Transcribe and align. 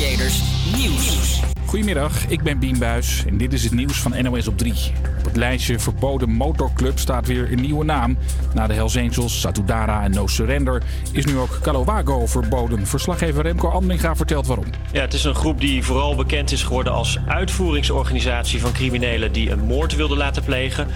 Creators 0.00 0.42
Nieuws. 0.76 1.40
Goedemiddag, 1.66 2.26
ik 2.28 2.42
ben 2.42 2.58
Bien 2.58 2.78
Buis 2.78 3.24
en 3.26 3.36
dit 3.36 3.52
is 3.52 3.62
het 3.64 3.72
nieuws 3.72 4.00
van 4.00 4.22
NOS 4.22 4.48
op 4.48 4.58
3. 4.58 4.74
Op 5.18 5.24
het 5.24 5.36
lijstje 5.36 5.78
verboden 5.78 6.30
motorclub 6.30 6.98
staat 6.98 7.26
weer 7.26 7.52
een 7.52 7.60
nieuwe 7.60 7.84
naam. 7.84 8.18
Na 8.54 8.66
de 8.66 8.74
Hells 8.74 8.96
Angels, 8.96 9.40
Satudara 9.40 10.02
en 10.02 10.10
No 10.10 10.26
Surrender 10.26 10.82
is 11.12 11.24
nu 11.24 11.38
ook 11.38 11.58
Calowago 11.62 12.26
verboden. 12.26 12.86
Verslaggever 12.86 13.42
Remco 13.42 13.68
Andringa 13.68 14.16
vertelt 14.16 14.46
waarom. 14.46 14.66
Ja, 14.92 15.00
het 15.00 15.14
is 15.14 15.24
een 15.24 15.34
groep 15.34 15.60
die 15.60 15.84
vooral 15.84 16.14
bekend 16.16 16.52
is 16.52 16.62
geworden 16.62 16.92
als 16.92 17.18
uitvoeringsorganisatie 17.26 18.60
van 18.60 18.72
criminelen 18.72 19.32
die 19.32 19.50
een 19.50 19.60
moord 19.60 19.96
wilden 19.96 20.16
laten 20.16 20.44
plegen. 20.44 20.88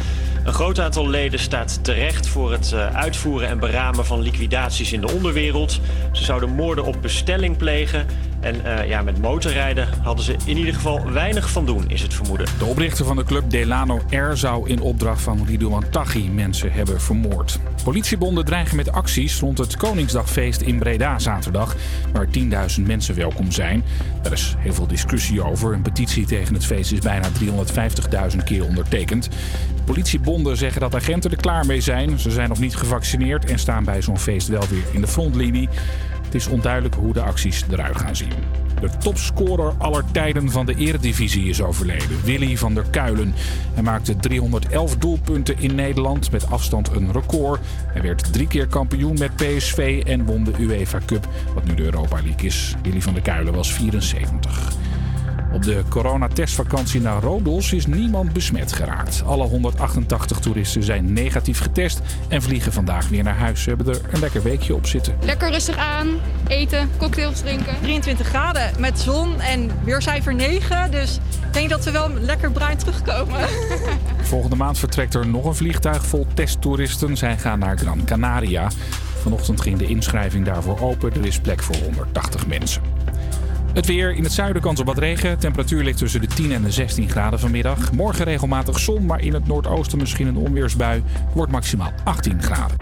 Een 0.45 0.53
groot 0.53 0.81
aantal 0.81 1.09
leden 1.09 1.39
staat 1.39 1.85
terecht 1.85 2.29
voor 2.29 2.53
het 2.53 2.73
eh, 2.73 2.95
uitvoeren 2.97 3.49
en 3.49 3.59
beramen 3.59 4.07
van 4.07 4.21
liquidaties 4.21 4.93
in 4.93 5.01
de 5.01 5.13
onderwereld. 5.13 5.81
Ze 6.13 6.25
zouden 6.25 6.49
moorden 6.49 6.85
op 6.85 7.03
bestelling 7.03 7.57
plegen. 7.57 8.07
En 8.45 8.61
uh, 8.65 8.89
ja, 8.89 9.03
met 9.03 9.21
motorrijden 9.21 9.89
hadden 10.03 10.25
ze 10.25 10.37
in 10.45 10.57
ieder 10.57 10.75
geval 10.75 11.11
weinig 11.11 11.51
van 11.51 11.67
doen, 11.67 11.85
is 11.89 12.03
het 12.03 12.15
vermoeden. 12.15 12.47
De 12.59 12.65
oprichter 12.65 13.05
van 13.05 13.17
de 13.17 13.25
club 13.25 13.51
Delano 13.51 14.01
R 14.11 14.37
zou 14.37 14.69
in 14.69 14.81
opdracht 14.81 15.23
van 15.23 15.47
Ridouan 15.47 15.85
Taghi 15.91 16.31
mensen 16.31 16.73
hebben 16.73 17.01
vermoord. 17.01 17.59
Politiebonden 17.85 18.45
dreigen 18.45 18.77
met 18.77 18.93
acties 18.93 19.41
rond 19.41 19.59
het 19.59 19.77
Koningsdagfeest 19.77 20.61
in 20.61 20.79
Breda 20.79 21.19
zaterdag, 21.19 21.77
waar 22.13 22.27
10.000 22.79 22.83
mensen 22.87 23.15
welkom 23.15 23.53
zijn. 23.53 23.85
Er 24.23 24.33
is 24.33 24.55
heel 24.59 24.75
veel 24.75 24.87
discussie 24.87 25.45
over. 25.45 25.73
Een 25.73 25.83
petitie 25.83 26.27
tegen 26.27 26.55
het 26.55 26.67
feest 26.67 26.93
is 26.93 26.99
bijna 26.99 27.29
350.000 28.33 28.45
keer 28.45 28.65
ondertekend. 28.65 29.29
Politiebonden 29.85 30.57
zeggen 30.57 30.81
dat 30.81 30.95
agenten 30.95 31.31
er 31.31 31.37
klaar 31.37 31.67
mee 31.67 31.81
zijn. 31.81 32.19
Ze 32.19 32.31
zijn 32.31 32.49
nog 32.49 32.59
niet 32.59 32.77
gevaccineerd 32.77 33.45
en 33.45 33.59
staan 33.59 33.85
bij 33.85 34.03
zo'n 34.03 34.19
feest 34.19 34.49
wel 34.49 34.65
weer 34.69 34.85
in 34.93 35.01
de 35.01 35.07
frontlinie. 35.07 35.69
Het 36.35 36.43
is 36.43 36.49
onduidelijk 36.49 36.95
hoe 36.95 37.13
de 37.13 37.23
acties 37.23 37.65
eruit 37.71 37.97
gaan 37.97 38.17
zien. 38.17 38.33
De 38.81 38.89
topscorer 38.99 39.73
aller 39.79 40.05
tijden 40.13 40.51
van 40.51 40.67
de 40.67 40.75
Eredivisie 40.75 41.49
is 41.49 41.63
overleden, 41.63 42.25
Willy 42.25 42.57
van 42.57 42.75
der 42.75 42.85
Kuilen. 42.91 43.35
Hij 43.75 43.83
maakte 43.83 44.17
311 44.17 44.97
doelpunten 44.97 45.59
in 45.59 45.75
Nederland, 45.75 46.31
met 46.31 46.51
afstand 46.51 46.89
een 46.89 47.13
record. 47.13 47.61
Hij 47.87 48.03
werd 48.03 48.33
drie 48.33 48.47
keer 48.47 48.67
kampioen 48.67 49.19
met 49.19 49.37
PSV 49.37 50.03
en 50.07 50.25
won 50.25 50.45
de 50.45 50.53
UEFA 50.59 50.99
Cup, 51.07 51.29
wat 51.55 51.65
nu 51.65 51.75
de 51.75 51.83
Europa 51.83 52.17
League 52.23 52.47
is. 52.47 52.75
Willy 52.83 53.03
van 53.03 53.13
der 53.13 53.23
Kuilen 53.23 53.55
was 53.55 53.73
74. 53.73 54.73
Op 55.55 55.63
de 55.63 55.83
coronatestvakantie 55.89 57.01
naar 57.01 57.23
Rodos 57.23 57.73
is 57.73 57.87
niemand 57.87 58.33
besmet 58.33 58.73
geraakt. 58.73 59.23
Alle 59.27 59.45
188 59.47 60.39
toeristen 60.39 60.83
zijn 60.83 61.13
negatief 61.13 61.61
getest 61.61 62.01
en 62.29 62.43
vliegen 62.43 62.73
vandaag 62.73 63.09
weer 63.09 63.23
naar 63.23 63.37
huis. 63.37 63.63
Ze 63.63 63.69
hebben 63.69 63.87
er 63.87 64.01
een 64.13 64.21
lekker 64.21 64.43
weekje 64.43 64.75
op 64.75 64.87
zitten. 64.87 65.17
Lekker 65.21 65.51
rustig 65.51 65.77
aan, 65.77 66.09
eten, 66.47 66.91
cocktails 66.97 67.41
drinken. 67.41 67.77
23 67.83 68.27
graden 68.27 68.71
met 68.79 69.01
zon 69.01 69.41
en 69.41 69.71
weercijfer 69.85 70.35
9. 70.35 70.91
Dus 70.91 71.19
ik 71.47 71.53
denk 71.53 71.71
dat 71.71 71.85
we 71.85 71.91
wel 71.91 72.11
lekker 72.11 72.51
bruin 72.51 72.77
terugkomen. 72.77 73.49
Volgende 74.23 74.57
maand 74.57 74.79
vertrekt 74.79 75.15
er 75.15 75.27
nog 75.27 75.45
een 75.45 75.55
vliegtuig 75.55 76.07
vol 76.07 76.27
testtoeristen. 76.35 77.17
Zij 77.17 77.39
gaan 77.39 77.59
naar 77.59 77.79
Gran 77.79 78.05
Canaria. 78.05 78.69
Vanochtend 79.23 79.61
ging 79.61 79.79
de 79.79 79.87
inschrijving 79.87 80.45
daarvoor 80.45 80.81
open. 80.81 81.13
Er 81.15 81.27
is 81.27 81.39
plek 81.39 81.63
voor 81.63 81.77
180 81.77 82.47
mensen. 82.47 82.94
Het 83.75 83.87
weer. 83.87 84.13
In 84.13 84.23
het 84.23 84.33
zuiden 84.33 84.63
kans 84.63 84.81
op 84.81 84.87
wat 84.87 84.99
regen. 84.99 85.39
Temperatuur 85.39 85.85
ligt 85.85 85.99
tussen 85.99 86.21
de 86.21 86.27
10 86.27 86.53
en 86.53 86.63
de 86.63 86.71
16 86.71 87.11
graden 87.11 87.41
vanmiddag. 87.41 87.93
Morgen 87.93 88.25
regelmatig 88.25 88.79
zon, 88.79 89.07
maar 89.07 89.21
in 89.21 89.35
het 89.35 89.47
noordoosten 89.47 89.99
misschien 89.99 90.27
een 90.27 90.37
onweersbui. 90.37 91.03
Wordt 91.33 91.53
maximaal 91.53 91.93
18 92.05 92.43
graden. 92.43 92.77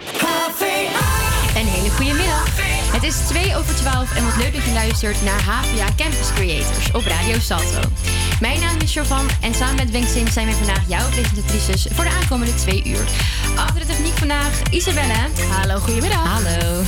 Een 1.56 1.66
hele 1.66 1.90
goede 1.90 2.12
middag. 2.12 2.44
Het 2.92 3.02
is 3.02 3.16
2 3.16 3.56
over 3.56 3.74
12 3.74 4.16
en 4.16 4.24
wat 4.24 4.36
leuk 4.36 4.52
dat 4.52 4.64
je 4.64 4.72
luistert 4.72 5.22
naar 5.24 5.40
HVA 5.40 5.86
Campus 5.96 6.32
Creators 6.34 6.92
op 6.92 7.02
Radio 7.02 7.38
Salto. 7.38 7.88
Mijn 8.40 8.60
naam 8.60 8.76
is 8.80 8.94
Jovan 8.94 9.26
en 9.40 9.54
samen 9.54 9.76
met 9.76 9.90
Wenk 9.90 10.06
Sim 10.06 10.26
zijn 10.26 10.46
wij 10.46 10.54
vandaag 10.54 10.88
jouw 10.88 11.08
presentatrices 11.08 11.86
voor 11.90 12.04
de 12.04 12.10
aankomende 12.10 12.54
twee 12.54 12.82
uur. 12.86 13.04
Achter 13.56 13.80
de 13.80 13.86
techniek 13.86 14.16
vandaag 14.18 14.62
Isabelle. 14.70 15.28
Hallo, 15.50 15.78
goedemiddag. 15.78 16.42
Hallo. 16.42 16.82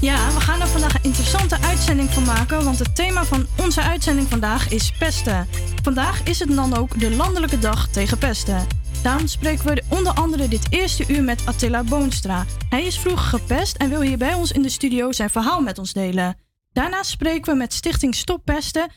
Ja, 0.00 0.32
we 0.32 0.40
gaan 0.40 0.60
er 0.60 0.66
vandaag 0.66 0.94
een 0.94 1.02
interessante 1.02 1.60
uitzending 1.60 2.10
van 2.10 2.24
maken, 2.24 2.64
want 2.64 2.78
het 2.78 2.94
thema 2.94 3.24
van 3.24 3.46
onze 3.60 3.82
uitzending 3.82 4.28
vandaag 4.28 4.70
is 4.70 4.92
pesten. 4.98 5.48
Vandaag 5.82 6.22
is 6.22 6.38
het 6.38 6.54
dan 6.54 6.76
ook 6.76 7.00
de 7.00 7.10
Landelijke 7.10 7.58
Dag 7.58 7.88
tegen 7.88 8.18
Pesten. 8.18 8.66
Daarom 9.02 9.26
spreken 9.26 9.66
we 9.66 9.82
onder 9.88 10.12
andere 10.12 10.48
dit 10.48 10.66
eerste 10.70 11.04
uur 11.08 11.22
met 11.22 11.46
Attila 11.46 11.84
Boonstra. 11.84 12.44
Hij 12.68 12.84
is 12.84 12.98
vroeger 12.98 13.38
gepest 13.38 13.76
en 13.76 13.88
wil 13.88 14.00
hier 14.00 14.18
bij 14.18 14.34
ons 14.34 14.52
in 14.52 14.62
de 14.62 14.68
studio 14.68 15.12
zijn 15.12 15.30
verhaal 15.30 15.60
met 15.60 15.78
ons 15.78 15.92
delen. 15.92 16.36
Daarna 16.72 17.02
spreken 17.02 17.52
we 17.52 17.58
met 17.58 17.72
Stichting 17.72 18.14
Stop 18.14 18.44
Pesten, 18.44 18.90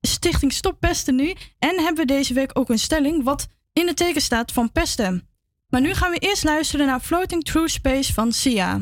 Stichting 0.00 0.52
Stop 0.52 0.80
Pesten 0.80 1.14
nu 1.14 1.34
en 1.58 1.74
hebben 1.76 2.06
we 2.06 2.12
deze 2.12 2.34
week 2.34 2.50
ook 2.52 2.68
een 2.68 2.78
stelling 2.78 3.24
wat 3.24 3.46
in 3.72 3.86
het 3.86 3.96
teken 3.96 4.20
staat 4.20 4.52
van 4.52 4.72
pesten. 4.72 5.28
Maar 5.68 5.80
nu 5.80 5.94
gaan 5.94 6.10
we 6.10 6.18
eerst 6.18 6.44
luisteren 6.44 6.86
naar 6.86 7.00
Floating 7.00 7.44
Through 7.44 7.68
Space 7.68 8.12
van 8.12 8.32
Sia. 8.32 8.80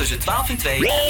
Tussen 0.00 0.18
12 0.18 0.50
en 0.50 0.58
2 0.58 1.09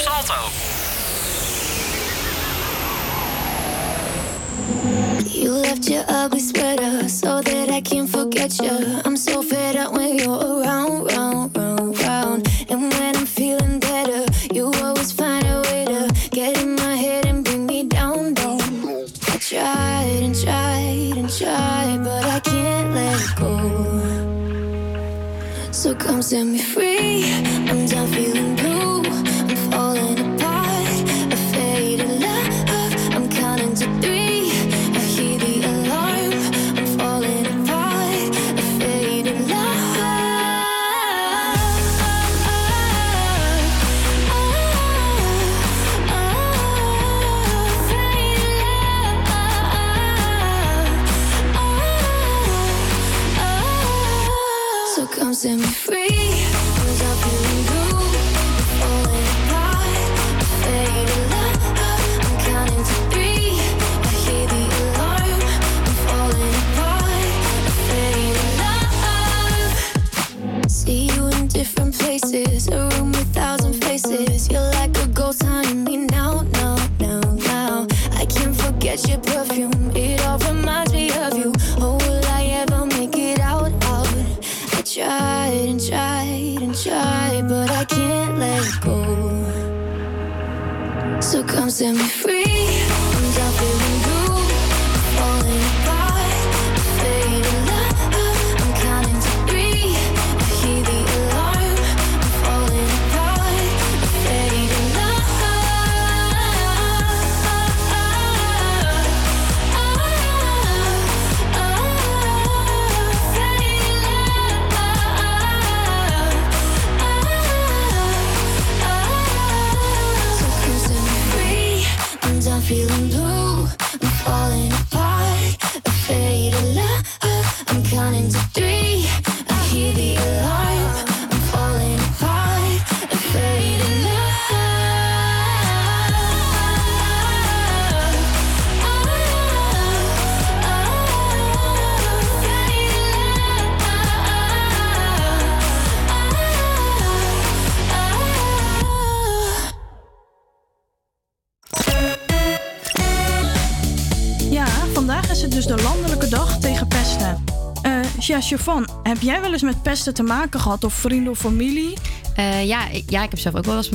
Siobhan, 158.51 158.87
heb 159.03 159.21
jij 159.21 159.41
wel 159.41 159.51
eens 159.51 159.61
met 159.61 159.81
pesten 159.81 160.13
te 160.13 160.23
maken 160.23 160.59
gehad 160.59 160.83
of 160.83 160.93
vrienden 160.93 161.31
of 161.31 161.39
familie? 161.39 161.93
Eh, 162.35 162.65
ja, 162.65 162.87
ja, 163.07 163.23
ik 163.23 163.29
heb 163.29 163.39
zelf 163.39 163.55
ook 163.55 163.65
wel 163.65 163.75
eens 163.75 163.89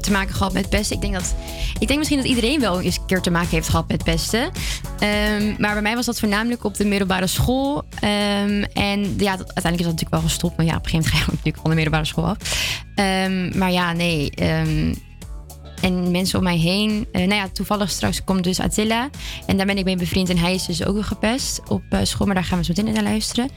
te 0.00 0.12
maken 0.12 0.34
gehad 0.34 0.52
met 0.52 0.68
pesten. 0.68 0.96
Ik 0.96 1.02
denk, 1.02 1.14
dat, 1.14 1.34
ik 1.78 1.86
denk 1.86 1.98
misschien 1.98 2.18
dat 2.18 2.28
iedereen 2.28 2.60
wel 2.60 2.80
eens 2.80 2.96
een 2.96 3.06
keer 3.06 3.20
te 3.20 3.30
maken 3.30 3.48
heeft 3.48 3.68
gehad 3.68 3.88
met 3.88 4.04
pesten. 4.04 4.50
Ehm, 4.98 5.54
maar 5.58 5.72
bij 5.72 5.82
mij 5.82 5.94
was 5.94 6.06
dat 6.06 6.18
voornamelijk 6.18 6.64
op 6.64 6.74
de 6.74 6.84
middelbare 6.84 7.26
school. 7.26 7.84
Ehm, 8.00 8.64
en 8.72 9.14
ja, 9.18 9.36
dat, 9.36 9.54
uiteindelijk 9.54 9.78
is 9.78 9.84
dat 9.84 9.92
natuurlijk 9.92 10.10
wel 10.10 10.20
gestopt. 10.20 10.56
Maar 10.56 10.66
ja, 10.66 10.76
op 10.76 10.84
een 10.84 10.90
gegeven 10.90 11.10
moment 11.10 11.24
ga 11.24 11.30
je 11.30 11.36
natuurlijk 11.36 11.56
van 11.56 11.70
de 11.70 11.76
middelbare 11.76 12.04
school 12.04 12.26
af. 12.26 12.36
Ehm, 12.94 13.58
maar 13.58 13.70
ja, 13.70 13.92
nee. 13.92 14.32
En 15.82 16.10
mensen 16.10 16.38
om 16.38 16.44
mij 16.44 16.56
heen. 16.56 17.06
eh, 17.12 17.20
nou 17.20 17.34
ja, 17.40 17.48
toevallig 17.52 17.90
straks 17.90 18.24
komt 18.24 18.44
dus 18.44 18.60
Attila. 18.60 19.10
En 19.46 19.56
daar 19.56 19.66
ben 19.66 19.78
ik 19.78 19.84
mee 19.84 19.96
bevriend. 19.96 20.28
En 20.30 20.38
hij 20.38 20.54
is 20.54 20.66
dus 20.66 20.84
ook 20.84 21.04
gepest 21.04 21.60
op 21.68 21.82
eh, 21.90 21.98
school. 22.02 22.26
Maar 22.26 22.34
daar 22.34 22.44
gaan 22.44 22.58
we 22.58 22.64
zo 22.64 22.72
meteen 22.76 22.92
naar 22.94 23.02
luisteren. 23.12 23.48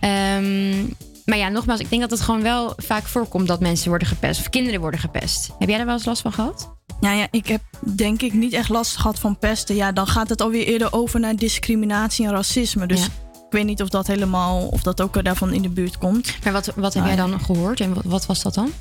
Ehm, 0.00 0.78
maar 1.24 1.38
ja, 1.38 1.48
nogmaals, 1.48 1.80
ik 1.80 1.90
denk 1.90 2.00
dat 2.02 2.10
het 2.10 2.20
gewoon 2.20 2.42
wel 2.42 2.72
vaak 2.76 3.06
voorkomt 3.06 3.48
dat 3.48 3.60
mensen 3.60 3.88
worden 3.88 4.08
gepest. 4.08 4.40
Of 4.40 4.48
kinderen 4.50 4.80
worden 4.80 5.00
gepest. 5.00 5.50
Heb 5.58 5.68
jij 5.68 5.76
daar 5.76 5.86
wel 5.86 5.94
eens 5.94 6.04
last 6.04 6.22
van 6.22 6.32
gehad? 6.32 6.70
Nou 7.00 7.16
ja, 7.16 7.26
ik 7.30 7.46
heb 7.46 7.60
denk 7.96 8.22
ik 8.22 8.32
niet 8.32 8.52
echt 8.52 8.68
last 8.68 8.96
gehad 8.96 9.18
van 9.18 9.38
pesten. 9.38 9.74
Ja, 9.74 9.92
dan 9.92 10.06
gaat 10.06 10.28
het 10.28 10.40
alweer 10.40 10.66
eerder 10.66 10.92
over 10.92 11.20
naar 11.20 11.36
discriminatie 11.36 12.26
en 12.26 12.32
racisme. 12.32 12.86
Dus 12.86 13.00
Ja. 13.00 13.06
ik 13.46 13.50
weet 13.50 13.64
niet 13.64 13.82
of 13.82 13.88
dat 13.88 14.06
helemaal, 14.06 14.66
of 14.66 14.82
dat 14.82 15.00
ook 15.00 15.24
daarvan 15.24 15.52
in 15.52 15.62
de 15.62 15.68
buurt 15.68 15.98
komt. 15.98 16.34
Maar 16.44 16.52
wat, 16.52 16.72
wat 16.76 16.94
heb 16.94 17.04
jij 17.06 17.16
dan 17.16 17.40
gehoord 17.40 17.80
en 17.80 17.94
wat, 17.94 18.04
wat 18.04 18.26
was 18.26 18.42
dat 18.42 18.54
dan? 18.54 18.72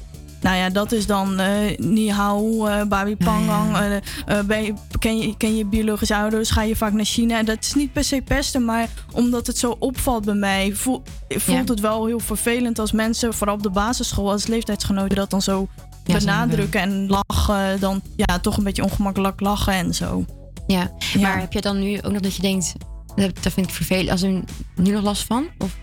Nou 0.42 0.56
ja, 0.56 0.70
dat 0.70 0.92
is 0.92 1.06
dan 1.06 1.40
eh 1.40 1.78
ni 1.78 2.12
hao, 2.12 2.66
eh 2.66 2.84
babi 2.84 3.16
pangang. 3.16 3.78
eh, 4.26 4.40
ben 4.40 4.64
je, 4.64 4.74
ken, 5.00 5.18
je, 5.18 5.38
ken 5.38 5.56
je 5.56 5.66
biologische 5.66 6.16
ouders? 6.16 6.52
Ga 6.52 6.62
je 6.64 6.76
vaak 6.76 6.94
naar 6.94 7.06
China? 7.06 7.44
Dat 7.44 7.58
is 7.62 7.74
niet 7.74 7.94
per 7.94 8.04
se 8.04 8.22
pesten, 8.22 8.66
maar 8.66 8.88
omdat 9.14 9.48
het 9.48 9.58
zo 9.58 9.76
opvalt 9.80 10.26
bij 10.26 10.34
mij, 10.36 10.74
voel- 10.74 11.02
voelt 11.30 11.68
Ja. 11.68 11.74
het 11.74 11.80
wel 11.80 12.06
heel 12.06 12.20
vervelend 12.20 12.80
als 12.80 12.92
mensen, 12.92 13.34
vooral 13.34 13.56
op 13.56 13.64
de 13.64 13.70
basisschool, 13.70 14.32
als 14.32 14.48
leeftijdsgenoten, 14.48 15.16
dat 15.16 15.30
dan 15.30 15.42
zo 15.42 15.68
Ja, 16.06 16.18
benadrukken 16.18 16.82
en 16.82 17.08
lachen. 17.08 17.80
Dan 17.80 18.02
ja, 18.16 18.40
toch 18.40 18.58
een 18.58 18.64
beetje 18.64 18.84
ongemakkelijk 18.84 19.40
lachen 19.40 19.74
en 19.74 19.94
zo. 19.96 20.26
Ja, 20.68 20.92
maar 21.20 21.40
heb 21.40 21.54
je 21.54 21.62
dan 21.62 21.80
nu 21.80 21.98
ook 22.02 22.12
nog 22.12 22.22
dat 22.22 22.36
je 22.36 22.42
denkt... 22.42 22.74
Dat, 23.16 23.54
vind 23.54 23.68
ik 23.68 23.74
vervelend. 23.74 24.10
Als 24.10 24.22
er 24.22 24.30
nu 24.76 24.92
nog 24.92 25.04
last 25.04 25.24
van? 25.24 25.48
Of, 25.58 25.76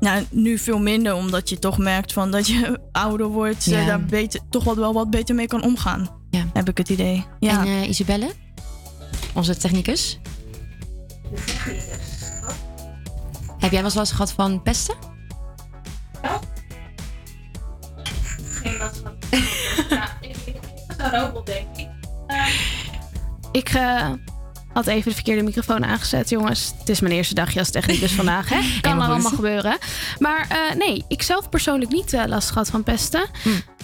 Nou, 0.00 0.24
nu 0.30 0.58
veel 0.58 0.78
minder, 0.78 1.14
omdat 1.14 1.48
je 1.48 1.58
toch 1.58 1.78
merkt 1.78 2.12
van 2.12 2.30
dat 2.30 2.46
je 2.46 2.78
ouder 2.92 3.26
wordt, 3.26 3.66
eh, 3.66 3.72
Ja. 3.72 3.86
daar 3.86 4.04
beter, 4.04 4.40
toch 4.50 4.64
wat, 4.64 4.76
wel 4.76 4.92
wat 4.92 5.10
beter 5.10 5.34
mee 5.34 5.46
kan 5.46 5.62
omgaan. 5.62 6.08
Ja. 6.30 6.44
Heb 6.52 6.68
ik 6.68 6.78
het 6.78 6.88
idee. 6.88 7.24
Ja. 7.40 7.60
En 7.60 7.66
eh, 7.66 7.88
Isabelle? 7.88 8.32
Onze 9.34 9.56
technicus? 9.56 10.18
Heb 13.58 13.70
jij 13.70 13.70
wel 13.70 13.84
eens 13.84 13.94
last 13.94 14.12
gehad 14.12 14.32
van 14.32 14.62
pesten? 14.62 14.94
Geen 18.62 18.76
last 18.78 19.00
van. 19.02 19.12
ja, 19.90 20.08
ik, 20.20 20.36
ik 20.44 20.56
was 20.88 20.96
een 20.98 21.10
robot, 21.20 21.46
denk 21.46 21.66
ik. 21.76 21.88
Ik 23.52 23.68
eh, 23.68 24.10
had 24.72 24.86
even 24.86 25.08
de 25.08 25.14
verkeerde 25.14 25.42
microfoon 25.42 25.84
aangezet, 25.84 26.28
jongens. 26.28 26.72
Het 26.78 26.88
is 26.88 27.00
mijn 27.00 27.14
eerste 27.14 27.34
dagje 27.34 27.58
als 27.58 27.70
technicus 27.70 28.12
vandaag, 28.12 28.48
hè? 28.48 28.60
Kan 28.80 29.02
er 29.02 29.08
allemaal 29.08 29.30
gebeuren. 29.30 29.78
Maar 30.18 30.46
eh, 30.48 30.76
nee, 30.76 31.04
ik 31.08 31.22
zelf 31.22 31.48
persoonlijk 31.48 31.90
niet 31.90 32.12
eh, 32.12 32.22
last 32.26 32.50
gehad 32.50 32.68
van 32.68 32.82
pesten. 32.82 33.24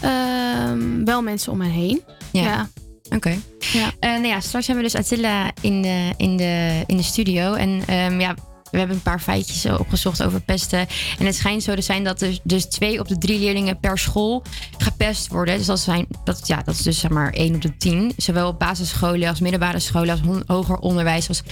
Ehm, 0.00 1.04
wel 1.04 1.22
mensen 1.22 1.52
om 1.52 1.58
me 1.58 1.68
heen. 1.68 2.02
Ja. 2.30 2.42
Ja. 2.42 2.68
Oké. 3.10 3.38
Ja. 3.58 3.90
Eh, 4.00 4.10
nou 4.10 4.26
ja, 4.26 4.40
straks 4.40 4.66
hebben 4.66 4.84
we 4.84 4.90
dus 4.90 5.00
Attila 5.00 5.50
in 5.60 5.82
de, 5.82 6.14
in 6.16 6.36
de, 6.36 6.82
in 6.86 6.96
de 6.96 7.02
studio. 7.02 7.54
En 7.54 7.82
ehm, 7.86 8.20
ja, 8.20 8.34
we 8.70 8.78
hebben 8.78 8.96
een 8.96 9.02
paar 9.02 9.20
feitjes 9.20 9.64
eh, 9.64 9.80
opgezocht 9.80 10.22
over 10.22 10.40
pesten. 10.40 10.86
En 11.18 11.26
het 11.26 11.34
schijnt 11.34 11.62
zo 11.62 11.74
te 11.74 11.82
zijn 11.82 12.04
dat 12.04 12.20
er 12.20 12.38
dus 12.42 12.64
twee 12.64 13.00
op 13.00 13.08
de 13.08 13.18
drie 13.18 13.38
leerlingen 13.38 13.80
per 13.80 13.98
school 13.98 14.42
gepest 14.78 15.28
worden. 15.28 15.56
Dus 15.56 15.66
dat, 15.66 15.80
zijn, 15.80 16.06
dat, 16.24 16.46
ja, 16.46 16.62
dat 16.62 16.74
is 16.74 16.82
dus 16.82 16.98
zeg 16.98 17.10
maar 17.10 17.32
één 17.32 17.54
op 17.54 17.62
de 17.62 17.76
tien. 17.76 18.12
Zowel 18.16 18.48
op 18.48 18.58
basisscholen 18.58 19.28
als 19.28 19.40
middelbare 19.40 19.78
scholen, 19.78 20.10
als 20.10 20.42
hoger 20.46 20.78
onderwijs, 20.78 21.28
als 21.28 21.42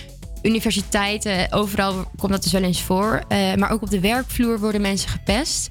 universiteiten. 0.43 1.53
Overal 1.53 2.05
komt 2.17 2.33
dat 2.33 2.43
dus 2.43 2.53
wel 2.53 2.63
eens 2.63 2.83
voor. 2.83 3.23
Eh, 3.29 3.55
maar 3.55 3.71
ook 3.71 3.83
op 3.83 3.91
de 3.91 4.01
werkvloer 4.01 4.61
worden 4.61 4.81
mensen 4.81 5.09
gepest. 5.11 5.71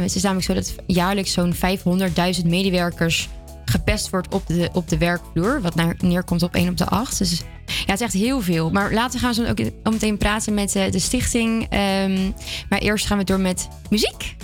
het 0.00 0.14
is 0.14 0.22
namelijk 0.22 0.46
zo 0.46 0.54
dat 0.54 0.74
jaarlijks 0.86 1.32
zo'n 1.32 1.54
500.000 1.54 2.46
medewerkers 2.46 3.28
gepest 3.70 4.10
wordt 4.10 4.34
op 4.34 4.46
de, 4.46 4.70
op 4.72 4.88
de 4.88 4.98
werkvloer. 4.98 5.60
Wat 5.60 5.74
naar, 5.74 5.96
neerkomt 5.98 6.42
op 6.42 6.54
1 6.54 6.68
op 6.68 6.76
de 6.76 6.86
8. 6.86 7.18
Dus 7.18 7.38
ja, 7.66 7.74
het 7.86 8.00
is 8.00 8.00
echt 8.00 8.12
heel 8.12 8.40
veel. 8.40 8.70
Maar 8.70 8.92
later 8.92 9.20
gaan 9.20 9.34
we 9.34 9.34
zo 9.34 9.48
ook 9.82 9.92
meteen 9.92 10.16
praten 10.16 10.54
met 10.54 10.72
de 10.72 10.98
stichting. 10.98 11.66
Ehm, 11.70 12.30
maar 12.68 12.78
eerst 12.78 13.06
gaan 13.06 13.18
we 13.18 13.24
door 13.24 13.40
met 13.40 13.68
muziek. 13.90 14.36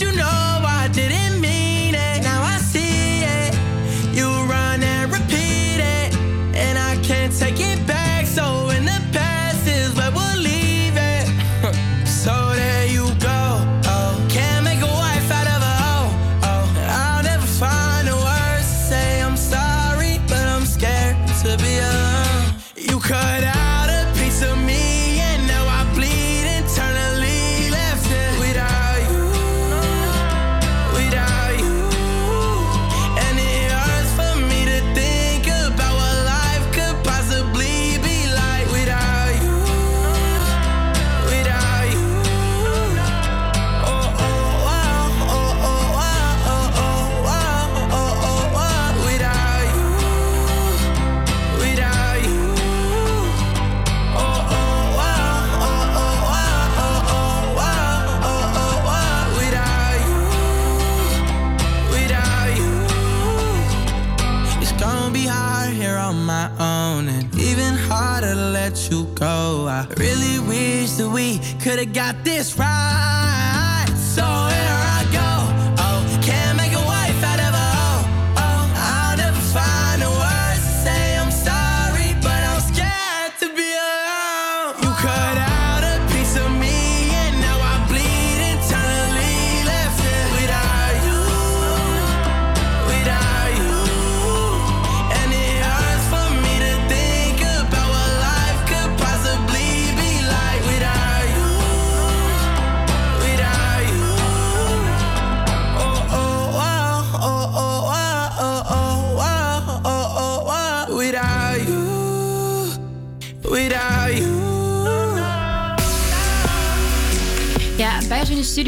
you 0.00 0.12
know. 0.12 0.37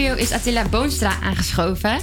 Is 0.00 0.32
Attila 0.32 0.68
Boonstra 0.68 1.20
aangeschoven. 1.22 1.98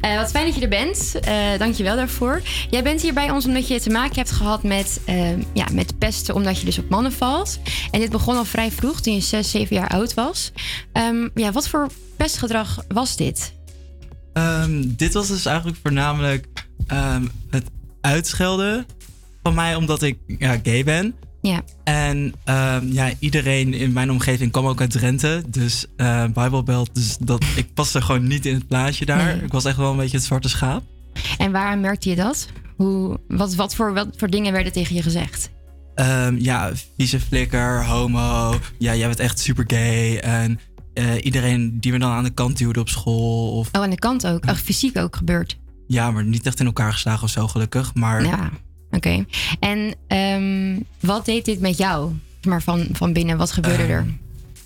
Eh, 0.00 0.16
wat 0.16 0.30
fijn 0.30 0.46
dat 0.46 0.54
je 0.54 0.60
er 0.60 0.68
bent. 0.68 1.18
Eh 1.20 1.76
je 1.76 1.82
wel 1.82 1.96
daarvoor. 1.96 2.42
Jij 2.70 2.82
bent 2.82 3.02
hier 3.02 3.14
bij 3.14 3.30
ons 3.30 3.46
omdat 3.46 3.68
je 3.68 3.80
te 3.80 3.90
maken 3.90 4.16
hebt 4.16 4.30
gehad 4.30 4.62
met, 4.62 5.00
eh, 5.04 5.38
ja, 5.52 5.66
met 5.72 5.98
pesten... 5.98 6.34
omdat 6.34 6.58
je 6.58 6.64
dus 6.64 6.78
op 6.78 6.88
mannen 6.88 7.12
valt. 7.12 7.58
En 7.90 8.00
dit 8.00 8.10
begon 8.10 8.36
al 8.36 8.44
vrij 8.44 8.70
vroeg, 8.70 9.00
toen 9.00 9.14
je 9.14 9.20
6, 9.20 9.50
7 9.50 9.76
jaar 9.76 9.88
oud 9.88 10.14
was. 10.14 10.52
Ehm, 10.92 11.28
ja, 11.34 11.52
wat 11.52 11.68
voor 11.68 11.86
pestgedrag 12.16 12.84
was 12.88 13.16
dit? 13.16 13.52
Ehm, 14.32 14.82
dit 14.86 15.12
was 15.12 15.28
dus 15.28 15.46
eigenlijk 15.46 15.78
voornamelijk 15.82 16.46
het 17.50 17.64
uitschelden 18.00 18.86
van 19.42 19.54
mij 19.54 19.74
omdat 19.74 20.02
ik 20.02 20.18
ja, 20.26 20.58
gay 20.62 20.84
ben. 20.84 21.14
Ja. 21.46 21.62
En 21.84 22.34
ehm, 22.44 22.86
ja, 22.92 23.10
iedereen 23.18 23.74
in 23.74 23.92
mijn 23.92 24.10
omgeving 24.10 24.52
kwam 24.52 24.66
ook 24.66 24.80
uit 24.80 24.90
Drenthe. 24.90 25.42
Dus 25.48 25.86
uh, 25.96 26.24
Bijbelbelt, 26.26 26.90
dus 26.94 27.16
dat, 27.20 27.44
ik 27.56 27.74
paste 27.74 28.00
gewoon 28.02 28.26
niet 28.26 28.46
in 28.46 28.54
het 28.54 28.66
plaatje 28.66 29.04
daar. 29.06 29.24
Nee. 29.36 29.44
Ik 29.44 29.52
was 29.52 29.64
echt 29.64 29.76
wel 29.76 29.90
een 29.90 29.96
beetje 29.96 30.16
het 30.16 30.26
zwarte 30.26 30.48
schaap. 30.48 30.82
En 31.38 31.52
waaraan 31.52 31.80
merkte 31.80 32.08
je 32.08 32.16
dat? 32.16 32.48
Hoe, 32.76 33.18
wat, 33.28 33.54
wat, 33.54 33.74
voor, 33.74 33.92
wat 33.94 34.08
voor 34.16 34.28
dingen 34.30 34.52
werden 34.52 34.72
tegen 34.72 34.94
je 34.96 35.02
gezegd? 35.02 35.50
Ehm, 35.94 36.36
ja, 36.38 36.70
vieze 36.96 37.20
flikker, 37.20 37.84
homo. 37.86 38.58
Ja, 38.78 38.94
jij 38.94 39.06
bent 39.06 39.20
echt 39.20 39.38
super 39.38 39.64
gay. 39.66 40.18
En 40.18 40.60
eh, 40.94 41.24
iedereen 41.24 41.80
die 41.80 41.92
me 41.92 41.98
dan 41.98 42.10
aan 42.10 42.24
de 42.24 42.30
kant 42.30 42.56
duwde 42.58 42.80
op 42.80 42.88
school. 42.88 43.50
Of, 43.58 43.68
Oh, 43.72 43.82
aan 43.82 43.90
de 43.90 43.98
kant 43.98 44.26
ook. 44.26 44.46
Ach, 44.46 44.60
fysiek 44.60 44.98
ook 44.98 45.16
gebeurd. 45.16 45.58
ja, 45.86 46.10
maar 46.10 46.24
niet 46.24 46.46
echt 46.46 46.60
in 46.60 46.66
elkaar 46.66 46.92
geslagen 46.92 47.22
of 47.22 47.30
zo, 47.30 47.48
gelukkig. 47.48 47.94
Maar 47.94 48.24
Ja, 48.24 48.50
oké. 48.90 49.24
En 49.60 49.94
ehm, 50.06 50.80
wat 51.00 51.24
deed 51.24 51.44
dit 51.44 51.60
met 51.60 51.76
jou? 51.78 52.12
Maar 52.42 52.62
van, 52.62 52.86
van 52.92 53.12
binnen, 53.12 53.36
wat 53.36 53.52
gebeurde 53.52 53.82
Ehm, 53.82 53.90
er? 53.92 54.06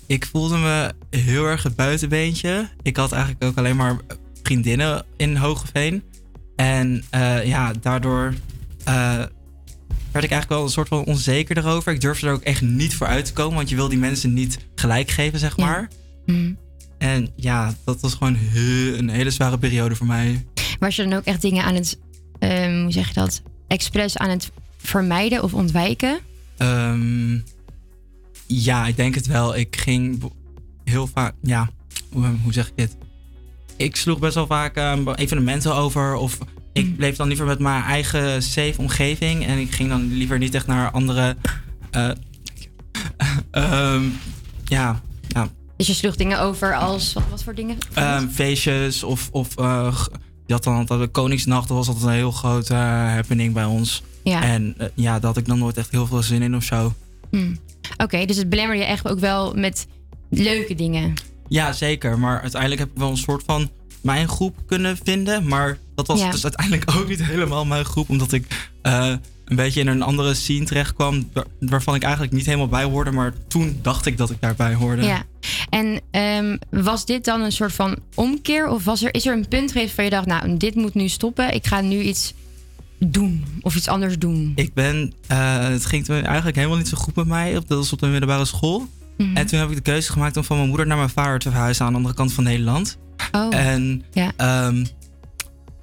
Ik 0.05 0.25
voelde 0.25 0.57
me 0.57 0.93
heel 1.09 1.45
erg 1.45 1.63
het 1.63 1.75
buitenbeentje. 1.75 2.69
Ik 2.81 2.97
had 2.97 3.11
eigenlijk 3.11 3.43
ook 3.43 3.57
alleen 3.57 3.75
maar 3.75 3.97
vriendinnen 4.43 5.05
in 5.17 5.35
Hogeveen. 5.35 6.03
En 6.55 7.03
eh, 7.09 7.45
ja, 7.45 7.73
daardoor 7.81 8.33
eh, 8.83 9.15
werd 10.11 10.25
ik 10.25 10.31
eigenlijk 10.31 10.49
wel 10.49 10.63
een 10.63 10.69
soort 10.69 10.87
van 10.87 11.03
onzeker 11.05 11.57
erover. 11.57 11.93
Ik 11.93 12.01
durfde 12.01 12.27
er 12.27 12.33
ook 12.33 12.41
echt 12.41 12.61
niet 12.61 12.95
voor 12.95 13.07
uit 13.07 13.25
te 13.25 13.33
komen, 13.33 13.55
want 13.55 13.69
je 13.69 13.75
wil 13.75 13.89
die 13.89 13.97
mensen 13.97 14.33
niet 14.33 14.57
gelijk 14.75 15.09
geven, 15.11 15.39
zeg 15.39 15.57
maar. 15.57 15.89
Mhm. 16.25 16.53
En 16.97 17.29
ja, 17.35 17.75
dat 17.85 18.01
was 18.01 18.13
gewoon 18.13 18.37
een 18.97 19.09
hele 19.09 19.29
zware 19.31 19.57
periode 19.57 19.95
voor 19.95 20.07
mij. 20.07 20.45
Was 20.79 20.95
je 20.95 21.03
dan 21.03 21.13
ook 21.13 21.23
echt 21.25 21.41
dingen 21.41 21.63
aan 21.63 21.75
het, 21.75 21.99
ehm, 22.39 22.81
hoe 22.81 22.91
zeg 22.91 23.07
je 23.07 23.13
dat, 23.13 23.41
expres 23.71 24.17
aan 24.17 24.29
het 24.29 24.51
vermijden 24.77 25.43
of 25.43 25.53
ontwijken? 25.53 26.19
Ehm, 26.57 27.39
ja, 28.47 28.87
ik 28.87 28.95
denk 28.95 29.15
het 29.15 29.27
wel. 29.27 29.55
Ik 29.55 29.75
ging 29.75 30.23
heel 30.83 31.07
vaak, 31.07 31.33
ja, 31.41 31.69
hoe, 32.11 32.25
hoe 32.43 32.53
zeg 32.53 32.67
ik 32.67 32.73
dit? 32.75 32.97
Ik 33.77 33.95
sloeg 33.95 34.19
best 34.19 34.35
wel 34.35 34.45
vaak 34.47 34.75
ehm, 34.75 35.09
evenementen 35.09 35.75
over. 35.75 36.15
Of 36.15 36.37
ik 36.73 36.95
bleef 36.97 37.15
dan 37.15 37.27
liever 37.27 37.45
met 37.45 37.59
mijn 37.59 37.83
eigen 37.83 38.43
safe 38.43 38.75
omgeving. 38.77 39.45
En 39.45 39.57
ik 39.57 39.71
ging 39.71 39.89
dan 39.89 40.13
liever 40.13 40.37
niet 40.37 40.55
echt 40.55 40.67
naar 40.67 40.91
andere. 40.91 41.35
eh, 41.91 42.11
ehm, 43.51 44.03
ja, 44.65 45.01
ja 45.27 45.47
Dus 45.77 45.87
je 45.87 45.93
sloeg 45.93 46.15
dingen 46.15 46.39
over 46.39 46.75
als, 46.75 47.13
wat, 47.13 47.23
wat 47.29 47.43
voor 47.43 47.55
dingen? 47.55 47.77
feestjes 48.31 49.03
of. 49.03 49.29
of 49.31 49.57
eh, 49.57 49.95
had 50.51 50.63
dan 50.63 50.75
altijd 50.75 50.99
de 50.99 51.07
Koningsnacht. 51.07 51.67
Dat 51.67 51.77
was 51.77 51.87
altijd 51.87 52.05
een 52.05 52.11
heel 52.11 52.31
grote 52.31 52.73
eh, 52.73 52.79
happening 53.13 53.53
bij 53.53 53.65
ons. 53.65 54.03
Ja. 54.23 54.43
En 54.43 54.73
eh, 54.77 54.87
ja, 54.93 55.13
daar 55.13 55.27
had 55.29 55.37
ik 55.37 55.45
dan 55.45 55.59
nooit 55.59 55.77
echt 55.77 55.91
heel 55.91 56.07
veel 56.07 56.21
zin 56.23 56.41
in 56.41 56.55
of 56.55 56.63
zo. 56.63 56.93
Hmm. 57.29 57.59
Oké, 57.97 58.25
dus 58.25 58.37
het 58.37 58.49
belemmerde 58.49 58.81
je 58.83 58.87
echt 58.89 59.07
ook 59.07 59.19
wel 59.19 59.53
met 59.53 59.87
leuke 60.29 60.75
dingen. 60.75 61.13
Ja, 61.47 61.73
zeker. 61.73 62.19
Maar 62.19 62.41
uiteindelijk 62.41 62.81
heb 62.81 62.89
ik 62.91 62.97
wel 62.97 63.09
een 63.09 63.17
soort 63.17 63.43
van 63.45 63.69
mijn 64.01 64.27
groep 64.27 64.55
kunnen 64.65 64.97
vinden. 65.03 65.47
Maar 65.47 65.77
dat 65.95 66.07
was 66.07 66.19
Ja. 66.19 66.31
dus 66.31 66.43
uiteindelijk 66.43 66.91
ook 66.95 67.07
niet 67.07 67.23
helemaal 67.23 67.65
mijn 67.65 67.85
groep. 67.85 68.09
Omdat 68.09 68.31
ik 68.31 68.69
eh, 68.81 69.13
een 69.51 69.57
beetje 69.57 69.79
in 69.79 69.87
een 69.87 70.01
andere 70.01 70.33
scene 70.33 70.65
terecht 70.65 70.93
kwam. 70.93 71.29
Waar, 71.33 71.45
waarvan 71.59 71.95
ik 71.95 72.03
eigenlijk 72.03 72.33
niet 72.33 72.45
helemaal 72.45 72.67
bij 72.67 72.83
hoorde. 72.83 73.11
Maar 73.11 73.33
toen 73.47 73.79
dacht 73.81 74.05
ik 74.05 74.17
dat 74.17 74.29
ik 74.29 74.37
daarbij 74.39 74.73
hoorde. 74.73 75.03
Ja. 75.03 75.23
En 75.69 76.01
ehm, 76.11 76.57
was 76.69 77.05
dit 77.05 77.25
dan 77.25 77.41
een 77.41 77.51
soort 77.51 77.73
van 77.73 77.97
omkeer? 78.15 78.67
Of 78.67 78.83
was 78.83 79.03
er, 79.03 79.13
is 79.13 79.25
er 79.25 79.33
een 79.33 79.47
punt 79.47 79.71
geweest 79.71 79.95
waar 79.95 80.05
je 80.05 80.11
dacht, 80.11 80.25
nou, 80.25 80.57
dit 80.57 80.75
moet 80.75 80.93
nu 80.93 81.07
stoppen. 81.07 81.53
Ik 81.53 81.67
ga 81.67 81.81
nu 81.81 81.99
iets 81.99 82.33
doen 82.97 83.45
of 83.61 83.75
iets 83.75 83.87
anders 83.87 84.17
doen. 84.17 84.51
Ik 84.55 84.73
ben, 84.73 85.13
eh, 85.27 85.59
het 85.67 85.85
ging 85.85 86.05
toen 86.05 86.23
eigenlijk 86.23 86.55
helemaal 86.55 86.77
niet 86.77 86.87
zo 86.87 86.97
goed 86.97 87.15
met 87.15 87.27
mij. 87.27 87.57
Op, 87.57 87.67
dat 87.67 87.77
was 87.77 87.93
op 87.93 87.99
de 87.99 88.07
middelbare 88.07 88.45
school. 88.45 88.87
Mhm. 89.17 89.37
En 89.37 89.45
toen 89.47 89.59
heb 89.59 89.69
ik 89.69 89.75
de 89.75 89.81
keuze 89.81 90.11
gemaakt 90.11 90.37
om 90.37 90.43
van 90.43 90.55
mijn 90.55 90.69
moeder 90.69 90.87
naar 90.87 90.97
mijn 90.97 91.09
vader 91.09 91.39
te 91.39 91.49
verhuizen 91.49 91.85
aan 91.85 91.91
de 91.91 91.97
andere 91.97 92.15
kant 92.15 92.33
van 92.33 92.43
Nederland. 92.43 92.97
Oh. 93.31 93.55
En, 93.55 94.03
Ja. 94.11 94.31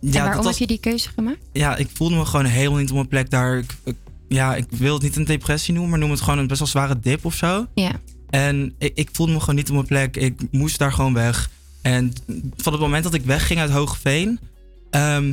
Ehm, 0.01 0.07
en 0.07 0.13
ja, 0.13 0.25
waarom 0.25 0.27
dat 0.27 0.35
heb 0.35 0.45
was, 0.45 0.59
je 0.59 0.67
die 0.67 0.79
keuze 0.81 1.09
gemaakt? 1.09 1.39
ja, 1.53 1.77
ik 1.77 1.89
voelde 1.95 2.17
me 2.17 2.25
gewoon 2.25 2.47
helemaal 2.47 2.79
niet 2.79 2.89
op 2.89 2.95
mijn 2.95 3.09
plek 3.09 3.31
daar. 3.31 3.59
Ik, 3.59 3.75
ik- 3.85 3.95
ja, 4.29 4.55
ik 4.55 4.65
wil 4.71 4.95
het 4.95 5.03
niet 5.03 5.17
een 5.17 5.25
depressie 5.25 5.73
noemen, 5.73 5.91
maar 5.91 5.99
noem 5.99 6.11
het 6.11 6.21
gewoon 6.21 6.39
een 6.39 6.47
best 6.47 6.59
wel 6.59 6.69
zware 6.69 6.99
dip 7.01 7.25
of 7.25 7.35
zo. 7.35 7.67
Ja. 7.75 7.91
En 8.31 8.75
ik, 8.79 8.93
ik 8.95 9.09
voelde 9.13 9.33
me 9.33 9.41
gewoon 9.41 9.55
niet 9.55 9.69
op 9.69 9.75
mijn 9.75 9.87
plek. 9.87 10.17
Ik 10.17 10.41
moest 10.51 10.79
daar 10.79 10.93
gewoon 10.93 11.15
weg. 11.15 11.51
En 11.83 12.13
van 12.57 12.73
het 12.73 12.83
moment 12.83 13.05
dat 13.05 13.15
ik 13.15 13.25
wegging 13.25 13.61
uit 13.61 13.71
Hoogveen... 13.71 14.39
ehm, 14.91 15.33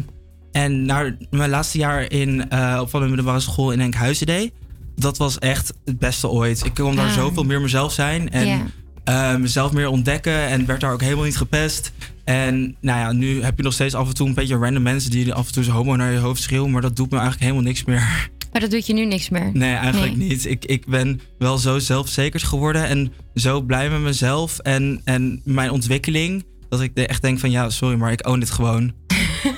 en 0.51 0.86
naar 0.86 1.17
mijn 1.30 1.49
laatste 1.49 1.78
jaar 1.78 2.12
in, 2.12 2.49
eh, 2.49 2.78
op 2.82 2.89
van 2.89 3.01
de 3.01 3.08
middelbare 3.08 3.39
school 3.39 3.71
in 3.71 3.80
Enkhuizen 3.80 4.25
deed... 4.25 4.51
dat 4.95 5.17
was 5.17 5.39
echt 5.39 5.73
het 5.86 5.99
beste 5.99 6.28
ooit. 6.30 6.65
Ik 6.65 6.73
kon 6.73 6.95
daar 6.95 7.08
Ah. 7.08 7.13
zoveel 7.13 7.43
meer 7.43 7.62
mezelf 7.62 7.93
zijn. 7.93 8.30
En 8.30 8.47
Ja. 8.47 8.65
Eh, 9.06 9.36
mezelf 9.36 9.72
meer 9.72 9.88
ontdekken. 9.88 10.48
En 10.48 10.65
werd 10.65 10.82
daar 10.82 10.94
ook 10.94 11.02
helemaal 11.02 11.24
niet 11.24 11.38
gepest. 11.38 11.91
En 12.24 12.76
nou 12.82 13.00
ja, 13.00 13.12
nu 13.12 13.44
heb 13.44 13.58
je 13.58 13.63
nog 13.63 13.74
steeds 13.74 13.94
af 13.94 14.08
en 14.08 14.13
toe 14.13 14.28
een 14.28 14.34
beetje 14.34 14.56
random 14.58 14.84
mensen... 14.84 15.12
die 15.12 15.34
af 15.34 15.48
en 15.48 15.54
toe 15.54 15.63
zo 15.63 15.72
homo 15.72 15.96
naar 15.96 16.12
je 16.12 16.18
hoofd 16.18 16.41
schreeuwen. 16.41 16.72
Maar 16.72 16.82
dat 16.82 16.96
doet 16.96 17.10
me 17.10 17.18
eigenlijk 17.18 17.44
helemaal 17.44 17.68
niks 17.68 17.84
meer. 17.84 18.30
Maar 18.52 18.62
dat 18.62 18.72
doet 18.72 18.88
je 18.88 18.94
nu 18.94 19.06
niks 19.06 19.30
meer. 19.30 19.50
Nee, 19.54 19.74
eigenlijk 19.74 20.15
Nee. 20.15 20.28
niet. 20.28 20.46
Ik, 20.46 20.65
ik 20.65 20.86
ben 20.86 21.22
wel 21.38 21.58
zo 21.58 21.80
zelfzeker 21.80 22.39
geworden 22.39 22.88
en 22.88 23.13
zo 23.36 23.62
blij 23.62 23.89
met 23.89 24.00
mezelf 24.00 24.60
en, 24.60 25.02
en 25.04 25.41
mijn 25.44 25.70
ontwikkeling. 25.72 26.46
Dat 26.70 26.82
ik 26.82 26.98
echt 26.98 27.22
denk 27.22 27.39
van 27.39 27.52
ja, 27.52 27.70
sorry, 27.70 27.98
maar 27.98 28.12
ik 28.12 28.28
own 28.28 28.39
dit 28.39 28.52
gewoon. 28.52 28.94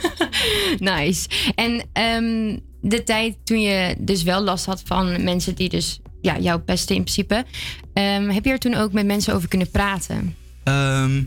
nice. 0.80 1.28
En 1.56 1.84
ehm, 1.94 2.58
de 2.82 3.04
tijd 3.04 3.36
toen 3.44 3.62
je 3.62 3.96
dus 4.00 4.24
wel 4.24 4.42
last 4.44 4.66
had 4.66 4.82
van 4.86 5.24
mensen 5.24 5.56
die 5.56 5.70
dus 5.70 6.00
ja, 6.28 6.40
jou 6.40 6.60
pesten 6.60 6.96
in 6.96 7.02
principe. 7.02 7.46
ehm, 7.94 8.30
heb 8.30 8.46
je 8.46 8.52
er 8.52 8.60
toen 8.60 8.76
ook 8.76 8.94
met 8.94 9.06
mensen 9.06 9.34
over 9.34 9.48
kunnen 9.48 9.72
praten? 9.72 10.36
Ehm 10.63 11.22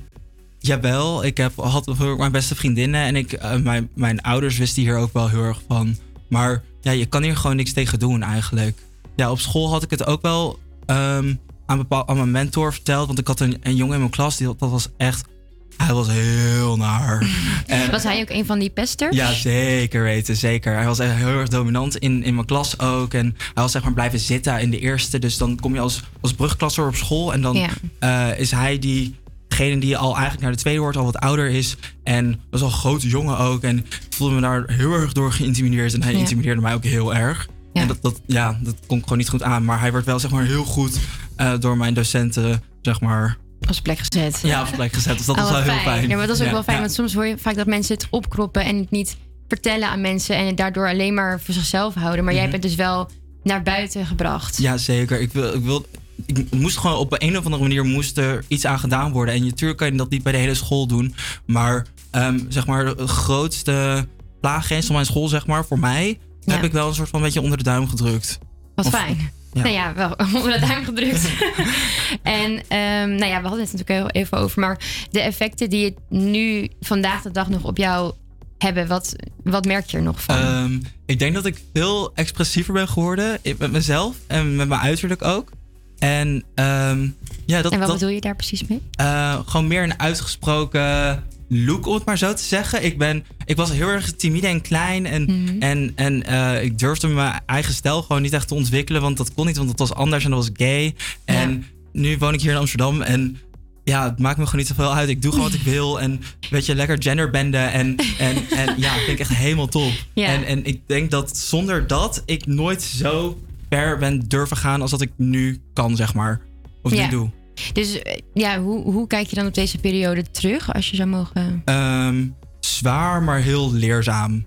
jawel, 0.60 1.24
ik 1.24 1.36
heb, 1.36 1.56
had 1.56 1.98
mijn 2.16 2.32
beste 2.32 2.54
vriendinnen 2.54 3.02
en 3.02 3.16
ik, 3.16 3.32
eh, 3.32 3.56
mijn, 3.56 3.90
mijn 3.94 4.20
ouders 4.20 4.58
wisten 4.58 4.82
hier 4.82 4.96
ook 4.96 5.12
wel 5.12 5.28
heel 5.28 5.42
erg 5.42 5.62
van. 5.68 5.96
Maar 6.28 6.62
ja, 6.80 6.90
je 6.90 7.06
kan 7.06 7.22
hier 7.22 7.36
gewoon 7.36 7.56
niks 7.56 7.72
tegen 7.72 7.98
doen 7.98 8.22
eigenlijk. 8.22 8.78
Ja, 9.16 9.30
op 9.30 9.40
school 9.40 9.70
had 9.70 9.82
ik 9.82 9.90
het 9.90 10.06
ook 10.06 10.22
wel 10.22 10.58
ehm, 10.86 11.34
aan, 11.66 11.78
bepaal, 11.78 12.08
aan 12.08 12.16
mijn 12.16 12.30
mentor 12.30 12.72
verteld. 12.72 13.06
Want 13.06 13.18
ik 13.18 13.26
had 13.26 13.40
een, 13.40 13.58
een 13.62 13.76
jongen 13.76 13.94
in 13.94 14.00
mijn 14.00 14.10
klas, 14.10 14.36
die, 14.36 14.46
dat 14.46 14.70
was 14.70 14.88
echt... 14.96 15.28
Hij 15.76 15.94
was 15.94 16.09
heel 16.11 16.76
naar. 16.76 17.26
En- 17.66 17.90
Was 17.90 18.02
hij 18.02 18.20
ook 18.20 18.30
een 18.30 18.46
van 18.46 18.59
die 18.59 18.70
pesters? 18.70 19.16
Ja, 19.16 19.33
zeker 19.33 20.02
weten, 20.02 20.37
zeker. 20.37 20.74
Hij 20.74 20.85
was 20.87 20.98
echt 20.98 21.14
heel 21.14 21.26
erg 21.28 21.48
dominant 21.48 21.96
in, 21.96 22.22
in 22.24 22.35
mijn 22.35 22.46
klas 22.46 22.78
ook. 22.78 23.14
En 23.14 23.24
hij 23.54 23.62
was 23.62 23.72
zeg 23.72 23.83
maar 23.83 23.92
blijven 23.92 24.18
zitten 24.18 24.61
in 24.61 24.70
de 24.70 24.78
eerste. 24.78 25.18
Dus 25.18 25.37
dan 25.37 25.56
kom 25.61 25.74
je 25.74 25.80
als, 25.80 26.02
als 26.20 26.33
brugklasser 26.33 26.87
op 26.87 26.94
school. 26.94 27.33
En 27.33 27.40
dan 27.42 27.56
Ja. 27.56 27.68
eh, 27.98 28.38
is 28.40 28.50
hij 28.50 28.78
diegene 28.78 29.80
die 29.80 29.96
al 29.96 30.12
eigenlijk 30.12 30.42
naar 30.42 30.52
de 30.52 30.59
tweede 30.59 30.80
hoort, 30.80 30.96
al 30.96 31.04
wat 31.04 31.18
ouder 31.18 31.48
is. 31.50 31.76
En 32.04 32.40
was 32.50 32.61
al 32.61 32.66
een 32.66 32.72
grote 32.72 33.09
jongen 33.09 33.38
ook. 33.38 33.62
En 33.62 33.78
ik 33.78 33.87
voelde 34.11 34.35
me 34.35 34.40
daar 34.40 34.64
heel 34.66 34.92
erg 34.92 35.12
door 35.12 35.33
geïntimideerd. 35.33 35.94
En 35.94 36.02
hij 36.02 36.12
Ja. 36.12 36.18
intimideerde 36.18 36.61
mij 36.61 36.74
ook 36.74 36.85
heel 36.85 37.14
erg. 37.14 37.48
En 37.72 37.87
dat, 37.88 37.98
dat, 38.02 38.20
ja, 38.26 38.59
dat 38.62 38.74
kon 38.87 38.96
ik 38.96 39.02
gewoon 39.02 39.18
niet 39.18 39.28
goed 39.28 39.42
aan. 39.42 39.64
Maar 39.64 39.80
hij 39.80 39.92
werd 39.92 40.04
wel 40.04 40.18
zeg 40.18 40.30
maar 40.30 40.44
heel 40.44 40.64
goed 40.64 40.98
eh, 41.37 41.52
door 41.61 41.76
mijn 41.76 41.94
docenten, 41.94 42.62
zeg 42.83 43.00
maar... 43.00 43.37
Op 43.60 43.70
zijn 43.70 43.82
plek 43.82 43.98
gezet. 43.98 44.40
Ja, 44.42 44.58
op 44.60 44.64
zijn 44.66 44.78
plek 44.78 44.92
gezet. 44.92 45.16
Dus 45.16 45.26
dat 45.26 45.36
Oh, 45.36 45.42
was 45.42 45.50
wel 45.50 45.60
heel 45.62 45.78
fijn. 45.82 46.08
Ja, 46.08 46.16
maar 46.16 46.26
dat 46.26 46.34
is 46.36 46.40
ook 46.42 46.46
Ja, 46.48 46.52
wel 46.52 46.62
fijn, 46.62 46.76
ja. 46.76 46.82
want 46.82 46.94
soms 46.94 47.14
hoor 47.14 47.26
je 47.26 47.38
vaak 47.38 47.54
dat 47.56 47.66
mensen 47.66 47.94
het 47.94 48.06
opkroppen 48.10 48.64
en 48.64 48.76
het 48.78 48.90
niet 48.90 49.16
vertellen 49.48 49.88
aan 49.88 50.00
mensen 50.00 50.36
en 50.36 50.46
het 50.46 50.56
daardoor 50.56 50.88
alleen 50.88 51.14
maar 51.14 51.40
voor 51.40 51.54
zichzelf 51.54 51.94
houden. 51.94 52.24
Maar 52.24 52.34
jij 52.34 52.42
Mhm. 52.42 52.52
hebt 52.52 52.62
het 52.64 52.72
dus 52.76 52.84
wel 52.86 53.10
naar 53.42 53.62
buiten 53.62 54.06
gebracht. 54.06 54.58
Ja, 54.58 54.76
zeker. 54.76 55.20
Ik, 55.20 55.32
wil, 55.32 55.54
ik, 55.54 55.62
wil, 55.64 55.86
ik 56.26 56.46
moest 56.50 56.76
gewoon 56.76 56.96
op 56.96 57.14
een 57.18 57.38
of 57.38 57.44
andere 57.44 57.62
manier 57.62 57.84
moest 57.84 58.18
er 58.18 58.44
iets 58.48 58.66
aan 58.66 58.78
gedaan 58.78 59.12
worden. 59.12 59.34
En 59.34 59.44
natuurlijk 59.44 59.78
kan 59.78 59.90
je 59.90 59.96
dat 59.96 60.10
niet 60.10 60.22
bij 60.22 60.32
de 60.32 60.38
hele 60.38 60.54
school 60.54 60.86
doen. 60.86 61.14
Maar 61.46 61.86
ehm, 62.10 62.38
zeg 62.48 62.66
maar, 62.66 62.96
de 62.96 63.06
grootste 63.06 64.06
plaaggrens 64.40 64.86
van 64.86 64.94
mijn 64.94 65.06
school, 65.06 65.28
zeg 65.28 65.46
maar, 65.46 65.64
voor 65.64 65.78
mij, 65.78 66.18
Ja. 66.44 66.52
heb 66.54 66.64
ik 66.64 66.72
wel 66.72 66.88
een 66.88 66.94
soort 66.94 67.08
van 67.08 67.22
beetje 67.22 67.40
onder 67.40 67.58
de 67.58 67.64
duim 67.64 67.88
gedrukt. 67.88 68.38
Wat 68.74 68.86
Of- 68.86 68.92
fijn. 68.92 69.30
Ja. 69.52 69.62
Nou 69.62 69.74
ja, 69.74 69.94
wel 69.94 70.14
onder 70.40 70.60
de 70.60 70.66
duim 70.66 70.84
gedrukt. 70.84 71.30
en 72.22 72.62
ehm, 72.68 73.14
nou 73.14 73.26
ja, 73.26 73.40
we 73.42 73.48
hadden 73.48 73.66
het 73.66 73.72
natuurlijk 73.72 73.88
heel 73.88 74.22
even 74.22 74.38
over. 74.38 74.60
Maar 74.60 74.78
de 75.10 75.20
effecten 75.20 75.70
die 75.70 75.84
het 75.84 75.96
nu 76.08 76.68
vandaag 76.80 77.22
de 77.22 77.30
dag 77.30 77.48
nog 77.48 77.64
op 77.64 77.76
jou 77.76 78.12
hebben, 78.58 78.86
wat, 78.86 79.16
wat 79.44 79.64
merk 79.64 79.90
je 79.90 79.96
er 79.96 80.02
nog 80.02 80.22
van? 80.22 80.36
Ehm, 80.36 80.78
ik 81.06 81.18
denk 81.18 81.34
dat 81.34 81.46
ik 81.46 81.62
veel 81.72 82.14
expressiever 82.14 82.72
ben 82.72 82.88
geworden 82.88 83.38
met 83.58 83.72
mezelf 83.72 84.16
en 84.26 84.56
met 84.56 84.68
mijn 84.68 84.80
uiterlijk 84.80 85.22
ook. 85.24 85.50
En 85.98 86.44
ehm, 86.54 87.08
ja, 87.46 87.62
dat, 87.62 87.72
en 87.72 87.78
wat 87.78 87.88
dat, 87.88 87.98
bedoel 87.98 88.14
je 88.14 88.20
daar 88.20 88.36
precies 88.36 88.66
mee? 88.66 88.82
Eh, 88.90 89.38
gewoon 89.46 89.66
meer 89.66 89.82
een 89.82 90.00
uitgesproken 90.00 91.24
look, 91.52 91.86
om 91.86 91.94
het 91.94 92.04
maar 92.04 92.18
zo 92.18 92.34
te 92.34 92.42
zeggen. 92.42 92.84
Ik, 92.84 92.98
ben, 92.98 93.24
ik 93.44 93.56
was 93.56 93.72
heel 93.72 93.88
erg 93.88 94.12
timide 94.12 94.46
en 94.46 94.60
klein. 94.60 95.06
En, 95.06 95.22
Mhm. 95.22 95.62
en, 95.62 95.92
en 95.94 96.26
eh, 96.26 96.62
ik 96.62 96.78
durfde 96.78 97.08
mijn 97.08 97.40
eigen 97.46 97.74
stijl 97.74 98.02
gewoon 98.02 98.22
niet 98.22 98.32
echt 98.32 98.48
te 98.48 98.54
ontwikkelen. 98.54 99.00
Want 99.02 99.16
dat 99.16 99.34
kon 99.34 99.46
niet, 99.46 99.56
want 99.56 99.68
dat 99.68 99.78
was 99.78 99.92
anders 99.94 100.24
en 100.24 100.30
dat 100.30 100.38
was 100.38 100.50
gay. 100.66 100.94
En 101.24 101.64
nu 101.92 102.18
woon 102.18 102.34
ik 102.34 102.40
hier 102.40 102.50
in 102.50 102.56
Amsterdam. 102.56 103.02
En 103.02 103.38
ja, 103.84 104.04
het 104.10 104.18
maakt 104.18 104.38
me 104.38 104.44
gewoon 104.44 104.58
niet 104.60 104.68
zoveel 104.68 104.94
uit. 104.94 105.08
Ik 105.08 105.22
doe 105.22 105.32
gewoon 105.32 105.46
wat 105.46 105.56
ik 105.58 105.62
wil. 105.64 106.00
En 106.00 106.20
weet 106.50 106.66
je, 106.66 106.74
lekker 106.74 107.02
genderbenden. 107.02 107.72
En, 107.72 107.96
en, 108.18 108.36
en 108.50 108.74
ja, 108.80 108.90
dat 108.94 108.98
vind 109.04 109.08
ik 109.08 109.18
echt 109.18 109.34
helemaal 109.34 109.66
top. 109.68 109.92
Ja. 110.14 110.26
En, 110.26 110.44
en 110.44 110.64
ik 110.64 110.80
denk 110.86 111.10
dat 111.10 111.36
zonder 111.36 111.86
dat 111.86 112.22
ik 112.26 112.46
nooit 112.46 112.82
zo 112.82 113.42
ver 113.70 113.98
ben 113.98 114.28
durven 114.28 114.56
gaan 114.56 114.80
als 114.82 114.90
dat 114.90 115.00
ik 115.00 115.10
nu 115.16 115.60
kan, 115.72 115.96
zeg 115.96 116.14
maar. 116.14 116.40
Of 116.82 116.94
Ja. 116.94 117.04
nu 117.04 117.10
doe. 117.10 117.30
Dus 117.72 118.02
eh, 118.02 118.18
ja, 118.34 118.60
hoe, 118.60 118.82
hoe 118.82 119.06
kijk 119.06 119.26
je 119.26 119.36
dan 119.36 119.46
op 119.46 119.54
deze 119.54 119.78
periode 119.78 120.30
terug, 120.30 120.72
als 120.74 120.90
je 120.90 120.96
zou 120.96 121.08
mogen... 121.08 121.62
Ehm, 121.64 122.26
zwaar, 122.60 123.22
maar 123.22 123.40
heel 123.40 123.72
leerzaam. 123.72 124.46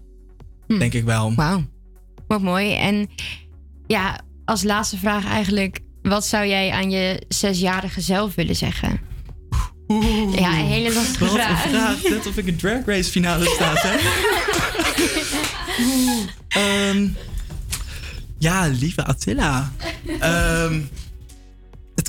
Denk 0.67 0.93
ik 0.93 1.03
wel. 1.03 1.35
Wauw. 1.35 1.63
Wat 2.27 2.41
mooi. 2.41 2.73
En 2.75 3.09
ja, 3.87 4.19
als 4.45 4.63
laatste 4.63 4.97
vraag 4.97 5.25
eigenlijk... 5.25 5.79
Wat 6.01 6.25
zou 6.25 6.45
jij 6.47 6.71
aan 6.71 6.91
je 6.91 7.23
zesjarige 7.27 8.01
zelf 8.01 8.35
willen 8.35 8.55
zeggen? 8.55 8.99
Ja, 10.35 10.59
een 10.59 10.65
hele 10.65 10.93
lastige 10.93 11.25
Wat 11.25 11.33
een 11.33 11.39
vraag. 11.39 11.61
vraag. 11.61 12.03
Net 12.03 12.27
of 12.27 12.37
ik 12.37 12.47
een 12.47 12.55
drag 12.55 12.85
race 12.85 13.11
finale 13.11 13.45
sta, 13.45 13.73
hè? 13.75 13.97
Ehm, 16.47 17.07
ja, 18.37 18.67
lieve 18.67 19.05
Attila. 19.05 19.71
Ehm, 20.19 20.81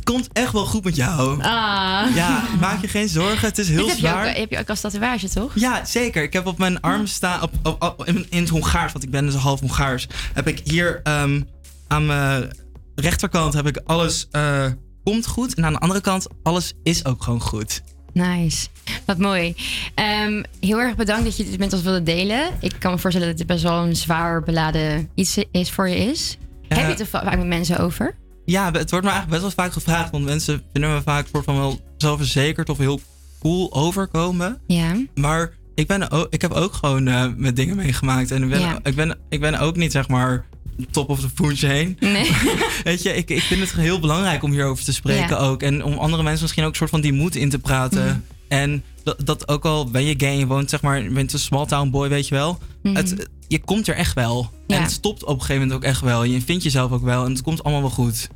komt 0.04 0.28
echt 0.32 0.52
wel 0.52 0.66
goed 0.66 0.84
met 0.84 0.96
jou. 0.96 1.42
Ah. 1.42 2.14
Ja, 2.14 2.42
maak 2.60 2.80
je 2.80 2.88
geen 2.88 3.08
zorgen. 3.08 3.48
Het 3.48 3.58
is 3.58 3.68
heel 3.68 3.76
Dit 3.78 3.86
heb 3.88 3.96
je, 3.96 4.06
zwaar. 4.06 4.28
ook, 4.28 4.36
heb 4.36 4.50
je 4.50 4.58
ook 4.58 4.68
als 4.68 4.80
tatoeage, 4.80 5.28
toch? 5.28 5.52
Ja, 5.54 5.84
zeker. 5.84 6.22
Ik 6.22 6.32
heb 6.32 6.46
op 6.46 6.58
mijn 6.58 6.80
arm 6.80 7.06
staan, 7.06 7.42
op, 7.42 7.50
op, 7.62 7.82
op- 7.82 8.04
in, 8.06 8.26
in 8.30 8.40
het 8.40 8.48
Hongaars, 8.48 8.92
want 8.92 9.04
ik 9.04 9.10
ben 9.10 9.26
dus 9.26 9.34
half 9.34 9.60
Hongaars, 9.60 10.06
heb 10.34 10.48
ik 10.48 10.60
hier 10.64 11.00
ehm, 11.02 11.40
aan 11.88 12.06
mijn 12.06 12.52
rechterkant 12.94 13.54
heb 13.54 13.66
ik 13.66 13.80
alles 13.84 14.28
eh, 14.30 14.66
komt 15.04 15.26
goed. 15.26 15.54
En 15.54 15.64
aan 15.64 15.72
de 15.72 15.78
andere 15.78 16.00
kant, 16.00 16.26
alles 16.42 16.72
is 16.82 17.04
ook 17.04 17.22
gewoon 17.22 17.40
goed. 17.40 17.82
Nice. 18.12 18.66
Wat 19.06 19.18
mooi. 19.18 19.54
Ehm, 19.94 20.42
heel 20.60 20.80
erg 20.80 20.96
bedankt 20.96 21.24
dat 21.24 21.36
je 21.36 21.44
dit 21.44 21.58
met 21.58 21.72
ons 21.72 21.82
wilde 21.82 22.02
delen. 22.02 22.50
Ik 22.60 22.72
kan 22.78 22.92
me 22.92 22.98
voorstellen 22.98 23.28
dat 23.28 23.38
dit 23.38 23.46
best 23.46 23.62
wel 23.62 23.82
een 23.84 23.96
zwaar 23.96 24.42
beladen 24.42 25.08
iets 25.14 25.38
is 25.50 25.70
voor 25.70 25.88
je 25.88 25.96
is. 25.96 26.36
Heb 26.68 26.78
je 26.78 26.84
het 26.84 27.00
er 27.00 27.06
vaak 27.06 27.36
met 27.36 27.46
mensen 27.46 27.78
over? 27.78 28.14
Ja, 28.44 28.64
het 28.72 28.90
wordt 28.90 29.07
me 29.07 29.12
eigenlijk 29.12 29.28
best 29.42 29.54
wel 29.57 29.64
vaak 29.64 29.72
gevraagd, 29.72 30.11
want 30.11 30.24
mensen 30.24 30.62
vinden 30.72 30.92
me 30.92 31.02
vaak 31.02 31.26
soort 31.33 31.44
van 31.44 31.57
wel 31.57 31.80
zelfverzekerd 31.96 32.68
of 32.68 32.78
heel 32.78 33.00
cool 33.40 33.72
overkomen. 33.74 34.61
Ja. 34.66 34.96
Maar 35.14 35.52
ik, 35.74 35.87
ben 35.87 36.11
ook, 36.11 36.26
ik 36.30 36.42
heb 36.42 36.52
ook 36.52 36.72
gewoon 36.72 37.07
eh, 37.09 37.26
met 37.37 37.57
dingen 37.57 37.76
meegemaakt. 37.76 38.30
En 38.30 38.42
ik 38.42 38.48
ben, 38.48 38.61
Ja. 38.61 38.78
ik, 38.83 38.94
ben, 38.94 39.18
ik 39.28 39.40
ben 39.40 39.59
ook 39.59 39.76
niet, 39.76 39.92
zeg 39.92 40.09
maar, 40.09 40.44
top 40.90 41.09
of 41.09 41.20
the 41.20 41.28
food 41.35 41.59
chain. 41.59 41.96
Nee. 42.00 42.30
Weet 42.85 43.02
je, 43.02 43.14
ik, 43.16 43.30
ik 43.30 43.42
vind 43.42 43.61
het 43.61 43.72
heel 43.72 44.00
belangrijk 44.00 44.42
om 44.42 44.50
hierover 44.50 44.85
te 44.85 44.92
spreken 44.92 45.28
Ja. 45.28 45.37
ook. 45.37 45.62
En 45.62 45.85
om 45.85 45.98
andere 45.98 46.22
mensen 46.22 46.42
misschien 46.42 46.64
ook 46.64 46.70
een 46.70 46.76
soort 46.76 46.90
van 46.90 47.00
die 47.00 47.12
moed 47.12 47.37
in 47.37 47.50
te 47.50 47.59
praten. 47.59 48.04
Mhm. 48.07 48.18
En 48.48 48.83
dat, 49.02 49.26
dat 49.26 49.48
ook 49.48 49.64
al 49.64 49.90
ben 49.90 50.04
je 50.04 50.14
gay 50.16 50.30
en 50.30 50.38
je 50.38 50.46
woont, 50.46 50.70
zeg 50.70 50.83
maar, 50.83 51.02
je 51.02 51.11
bent 51.11 51.33
een 51.33 51.38
small 51.38 51.66
town 51.66 51.90
boy, 51.90 52.09
weet 52.09 52.28
je 52.28 52.35
wel. 52.35 52.59
Mhm. 52.83 52.94
Het, 52.94 53.28
je 53.48 53.61
komt 53.61 53.88
er 53.88 53.94
echt 53.94 54.14
wel. 54.14 54.50
Ja. 54.66 54.76
En 54.76 54.83
het 54.83 54.92
stopt 54.92 55.24
op 55.24 55.35
een 55.35 55.40
gegeven 55.40 55.62
moment 55.62 55.78
ook 55.78 55.85
echt 55.85 56.00
wel. 56.00 56.24
Je 56.24 56.40
vindt 56.40 56.62
jezelf 56.62 56.92
ook 56.92 57.02
wel 57.02 57.24
en 57.24 57.30
het 57.30 57.42
komt 57.42 57.64
allemaal 57.64 57.83
wel 57.83 57.90
goed. 57.90 58.28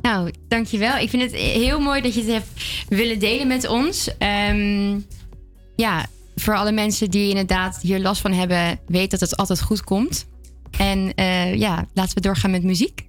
Nou, 0.00 0.30
dankjewel. 0.48 0.96
Ik 0.96 1.10
vind 1.10 1.22
het 1.22 1.34
heel 1.34 1.80
mooi 1.80 2.00
dat 2.00 2.14
je 2.14 2.20
het 2.20 2.30
hebt 2.30 2.48
willen 2.88 3.18
delen 3.18 3.46
met 3.46 3.68
ons. 3.68 4.16
Ehm, 4.18 4.98
ja, 5.76 6.06
voor 6.36 6.56
alle 6.56 6.72
mensen 6.72 7.10
die 7.10 7.28
inderdaad 7.28 7.78
hier 7.82 8.00
last 8.00 8.20
van 8.20 8.32
hebben, 8.32 8.78
weet 8.86 9.10
dat 9.10 9.20
het 9.20 9.36
altijd 9.36 9.62
goed 9.62 9.84
komt. 9.84 10.26
En 10.78 11.14
eh, 11.14 11.54
ja, 11.54 11.86
laten 11.94 12.14
we 12.14 12.20
doorgaan 12.20 12.50
met 12.50 12.62
muziek. 12.62 13.06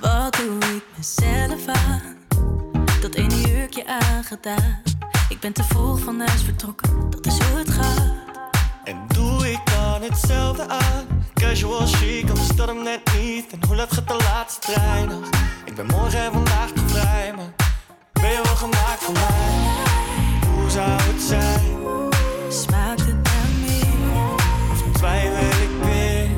Wat 0.00 0.36
doe 0.36 0.58
ik 0.58 0.82
mezelf 0.96 1.66
aan? 1.66 2.05
Ik 5.28 5.40
ben 5.40 5.52
te 5.52 5.64
vroeg 5.64 6.00
van 6.00 6.20
huis 6.20 6.42
vertrokken, 6.42 7.10
dat 7.10 7.26
is 7.26 7.38
hoe 7.38 7.58
het 7.58 7.70
gaat. 7.70 8.12
En 8.84 9.06
doe 9.08 9.50
ik 9.50 9.60
dan 9.64 10.02
hetzelfde 10.02 10.68
aan? 10.68 11.24
Casual 11.34 11.86
chic, 11.86 12.28
anders 12.28 12.48
dat 12.48 12.68
hem 12.68 12.82
net 12.82 13.00
niet. 13.18 13.52
En 13.52 13.60
hoe 13.66 13.76
laat 13.76 13.92
gaat 13.92 14.08
de 14.08 14.16
laatste 14.16 14.60
trein 14.72 15.08
nog? 15.08 15.28
Ik 15.64 15.74
ben 15.74 15.86
morgen 15.86 16.18
en 16.18 16.32
vandaag 16.32 16.70
te 16.70 16.82
vrij, 16.86 17.32
maar 17.36 17.52
ben 18.12 18.30
je 18.30 18.40
wel 18.42 18.56
gemaakt 18.56 19.02
voor 19.02 19.14
mij? 19.14 20.50
Hoe 20.54 20.70
zou 20.70 20.90
het 20.90 21.22
zijn? 21.22 21.76
Smaakt 22.48 23.00
het 23.00 23.22
naar 23.22 23.48
meer? 23.60 24.32
Of 24.70 24.82
twijfel 24.92 25.62
ik 25.62 25.84
weer? 25.84 26.28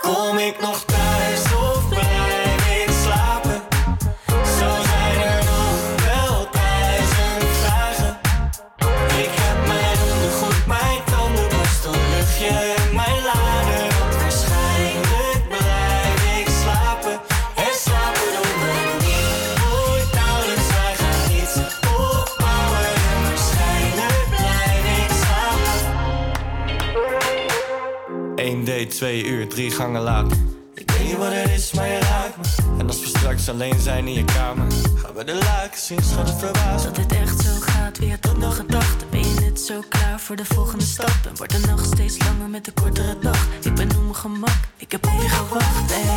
Kom 0.00 0.38
ik 0.38 0.60
nog 0.60 0.84
Eén 28.50 28.64
date, 28.64 28.86
twee 28.86 29.24
uur, 29.24 29.48
drie 29.48 29.70
gangen 29.70 30.00
later. 30.00 30.36
Ik 30.74 30.90
weet 30.90 31.06
niet 31.06 31.16
wat 31.16 31.32
het 31.32 31.50
is, 31.50 31.72
maar 31.72 31.88
je 31.88 31.98
raakt 31.98 32.36
me. 32.36 32.78
En 32.78 32.86
als 32.86 33.00
we 33.00 33.06
straks 33.06 33.48
alleen 33.48 33.80
zijn 33.80 34.06
in 34.06 34.12
je 34.12 34.24
kamer, 34.24 34.66
gaan 34.96 35.14
we 35.14 35.24
de 35.24 35.34
luiken 35.34 35.80
zien, 35.80 36.02
schat 36.02 36.28
het 36.28 36.38
verbaasd. 36.38 36.84
Dat 36.84 36.94
dit 36.94 37.12
echt 37.12 37.40
zo 37.40 37.50
gaat, 37.60 37.98
weer 37.98 38.18
tot 38.18 38.38
nog 38.38 38.56
gedachten. 38.56 39.06
Ben 39.10 39.20
je 39.20 39.40
net 39.40 39.60
zo 39.60 39.82
klaar 39.88 40.20
voor 40.20 40.36
de 40.36 40.44
volgende 40.44 40.84
stap? 40.84 41.18
En 41.28 41.36
wordt 41.36 41.52
de 41.52 41.66
nacht 41.66 41.86
steeds 41.86 42.18
langer 42.18 42.48
met 42.48 42.64
de 42.64 42.72
kortere 42.72 43.18
dag? 43.20 43.46
Ik 43.62 43.74
ben 43.74 43.88
op 43.96 44.02
mijn 44.02 44.14
gemak, 44.14 44.60
ik 44.76 44.92
heb 44.92 45.06
op 45.06 45.20
je 45.22 45.28
gewacht. 45.28 45.92
Hey. 45.92 46.16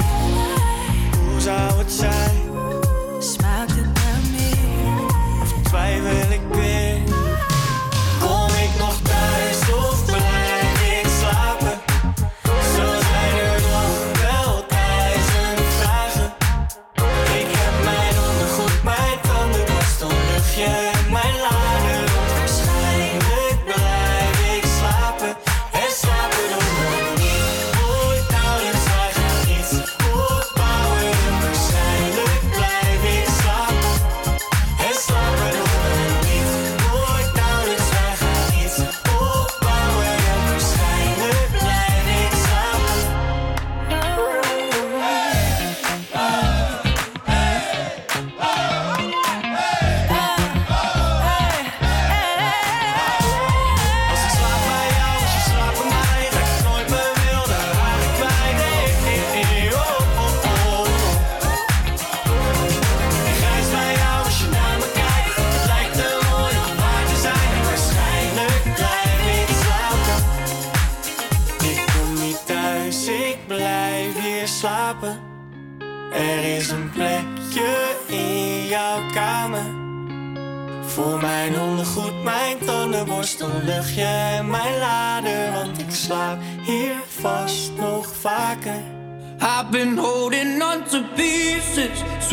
Hoe 1.32 1.42
zou 1.42 1.78
het 1.78 1.92
zijn? 1.92 2.42
Smaakt 3.20 3.72
het 3.72 3.94
naar 3.94 4.22
meer? 4.32 5.06
Of 5.42 5.54
twijfel 5.64 6.32
ik 6.32 6.42
weer? 6.52 6.93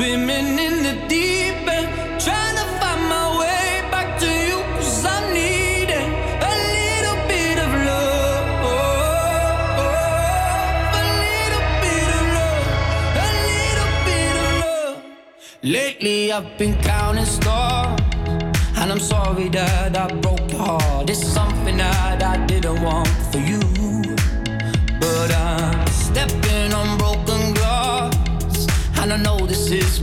Swimming 0.01 0.59
in 0.67 0.83
the 0.83 0.95
deep 1.09 1.69
end, 1.77 1.89
trying 2.25 2.57
to 2.61 2.67
find 2.81 3.03
my 3.15 3.27
way 3.41 3.83
back 3.93 4.09
to 4.19 4.29
you, 4.49 4.59
cause 4.77 5.05
I'm 5.05 5.25
needing 5.35 6.11
a 6.51 6.53
little 6.77 7.19
bit 7.33 7.57
of 7.65 7.71
love. 7.89 8.47
A 11.01 11.05
little 11.25 11.67
bit 11.85 12.09
of 12.19 12.25
love, 12.37 12.67
a 13.27 13.29
little 13.49 13.93
bit 14.07 14.35
of 14.45 14.49
love. 14.65 14.97
Lately 15.63 16.33
I've 16.33 16.51
been 16.57 16.75
counting 16.81 17.27
stars, 17.27 18.01
and 18.79 18.87
I'm 18.93 19.01
sorry 19.01 19.49
that 19.51 19.95
I 19.95 20.07
broke 20.23 20.51
your 20.51 20.63
heart. 20.63 21.11
It's 21.11 21.23
something 21.39 21.77
that 21.77 22.23
I 22.23 22.37
didn't 22.47 22.81
want 22.83 23.09
for 23.31 23.41
you. 23.50 23.50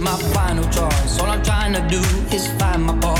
My 0.07 0.17
final 0.33 0.63
choice. 0.69 1.19
All 1.19 1.27
I'm 1.27 1.43
trying 1.43 1.73
to 1.73 1.83
do 1.89 2.01
is 2.33 2.47
find 2.59 2.83
my 2.83 2.97
path 2.99 3.16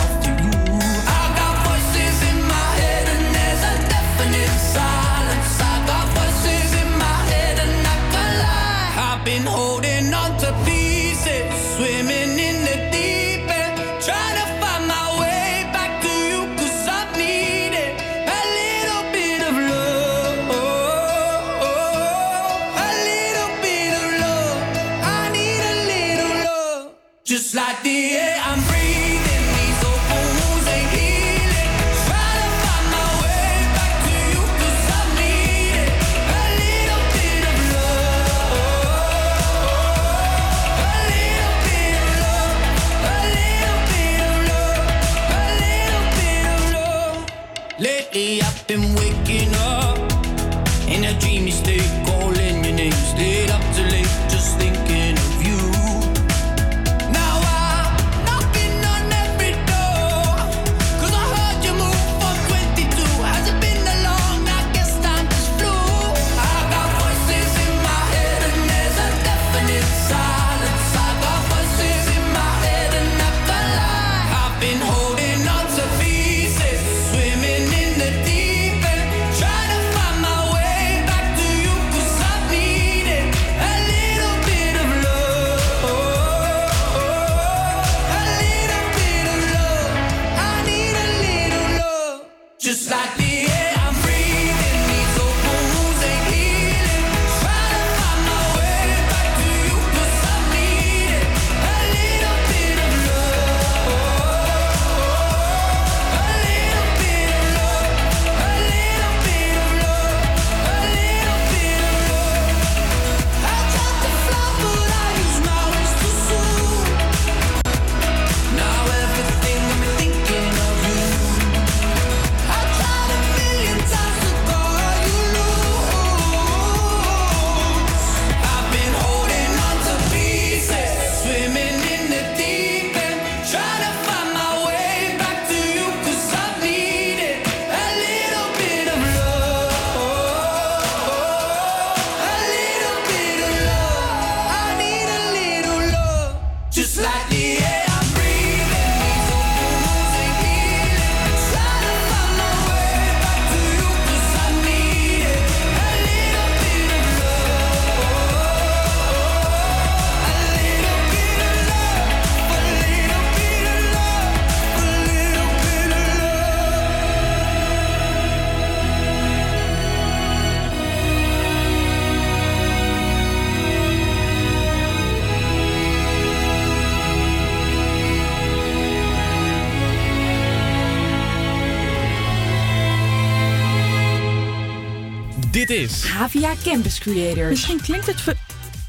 is 185.88 186.04
Havia 186.04 186.54
Campus 186.64 187.00
Creators. 187.00 187.50
Misschien 187.50 187.82
klinkt 187.82 188.06
het 188.06 188.22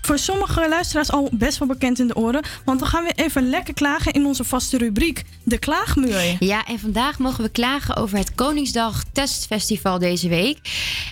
voor, 0.09 0.19
sommige 0.19 0.69
luisteraars 0.69 1.11
al 1.11 1.29
best 1.33 1.59
wel 1.59 1.69
bekend 1.69 1.99
in 1.99 2.07
de 2.07 2.17
oren. 2.17 2.43
Want 2.65 2.81
we 2.81 2.87
gaan 2.87 3.03
weer 3.03 3.13
even 3.15 3.51
lekker 3.51 3.75
klagen 3.75 4.13
in 4.13 4.27
onze 4.27 4.45
vaste 4.45 4.79
rubriek, 4.79 5.25
de 5.43 5.59
klaagmuur. 5.59 6.37
Ja, 6.39 6.65
en 6.65 6.79
vandaag 6.79 7.19
mogen 7.19 7.45
we 7.45 7.51
klagen 7.51 7.97
over 7.97 8.19
het 8.19 8.35
Koningsdag 8.35 9.05
Testfestival 9.13 9.99
deze 9.99 10.29
week. 10.29 10.59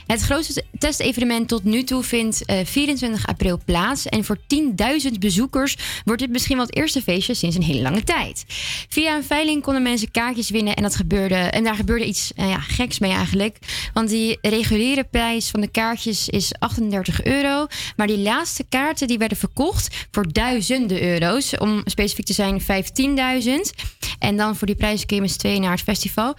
Het 0.06 0.20
grootste 0.20 0.64
testevenement 0.78 1.48
tot 1.48 1.64
nu 1.64 1.85
toe 1.85 2.02
vindt 2.02 2.44
eh, 2.44 2.59
24 2.64 3.26
april 3.26 3.61
plaats. 3.64 4.06
En 4.06 4.24
voor 4.24 4.38
10.000 4.38 5.18
bezoekers 5.18 5.76
wordt 6.04 6.20
dit 6.20 6.30
misschien 6.30 6.56
wel 6.56 6.66
het 6.66 6.76
eerste 6.76 7.02
feestje 7.02 7.35
sinds 7.35 7.56
een 7.56 7.62
hele 7.62 7.82
lange 7.82 8.04
tijd. 8.04 8.44
Via 8.88 9.16
een 9.16 9.24
veiling 9.24 9.62
konden 9.62 9.82
mensen 9.82 10.11
kaartjes 10.11 10.50
winnen 10.50 10.76
en, 10.76 10.82
dat 10.82 10.96
gebeurde, 10.96 11.35
en 11.35 11.64
daar 11.64 11.74
gebeurde 11.74 12.06
iets 12.06 12.32
eh, 12.35 12.48
ja, 12.48 12.61
geks 12.61 12.98
mee 12.98 13.12
eigenlijk. 13.12 13.59
Want 13.92 14.09
die 14.09 14.38
reguliere 14.40 15.04
prijs 15.04 15.50
van 15.50 15.61
de 15.61 15.68
kaartjes 15.68 16.28
is 16.28 16.52
38 16.59 17.24
euro. 17.24 17.66
Maar 17.96 18.06
die 18.06 18.18
laatste 18.18 18.64
kaarten 18.87 19.07
die 19.07 19.18
werden 19.18 19.38
verkocht 19.38 20.07
voor 20.11 20.33
duizenden 20.33 21.03
euro's. 21.03 21.59
Om 21.59 21.83
specifiek 21.85 22.25
te 22.25 22.33
zijn 22.33 22.61
15.000. 22.61 23.85
En 24.18 24.37
dan 24.37 24.57
voor 24.57 24.66
die 24.66 24.77
prijs 24.77 25.07
kun 25.07 25.16
je 25.16 25.22
met 25.22 25.38
tweeën 25.38 25.61
naar 25.61 25.70
het 25.70 25.83
festival. 25.83 26.35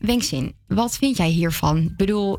Wenkzin, 0.00 0.54
wat 0.68 0.96
vind 0.96 1.16
jij 1.16 1.28
hiervan? 1.28 1.76
Ik 1.78 1.96
bedoel, 1.96 2.38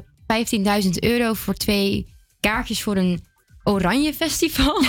15.000 0.83 0.89
euro 0.99 1.33
voor 1.33 1.53
twee 1.53 2.13
kaartjes 2.39 2.83
voor 2.83 2.95
een 2.95 3.23
oranje 3.63 4.13
festival? 4.13 4.81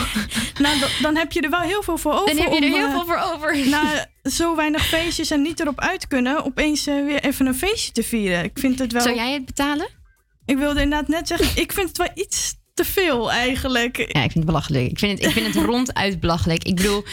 Nou, 0.59 0.79
dan, 0.81 0.89
dan 1.03 1.17
heb 1.17 1.33
je 1.33 1.41
er 1.41 1.51
wel 1.51 1.61
heel 1.61 1.83
veel 1.83 1.99
voor 1.99 2.13
over. 2.13 2.27
Dan 2.27 2.45
heb 2.45 2.53
je 2.53 2.61
er 2.61 2.67
om, 2.67 2.73
heel 2.73 2.87
eh, 2.87 2.93
veel 2.93 3.05
voor 3.05 3.33
over. 3.35 3.69
Na 3.69 4.07
zo 4.23 4.57
weinig 4.57 4.87
feestjes 4.87 5.31
en 5.31 5.43
niet 5.43 5.61
erop 5.61 5.81
uit 5.81 6.07
kunnen, 6.07 6.45
opeens 6.45 6.87
eh, 6.87 7.05
weer 7.05 7.25
even 7.25 7.47
een 7.47 7.55
feestje 7.55 7.93
te 7.93 8.03
vieren. 8.03 8.45
Ik 8.45 8.59
vind 8.59 8.79
het 8.79 8.93
wel. 8.93 9.03
Zou 9.03 9.15
jij 9.15 9.33
het 9.33 9.45
betalen? 9.45 9.89
Ik 10.45 10.57
wilde 10.57 10.81
inderdaad 10.81 11.09
net 11.09 11.29
zeggen, 11.29 11.63
ik 11.63 11.73
vind 11.73 11.89
het 11.89 11.99
wel 11.99 12.11
iets 12.15 12.55
te 12.75 12.85
veel 12.85 13.33
eigenlijk. 13.33 13.97
Ja, 13.97 14.23
ik 14.23 14.31
vind 14.31 14.35
het 14.35 14.45
belachelijk. 14.45 14.91
Ik 14.91 14.99
vind 14.99 15.19
het, 15.19 15.27
ik 15.27 15.33
vind 15.33 15.55
het 15.55 15.65
ronduit 15.65 16.21
belachelijk. 16.21 16.65
Ik 16.65 16.77
bedoel, 16.77 17.05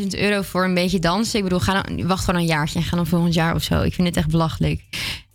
15.000 0.00 0.06
euro 0.18 0.42
voor 0.42 0.64
een 0.64 0.74
beetje 0.74 0.98
dansen. 0.98 1.38
Ik 1.38 1.44
bedoel, 1.44 1.60
ga 1.60 1.84
wacht 1.96 2.24
gewoon 2.24 2.40
een 2.40 2.46
jaartje 2.46 2.78
en 2.78 2.84
ga 2.84 2.96
dan 2.96 3.06
volgend 3.06 3.34
jaar 3.34 3.54
of 3.54 3.62
zo. 3.62 3.82
Ik 3.82 3.94
vind 3.94 4.08
het 4.08 4.16
echt 4.16 4.30
belachelijk. 4.30 4.82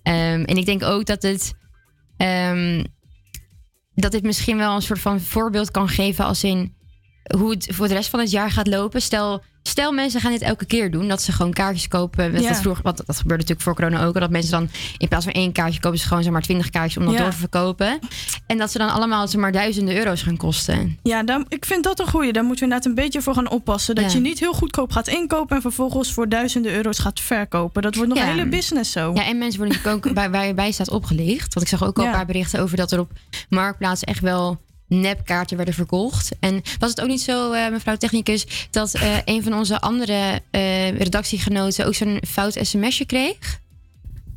Ehm, 0.04 0.44
en 0.44 0.58
ik 0.58 0.66
denk 0.66 0.84
ook 0.84 1.06
dat 1.06 1.22
het... 1.22 1.54
ehm, 2.18 2.84
dat 3.94 4.12
dit 4.12 4.24
misschien 4.24 4.58
wel 4.58 4.76
een 4.76 4.82
soort 4.82 5.00
van 5.00 5.22
voorbeeld 5.22 5.72
kan 5.72 5.90
geven 5.90 6.26
als 6.26 6.44
in 6.44 6.78
hoe 7.38 7.50
het 7.52 7.68
voor 7.72 7.88
de 7.88 7.94
rest 7.94 8.10
van 8.10 8.20
het 8.20 8.32
jaar 8.32 8.52
gaat 8.52 8.68
lopen. 8.68 9.02
Stel, 9.02 9.42
stel 9.64 9.92
mensen 9.92 10.22
gaan 10.22 10.32
dit 10.32 10.42
elke 10.42 10.66
keer 10.66 10.92
doen, 10.92 11.08
dat 11.08 11.22
ze 11.22 11.32
gewoon 11.32 11.54
kaartjes 11.54 11.88
kopen. 11.88 12.32
Dat, 12.34 12.42
Ja. 12.42 12.48
dat, 12.50 12.62
vroeger, 12.62 12.84
want 12.84 12.98
dat 12.98 13.16
gebeurde 13.18 13.44
natuurlijk 13.44 13.62
voor 13.62 13.76
corona 13.76 14.06
ook, 14.06 14.20
dat 14.20 14.30
mensen 14.30 14.52
dan 14.52 14.70
in 14.98 15.08
plaats 15.08 15.26
van 15.26 15.34
één 15.34 15.52
kaartje 15.52 15.80
kopen 15.80 16.00
ze 16.00 16.08
gewoon 16.08 16.24
zeg 16.24 16.32
maar 16.32 16.42
20 16.42 16.70
kaartjes 16.70 16.98
om 16.98 17.06
dat 17.06 17.14
Ja. 17.14 17.22
door 17.22 17.32
te 17.32 17.38
verkopen. 17.38 18.00
En 18.48 18.58
dat 18.58 18.72
ze 18.72 18.78
dan 18.78 18.90
allemaal 18.90 19.28
zeg 19.28 19.42
maar 19.42 19.52
duizenden 19.52 19.96
euro's 19.98 20.22
gaan 20.22 20.38
kosten. 20.38 20.98
Ja, 21.04 21.24
dan, 21.24 21.46
ik 21.50 21.66
vind 21.66 21.84
dat 21.84 22.00
een 22.00 22.08
goeie. 22.10 22.34
Daar 22.34 22.44
moeten 22.44 22.68
we 22.68 22.74
inderdaad 22.74 22.98
een 22.98 23.04
beetje 23.04 23.22
voor 23.22 23.34
gaan 23.34 23.50
oppassen. 23.50 23.96
Dat 23.96 24.06
Ja. 24.06 24.12
je 24.12 24.20
niet 24.20 24.40
heel 24.40 24.54
goedkoop 24.54 24.92
gaat 24.92 25.08
inkopen 25.08 25.56
en 25.56 25.62
vervolgens 25.62 26.14
voor 26.14 26.30
duizenden 26.30 26.74
euro's 26.74 27.00
gaat 27.00 27.20
verkopen. 27.20 27.82
Dat 27.82 27.96
wordt 27.96 28.10
nog 28.14 28.20
een 28.24 28.28
hele 28.30 28.50
business 28.50 28.92
zo. 28.92 29.12
Ja, 29.14 29.26
en 29.26 29.38
mensen 29.38 29.58
worden 29.60 29.78
natuurlijk 29.78 30.06
ook 30.08 30.14
bij, 30.20 30.30
waar 30.30 30.46
je 30.48 30.54
bij 30.54 30.72
staat 30.72 30.90
opgelicht. 30.90 31.54
Want 31.54 31.66
ik 31.66 31.78
zag 31.78 31.88
ook 31.88 32.00
al 32.00 32.06
een 32.06 32.12
paar 32.12 32.26
berichten 32.26 32.62
over 32.62 32.78
dat 32.78 32.92
er 32.92 33.00
op 33.00 33.12
Marktplaats 33.50 34.04
echt 34.04 34.20
wel 34.20 34.60
nepkaarten 34.90 35.58
werden 35.58 35.74
verkocht. 35.74 36.32
En 36.40 36.62
was 36.80 36.90
het 36.90 37.02
ook 37.02 37.08
niet 37.08 37.22
zo, 37.22 37.52
eh, 37.52 37.72
mevrouw 37.72 37.96
technicus, 37.96 38.68
dat 38.72 38.94
eh, 38.94 39.18
een 39.26 39.44
van 39.44 39.54
onze 39.54 39.82
andere 39.82 40.42
eh, 40.52 40.98
redactiegenoten 40.98 41.86
ook 41.86 41.96
zo'n 41.96 42.22
fout 42.28 42.58
sms'je 42.62 43.06
kreeg? 43.06 43.60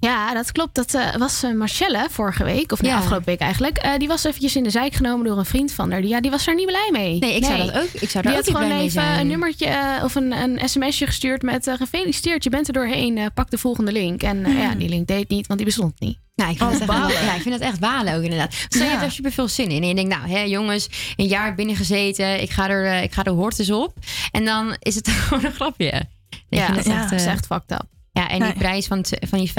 Ja, 0.04 0.34
dat 0.34 0.52
klopt. 0.52 0.74
Dat 0.74 0.94
eh, 0.94 1.16
was 1.16 1.42
eh, 1.42 1.52
Marcelle 1.52 2.06
vorige 2.10 2.44
week, 2.44 2.72
of 2.72 2.82
Ja. 2.84 2.96
afgelopen 2.96 3.24
week 3.26 3.40
eigenlijk. 3.40 3.76
Eh, 3.78 3.96
die 3.98 4.08
was 4.08 4.24
eventjes 4.24 4.56
in 4.56 4.62
de 4.62 4.70
zijk 4.70 4.94
genomen 4.94 5.26
door 5.26 5.38
een 5.38 5.44
vriend 5.44 5.72
van 5.72 5.90
haar. 5.90 6.00
Die, 6.00 6.10
ja, 6.10 6.20
die 6.20 6.30
was 6.30 6.46
er 6.46 6.54
niet 6.54 6.66
blij 6.66 6.88
mee. 6.92 7.18
Nee, 7.18 7.34
ik 7.36 7.44
zou 7.44 7.58
dat 7.58 7.72
ook- 7.82 7.88
ik 7.92 8.10
zou 8.10 8.24
daar 8.24 8.32
die 8.32 8.42
ook 8.42 8.48
had 8.48 8.62
gewoon 8.62 8.78
even 8.78 8.90
zijn. 8.90 9.18
een 9.20 9.26
nummertje 9.26 10.00
of 10.04 10.14
een, 10.14 10.32
een 10.32 10.68
sms'je 10.68 11.06
gestuurd 11.06 11.42
met 11.42 11.70
gefeliciteerd, 11.78 12.44
je 12.44 12.50
bent 12.50 12.66
er 12.66 12.72
doorheen. 12.72 13.30
pak 13.34 13.50
de 13.50 13.58
volgende 13.58 13.92
link. 13.92 14.22
En 14.22 14.56
ja, 14.56 14.74
die 14.74 14.88
link 14.88 15.06
deed 15.06 15.28
niet, 15.28 15.46
want 15.46 15.58
die 15.58 15.68
bestond 15.68 16.00
niet. 16.00 16.18
Nou, 16.34 16.50
ik 16.50 16.56
vind, 16.56 16.70
Oh, 16.70 16.78
het 16.80 16.88
echt, 16.88 16.98
balen. 17.00 17.24
ja, 17.24 17.34
ik 17.34 17.42
vind 17.42 17.54
het 17.54 17.62
echt 17.64 17.80
balen 17.80 18.14
ook 18.16 18.22
inderdaad. 18.22 18.54
Stel 18.54 18.80
je 18.80 18.84
Ja. 18.86 18.90
hebt 18.92 19.02
er 19.02 19.10
super 19.12 19.32
veel 19.32 19.48
zin 19.48 19.68
in. 19.68 19.82
En 19.82 19.88
je 19.88 19.94
denkt, 19.94 20.16
nou 20.16 20.28
hè, 20.30 20.40
jongens, 20.40 20.88
een 21.16 21.26
jaar 21.26 21.54
binnen 21.54 21.76
gezeten. 21.76 22.42
Ik 22.42 22.50
ga 22.50 22.68
er, 22.68 23.02
ik 23.02 23.12
ga 23.12 23.24
er 23.24 23.32
hortes 23.32 23.70
op. 23.70 23.94
En 24.30 24.44
dan 24.44 24.76
is 24.78 24.94
het 24.94 25.08
gewoon 25.28 25.44
een 25.44 25.52
grapje. 25.52 25.86
Ik 25.86 26.04
Ja, 26.48 26.64
vind 26.64 26.76
het 26.76 26.86
ja, 26.86 27.00
echt, 27.00 27.10
dat 27.10 27.20
is 27.20 27.26
echt 27.26 27.46
fucked 27.46 27.70
up. 27.70 27.84
Ja, 28.12 28.28
en 28.28 28.42
die 28.42 28.52
prijs 28.52 28.86
van, 28.86 29.04
van 29.28 29.38
die 29.38 29.52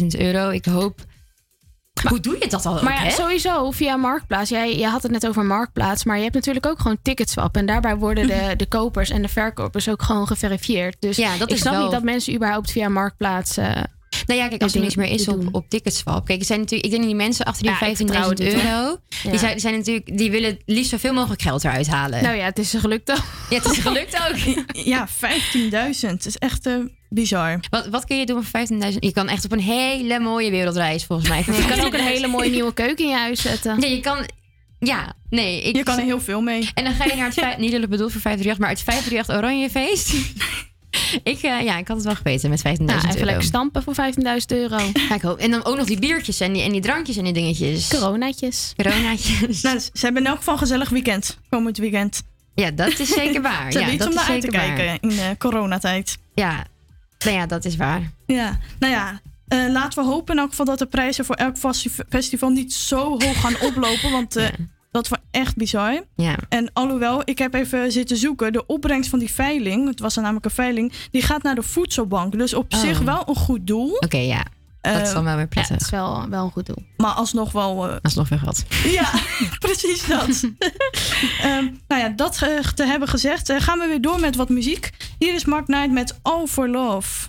15.000 0.00 0.06
euro. 0.20 0.50
Ik 0.50 0.64
hoop... 0.64 1.00
hoe 2.08 2.20
doe 2.20 2.36
je 2.40 2.48
dat 2.48 2.66
ook, 2.66 2.82
Maar 2.82 3.04
ja, 3.04 3.10
sowieso 3.10 3.70
via 3.70 3.96
Marktplaats. 3.96 4.50
Jij, 4.50 4.76
jij 4.76 4.88
had 4.90 5.02
het 5.02 5.12
net 5.12 5.26
over 5.28 5.44
Marktplaats. 5.44 6.04
Maar 6.04 6.16
je 6.16 6.22
hebt 6.22 6.34
natuurlijk 6.34 6.66
ook 6.66 6.80
gewoon 6.80 6.98
ticketswap. 7.02 7.56
En 7.56 7.66
daarbij 7.66 7.96
worden 7.96 8.26
de, 8.26 8.54
de 8.56 8.66
kopers 8.66 9.10
en 9.10 9.22
de 9.22 9.28
verkopers 9.28 9.88
ook 9.88 10.02
gewoon 10.02 10.26
geverifieerd. 10.26 10.96
Dus 10.98 11.16
Ja, 11.16 11.36
dat 11.36 11.48
ik 11.48 11.54
is 11.54 11.60
snap 11.60 11.72
wel- 11.72 11.82
niet 11.82 11.92
dat 11.92 12.02
mensen 12.02 12.34
überhaupt 12.34 12.70
via 12.70 12.88
Marktplaats... 12.88 13.56
eh, 13.56 13.64
Nou 14.26 14.40
ja, 14.40 14.48
kijk, 14.48 14.62
als 14.62 14.74
er 14.74 14.80
niks 14.80 14.94
meer 14.94 15.10
is 15.10 15.28
op, 15.28 15.48
op 15.52 15.68
Ticketswap. 15.68 16.26
Kijk, 16.26 16.40
er 16.40 16.46
zijn 16.46 16.58
natuurlijk, 16.60 16.84
ik 16.84 16.90
denk 16.90 17.02
dat 17.02 17.12
die 17.16 17.22
mensen 17.26 17.44
achter 17.44 17.62
die 17.62 17.70
Ja, 17.72 17.80
ik 17.86 17.96
15.000 17.96 17.96
vertrouw 17.96 18.28
het 18.28 18.38
niet, 18.38 18.52
hoor. 18.52 18.62
euro... 18.62 18.98
Ja. 19.22 19.30
Die, 19.30 19.38
zijn, 19.38 19.60
zijn 19.60 19.74
natuurlijk, 19.76 20.18
die 20.18 20.30
willen 20.30 20.50
het 20.50 20.62
liefst 20.66 20.90
zoveel 20.90 21.12
mogelijk 21.12 21.42
geld 21.42 21.64
eruit 21.64 21.86
halen. 21.86 22.22
Nou 22.22 22.36
ja, 22.36 22.44
het 22.44 22.58
is 22.58 22.74
gelukt 22.74 23.10
ook. 23.10 23.24
Ja, 23.50 23.56
het 23.56 23.64
is 23.70 23.78
gelukt 23.78 24.16
ook. 24.28 24.36
Ja, 24.92 25.08
15.000. 25.08 25.14
Het 26.00 26.26
is 26.26 26.36
echt 26.36 26.66
eh, 26.66 26.74
bizar. 27.14 27.60
Wat, 27.70 27.86
wat 27.86 28.04
kun 28.04 28.18
je 28.18 28.26
doen 28.26 28.44
voor 28.44 28.60
15.000? 28.92 28.98
Je 28.98 29.12
kan 29.12 29.28
echt 29.28 29.44
op 29.44 29.52
een 29.52 29.60
hele 29.60 30.18
mooie 30.18 30.50
wereldreis, 30.50 31.04
volgens 31.04 31.28
mij. 31.28 31.38
Je 31.46 31.66
kan 31.68 31.80
ook 31.86 31.94
een 31.94 32.00
hele 32.00 32.26
mooie 32.26 32.50
nieuwe 32.50 32.74
keuken 32.74 33.04
in 33.04 33.10
je 33.10 33.16
huis 33.16 33.42
zetten. 33.42 33.80
Nee, 33.80 33.94
je 33.94 34.00
kan... 34.00 34.18
Ja, 34.78 35.12
nee. 35.30 35.62
Ik, 35.62 35.76
Je 35.76 35.82
kan 35.82 35.98
er 35.98 36.04
heel 36.04 36.20
veel 36.20 36.40
mee. 36.40 36.70
En 36.74 36.84
dan 36.84 36.92
ga 36.94 37.04
je 37.04 37.14
naar 37.16 37.32
het... 37.34 37.58
Niet 37.58 37.70
lullig 37.70 37.88
bedoeld 37.88 38.12
voor 38.12 38.20
538, 38.20 38.58
maar 38.58 38.68
het 38.68 38.82
538 38.82 39.36
Oranjefeest. 39.36 40.12
ik, 41.32 41.42
eh, 41.42 41.64
ja, 41.64 41.78
ik 41.78 41.88
had 41.88 41.96
het 41.96 42.06
wel 42.06 42.14
geweten 42.14 42.50
met 42.50 42.58
15.000 42.58 42.64
Nou, 42.64 42.98
euro. 42.98 43.08
even 43.08 43.24
lekker 43.24 43.44
stampen 43.44 43.82
voor 43.82 43.94
15.000 43.94 44.24
euro. 44.46 44.78
Ja, 45.08 45.14
ik 45.14 45.22
hoop. 45.22 45.38
En 45.38 45.50
dan 45.50 45.64
ook 45.64 45.76
nog 45.76 45.86
die 45.86 45.98
biertjes 45.98 46.40
en 46.40 46.52
die, 46.52 46.62
en 46.62 46.72
die 46.72 46.80
drankjes 46.80 47.16
en 47.16 47.24
die 47.24 47.32
dingetjes. 47.32 47.88
Coronaatjes. 47.88 48.72
Coronaatjes. 48.76 49.62
Nou, 49.62 49.78
ze 49.78 49.90
hebben 50.00 50.22
in 50.22 50.28
elk 50.28 50.38
geval 50.38 50.54
een 50.54 50.60
gezellig 50.60 50.88
weekend. 50.88 51.38
Komend 51.50 51.78
weekend. 51.78 52.22
Ja, 52.54 52.70
dat 52.70 52.98
is 52.98 53.08
zeker 53.08 53.42
waar. 53.42 53.72
Ze 53.72 53.78
ja, 53.78 53.84
hebben 53.84 53.94
iets 53.94 54.04
dat 54.04 54.12
om 54.12 54.20
is 54.20 54.26
naar 54.26 54.34
uit 54.34 54.40
te 54.44 54.50
waar. 54.50 54.74
kijken 54.74 55.10
in 55.10 55.18
eh, 55.18 55.26
coronatijd. 55.38 56.18
Ja, 56.34 56.64
nou 57.24 57.36
ja, 57.36 57.46
dat 57.46 57.64
is 57.64 57.76
waar. 57.76 58.10
Ja, 58.26 58.58
nou 58.78 58.92
ja. 58.92 59.20
eh, 59.48 59.58
laten 59.72 60.02
we 60.02 60.08
hopen 60.10 60.34
in 60.34 60.40
elk 60.40 60.50
geval 60.50 60.66
dat 60.66 60.78
de 60.78 60.86
prijzen 60.86 61.24
voor 61.24 61.34
elk 61.34 61.56
festi- 61.58 61.90
festival 62.08 62.50
niet 62.50 62.72
zo 62.74 62.98
hoog 63.10 63.40
gaan 63.40 63.54
oplopen. 63.60 64.10
Want 64.10 64.36
eh, 64.36 64.48
dat 64.90 65.08
wel 65.08 65.18
echt 65.30 65.56
bizar. 65.56 66.02
Ja. 66.16 66.36
En 66.48 66.70
alhoewel, 66.72 67.22
ik 67.24 67.38
heb 67.38 67.54
even 67.54 67.92
zitten 67.92 68.16
zoeken. 68.16 68.52
De 68.52 68.66
opbrengst 68.66 69.10
van 69.10 69.18
die 69.18 69.32
veiling, 69.32 69.88
het 69.88 70.00
was 70.00 70.16
er 70.16 70.22
namelijk 70.22 70.44
een 70.44 70.50
veiling, 70.50 70.92
die 71.10 71.22
gaat 71.22 71.42
naar 71.42 71.54
de 71.54 71.62
voedselbank. 71.62 72.38
Dus 72.38 72.54
op 72.54 72.72
Oh. 72.74 72.80
zich 72.80 72.98
wel 73.00 73.22
een 73.28 73.34
goed 73.36 73.66
doel. 73.66 73.90
Oké, 73.96 74.16
ja. 74.18 74.44
Dat 74.92 75.06
is 75.06 75.12
dan 75.12 75.24
wel 75.24 75.36
weer 75.36 75.46
prettig. 75.48 75.68
Ja, 75.70 75.74
het 75.74 75.84
is 75.84 75.90
wel, 75.90 76.28
wel 76.28 76.44
een 76.44 76.50
goed 76.50 76.66
doel. 76.66 76.84
Maar 76.96 77.10
alsnog 77.12 77.52
wel. 77.52 77.88
eh, 77.90 77.96
Alsnog 78.02 78.28
weer 78.28 78.38
gehad. 78.38 78.64
ja, 79.00 79.10
precies 79.58 80.06
dat. 80.06 80.28
Ehm, 81.42 81.66
nou 81.88 82.00
ja, 82.02 82.08
dat 82.08 82.42
eh, 82.42 82.58
te 82.58 82.84
hebben 82.86 83.08
gezegd, 83.08 83.48
eh, 83.48 83.60
gaan 83.60 83.78
we 83.78 83.86
weer 83.86 84.00
door 84.00 84.20
met 84.20 84.36
wat 84.36 84.48
muziek. 84.48 84.90
Hier 85.18 85.34
is 85.34 85.44
Mark 85.44 85.64
Knight 85.64 85.90
met 85.90 86.18
All 86.22 86.46
for 86.46 86.68
Love. 86.68 87.28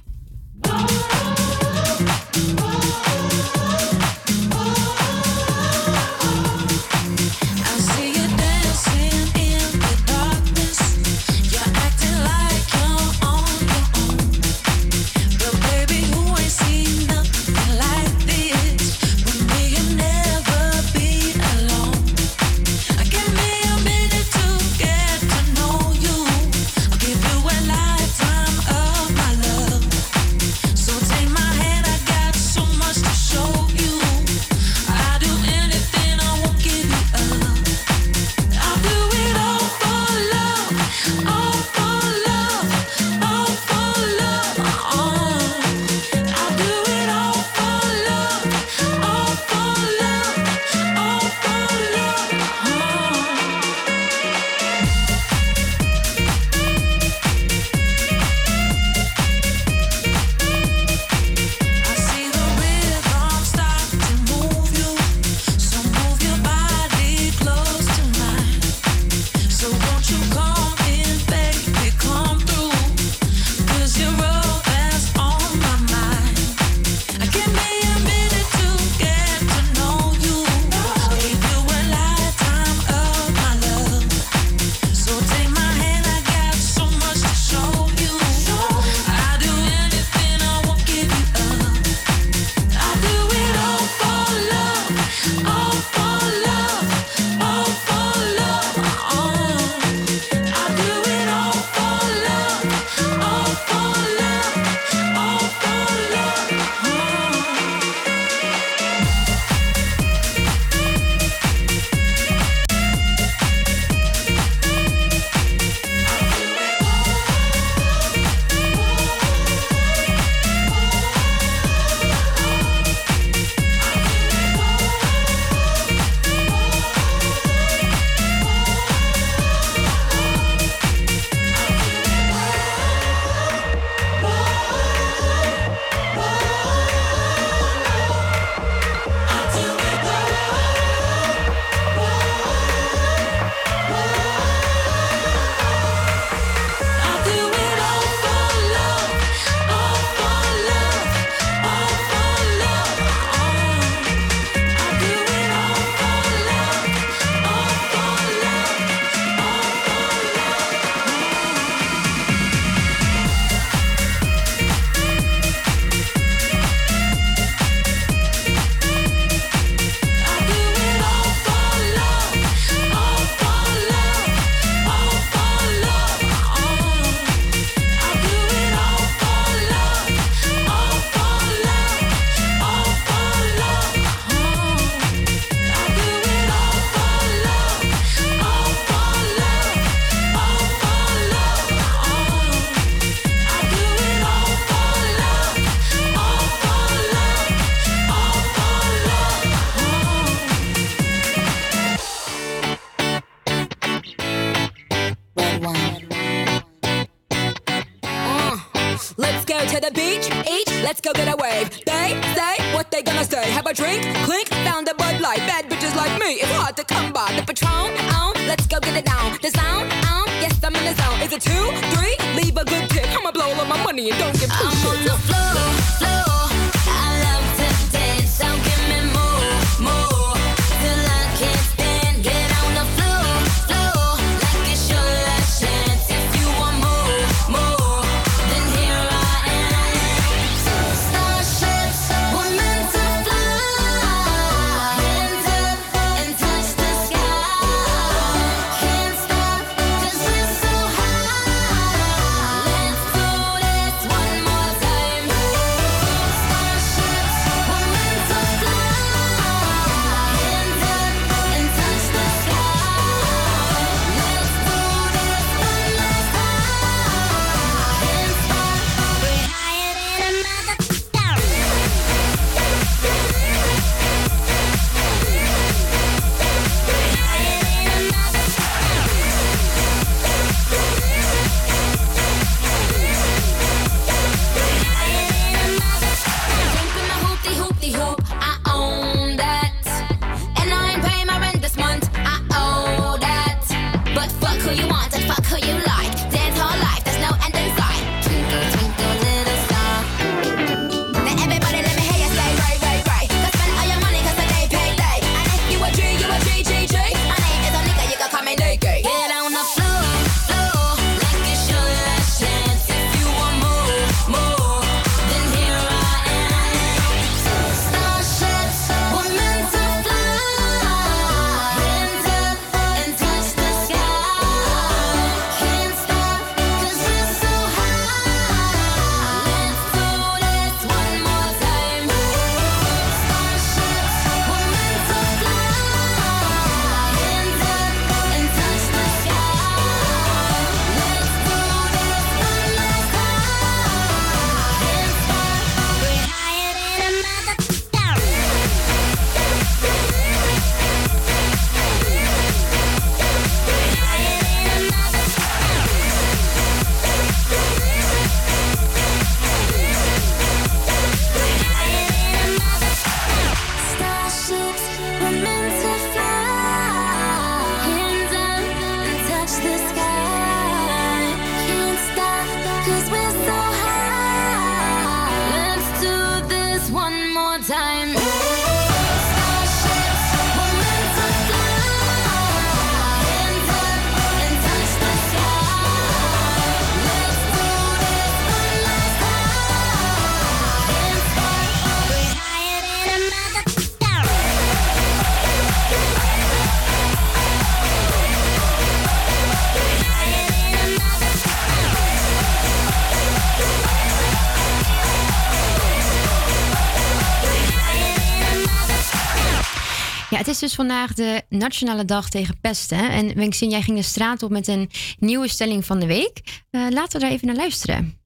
Het 410.38 410.48
is 410.48 410.60
dus 410.60 410.74
vandaag 410.74 411.14
de 411.14 411.42
Nationale 411.50 412.06
Dag 412.06 412.30
tegen 412.30 412.60
Pesten. 412.62 413.10
En 413.10 413.36
Wenksin, 413.36 413.70
jij 413.70 413.82
ging 413.82 413.98
de 413.98 414.04
straat 414.04 414.44
op 414.44 414.50
met 414.50 414.68
een 414.68 414.90
nieuwe 415.20 415.48
stelling 415.48 415.86
van 415.86 416.00
de 416.00 416.06
week. 416.06 416.64
Eh, 416.70 416.82
laten 416.90 417.20
we 417.20 417.26
daar 417.26 417.34
even 417.34 417.48
naar 417.48 417.56
luisteren. 417.56 418.20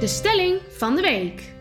De 0.00 0.06
stelling 0.06 0.58
van 0.76 0.94
de 0.94 1.02
week. 1.02 1.56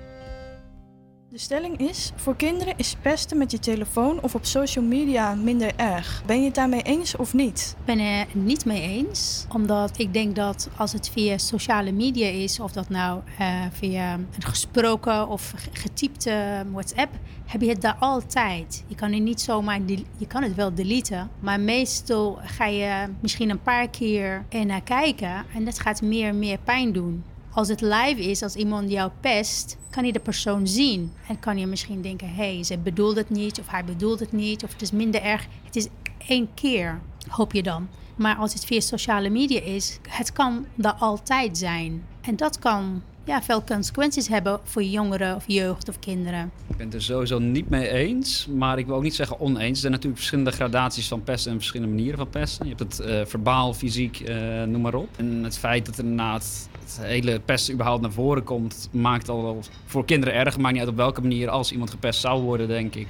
De 1.38 1.44
stelling 1.44 1.78
is: 1.90 2.12
voor 2.16 2.36
kinderen 2.36 2.74
is 2.78 2.96
pesten 3.02 3.38
met 3.38 3.52
je 3.52 3.60
telefoon 3.60 4.22
of 4.22 4.36
op 4.36 4.46
social 4.46 4.86
media 4.86 5.36
minder 5.36 5.76
erg. 5.76 6.24
Ben 6.26 6.40
je 6.40 6.46
het 6.46 6.56
daarmee 6.56 6.82
eens 6.82 7.16
of 7.16 7.34
niet? 7.34 7.76
Ik 7.80 7.86
ben 7.86 8.00
er 8.00 8.26
niet 8.32 8.66
mee 8.66 8.82
eens. 8.82 9.46
Omdat 9.54 10.00
ik 10.00 10.14
denk 10.14 10.36
dat 10.36 10.70
als 10.78 10.94
het 10.94 11.10
via 11.10 11.38
sociale 11.38 11.92
media 11.92 12.28
is, 12.28 12.60
of 12.60 12.72
dat 12.72 12.90
nou 12.90 13.22
eh, 13.40 13.62
via 13.72 14.14
een 14.14 14.28
gesproken 14.40 15.28
of 15.28 15.54
ge- 15.56 15.70
getypte 15.74 16.66
WhatsApp, 16.72 17.14
heb 17.46 17.62
je 17.62 17.70
het 17.70 17.82
daar 17.82 17.98
altijd. 18.00 18.84
Je 18.88 18.96
kan 18.96 19.12
het 19.14 19.24
niet 19.24 19.42
zomaar, 19.42 19.80
je 20.18 20.28
kan 20.28 20.44
het 20.44 20.56
wel 20.56 20.74
deleten, 20.74 21.30
maar 21.40 21.60
meestal 21.60 22.40
ga 22.42 22.66
je 22.66 23.08
misschien 23.20 23.50
een 23.50 23.62
paar 23.62 23.90
keer 23.90 24.46
er 24.50 24.66
naar 24.66 24.84
kijken 24.84 25.46
en 25.54 25.66
dat 25.66 25.80
gaat 25.80 26.02
meer 26.02 26.28
en 26.28 26.40
meer 26.40 26.58
pijn 26.64 26.92
doen. 26.92 27.24
Als 27.58 27.68
het 27.68 27.82
live 27.82 28.30
is, 28.30 28.44
als 28.44 28.56
iemand 28.56 28.92
jou 28.92 29.12
pest, 29.20 29.78
kan 29.90 30.06
je 30.06 30.12
de 30.12 30.20
persoon 30.20 30.68
zien. 30.68 31.12
En 31.28 31.40
kan 31.40 31.58
je 31.58 31.68
misschien 31.68 32.02
denken, 32.02 32.28
hé, 32.28 32.54
hey, 32.54 32.64
ze 32.64 32.78
bedoelt 32.78 33.16
het 33.16 33.30
niet, 33.30 33.60
of 33.60 33.68
hij 33.70 33.86
bedoelt 33.86 34.20
het 34.20 34.32
niet, 34.32 34.64
of 34.64 34.72
het 34.72 34.82
is 34.82 34.92
minder 34.92 35.22
erg. 35.22 35.48
Het 35.64 35.76
is 35.76 35.88
één 36.28 36.50
keer, 36.54 37.00
hoop 37.28 37.54
je 37.54 37.64
dan. 37.64 37.88
Maar 38.16 38.36
als 38.36 38.54
het 38.54 38.66
via 38.66 38.80
sociale 38.80 39.30
media 39.30 39.62
is, 39.62 40.00
het 40.10 40.34
kan 40.34 40.66
daar 40.76 40.94
altijd 40.94 41.58
zijn. 41.58 42.04
En 42.22 42.36
dat 42.36 42.60
kan 42.60 43.02
ja, 43.24 43.42
veel 43.42 43.64
consequenties 43.64 44.28
hebben 44.28 44.60
voor 44.64 44.84
jongeren 44.84 45.36
of 45.36 45.44
jeugd 45.48 45.90
of 45.90 46.00
kinderen. 46.00 46.52
Ik 46.68 46.78
ben 46.78 46.86
het 46.86 46.96
er 46.96 47.02
sowieso 47.02 47.40
niet 47.40 47.70
mee 47.70 47.90
eens, 47.90 48.48
maar 48.48 48.78
ik 48.78 48.86
wil 48.86 48.96
ook 48.96 49.04
niet 49.04 49.16
zeggen 49.16 49.40
oneens. 49.40 49.70
Er 49.70 49.78
zijn 49.78 49.92
natuurlijk 49.92 50.20
verschillende 50.20 50.52
gradaties 50.52 51.08
van 51.08 51.24
pesten 51.24 51.52
en 51.52 51.58
verschillende 51.58 51.94
manieren 51.94 52.18
van 52.18 52.30
pesten. 52.30 52.68
Je 52.68 52.76
hebt 52.76 52.98
het 52.98 53.00
eh, 53.00 53.26
verbaal, 53.26 53.74
fysiek, 53.74 54.20
eh, 54.20 54.64
noem 54.64 54.82
maar 54.82 54.96
op. 54.96 55.10
En 55.18 55.44
het 55.44 55.58
feit 55.58 55.86
dat 55.86 55.98
er 55.98 56.04
inderdaad 56.04 56.70
het 56.96 57.06
hele 57.06 57.40
pesten 57.40 57.74
überhaupt 57.74 58.02
naar 58.02 58.12
voren 58.12 58.44
komt, 58.44 58.90
maakt 58.92 59.30
al 59.30 59.60
voor 59.86 60.06
kinderen 60.06 60.34
erg. 60.36 60.58
Maakt 60.58 60.74
niet 60.74 60.82
uit 60.82 60.92
op 60.92 60.98
welke 60.98 61.22
manier, 61.22 61.50
als 61.50 61.72
iemand 61.72 61.90
gepest 61.90 62.20
zou 62.20 62.42
worden, 62.42 62.68
denk 62.68 62.96
ik. 62.96 63.08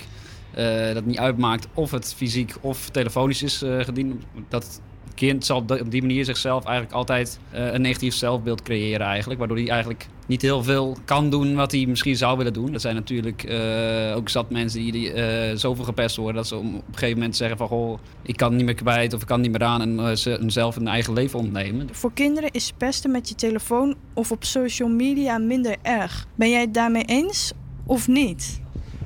eh, 0.53 0.93
dat 0.93 1.05
niet 1.05 1.17
uitmaakt 1.17 1.67
of 1.73 1.91
het 1.91 2.13
fysiek 2.13 2.55
of 2.61 2.89
telefonisch 2.89 3.43
is 3.43 3.61
eh, 3.61 3.79
gediend. 3.79 4.23
Dat 4.49 4.81
kind 5.17 5.45
zal 5.45 5.57
op 5.57 5.91
die 5.91 6.01
manier 6.01 6.25
zichzelf 6.25 6.65
eigenlijk 6.65 6.95
altijd 6.95 7.39
eh, 7.51 7.73
een 7.73 7.81
negatief 7.81 8.13
zelfbeeld 8.13 8.61
creëren 8.61 9.07
eigenlijk. 9.07 9.39
Waardoor 9.39 9.57
hij 9.57 9.69
eigenlijk 9.69 10.07
niet 10.27 10.41
heel 10.41 10.63
veel 10.63 10.97
kan 11.05 11.29
doen 11.29 11.55
wat 11.55 11.71
hij 11.71 11.85
misschien 11.85 12.15
zou 12.15 12.37
willen 12.37 12.53
doen. 12.53 12.73
Er 12.73 12.79
zijn 12.79 12.95
natuurlijk 12.95 13.43
eh, 13.43 14.15
ook 14.15 14.29
zat 14.29 14.49
mensen 14.49 14.79
die, 14.79 14.91
die 14.91 15.13
eh, 15.13 15.55
zoveel 15.55 15.83
gepest 15.85 16.15
worden... 16.15 16.35
dat 16.35 16.47
ze 16.47 16.55
op 16.55 16.63
een 16.63 16.83
gegeven 16.91 17.17
moment 17.17 17.35
zeggen 17.35 17.57
van... 17.57 17.67
Goh, 17.67 17.99
ik 18.21 18.37
kan 18.37 18.55
niet 18.55 18.65
meer 18.65 18.75
kwijt 18.75 19.13
of 19.13 19.21
ik 19.21 19.27
kan 19.27 19.41
niet 19.41 19.51
meer 19.51 19.63
aan... 19.63 19.81
en 19.81 20.17
ze 20.17 20.29
hunzelf 20.29 20.75
een 20.75 20.87
eigen 20.87 21.13
leven 21.13 21.39
ontnemen. 21.39 21.89
Voor 21.91 22.13
kinderen 22.13 22.51
is 22.51 22.73
pesten 22.77 23.11
met 23.11 23.29
je 23.29 23.35
telefoon 23.35 23.95
of 24.13 24.31
op 24.31 24.43
social 24.43 24.89
media 24.89 25.37
minder 25.37 25.75
erg. 25.81 26.27
Ben 26.35 26.49
jij 26.49 26.61
het 26.61 26.73
daarmee 26.73 27.05
eens 27.05 27.51
of 27.85 28.07
niet? 28.07 28.61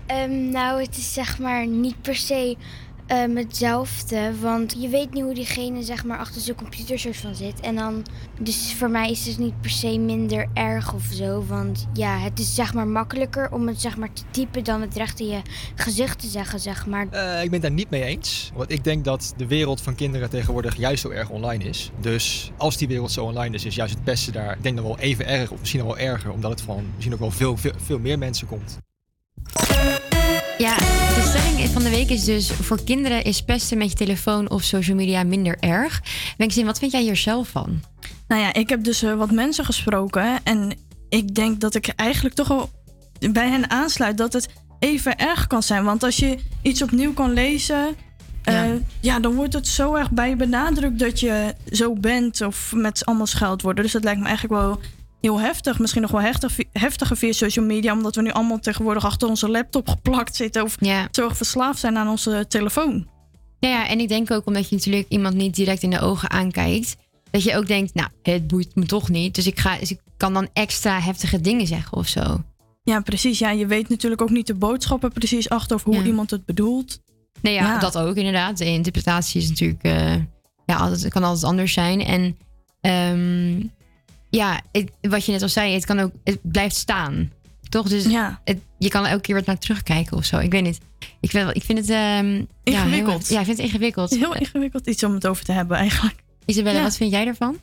Ehm, 0.06 0.50
nou, 0.50 0.82
het 0.82 0.98
is 0.98 1.14
zeg 1.14 1.40
maar 1.40 1.68
niet 1.68 2.02
per 2.02 2.16
se 2.16 2.56
ehm, 3.12 3.36
hetzelfde. 3.36 4.32
Want 4.40 4.76
je 4.80 4.88
weet 4.88 5.14
niet 5.14 5.24
hoe 5.24 5.34
diegene 5.34 5.84
zeg 5.84 6.04
maar 6.04 6.18
achter 6.18 6.42
zijn 6.42 6.56
computer 6.56 7.00
soort 7.00 7.18
van 7.18 7.36
zit. 7.36 7.60
En 7.60 7.76
dan, 7.76 8.06
dus 8.40 8.74
voor 8.74 8.90
mij 8.90 9.12
is 9.12 9.26
het 9.26 9.38
niet 9.38 9.62
per 9.62 9.70
se 9.70 9.98
minder 9.98 10.48
erg 10.54 10.94
of 10.94 11.04
zo. 11.14 11.46
Want 11.48 11.88
ja, 11.94 12.18
het 12.18 12.40
is 12.40 12.56
zeg 12.56 12.74
maar 12.74 12.88
makkelijker 12.88 13.52
om 13.52 13.68
het 13.68 13.82
zeg 13.82 13.98
maar 13.98 14.14
te 14.14 14.22
typen 14.32 14.64
dan 14.64 14.82
het 14.82 14.96
recht 14.96 15.20
in 15.20 15.28
je 15.28 15.42
gezicht 15.76 16.20
te 16.20 16.28
zeggen, 16.28 16.60
zeg 16.60 16.86
maar. 16.86 17.08
Eh, 17.10 17.44
ik 17.44 17.44
ben 17.44 17.54
het 17.54 17.62
daar 17.62 17.72
niet 17.72 17.90
mee 17.90 18.04
eens. 18.04 18.52
Want 18.56 18.72
ik 18.72 18.84
denk 18.84 19.06
dat 19.06 19.34
de 19.38 19.48
wereld 19.48 19.82
van 19.82 19.96
kinderen 19.96 20.30
tegenwoordig 20.30 20.78
juist 20.78 21.02
zo 21.02 21.10
erg 21.10 21.30
online 21.30 21.64
is. 21.64 21.92
Dus 22.00 22.52
als 22.58 22.78
die 22.78 22.88
wereld 22.88 23.12
zo 23.12 23.26
online 23.26 23.56
is, 23.56 23.66
is 23.66 23.76
juist 23.76 23.94
het 23.94 24.04
pesten 24.04 24.34
daar, 24.34 24.56
ik 24.56 24.64
denk 24.64 24.76
dan 24.76 24.86
wel 24.86 25.00
even 25.00 25.28
erg 25.28 25.52
of 25.52 25.60
misschien 25.60 25.86
nog 25.86 25.98
wel 25.98 26.08
erger. 26.08 26.32
Omdat 26.32 26.52
het 26.52 26.62
van 26.62 26.86
misschien 26.94 27.14
ook 27.14 27.20
wel 27.20 27.32
veel, 27.32 27.58
veel, 27.58 27.74
veel 27.78 28.00
meer 28.00 28.18
mensen 28.18 28.48
komt. 28.48 28.78
Ja, 30.58 30.78
stelling 31.42 31.70
van 31.70 31.84
de 31.84 31.90
week 31.90 32.10
is 32.10 32.24
dus... 32.24 32.52
voor 32.52 32.84
kinderen 32.84 33.24
is 33.24 33.42
pesten 33.42 33.78
met 33.78 33.90
je 33.90 33.96
telefoon 33.96 34.50
of 34.50 34.64
social 34.64 34.96
media 34.96 35.24
minder 35.24 35.58
erg. 35.60 36.02
Wenkzin, 36.38 36.66
wat 36.66 36.80
vind 36.80 36.92
jij 36.92 37.02
hier 37.02 37.16
zelf 37.16 37.48
van? 37.48 37.82
Nou 38.28 38.42
ja, 38.42 38.54
ik 38.54 38.70
heb 38.70 38.84
dus 38.84 39.04
eh, 39.04 39.14
wat 39.14 39.32
mensen 39.32 39.66
gesproken. 39.66 40.40
En 40.44 40.74
ik 41.10 41.36
denk 41.36 41.60
dat 41.60 41.76
ik 41.76 41.88
eigenlijk 41.88 42.36
toch 42.36 42.48
wel 42.48 42.70
bij 43.32 43.50
hen 43.50 43.70
aansluit 43.70 44.18
dat 44.18 44.34
het 44.34 44.50
even 44.80 45.18
erg 45.18 45.48
kan 45.48 45.64
zijn. 45.64 45.84
Want 45.84 46.04
als 46.04 46.18
je 46.18 46.38
iets 46.62 46.82
opnieuw 46.82 47.14
kan 47.14 47.34
lezen. 47.34 47.96
eh, 48.44 48.72
ja. 49.00 49.20
dan 49.20 49.36
wordt 49.36 49.54
het 49.54 49.68
zo 49.68 49.96
erg 49.96 50.12
bij 50.12 50.30
je 50.30 50.36
benadrukt 50.36 51.00
dat 51.00 51.20
je 51.20 51.56
zo 51.72 51.94
bent 51.94 52.42
of 52.42 52.72
met 52.76 53.06
allemaal 53.06 53.28
scheldwoorden. 53.28 53.84
Dus 53.84 53.94
dat 53.94 54.04
lijkt 54.04 54.20
me 54.20 54.26
eigenlijk 54.26 54.62
wel 54.62 54.80
heel 55.22 55.40
heftig. 55.40 55.80
Misschien 55.80 56.02
nog 56.02 56.12
wel 56.12 56.22
heftig, 56.22 56.58
heftiger 56.72 57.18
via 57.18 57.32
social 57.32 57.66
media, 57.66 57.94
omdat 57.94 58.16
we 58.16 58.22
nu 58.22 58.32
allemaal 58.32 58.60
tegenwoordig 58.60 59.06
achter 59.06 59.28
onze 59.28 59.50
laptop 59.50 59.90
geplakt 59.90 60.36
zitten 60.36 60.64
of 60.64 60.78
zo 61.12 61.30
verslaafd 61.30 61.80
zijn 61.80 61.98
aan 61.98 62.08
onze 62.08 62.46
telefoon. 62.48 63.08
Ja, 63.60 63.70
ja, 63.70 63.88
en 63.88 64.00
ik 64.00 64.08
denk 64.08 64.32
ook 64.32 64.46
omdat 64.46 64.70
je 64.70 64.76
natuurlijk 64.76 65.06
iemand 65.10 65.36
niet 65.36 65.56
direct 65.56 65.84
in 65.84 65.90
de 65.90 66.00
ogen 66.00 66.30
aankijkt... 66.30 66.96
dat 67.32 67.44
je 67.44 67.56
ook 67.56 67.68
denkt, 67.68 67.94
nou, 67.94 68.10
het 68.24 68.48
boeit 68.48 68.76
me 68.76 68.86
toch 68.86 69.10
niet. 69.10 69.36
Dus 69.36 69.48
ik, 69.48 69.60
ga, 69.60 69.78
dus 69.78 69.92
ik 69.92 70.00
kan 70.18 70.34
dan 70.34 70.50
extra 70.54 71.00
heftige 71.00 71.42
dingen 71.42 71.68
zeggen 71.68 71.98
of 71.98 72.08
zo. 72.08 72.44
Ja, 72.84 73.00
precies. 73.00 73.40
Ja, 73.40 73.50
je 73.52 73.66
weet 73.68 73.90
natuurlijk 73.90 74.22
ook 74.22 74.30
niet 74.30 74.48
de 74.48 74.54
boodschappen 74.56 75.12
precies 75.12 75.50
achter 75.50 75.76
of 75.76 75.84
hoe 75.84 75.96
Ja. 75.96 76.04
iemand 76.04 76.32
het 76.32 76.46
bedoelt. 76.46 77.00
Nee, 77.42 77.54
ja, 77.54 77.80
dat 77.80 77.98
ook 77.98 78.16
inderdaad. 78.16 78.58
De 78.58 78.66
interpretatie 78.66 79.42
is 79.42 79.50
natuurlijk, 79.50 79.84
eh, 79.84 80.16
ja, 80.66 80.76
altijd, 80.76 81.08
kan 81.08 81.24
altijd 81.24 81.44
anders 81.44 81.74
zijn. 81.74 82.02
En 82.02 82.38
ehm, 82.82 83.62
ja, 84.32 84.62
het- 84.72 84.92
wat 85.02 85.26
je 85.26 85.32
net 85.32 85.42
al 85.42 85.50
zei, 85.50 85.74
het 85.74 85.86
kan 85.86 86.00
ook, 86.00 86.12
het 86.24 86.40
blijft 86.42 86.76
staan. 86.76 87.32
Toch? 87.70 87.88
Dus 87.90 88.04
het, 88.44 88.58
je 88.78 88.90
kan 88.90 89.06
elke 89.06 89.22
keer 89.22 89.36
weer 89.36 89.44
naar 89.46 89.58
terugkijken 89.58 90.18
of 90.18 90.26
zo. 90.26 90.38
Ik 90.38 90.52
weet 90.52 90.64
niet. 90.64 90.80
Ik 91.20 91.32
wel- 91.32 91.50
ik 91.50 91.64
vind 91.64 91.78
het 91.78 91.90
ehm, 91.90 91.98
ja, 92.36 92.44
heel- 92.64 92.74
Ingewikkeld. 92.84 93.28
Ja, 93.28 93.40
ik 93.40 93.46
vind 93.46 93.58
het 93.58 93.66
ingewikkeld. 93.68 94.10
Heel 94.10 94.36
ingewikkeld 94.36 94.88
iets 94.88 95.04
om 95.04 95.14
het 95.14 95.28
over 95.28 95.44
te 95.46 95.52
hebben 95.52 95.78
eigenlijk. 95.78 96.16
Isabelle, 96.46 96.78
Ja. 96.78 96.84
wat 96.84 96.96
vind 96.96 97.12
jij 97.12 97.28
ervan? 97.28 97.58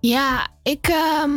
Ja, 0.00 0.48
ik. 0.62 0.86
ehm, 0.88 1.30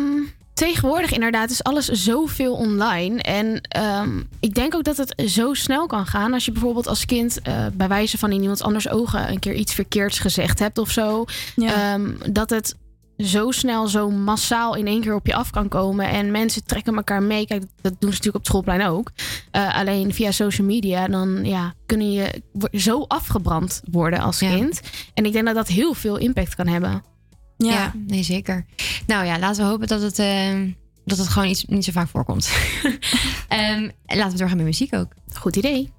tegenwoordig 0.53 1.11
inderdaad 1.11 1.49
is 1.49 1.63
alles 1.63 1.85
zoveel 1.87 2.53
online. 2.53 3.21
En 3.21 3.61
ehm, 3.61 4.19
ik 4.39 4.53
denk 4.55 4.75
ook 4.75 4.83
dat 4.83 4.97
het 4.97 5.23
zo 5.29 5.53
snel 5.53 5.85
kan 5.87 6.05
gaan. 6.05 6.33
Als 6.33 6.45
je 6.45 6.51
bijvoorbeeld 6.51 6.87
als 6.87 7.05
kind 7.05 7.41
eh, 7.41 7.65
bij 7.73 7.87
wijze 7.87 8.17
van 8.17 8.31
in 8.31 8.41
iemand 8.41 8.61
anders 8.61 8.89
ogen 8.89 9.29
een 9.29 9.39
keer 9.39 9.53
iets 9.53 9.73
verkeerds 9.73 10.19
gezegd 10.19 10.59
hebt 10.59 10.77
of 10.77 10.91
zo. 10.91 11.25
ehm, 11.57 12.11
dat 12.31 12.49
het 12.49 12.75
zo 13.17 13.51
snel, 13.51 13.87
zo 13.87 14.09
massaal 14.09 14.75
in 14.75 14.87
één 14.87 15.01
keer 15.01 15.15
op 15.15 15.27
je 15.27 15.35
af 15.35 15.49
kan 15.49 15.67
komen. 15.67 16.09
En 16.09 16.31
mensen 16.31 16.65
trekken 16.65 16.95
elkaar 16.95 17.23
mee. 17.23 17.45
Kijk, 17.45 17.63
dat 17.81 17.95
doen 17.99 18.11
ze 18.11 18.17
natuurlijk 18.17 18.35
op 18.35 18.41
het 18.41 18.47
schoolplein 18.47 18.85
ook. 18.85 19.11
Eh, 19.51 19.77
alleen 19.77 20.13
via 20.13 20.31
social 20.31 20.67
media, 20.67 21.07
dan 21.07 21.45
ja, 21.45 21.73
kunnen 21.85 22.11
je 22.11 22.41
zo 22.71 23.05
afgebrand 23.07 23.81
worden 23.91 24.19
als 24.19 24.37
kind. 24.37 24.81
En 25.13 25.25
ik 25.25 25.31
denk 25.31 25.45
dat 25.45 25.55
dat 25.55 25.67
heel 25.67 25.93
veel 25.93 26.17
impact 26.17 26.55
kan 26.55 26.67
hebben. 26.67 27.03
Ja. 27.57 27.93
nee, 28.07 28.23
zeker. 28.23 28.65
Nou 29.07 29.25
ja, 29.25 29.39
laten 29.39 29.63
we 29.63 29.69
hopen 29.69 29.87
dat 29.87 30.01
het, 30.01 30.19
ehm, 30.19 30.69
dat 31.05 31.17
het 31.17 31.27
gewoon 31.27 31.47
iets, 31.47 31.65
niet 31.65 31.85
zo 31.85 31.91
vaak 31.91 32.07
voorkomt. 32.07 32.51
Ehm, 33.47 33.89
en 34.05 34.17
laten 34.17 34.31
we 34.31 34.37
doorgaan 34.37 34.57
met 34.57 34.65
muziek 34.65 34.95
ook. 34.95 35.13
Goed 35.33 35.55
idee. 35.55 35.91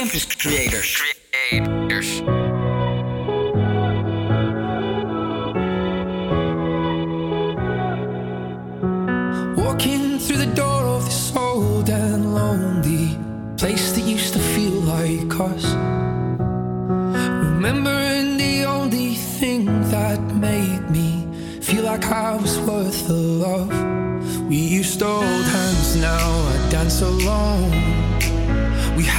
Campus 0.00 0.24
Creators. 0.34 0.96
Creators. 1.50 2.22
Walking 9.58 10.18
through 10.18 10.38
the 10.38 10.52
door 10.54 10.84
of 10.84 11.04
this 11.04 11.36
old 11.36 11.90
and 11.90 12.34
lonely 12.34 13.18
place 13.58 13.92
that 13.92 14.00
used 14.06 14.32
to 14.32 14.38
feel 14.38 14.80
like 14.88 15.38
us. 15.38 15.66
Remembering 17.44 18.38
the 18.38 18.64
only 18.64 19.16
thing 19.16 19.66
that 19.90 20.18
made 20.32 20.88
me 20.88 21.28
feel 21.60 21.84
like 21.84 22.06
I 22.06 22.36
was 22.36 22.58
worth 22.60 23.06
the 23.06 23.12
love. 23.12 24.48
We 24.48 24.56
used 24.56 24.98
to 25.00 25.04
hold 25.04 25.44
hands, 25.44 25.96
now 25.96 26.26
I 26.54 26.70
dance 26.70 27.02
alone. 27.02 27.99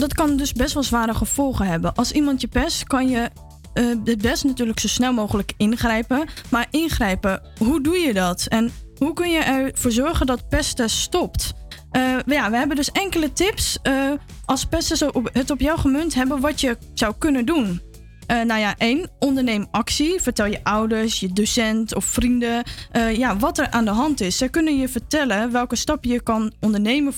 Dat 0.00 0.14
kan 0.14 0.36
dus 0.36 0.52
best 0.52 0.74
wel 0.74 0.82
zware 0.82 1.14
gevolgen 1.14 1.66
hebben. 1.66 1.94
Als 1.94 2.12
iemand 2.12 2.40
je 2.40 2.48
pest, 2.48 2.84
kan 2.84 3.08
je 3.08 3.30
eh, 3.72 3.84
het 4.04 4.22
best 4.22 4.44
natuurlijk 4.44 4.80
zo 4.80 4.88
snel 4.88 5.12
mogelijk 5.12 5.52
ingrijpen. 5.56 6.28
Maar 6.48 6.66
ingrijpen, 6.70 7.42
hoe 7.58 7.80
doe 7.80 7.96
je 7.96 8.12
dat? 8.12 8.46
En 8.48 8.72
hoe 8.98 9.12
kun 9.12 9.30
je 9.30 9.38
ervoor 9.38 9.92
zorgen 9.92 10.26
dat 10.26 10.48
pesten 10.48 10.90
stopt? 10.90 11.52
Eh, 11.90 12.16
ja, 12.26 12.50
we 12.50 12.56
hebben 12.56 12.76
dus 12.76 12.92
enkele 12.92 13.32
tips 13.32 13.78
eh, 13.82 14.12
als 14.44 14.64
pesten 14.64 15.12
het 15.32 15.50
op 15.50 15.60
jou 15.60 15.78
gemunt 15.78 16.14
hebben 16.14 16.40
wat 16.40 16.60
je 16.60 16.76
zou 16.94 17.14
kunnen 17.18 17.44
doen. 17.44 17.80
Eh, 18.26 18.42
nou 18.42 18.60
ja, 18.60 18.74
één, 18.78 19.10
onderneem 19.18 19.66
actie. 19.70 20.20
Vertel 20.20 20.46
je 20.46 20.64
ouders, 20.64 21.20
je 21.20 21.32
docent 21.32 21.94
of 21.94 22.04
vrienden 22.04 22.62
ja, 23.12 23.36
wat 23.36 23.58
er 23.58 23.70
aan 23.70 23.84
de 23.84 23.90
hand 23.90 24.20
is. 24.20 24.36
Zij 24.36 24.48
kunnen 24.48 24.78
je 24.78 24.88
vertellen 24.88 25.52
welke 25.52 25.76
stappen 25.76 26.10
je 26.10 26.22
kan 26.22 26.52
ondernemen 26.60 27.12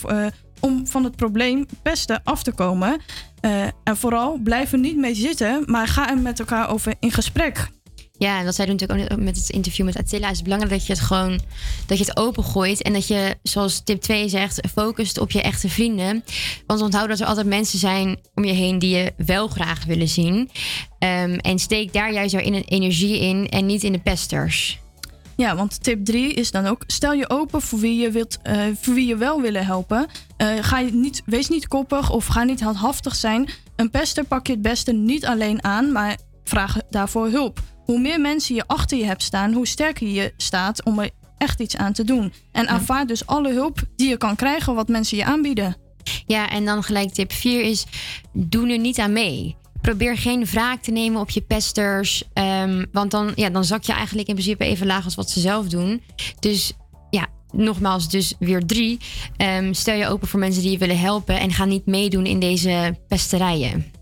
om 0.63 0.87
van 0.87 1.05
het 1.05 1.17
probleem 1.17 1.67
pesten 1.83 2.21
af 2.25 2.43
te 2.43 2.53
komen. 2.53 3.01
Eh, 3.41 3.63
en 3.85 3.97
vooral, 3.97 4.39
blijf 4.45 4.73
er 4.73 4.79
niet 4.79 4.97
mee 4.97 5.15
zitten, 5.15 5.63
maar 5.67 5.89
ga 5.89 6.11
er 6.11 6.19
met 6.19 6.39
elkaar 6.39 6.71
over 6.71 6.95
in 7.01 7.11
gesprek. 7.11 7.71
Ja, 8.23 8.39
en 8.39 8.45
dat 8.45 8.55
zei 8.55 8.73
natuurlijk 8.73 9.13
ook 9.13 9.19
met 9.19 9.37
het 9.37 9.49
interview 9.49 9.87
met 9.87 9.97
Attila. 9.97 10.31
is 10.31 10.35
het 10.35 10.45
belangrijk 10.45 10.73
dat 10.73 10.87
je 10.87 10.93
het 10.93 11.03
gewoon 11.03 11.41
dat 11.87 11.99
je 11.99 12.05
het 12.05 12.17
opengooit. 12.17 12.83
En 12.83 12.93
dat 12.93 13.07
je, 13.07 13.37
zoals 13.43 13.81
tip 13.85 14.01
2 14.01 14.29
zegt, 14.29 14.61
focust 14.73 15.19
op 15.19 15.31
je 15.31 15.43
echte 15.43 15.69
vrienden. 15.69 16.25
Want 16.67 16.81
onthoud 16.81 17.09
dat 17.09 17.21
er 17.21 17.27
altijd 17.27 17.47
mensen 17.47 17.79
zijn 17.79 18.19
om 18.35 18.45
je 18.45 18.53
heen 18.53 18.79
die 18.79 18.97
je 18.97 19.13
wel 19.17 19.49
graag 19.49 19.85
willen 19.85 20.09
zien. 20.09 20.51
Ehm, 20.99 21.35
en 21.35 21.59
steek 21.59 21.93
daar 21.93 22.13
juist 22.13 22.33
jouw 22.33 22.41
energie 22.65 23.21
in 23.21 23.49
en 23.49 23.67
niet 23.67 23.83
in 23.83 23.93
de 23.93 24.01
pesters. 24.01 24.81
Ja, 25.37 25.57
want 25.57 25.83
tip 25.83 26.05
3 26.05 26.33
is 26.33 26.51
dan 26.51 26.67
ook: 26.67 26.83
stel 26.87 27.13
je 27.13 27.31
open 27.31 27.61
voor 27.61 27.79
wie 27.79 28.01
je, 28.01 28.11
wilt, 28.11 28.39
eh, 28.43 28.63
voor 28.81 28.95
wie 28.95 29.07
je 29.07 29.17
wel 29.17 29.41
willen 29.41 29.67
helpen. 29.67 30.07
Eh, 30.37 30.49
ga 30.61 30.79
je 30.79 30.93
niet, 30.93 31.23
wees 31.27 31.49
niet 31.49 31.69
koppig 31.69 32.11
of 32.11 32.27
ga 32.27 32.43
niet 32.43 32.61
heldhaftig 32.61 33.15
zijn. 33.15 33.49
Een 33.77 33.91
pester 33.91 34.25
pak 34.25 34.47
je 34.47 34.53
het 34.53 34.63
beste 34.63 34.93
niet 34.93 35.27
alleen 35.27 35.65
aan, 35.65 35.93
maar 35.93 36.19
vraag 36.45 36.79
daarvoor 36.91 37.29
hulp. 37.29 37.61
Hoe 37.85 38.01
meer 38.01 38.21
mensen 38.21 38.55
je 38.55 38.67
achter 38.67 38.99
je 38.99 39.05
hebt 39.05 39.23
staan, 39.23 39.53
hoe 39.53 39.67
sterker 39.67 40.09
je 40.09 40.33
staat 40.37 40.85
om 40.85 40.99
er 40.99 41.11
echt 41.39 41.61
iets 41.61 41.77
aan 41.77 41.93
te 41.93 42.05
doen. 42.05 42.33
En 42.53 42.69
aanvaard 42.69 43.09
dus 43.09 43.27
alle 43.27 43.53
hulp 43.53 43.83
die 43.97 44.09
je 44.09 44.17
kan 44.17 44.37
krijgen 44.37 44.75
wat 44.75 44.89
mensen 44.89 45.17
je 45.17 45.25
aanbieden. 45.25 45.77
Ja, 46.27 46.51
en 46.51 46.65
dan 46.65 46.83
gelijk 46.83 47.13
tip 47.13 47.33
4 47.33 47.63
is: 47.63 47.87
doe 48.33 48.71
er 48.71 48.79
niet 48.79 48.99
aan 48.99 49.13
mee. 49.13 49.57
Probeer 49.83 50.17
geen 50.17 50.45
wraak 50.45 50.83
te 50.83 50.91
nemen 50.91 51.21
op 51.21 51.31
je 51.31 51.41
pesters. 51.41 52.25
ehm, 52.33 52.85
want 52.93 53.11
dan, 53.11 53.33
ja, 53.35 53.51
dan 53.51 53.65
zak 53.65 53.83
je 53.83 53.93
eigenlijk 53.93 54.29
in 54.29 54.35
principe 54.35 54.65
even 54.65 54.87
laag 54.87 55.05
als 55.05 55.15
wat 55.15 55.31
ze 55.31 55.41
zelf 55.41 55.67
doen. 55.69 56.03
Dus 56.41 56.73
ja, 57.11 57.27
nogmaals, 57.53 58.09
dus 58.09 58.35
weer 58.39 58.67
drie. 58.67 58.99
Ehm, 59.37 59.73
stel 59.73 59.95
je 59.95 60.09
open 60.09 60.29
voor 60.29 60.41
mensen 60.41 60.63
die 60.63 60.71
je 60.71 60.79
willen 60.79 60.99
helpen. 60.99 61.41
En 61.41 61.53
ga 61.53 61.65
niet 61.65 61.87
meedoen 61.87 62.27
in 62.27 62.39
deze 62.39 62.99
pesterijen. 63.09 63.93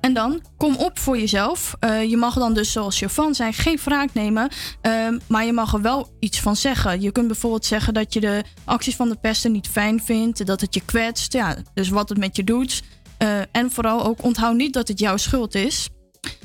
En 0.00 0.14
dan, 0.14 0.42
kom 0.56 0.76
op 0.76 0.98
voor 0.98 1.18
jezelf. 1.18 1.74
Eh, 1.80 2.10
je 2.10 2.16
mag 2.16 2.34
dan 2.34 2.54
dus, 2.54 2.72
zoals 2.72 2.98
Jovan 2.98 3.34
zei, 3.34 3.52
geen 3.52 3.78
wraak 3.84 4.14
nemen. 4.14 4.48
ehm, 4.80 5.18
maar 5.28 5.44
je 5.44 5.52
mag 5.52 5.72
er 5.72 5.82
wel 5.82 6.16
iets 6.18 6.40
van 6.40 6.56
zeggen. 6.56 7.00
Je 7.00 7.12
kunt 7.12 7.26
bijvoorbeeld 7.26 7.64
zeggen 7.64 7.94
dat 7.94 8.12
je 8.14 8.20
de 8.20 8.44
acties 8.64 8.96
van 8.96 9.08
de 9.08 9.16
pester 9.16 9.50
niet 9.50 9.68
fijn 9.68 10.02
vindt. 10.02 10.46
Dat 10.46 10.60
het 10.60 10.74
je 10.74 10.82
kwetst. 10.84 11.32
Ja, 11.32 11.56
dus 11.74 11.88
wat 11.88 12.08
het 12.08 12.18
met 12.18 12.36
je 12.36 12.44
doet. 12.44 12.82
Eh, 13.22 13.40
en 13.52 13.70
vooral 13.70 14.04
ook 14.04 14.22
onthoud 14.24 14.54
niet 14.56 14.72
dat 14.72 14.88
het 14.88 14.98
jouw 14.98 15.16
schuld 15.16 15.54
is. 15.54 15.88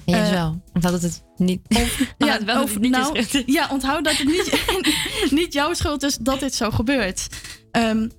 Ja, 0.06 0.24
Eh, 0.26 0.32
wel. 0.32 0.62
Omdat 0.74 0.92
het 0.92 1.02
het 1.02 1.24
niet. 1.36 1.62
ja, 2.18 2.28
het 2.34 2.44
wel 2.44 2.64
of- 2.64 2.80
niet 2.80 2.96
is 2.96 3.02
nou, 3.02 3.24
schuld. 3.24 3.44
ja, 3.52 3.68
onthoud 3.72 4.04
dat 4.04 4.14
het 4.18 4.28
niet, 4.28 4.62
niet 5.40 5.54
jouw 5.54 5.74
schuld 5.74 6.04
is 6.04 6.18
dat 6.18 6.40
dit 6.40 6.56
zo 6.56 6.72
gebeurt. 6.72 7.28
Ehm, 7.72 8.10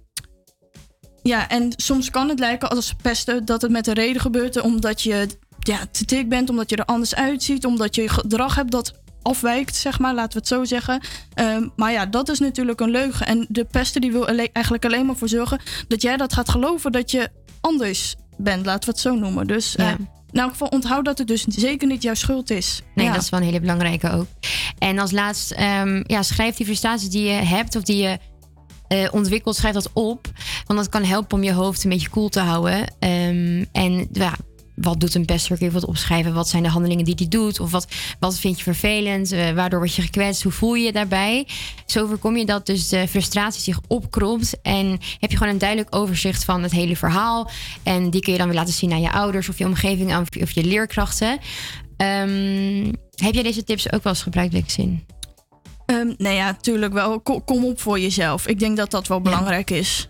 ja, 1.22 1.48
en 1.48 1.72
soms 1.76 2.10
kan 2.10 2.28
het 2.28 2.38
lijken 2.38 2.70
als 2.70 2.94
pesten 3.02 3.44
dat 3.44 3.62
het 3.62 3.70
met 3.70 3.86
een 3.86 3.94
reden 3.94 4.20
gebeurt. 4.20 4.60
Omdat 4.60 5.02
je 5.02 5.26
ja, 5.58 5.86
te 5.90 6.04
dik 6.04 6.28
bent, 6.28 6.50
omdat 6.50 6.70
je 6.70 6.76
er 6.76 6.84
anders 6.84 7.14
uitziet, 7.14 7.64
omdat 7.66 7.94
je 7.94 8.08
gedrag 8.08 8.54
hebt 8.54 8.70
dat 8.70 8.92
afwijkt, 9.22 9.76
zeg 9.76 9.98
maar, 9.98 10.14
laten 10.14 10.32
we 10.32 10.38
het 10.38 10.48
zo 10.48 10.64
zeggen. 10.64 11.00
Ehm, 11.34 11.68
maar 11.76 11.92
ja, 11.92 12.06
dat 12.06 12.28
is 12.28 12.38
natuurlijk 12.38 12.80
een 12.80 12.90
leugen. 12.90 13.26
En 13.26 13.46
de 13.48 13.64
pester 13.64 14.00
die 14.00 14.12
wil 14.12 14.26
eigenlijk 14.26 14.84
alleen 14.84 15.06
maar 15.06 15.16
voor 15.16 15.28
zorgen 15.28 15.60
dat 15.88 16.02
jij 16.02 16.16
dat 16.16 16.32
gaat 16.32 16.48
geloven 16.48 16.92
dat 16.92 17.10
je 17.10 17.28
anders 17.60 18.14
bent, 18.38 18.66
laten 18.66 18.84
we 18.84 18.90
het 18.90 19.00
zo 19.00 19.14
noemen. 19.14 19.46
Dus 19.46 19.74
Ja. 19.76 19.84
eh, 19.92 19.94
in 20.30 20.40
elk 20.40 20.50
geval 20.50 20.68
onthoud 20.68 21.04
dat 21.04 21.18
het 21.18 21.26
dus 21.26 21.44
zeker 21.48 21.88
niet 21.88 22.02
jouw 22.02 22.14
schuld 22.14 22.50
is. 22.50 22.82
Nee, 22.94 23.06
Ja. 23.06 23.12
dat 23.12 23.22
is 23.22 23.28
wel 23.30 23.40
een 23.40 23.46
hele 23.46 23.60
belangrijke 23.60 24.10
ook. 24.12 24.26
En 24.78 24.98
als 24.98 25.10
laatst, 25.10 25.50
ehm, 25.50 26.02
ja, 26.06 26.22
schrijf 26.22 26.56
die 26.56 26.66
frustraties 26.66 27.08
die 27.08 27.24
je 27.24 27.30
hebt 27.32 27.76
of 27.76 27.82
die 27.82 27.96
je 28.02 28.18
eh, 28.88 29.08
ontwikkelt, 29.10 29.56
schrijf 29.56 29.74
dat 29.74 29.90
op. 29.92 30.30
Want 30.66 30.78
dat 30.78 30.88
kan 30.88 31.04
helpen 31.04 31.36
om 31.38 31.42
je 31.44 31.52
hoofd 31.52 31.84
een 31.84 31.90
beetje 31.90 32.08
koel 32.08 32.28
te 32.28 32.40
houden. 32.40 32.94
Ehm, 32.98 33.64
en 33.72 34.08
ja, 34.12 34.32
wat 34.80 35.00
doet 35.00 35.14
een 35.14 35.24
pester? 35.24 35.56
Kun 35.56 35.66
je 35.66 35.72
wat 35.72 35.84
opschrijven? 35.84 36.34
Wat 36.34 36.48
zijn 36.48 36.62
de 36.62 36.68
handelingen 36.68 37.04
die 37.04 37.14
die 37.14 37.28
doet? 37.28 37.60
Of 37.60 37.70
wat, 37.70 37.86
wat 38.18 38.38
vind 38.38 38.56
je 38.58 38.62
vervelend? 38.62 39.32
Eh, 39.32 39.50
waardoor 39.52 39.78
word 39.78 39.94
je 39.94 40.02
gekwetst? 40.02 40.42
Hoe 40.42 40.52
voel 40.52 40.74
je 40.74 40.84
je 40.84 40.92
daarbij? 40.92 41.46
Zo 41.86 42.06
voorkom 42.06 42.36
je 42.36 42.44
dat 42.46 42.66
dus 42.66 42.88
de 42.88 43.08
frustratie 43.08 43.62
zich 43.62 43.80
opkropt. 43.86 44.58
En 44.62 44.98
heb 45.18 45.30
je 45.30 45.36
gewoon 45.36 45.52
een 45.52 45.58
duidelijk 45.58 45.96
overzicht 45.96 46.44
van 46.44 46.62
het 46.62 46.72
hele 46.72 46.96
verhaal. 46.96 47.50
En 47.82 48.10
die 48.10 48.20
kun 48.20 48.32
je 48.32 48.38
dan 48.38 48.46
weer 48.48 48.56
laten 48.56 48.74
zien 48.74 48.92
aan 48.92 49.00
je 49.00 49.12
ouders 49.12 49.48
of 49.48 49.58
je 49.58 49.64
omgeving 49.66 50.16
of 50.16 50.34
je, 50.34 50.42
of 50.42 50.50
je 50.50 50.64
leerkrachten. 50.64 51.38
Ehm, 51.96 52.92
heb 53.14 53.34
jij 53.34 53.42
deze 53.42 53.64
tips 53.64 53.92
ook 53.92 54.02
wel 54.02 54.12
eens 54.12 54.22
gebruikt, 54.22 54.52
Wixin? 54.52 55.04
Ehm 55.86 56.12
nou 56.18 56.34
ja, 56.34 56.44
natuurlijk 56.44 56.92
wel. 56.92 57.20
Ko- 57.20 57.40
Kom 57.40 57.64
op 57.64 57.80
voor 57.80 57.98
jezelf. 58.00 58.46
Ik 58.46 58.58
denk 58.58 58.76
dat 58.76 58.90
dat 58.90 59.06
wel 59.08 59.20
belangrijk 59.20 59.70
is. 59.70 60.08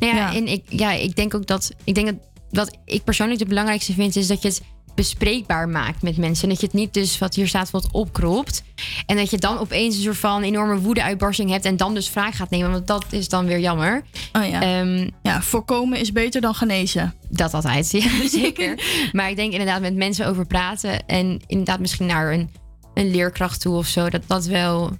Nou 0.00 0.14
ja, 0.16 0.30
Ja. 0.30 0.34
en 0.34 0.46
ik, 0.46 0.62
ja, 0.68 0.92
ik 0.92 1.16
denk 1.16 1.34
ook 1.34 1.46
dat. 1.46 1.70
Ik 1.84 1.94
denk 1.94 2.06
dat 2.06 2.16
wat 2.50 2.78
ik 2.84 3.04
persoonlijk 3.04 3.40
het 3.40 3.48
belangrijkste 3.48 3.92
vind, 3.92 4.16
is 4.16 4.26
dat 4.26 4.42
je 4.42 4.48
het 4.48 4.62
bespreekbaar 4.94 5.68
maakt 5.68 6.02
met 6.02 6.16
mensen. 6.16 6.42
En 6.42 6.48
dat 6.48 6.60
je 6.60 6.66
het 6.66 6.74
niet 6.74 6.94
dus 6.94 7.18
wat 7.18 7.34
hier 7.34 7.48
staat 7.48 7.70
wat 7.70 7.88
opkropt. 7.90 8.62
En 9.06 9.16
dat 9.16 9.30
je 9.30 9.38
dan 9.38 9.58
opeens 9.58 9.96
een 9.96 10.02
soort 10.02 10.16
van 10.16 10.42
enorme 10.42 10.78
woede-uitbarsting 10.78 11.50
hebt. 11.50 11.64
En 11.64 11.76
dan 11.76 11.94
dus 11.94 12.08
vraag 12.08 12.36
gaat 12.36 12.50
nemen. 12.50 12.70
Want 12.70 12.86
dat 12.86 13.04
is 13.10 13.28
dan 13.28 13.46
weer 13.46 13.58
jammer. 13.58 14.02
Oh 14.32 14.46
ja. 14.46 14.84
ja, 15.22 15.42
voorkomen 15.42 15.98
is 15.98 16.12
beter 16.12 16.40
dan 16.40 16.54
genezen. 16.54 17.14
Dat 17.28 17.54
altijd, 17.54 17.90
ja, 17.90 18.28
zeker. 18.40 18.82
maar 19.12 19.30
ik 19.30 19.36
denk 19.36 19.52
inderdaad 19.52 19.80
met 19.80 19.94
mensen 19.94 20.26
over 20.26 20.46
praten. 20.46 21.06
En 21.06 21.40
inderdaad 21.46 21.80
misschien 21.80 22.06
naar 22.06 22.32
een, 22.32 22.50
een 22.94 23.10
leerkracht 23.10 23.60
toe 23.60 23.76
of 23.76 23.86
zo. 23.86 24.08
Dat 24.08 24.22
dat 24.26 24.46
wel 24.46 24.90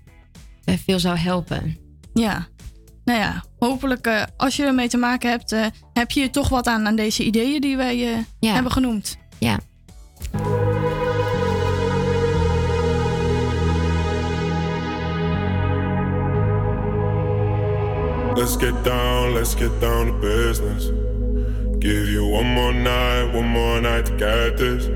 eh, 0.64 0.74
veel 0.84 0.98
zou 0.98 1.16
helpen. 1.16 1.78
Ja. 2.14 2.48
Nou 3.10 3.22
ja, 3.22 3.44
hopelijk 3.58 4.06
eh, 4.06 4.22
als 4.36 4.56
je 4.56 4.64
ermee 4.64 4.88
te 4.88 4.96
maken 4.96 5.30
hebt, 5.30 5.52
eh, 5.52 5.66
heb 5.92 6.10
je 6.10 6.22
er 6.22 6.30
toch 6.30 6.48
wat 6.48 6.66
aan 6.66 6.86
aan 6.86 6.96
deze 6.96 7.24
ideeën 7.24 7.60
die 7.60 7.76
wij 7.76 8.24
eh, 8.40 8.52
hebben 8.52 8.72
genoemd. 8.72 9.18
Ja. 9.38 9.58
Let's 18.34 18.56
get 18.56 18.84
down, 18.84 19.32
let's 19.32 19.54
get 19.54 19.80
down 19.80 20.06
to 20.06 20.18
business. 20.18 20.90
Give 21.78 22.10
you 22.10 22.32
one 22.32 22.52
more 22.52 22.72
night, 22.72 23.34
one 23.34 23.48
more 23.48 23.80
night 23.80 24.06
to 24.06 24.12
get 24.16 24.56
this. 24.56 24.88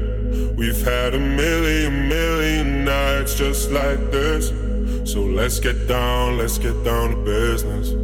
We've 0.57 0.85
had 0.85 1.15
a 1.15 1.19
million, 1.19 2.07
million 2.07 2.85
nights 2.85 3.37
just 3.37 3.71
like 3.71 4.11
this. 4.11 4.53
So 5.05 5.21
let's 5.21 5.59
get 5.61 5.89
down, 5.89 6.37
let's 6.39 6.59
get 6.59 6.85
down 6.85 7.11
to 7.11 7.17
business. 7.17 8.04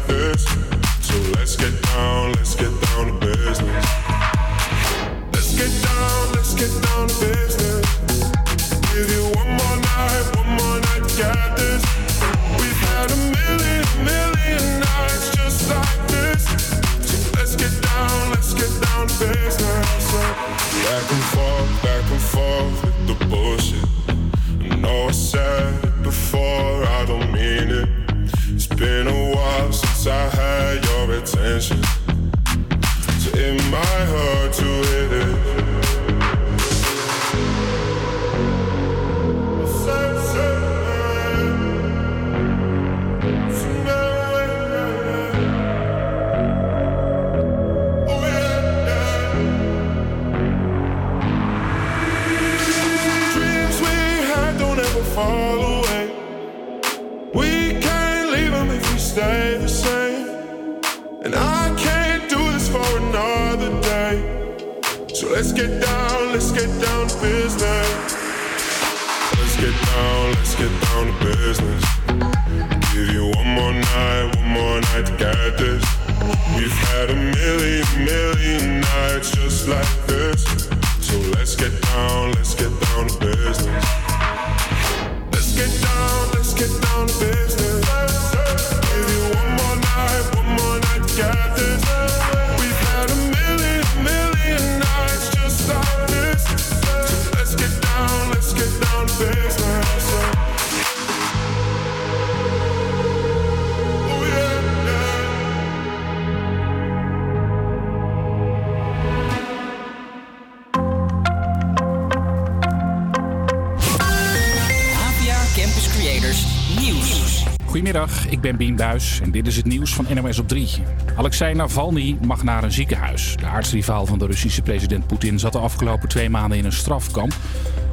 en 118.91 119.31
dit 119.31 119.47
is 119.47 119.55
het 119.55 119.65
nieuws 119.65 119.93
van 119.93 120.05
NOS 120.13 120.39
op 120.39 120.47
3. 120.47 120.69
Alexei 121.15 121.53
Navalny 121.53 122.17
mag 122.21 122.43
naar 122.43 122.63
een 122.63 122.71
ziekenhuis. 122.71 123.35
De 123.39 123.45
aartsrivaal 123.45 124.05
van 124.05 124.19
de 124.19 124.25
Russische 124.25 124.61
president 124.61 125.07
Poetin 125.07 125.39
zat 125.39 125.51
de 125.51 125.59
afgelopen 125.59 126.09
twee 126.09 126.29
maanden 126.29 126.57
in 126.57 126.65
een 126.65 126.71
strafkamp. 126.71 127.33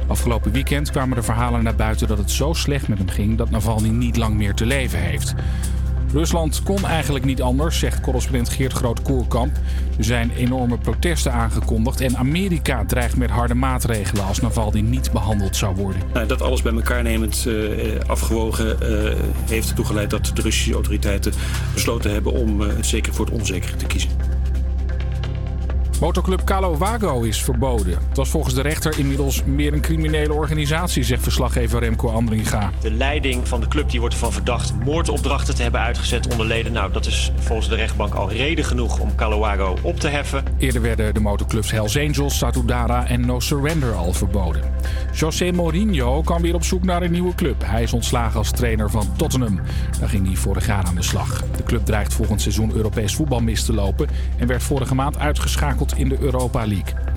Afgelopen 0.07 0.51
weekend 0.51 0.91
kwamen 0.91 1.17
de 1.17 1.23
verhalen 1.23 1.63
naar 1.63 1.75
buiten 1.75 2.07
dat 2.07 2.17
het 2.17 2.31
zo 2.31 2.53
slecht 2.53 2.87
met 2.87 2.97
hem 2.97 3.09
ging 3.09 3.37
dat 3.37 3.49
Navalny 3.49 3.89
niet 3.89 4.17
lang 4.17 4.35
meer 4.35 4.53
te 4.53 4.65
leven 4.65 4.99
heeft. 4.99 5.33
Rusland 6.11 6.63
kon 6.63 6.85
eigenlijk 6.85 7.25
niet 7.25 7.41
anders, 7.41 7.79
zegt 7.79 8.01
correspondent 8.01 8.49
Geert 8.49 8.73
Groot-Koerkamp. 8.73 9.57
Er 9.99 10.05
zijn 10.05 10.31
enorme 10.31 10.77
protesten 10.77 11.33
aangekondigd 11.33 12.01
en 12.01 12.17
Amerika 12.17 12.85
dreigt 12.85 13.17
met 13.17 13.29
harde 13.29 13.53
maatregelen 13.53 14.25
als 14.25 14.39
Navalny 14.39 14.79
niet 14.79 15.11
behandeld 15.11 15.55
zou 15.55 15.75
worden. 15.75 16.01
Nou, 16.13 16.27
dat 16.27 16.41
alles 16.41 16.61
bij 16.61 16.73
elkaar 16.73 17.03
nemend 17.03 17.45
eh, 17.47 17.55
afgewogen 18.07 18.81
eh, 18.81 19.15
heeft 19.49 19.69
ertoe 19.69 19.85
geleid 19.85 20.09
dat 20.09 20.31
de 20.33 20.41
Russische 20.41 20.73
autoriteiten 20.73 21.33
besloten 21.73 22.11
hebben 22.11 22.33
om 22.33 22.61
eh, 22.61 22.67
zeker 22.81 23.13
voor 23.13 23.25
het 23.25 23.33
onzekere 23.33 23.75
te 23.75 23.85
kiezen. 23.85 24.09
Motorclub 25.99 26.43
Calo 26.43 26.77
Wago 26.77 27.21
is 27.21 27.43
verboden. 27.43 27.97
Het 28.07 28.17
was 28.17 28.29
volgens 28.29 28.55
de 28.55 28.61
rechter 28.61 28.99
inmiddels 28.99 29.43
meer 29.43 29.73
een 29.73 29.81
criminele 29.81 30.33
organisatie, 30.33 31.03
zegt 31.03 31.23
verslaggever 31.23 31.79
Remco 31.79 32.09
Andringa. 32.09 32.71
De 32.81 32.91
leiding 32.91 33.47
van 33.47 33.59
de 33.59 33.67
club 33.67 33.89
die 33.89 33.99
wordt 33.99 34.15
ervan 34.15 34.31
verdacht 34.31 34.73
moordopdrachten 34.83 35.55
te 35.55 35.61
hebben 35.61 35.81
uitgezet 35.81 36.31
onder 36.31 36.45
leden. 36.45 36.71
Nou, 36.71 36.91
dat 36.91 37.05
is 37.05 37.31
volgens 37.39 37.69
de 37.69 37.75
rechtbank 37.75 38.13
al 38.13 38.31
reden 38.31 38.65
genoeg 38.65 38.99
om 38.99 39.15
Calawago 39.15 39.77
op 39.81 39.99
te 39.99 40.07
heffen. 40.07 40.43
Eerder 40.57 40.81
werden 40.81 41.13
de 41.13 41.19
motorclubs 41.19 41.71
Hells 41.71 41.97
Angels, 41.97 42.37
Satudara 42.37 43.07
en 43.07 43.25
No 43.25 43.39
Surrender 43.39 43.93
al 43.93 44.13
verboden. 44.13 44.68
José 45.13 45.51
Mourinho 45.51 46.21
kan 46.21 46.41
weer 46.41 46.53
op 46.53 46.63
zoek 46.63 46.83
naar 46.83 47.01
een 47.01 47.11
nieuwe 47.11 47.35
club. 47.35 47.63
Hij 47.65 47.83
is 47.83 47.93
ontslagen 47.93 48.37
als 48.37 48.51
trainer 48.51 48.89
van 48.89 49.15
Tottenham. 49.15 49.59
Daar 49.99 50.09
ging 50.09 50.25
hij 50.25 50.35
vorig 50.35 50.65
jaar 50.65 50.83
aan 50.83 50.95
de 50.95 51.03
slag. 51.03 51.43
De 51.55 51.63
club 51.63 51.85
dreigt 51.85 52.13
volgend 52.13 52.41
seizoen 52.41 52.73
Europees 52.73 53.15
voetbal 53.15 53.39
mis 53.39 53.65
te 53.65 53.73
lopen 53.73 54.07
en 54.37 54.47
werd 54.47 54.63
vorige 54.63 54.95
maand 54.95 55.17
uitgeschakeld 55.17 55.97
in 55.97 56.09
de 56.09 56.17
Europa 56.19 56.67
League. 56.67 57.08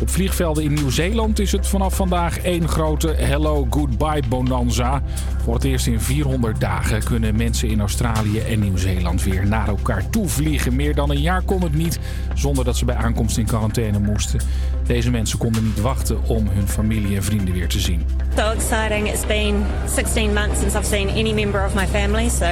Op 0.00 0.10
vliegvelden 0.10 0.64
in 0.64 0.72
Nieuw-Zeeland 0.72 1.38
is 1.38 1.52
het 1.52 1.66
vanaf 1.66 1.94
vandaag 1.94 2.38
één 2.38 2.68
grote 2.68 3.08
Hello 3.08 3.66
Goodbye 3.70 4.22
Bonanza. 4.28 5.02
Voor 5.42 5.54
het 5.54 5.64
eerst 5.64 5.86
in 5.86 6.00
400 6.00 6.60
dagen 6.60 7.04
kunnen 7.04 7.36
mensen 7.36 7.68
in 7.68 7.80
Australië 7.80 8.38
en 8.38 8.60
Nieuw-Zeeland 8.60 9.22
weer 9.22 9.46
naar 9.46 9.68
elkaar 9.68 10.10
toe 10.10 10.28
vliegen. 10.28 10.76
Meer 10.76 10.94
dan 10.94 11.10
een 11.10 11.20
jaar 11.20 11.42
kon 11.42 11.62
het 11.62 11.74
niet 11.74 11.98
zonder 12.34 12.64
dat 12.64 12.76
ze 12.76 12.84
bij 12.84 12.94
aankomst 12.94 13.38
in 13.38 13.46
quarantaine 13.46 13.98
moesten. 13.98 14.40
Deze 14.86 15.10
mensen 15.10 15.38
konden 15.38 15.64
niet 15.64 15.80
wachten 15.80 16.24
om 16.26 16.48
hun 16.48 16.68
familie 16.68 17.16
en 17.16 17.24
vrienden 17.24 17.54
weer 17.54 17.68
te 17.68 17.80
zien. 17.80 18.06
So 18.36 18.50
exciting. 18.50 19.08
It's 19.08 19.26
been 19.26 19.64
16 19.94 20.32
months 20.32 20.60
since 20.60 20.78
I've 20.78 20.88
seen 20.88 21.08
any 21.08 21.32
member 21.32 21.64
of 21.64 21.74
my 21.74 21.86
family, 21.86 22.28
so 22.28 22.46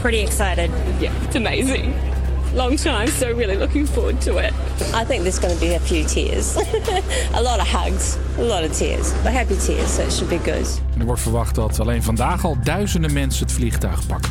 pretty 0.00 0.18
excited. 0.18 0.70
Yeah, 0.98 1.12
it's 1.26 1.36
amazing. 1.36 2.13
Long 2.54 2.76
time, 2.76 3.08
so 3.08 3.26
really 3.26 3.56
looking 3.56 3.88
forward 3.88 4.20
to 4.20 4.38
it. 4.38 4.52
I 4.94 5.04
think 5.04 5.22
there's 5.22 5.40
going 5.40 5.54
to 5.54 5.60
be 5.60 5.74
a 5.74 5.80
few 5.80 6.04
tears. 6.04 6.56
a 7.34 7.42
lot 7.42 7.60
of 7.60 7.66
hugs, 7.66 8.16
a 8.38 8.42
lot 8.42 8.64
of 8.64 8.78
tears, 8.78 9.12
but 9.22 9.32
happy 9.32 9.56
tears, 9.56 9.94
so 9.94 10.02
it 10.02 10.12
should 10.12 10.28
be 10.28 10.52
good. 10.52 10.80
En 10.94 11.00
er 11.00 11.06
wordt 11.06 11.20
verwacht 11.20 11.54
dat 11.54 11.80
alleen 11.80 12.02
vandaag 12.02 12.44
al 12.44 12.56
duizenden 12.62 13.12
mensen 13.12 13.46
het 13.46 13.54
vliegtuig 13.54 14.06
pakken. 14.06 14.30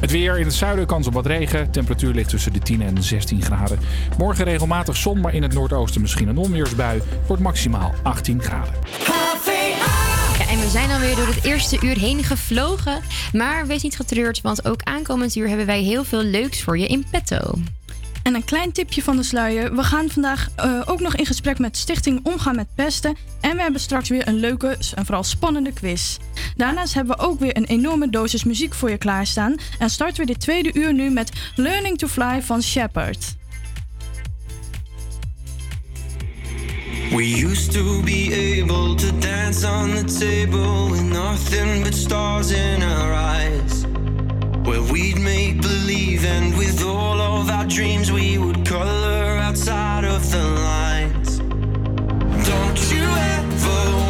Het 0.00 0.10
weer 0.10 0.38
in 0.38 0.44
het 0.44 0.54
zuiden 0.54 0.86
kans 0.86 1.06
op 1.06 1.12
wat 1.12 1.26
regen. 1.26 1.70
Temperatuur 1.70 2.14
ligt 2.14 2.28
tussen 2.28 2.52
de 2.52 2.58
10 2.58 2.82
en 2.82 3.02
16 3.02 3.42
graden. 3.42 3.78
Morgen 4.18 4.44
regelmatig 4.44 4.96
zon, 4.96 5.20
maar 5.20 5.34
in 5.34 5.42
het 5.42 5.54
noordoosten 5.54 6.00
misschien 6.00 6.28
een 6.28 6.38
onweersbui. 6.38 7.02
Wordt 7.26 7.42
maximaal 7.42 7.92
18 8.02 8.42
graden. 8.42 8.74
En 10.48 10.58
we 10.58 10.68
zijn 10.68 10.90
alweer 10.90 11.16
door 11.16 11.26
het 11.26 11.44
eerste 11.44 11.78
uur 11.82 11.98
heen 11.98 12.24
gevlogen. 12.24 13.02
Maar 13.32 13.66
wees 13.66 13.82
niet 13.82 13.96
getreurd, 13.96 14.40
want 14.40 14.64
ook 14.64 14.82
aankomend 14.82 15.36
uur 15.36 15.48
hebben 15.48 15.66
wij 15.66 15.82
heel 15.82 16.04
veel 16.04 16.22
leuks 16.22 16.62
voor 16.62 16.78
je 16.78 16.86
in 16.86 17.06
petto. 17.10 17.54
En 18.22 18.34
een 18.34 18.44
klein 18.44 18.72
tipje 18.72 19.02
van 19.02 19.16
de 19.16 19.22
sluier. 19.22 19.76
We 19.76 19.82
gaan 19.82 20.08
vandaag 20.08 20.48
eh, 20.56 20.82
ook 20.84 21.00
nog 21.00 21.16
in 21.16 21.26
gesprek 21.26 21.58
met 21.58 21.76
Stichting 21.76 22.20
Omgaan 22.22 22.56
met 22.56 22.74
Pesten. 22.74 23.16
En 23.40 23.56
we 23.56 23.62
hebben 23.62 23.80
straks 23.80 24.08
weer 24.08 24.28
een 24.28 24.40
leuke 24.40 24.76
en 24.94 25.04
vooral 25.04 25.24
spannende 25.24 25.72
quiz. 25.72 26.18
Daarnaast 26.56 26.94
hebben 26.94 27.16
we 27.16 27.22
ook 27.22 27.38
weer 27.38 27.56
een 27.56 27.64
enorme 27.64 28.10
dosis 28.10 28.44
muziek 28.44 28.74
voor 28.74 28.90
je 28.90 28.98
klaarstaan. 28.98 29.54
En 29.78 29.90
starten 29.90 30.20
we 30.20 30.26
dit 30.26 30.40
tweede 30.40 30.74
uur 30.74 30.94
nu 30.94 31.10
met 31.10 31.32
Learning 31.54 31.98
to 31.98 32.06
Fly 32.06 32.42
van 32.42 32.62
Shepard. 32.62 33.36
We 37.14 37.24
used 37.24 37.72
to 37.72 38.02
be 38.02 38.32
able 38.34 38.94
to 38.96 39.12
dance 39.12 39.64
on 39.64 39.94
the 39.94 40.04
table 40.04 40.90
with 40.90 41.02
nothing 41.02 41.82
but 41.82 41.94
stars 41.94 42.52
in 42.52 42.82
our 42.82 43.12
eyes. 43.14 43.86
Where 44.66 44.82
we'd 44.92 45.18
make 45.18 45.62
believe, 45.62 46.26
and 46.26 46.56
with 46.56 46.84
all 46.84 47.18
of 47.18 47.48
our 47.48 47.64
dreams, 47.66 48.12
we 48.12 48.36
would 48.36 48.66
color 48.66 49.38
outside 49.38 50.04
of 50.04 50.30
the 50.30 50.44
lines. 50.44 51.38
Don't 52.46 52.92
you 52.92 53.04
ever 53.04 54.07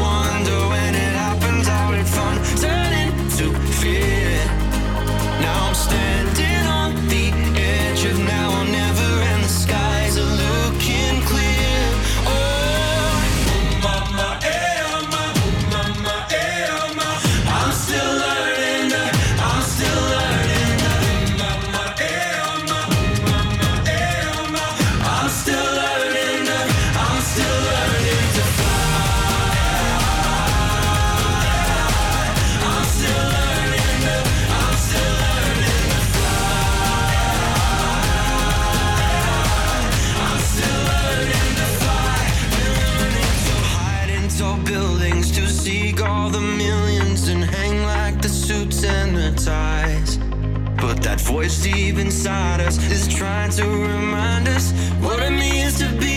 voice 51.29 51.61
deep 51.63 51.99
inside 51.99 52.59
us 52.59 52.79
is 52.91 53.07
trying 53.07 53.51
to 53.51 53.67
remind 53.67 54.49
us 54.49 54.73
what 55.03 55.23
it 55.23 55.31
means 55.31 55.79
to 55.79 55.87
be 56.01 56.08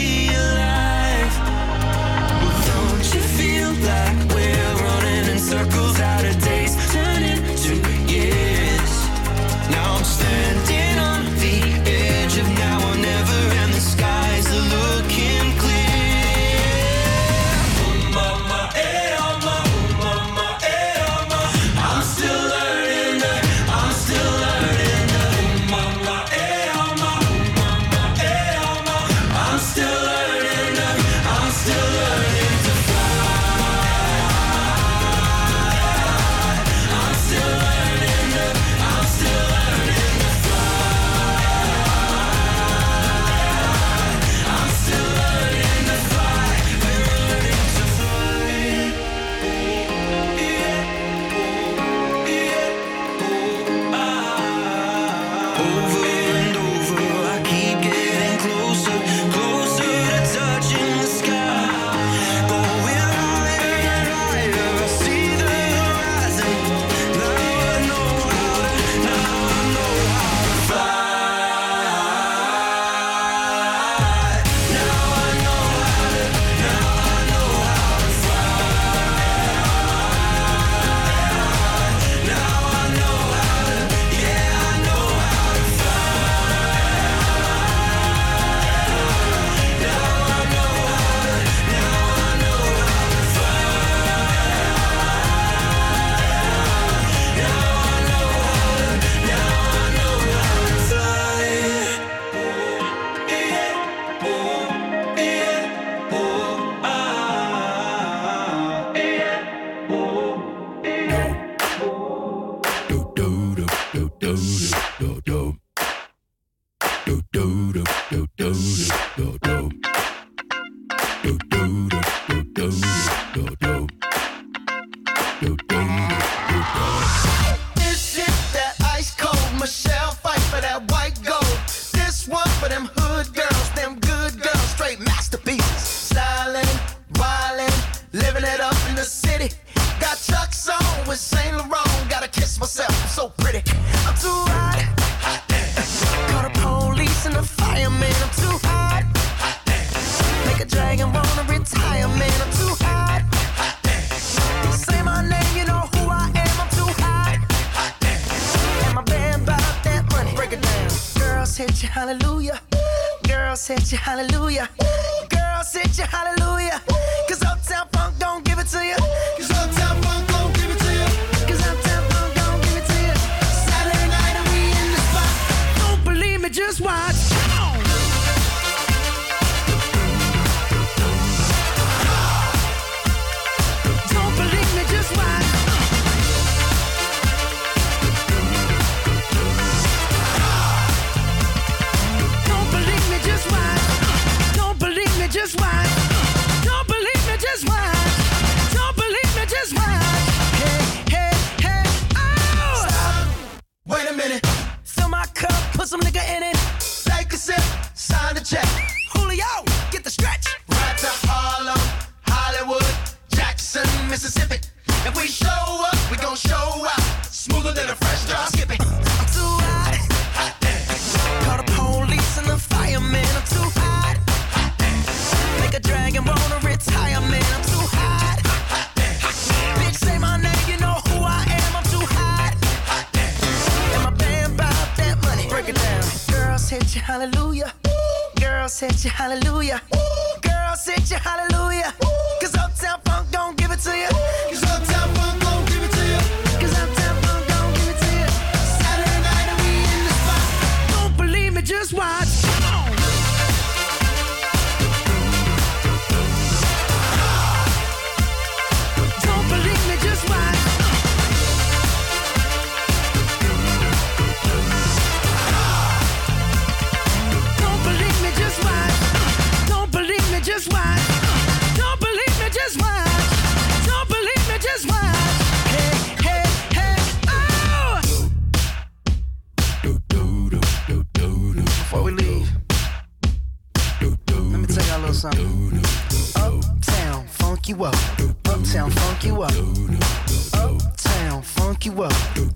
funk 291.81 291.95
you 291.95 292.03
up. 292.03 292.13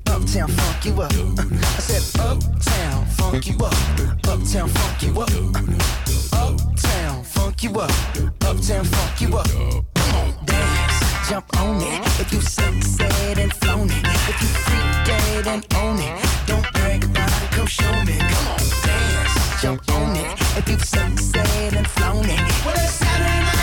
Uptown, 0.07 0.47
funk 0.49 0.85
you 0.85 1.01
up. 1.01 1.11
I 1.11 1.79
said, 1.79 2.21
Uptown, 2.21 3.05
funk 3.05 3.47
you 3.47 3.57
up. 3.57 3.73
Uptown, 4.27 4.69
funk 4.69 5.01
you 5.01 5.19
up. 5.19 5.29
Uptown, 6.33 7.23
funk 7.23 7.63
you 7.63 7.71
up. 7.79 7.91
Uptown, 8.41 8.85
funk 8.85 9.21
you 9.21 9.37
up. 9.37 9.47
Dance, 10.45 11.29
jump 11.29 11.45
on 11.59 11.81
it. 11.81 12.05
If 12.19 12.33
you 12.33 12.41
sunset 12.41 13.39
and 13.39 13.51
flown 13.53 13.89
it. 13.89 14.05
If 14.29 14.41
you 14.41 14.47
freak 14.47 15.05
dead 15.05 15.47
and 15.47 15.65
own 15.75 15.97
it. 15.97 16.25
Don't 16.45 16.71
brag 16.73 17.03
about 17.05 17.43
it, 17.43 17.51
come 17.51 17.67
show 17.67 18.03
me. 18.03 18.17
Come 18.19 18.47
on, 18.47 18.59
dance, 18.85 19.61
jump 19.61 19.91
on 19.91 20.15
it. 20.15 20.39
If 20.57 20.69
you 20.69 20.77
sunset 20.77 21.73
and 21.73 21.87
flown 21.87 22.25
it. 22.25 22.65
Well, 22.65 22.75
it's 22.75 22.93
Saturday 22.93 23.39
night 23.43 23.54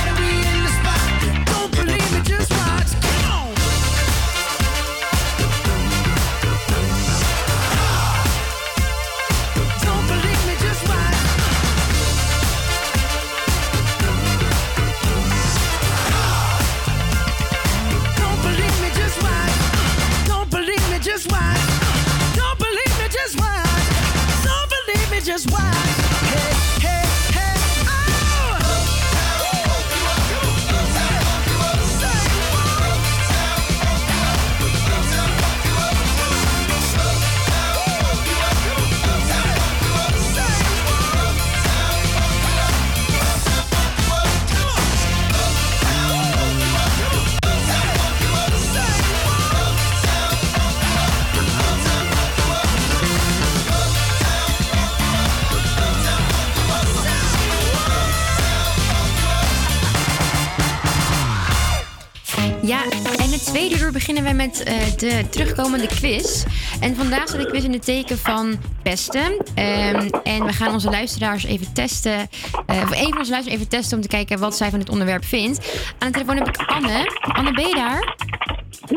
beginnen 64.07 64.37
wij 64.37 64.46
met 64.46 64.62
eh, 64.62 64.74
de 64.96 65.29
terugkomende 65.29 65.87
quiz. 65.87 66.45
En 66.80 66.96
vandaag 66.96 67.29
staat 67.29 67.41
de 67.41 67.46
quiz 67.46 67.64
in 67.64 67.72
het 67.72 67.84
teken 67.84 68.18
van 68.18 68.58
pesten. 68.83 69.37
Ehm, 69.54 70.08
en 70.22 70.45
we 70.45 70.53
gaan 70.53 70.72
onze 70.72 70.91
luisteraars 70.91 71.45
even 71.45 71.72
testen. 71.72 72.29
of 72.66 72.91
een 72.91 73.08
van 73.08 73.18
onze 73.18 73.30
luisteraars 73.30 73.46
even 73.46 73.68
testen 73.68 73.96
om 73.96 74.03
te 74.03 74.08
kijken 74.08 74.38
wat 74.38 74.57
zij 74.57 74.70
van 74.70 74.79
dit 74.79 74.88
onderwerp 74.88 75.24
vindt. 75.24 75.84
Aan 75.99 76.07
de 76.07 76.12
telefoon 76.12 76.37
heb 76.37 76.49
ik 76.49 76.57
Anne. 76.66 77.18
Anne, 77.20 77.53
ben 77.53 77.68
je 77.68 77.74
daar? 77.74 78.16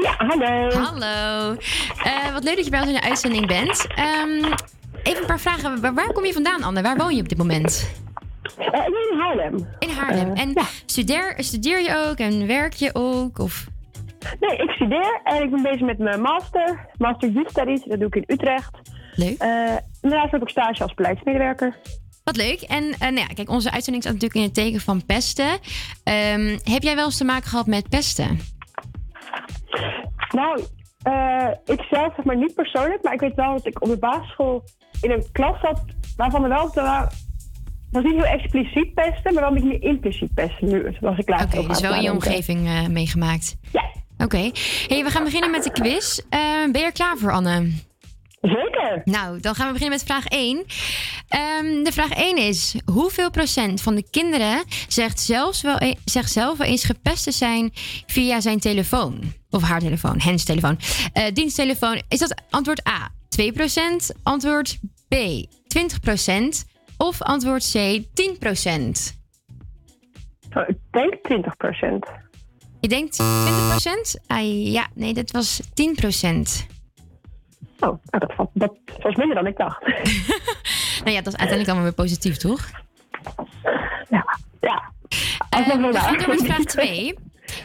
Ja, 0.01 0.15
hallo. 0.17 0.69
Hallo. 0.69 1.55
Eh, 2.03 2.33
wat 2.33 2.43
leuk 2.43 2.55
dat 2.55 2.65
je 2.65 2.71
bij 2.71 2.79
ons 2.79 2.89
in 2.89 2.95
de 2.95 3.01
uitzending 3.01 3.47
bent. 3.47 3.87
Ehm, 3.95 4.53
even 5.03 5.21
een 5.21 5.27
paar 5.27 5.39
vragen. 5.39 5.81
Waar, 5.81 5.93
waar 5.93 6.13
kom 6.13 6.25
je 6.25 6.33
vandaan, 6.33 6.63
Anne? 6.63 6.81
Waar 6.81 6.97
woon 6.97 7.15
je 7.15 7.21
op 7.21 7.29
dit 7.29 7.37
moment? 7.37 7.89
In 8.57 9.19
Haarlem. 9.19 9.67
In 9.79 9.89
Haarlem. 9.89 10.33
En 10.33 10.53
studeer, 10.85 11.33
studeer 11.37 11.81
je 11.81 12.07
ook 12.09 12.17
en 12.17 12.47
werk 12.47 12.73
je 12.73 12.89
ook? 12.93 13.39
Of? 13.39 13.65
Nee, 14.39 14.57
ik 14.57 14.69
studeer 14.69 15.21
en 15.23 15.43
ik 15.43 15.49
ben 15.49 15.61
bezig 15.61 15.81
met 15.81 15.97
mijn 15.97 16.21
master. 16.21 16.89
Master 16.97 17.29
Youth 17.29 17.49
Studies. 17.49 17.83
Dat 17.83 17.99
doe 17.99 18.07
ik 18.07 18.15
in 18.15 18.23
Utrecht. 18.27 18.79
Leuk. 19.15 19.37
en 19.37 19.81
daarnaast 20.01 20.31
heb 20.31 20.41
ik 20.41 20.49
stage 20.49 20.83
als 20.83 20.93
beleidsmedewerker. 20.93 21.75
Wat 22.25 22.35
leuk. 22.35 22.61
En 22.61 22.83
eh, 22.83 22.99
nou 22.99 23.15
ja, 23.15 23.25
kijk, 23.25 23.49
onze 23.49 23.71
uitzending 23.71 24.03
staat 24.03 24.13
natuurlijk 24.13 24.41
in 24.41 24.45
het 24.45 24.53
teken 24.53 24.81
van 24.81 25.05
pesten. 25.05 25.59
Ehm, 26.03 26.57
heb 26.63 26.83
jij 26.83 26.95
wel 26.95 27.05
eens 27.05 27.17
te 27.17 27.23
maken 27.23 27.49
gehad 27.49 27.65
met 27.65 27.89
pesten? 27.89 28.39
Nou, 30.29 30.63
eh, 31.03 31.49
ik 31.65 31.81
zelf 31.89 32.15
zeg 32.15 32.25
maar 32.25 32.37
niet 32.37 32.53
persoonlijk, 32.53 33.03
maar 33.03 33.13
ik 33.13 33.19
weet 33.19 33.35
wel 33.35 33.53
dat 33.53 33.65
ik 33.65 33.81
op 33.81 33.89
de 33.89 33.97
basisschool 33.97 34.63
in 35.01 35.11
een 35.11 35.25
klas 35.31 35.59
zat 35.59 35.81
waarvan 36.17 36.43
er 36.43 36.49
wel 36.49 36.69
te 36.69 36.81
was 37.91 38.03
niet 38.03 38.13
heel 38.13 38.25
expliciet 38.25 38.93
pesten, 38.93 39.33
maar 39.33 39.43
wel 39.43 39.47
een 39.47 39.53
beetje 39.53 39.69
meer 39.69 39.83
impliciet 39.89 40.33
pesten. 40.33 40.67
Nu 40.67 40.95
was 40.99 41.17
ik 41.17 41.29
later 41.29 41.59
Oké, 41.59 41.67
dus 41.67 41.81
wel 41.81 41.93
in 41.93 42.01
je 42.01 42.11
omgeving 42.11 42.67
eh, 42.67 42.87
meegemaakt. 42.87 43.57
Ja, 43.71 43.83
Oké. 44.17 44.51
Hey, 44.87 45.03
we 45.03 45.09
gaan 45.09 45.23
beginnen 45.23 45.51
met 45.51 45.63
de 45.63 45.71
quiz. 45.71 46.17
Eh, 46.29 46.39
ben 46.71 46.81
je 46.81 46.85
er 46.85 46.91
klaar 46.91 47.17
voor, 47.17 47.31
Anne? 47.31 47.71
Zeker. 48.41 49.01
Nou, 49.05 49.39
dan 49.39 49.55
gaan 49.55 49.67
we 49.67 49.73
beginnen 49.73 49.97
met 49.97 50.07
vraag 50.07 50.25
1. 50.25 50.65
Ehm, 51.27 51.83
de 51.83 51.91
vraag 51.91 52.11
1 52.11 52.37
is: 52.37 52.75
hoeveel 52.85 53.31
procent 53.31 53.81
van 53.81 53.95
de 53.95 54.09
kinderen 54.09 54.63
zegt, 54.87 55.19
zelfs 55.19 55.61
wel 55.61 55.81
e- 55.81 55.95
zegt 56.05 56.31
zelf 56.31 56.57
wel 56.57 56.67
eens 56.67 56.83
gepest 56.83 57.23
te 57.23 57.31
zijn 57.31 57.71
via 58.05 58.41
zijn 58.41 58.59
telefoon? 58.59 59.33
Of 59.49 59.61
haar 59.63 59.79
telefoon, 59.79 60.19
hens 60.19 60.43
telefoon. 60.43 60.79
Eh, 61.13 61.33
diensttelefoon. 61.33 62.01
Is 62.07 62.19
dat 62.19 62.41
antwoord 62.49 62.87
A 62.87 63.11
2%, 63.29 64.13
antwoord 64.23 64.79
B 65.07 65.15
20% 65.67 66.65
of 66.97 67.21
antwoord 67.21 67.71
C 67.71 68.03
10%? 68.13 69.23
Oh, 70.53 70.63
ik 70.67 70.77
denk 70.91 71.13
20%. 71.21 72.24
Je 72.85 72.91
denkt 72.91 73.23
20%? 73.23 74.23
Ah, 74.27 74.71
ja, 74.71 74.87
nee, 74.93 75.13
dat 75.13 75.31
was 75.31 75.61
10%. 75.61 75.63
Oh, 77.79 77.79
nou, 77.79 77.99
dat, 78.09 78.33
valt- 78.35 78.49
dat 78.53 78.73
was 79.01 79.15
minder 79.15 79.35
dan 79.35 79.47
ik 79.47 79.57
dacht. 79.57 79.83
Nou 81.03 81.17
ja, 81.17 81.23
dat 81.23 81.33
is 81.33 81.39
uiteindelijk 81.39 81.67
allemaal 81.67 81.83
weer 81.83 82.05
positief, 82.05 82.37
toch? 82.37 82.69
Ja. 84.09 84.25
Eh, 85.49 85.65
we 85.65 85.71
gaan 85.71 85.81
door 85.81 86.27
met 86.27 86.43
vraag 86.43 86.63
2. 86.63 87.15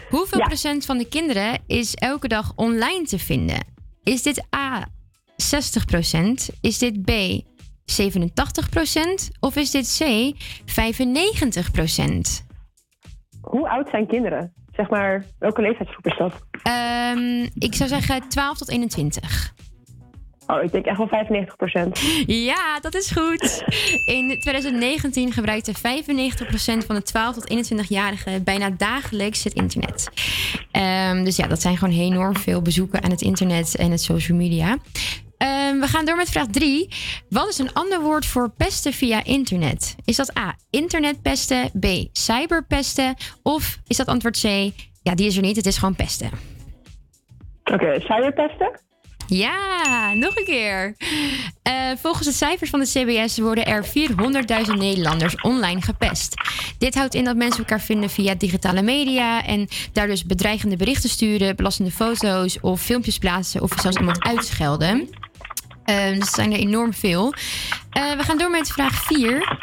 Hoeveel 0.09 0.41
procent 0.41 0.85
van 0.85 0.99
de 0.99 1.09
kinderen 1.09 1.59
is 1.67 1.95
elke 1.95 2.29
dag 2.29 2.53
online 2.57 3.05
te 3.05 3.19
vinden? 3.19 3.65
Is 4.03 4.23
dit 4.23 4.45
A 4.57 4.87
60% 5.37 6.59
Is 6.61 6.79
dit 6.79 7.05
B 7.05 7.11
87% 7.85 9.29
Of 9.41 9.57
is 9.57 9.71
dit 9.71 9.97
C 9.99 10.33
95% 10.65 12.45
Hoe 13.41 13.69
oud 13.69 13.89
zijn 13.89 14.07
kinderen? 14.07 14.53
Zeg 14.81 14.91
maar, 14.91 15.25
welke 15.39 15.63
leeftijdsgroep 15.63 16.07
is 16.07 16.17
dat? 16.17 16.33
Ehm, 16.63 17.49
ik 17.59 17.75
zou 17.75 17.89
zeggen 17.89 18.29
12 18.29 18.59
tot 18.59 18.71
21. 18.71 19.53
Oh, 20.47 20.63
ik 20.63 20.73
denk 20.73 20.85
echt 20.85 20.99
wel 20.99 21.09
95%. 21.09 22.01
Ja, 22.27 22.81
dat 22.81 22.95
is 22.95 23.11
goed. 23.11 23.65
In 24.05 24.41
2019 24.41 25.33
gebruikte 25.33 25.73
95% 25.75 26.87
van 26.87 26.95
de 26.95 27.03
12 27.03 27.35
tot 27.35 27.73
21-jarigen 27.73 28.45
bijna 28.45 28.71
dagelijks 28.71 29.45
het 29.45 29.53
internet. 29.53 30.11
Ehm, 30.71 31.25
dus 31.25 31.37
ja, 31.37 31.47
dat 31.47 31.61
zijn 31.61 31.77
gewoon 31.77 31.95
enorm 31.95 32.37
veel 32.37 32.63
bezoeken 32.63 33.03
aan 33.03 33.11
het 33.11 33.23
internet 33.23 33.77
en 33.77 33.91
het 33.91 34.01
social 34.01 34.39
media. 34.39 34.77
We 35.81 35.87
gaan 35.87 36.05
door 36.05 36.17
met 36.17 36.31
vraag 36.31 36.47
3. 36.47 36.89
Wat 37.29 37.49
is 37.49 37.59
een 37.59 37.73
ander 37.73 38.01
woord 38.01 38.27
voor 38.27 38.51
pesten 38.51 38.93
via 38.93 39.25
internet? 39.25 39.97
Is 40.05 40.17
dat 40.17 40.37
A, 40.39 40.55
internetpesten, 40.71 41.71
B, 41.81 41.87
cyberpesten 42.13 43.15
of 43.43 43.79
is 43.87 43.97
dat 43.97 44.07
antwoord 44.07 44.41
C, 44.41 44.45
ja, 45.03 45.15
die 45.15 45.27
is 45.27 45.37
er 45.37 45.43
niet, 45.43 45.57
het 45.57 45.67
is 45.67 45.79
gewoon 45.79 45.95
pesten? 45.95 46.31
Oké, 47.65 48.01
cyberpesten? 48.01 48.81
Ja, 49.27 50.15
nog 50.15 50.37
een 50.37 50.45
keer. 50.45 50.97
Eh, 51.63 51.73
volgens 51.97 52.27
de 52.27 52.33
cijfers 52.33 52.71
van 52.71 52.81
de 52.81 52.87
CBS 52.87 53.39
worden 53.39 53.67
er 53.67 53.85
400.000 53.87 54.79
Nederlanders 54.79 55.41
online 55.41 55.83
gepest. 55.83 56.35
Dit 56.79 56.95
houdt 56.95 57.15
in 57.15 57.25
dat 57.25 57.37
mensen 57.37 57.59
elkaar 57.59 57.81
vinden 57.81 58.11
via 58.11 58.35
digitale 58.35 58.83
media 58.83 59.45
en 59.45 59.69
daar 59.93 60.07
dus 60.07 60.25
bedreigende 60.25 60.77
berichten 60.77 61.11
sturen, 61.11 61.57
belastende 61.57 61.91
foto's 61.91 62.59
of 62.61 62.81
filmpjes 62.81 63.19
plaatsen 63.19 63.63
of 63.63 63.73
zelfs 63.81 63.97
iemand 63.97 64.23
uitschelden. 64.23 65.09
Eh, 65.91 66.09
dus 66.09 66.19
er 66.19 66.35
zijn 66.35 66.53
er 66.53 66.59
enorm 66.59 66.95
veel. 66.95 67.35
Eh, 67.91 68.13
we 68.13 68.23
gaan 68.23 68.39
door 68.39 68.51
met 68.51 68.71
vraag 68.71 68.95
4. 68.95 69.59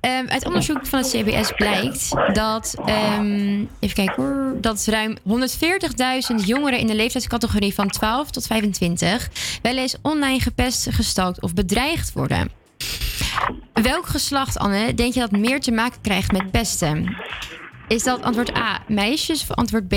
Ehm, 0.00 0.26
uit 0.26 0.46
onderzoek 0.46 0.86
van 0.86 0.98
het 0.98 1.08
CBS 1.08 1.52
blijkt 1.52 2.10
dat, 2.32 2.74
ehm, 2.84 3.64
even 3.80 3.94
kijken 3.94 4.22
hoor, 4.22 4.56
dat 4.60 4.84
ruim 4.86 5.16
140.000 5.22 6.46
jongeren 6.46 6.78
in 6.78 6.86
de 6.86 6.94
leeftijdscategorie 6.94 7.74
van 7.74 7.88
12 7.88 8.30
tot 8.30 8.46
25 8.46 9.28
wel 9.62 9.76
eens 9.76 9.96
online 10.02 10.40
gepest, 10.40 10.88
gestalkt 10.90 11.42
of 11.42 11.54
bedreigd 11.54 12.12
worden. 12.12 12.50
Welk 13.72 14.06
geslacht, 14.06 14.58
Anne, 14.58 14.94
denk 14.94 15.14
je 15.14 15.20
dat 15.20 15.30
meer 15.30 15.60
te 15.60 15.72
maken 15.72 16.00
krijgt 16.00 16.32
met 16.32 16.50
pesten? 16.50 17.16
Is 17.88 18.02
dat 18.02 18.22
antwoord 18.22 18.56
A, 18.56 18.82
meisjes 18.88 19.42
of 19.42 19.56
antwoord 19.56 19.88
B, 19.88 19.94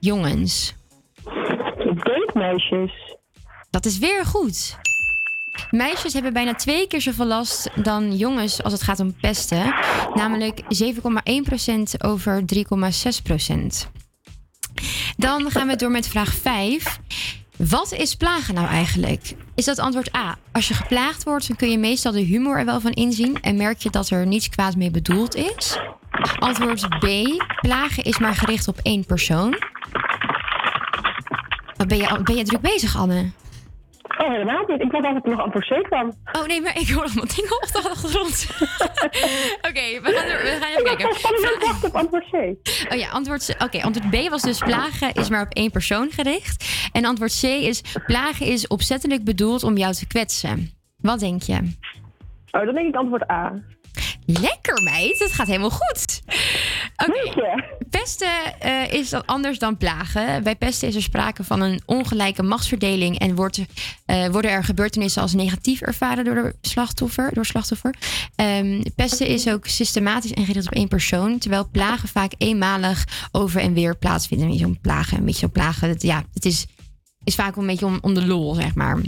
jongens? 0.00 0.74
Ik 1.78 2.04
denk 2.04 2.34
meisjes. 2.34 3.16
Dat 3.76 3.86
is 3.86 3.98
weer 3.98 4.24
goed. 4.24 4.76
Meisjes 5.70 6.12
hebben 6.12 6.32
bijna 6.32 6.54
twee 6.54 6.86
keer 6.86 7.00
zoveel 7.00 7.26
last 7.26 7.70
dan 7.82 8.16
jongens 8.16 8.62
als 8.62 8.72
het 8.72 8.82
gaat 8.82 9.00
om 9.00 9.14
pesten. 9.20 9.74
Namelijk 10.14 10.60
7,1% 10.60 10.66
over 11.98 12.42
3,6%. 12.54 12.56
Dan 15.16 15.50
gaan 15.50 15.66
we 15.66 15.76
door 15.76 15.90
met 15.90 16.08
vraag 16.08 16.34
5. 16.34 16.98
Wat 17.56 17.92
is 17.92 18.14
plagen 18.14 18.54
nou 18.54 18.66
eigenlijk? 18.66 19.34
Is 19.54 19.64
dat 19.64 19.78
antwoord 19.78 20.16
A? 20.16 20.38
Als 20.52 20.68
je 20.68 20.74
geplaagd 20.74 21.24
wordt, 21.24 21.48
dan 21.48 21.56
kun 21.56 21.70
je 21.70 21.78
meestal 21.78 22.12
de 22.12 22.20
humor 22.20 22.58
er 22.58 22.64
wel 22.64 22.80
van 22.80 22.92
inzien 22.92 23.40
en 23.40 23.56
merk 23.56 23.78
je 23.78 23.90
dat 23.90 24.10
er 24.10 24.26
niets 24.26 24.48
kwaad 24.48 24.76
mee 24.76 24.90
bedoeld 24.90 25.34
is. 25.34 25.78
Antwoord 26.38 26.88
B. 26.88 27.06
Plagen 27.60 28.04
is 28.04 28.18
maar 28.18 28.34
gericht 28.34 28.68
op 28.68 28.78
één 28.82 29.06
persoon. 29.06 29.58
Wat 31.76 31.88
ben 31.88 31.98
je, 31.98 32.20
ben 32.22 32.36
je 32.36 32.44
druk 32.44 32.60
bezig, 32.60 32.96
Anne? 32.96 33.30
Oh, 34.18 34.30
helemaal 34.30 34.64
niet. 34.66 34.80
Ik 34.80 34.90
dat 34.92 35.14
het 35.14 35.24
nog 35.24 35.40
antwoord 35.40 35.66
C 35.68 35.82
kwam. 35.84 36.12
Oh 36.32 36.46
nee, 36.46 36.60
maar 36.60 36.78
ik 36.80 36.88
hoor 36.88 37.02
allemaal 37.04 37.26
dingen 37.36 37.52
op 37.62 37.68
de 37.72 37.88
achtergrond. 37.90 38.46
Oké, 39.68 40.00
we 40.02 40.12
gaan, 40.14 40.26
er- 40.26 40.42
we 40.42 40.56
gaan 40.60 40.70
even 40.70 40.84
kijken. 40.84 41.10
Ik 41.10 41.62
wacht 41.66 41.84
op 41.84 41.94
antwoord 41.94 42.24
C. 42.30 42.34
Oh 42.92 42.98
ja, 42.98 43.08
antwoord, 43.08 43.54
C- 43.58 43.62
oké, 43.62 43.82
antwoord 43.82 44.10
B 44.10 44.28
was 44.30 44.42
dus 44.42 44.58
plagen 44.58 45.12
is 45.14 45.28
maar 45.28 45.42
op 45.42 45.52
één 45.52 45.70
persoon 45.70 46.10
gericht. 46.10 46.88
En 46.92 47.04
antwoord 47.04 47.38
C 47.40 47.42
is 47.44 47.82
plagen 48.06 48.46
is 48.46 48.66
opzettelijk 48.66 49.24
bedoeld 49.24 49.62
om 49.62 49.76
jou 49.76 49.92
te 49.94 50.06
kwetsen. 50.06 50.70
Wat 50.96 51.20
denk 51.20 51.42
je? 51.42 51.54
Oh, 52.50 52.64
dan 52.64 52.74
denk 52.74 52.88
ik 52.88 52.94
antwoord 52.94 53.30
A. 53.30 53.52
Lekker 54.26 54.82
meid, 54.82 55.18
het 55.18 55.32
gaat 55.32 55.46
helemaal 55.46 55.70
goed. 55.70 56.22
Oké. 56.96 57.64
Pesten 57.90 58.60
eh, 58.60 58.92
is 58.92 59.10
dan 59.10 59.24
anders 59.24 59.58
dan 59.58 59.76
plagen. 59.76 60.42
Bij 60.42 60.56
pesten 60.56 60.88
is 60.88 60.94
er 60.94 61.02
sprake 61.02 61.44
van 61.44 61.60
een 61.60 61.80
ongelijke 61.86 62.42
machtsverdeling 62.42 63.18
en 63.18 63.34
wordt, 63.34 63.60
eh, 64.06 64.26
worden 64.26 64.50
er 64.50 64.64
gebeurtenissen 64.64 65.22
als 65.22 65.32
negatief 65.32 65.80
ervaren 65.80 66.24
door 66.24 66.34
de 66.34 66.54
slachtoffer. 66.60 67.34
Door 67.34 67.46
slachtoffer. 67.46 67.94
Ehm, 68.34 68.82
pesten 68.94 69.26
is 69.26 69.48
ook 69.48 69.66
systematisch 69.66 70.32
en 70.32 70.44
gericht 70.44 70.66
op 70.66 70.74
één 70.74 70.88
persoon, 70.88 71.38
terwijl 71.38 71.68
plagen 71.72 72.08
vaak 72.08 72.32
eenmalig 72.38 73.28
over 73.32 73.60
en 73.60 73.74
weer 73.74 73.96
plaatsvinden. 73.96 74.46
Een 74.46 74.52
beetje 74.52 74.66
om 74.66 74.80
plagen, 74.80 75.18
een 75.18 75.24
beetje 75.24 75.46
zo 75.46 75.52
plagen. 75.52 75.88
Het, 75.88 76.02
ja, 76.02 76.24
het 76.34 76.44
is, 76.44 76.66
is 77.24 77.34
vaak 77.34 77.56
een 77.56 77.66
beetje 77.66 77.86
om, 77.86 77.98
om 78.00 78.14
de 78.14 78.26
lol, 78.26 78.54
zeg 78.54 78.74
maar. 78.74 78.98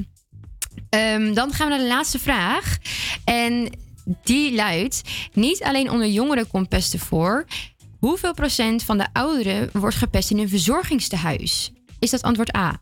Ehm, 0.91 1.35
dan 1.35 1.53
gaan 1.53 1.69
we 1.69 1.75
naar 1.75 1.83
de 1.83 1.95
laatste 1.95 2.19
vraag. 2.19 2.79
En 3.25 3.71
die 4.23 4.55
luidt: 4.55 5.03
Niet 5.33 5.63
alleen 5.63 5.91
onder 5.91 6.07
jongeren 6.07 6.49
komt 6.49 6.69
pesten 6.69 6.99
voor. 6.99 7.45
Hoeveel 7.99 8.35
procent 8.35 8.85
van 8.85 8.99
de 8.99 9.07
ouderen 9.13 9.71
wordt 9.73 9.97
gepest 9.97 10.31
in 10.31 10.39
een 10.39 10.49
verzorgingstehuis? 10.49 11.73
Is 11.99 12.11
dat 12.11 12.23
antwoord 12.23 12.57
A 12.57 12.73
8%, 12.73 12.75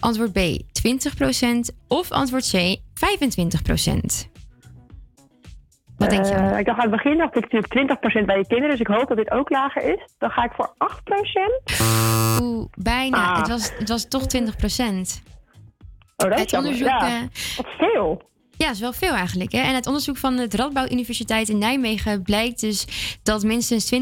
antwoord 0.00 0.32
B 0.32 0.38
20% 0.38 0.40
of 1.88 2.10
antwoord 2.10 2.50
C 2.50 2.76
25%? 2.76 2.80
Wat 5.96 6.10
denk 6.10 6.26
je? 6.26 6.32
Eh, 6.32 6.58
ik 6.58 6.66
dacht 6.66 6.78
aan 6.78 6.90
het 6.90 7.02
begin 7.02 7.18
dacht 7.18 7.36
ik 7.36 7.52
natuurlijk 7.52 8.22
20% 8.22 8.26
bij 8.26 8.38
je 8.38 8.46
kinderen, 8.46 8.70
dus 8.70 8.80
ik 8.80 8.86
hoop 8.86 9.08
dat 9.08 9.16
dit 9.16 9.30
ook 9.30 9.50
lager 9.50 9.82
is. 9.82 9.98
Dan 10.18 10.30
ga 10.30 10.44
ik 10.44 10.52
voor 10.52 10.74
8%. 10.78 12.40
Oeh, 12.42 12.66
bijna. 12.78 13.38
Het, 13.38 13.48
was, 13.48 13.72
het 13.78 13.88
was 13.88 14.08
toch 14.08 14.22
20%. 14.22 14.26
Oh, 14.26 14.32
dat 16.16 16.34
is 16.34 16.40
het 16.40 16.50
jammer. 16.50 16.70
onderzoek. 16.70 17.00
Ja, 17.00 17.28
Wat 17.56 17.66
veel. 17.78 18.22
Ja, 18.60 18.66
dat 18.66 18.74
is 18.74 18.80
wel 18.80 18.92
veel 18.92 19.14
eigenlijk. 19.14 19.52
Hè? 19.52 19.58
En 19.58 19.74
het 19.74 19.86
onderzoek 19.86 20.16
van 20.16 20.36
het 20.36 20.54
Radboud 20.54 20.92
Universiteit 20.92 21.48
in 21.48 21.58
Nijmegen 21.58 22.22
blijkt 22.22 22.60
dus 22.60 22.84
dat 23.22 23.42
minstens 23.42 23.92
20% 23.94 23.98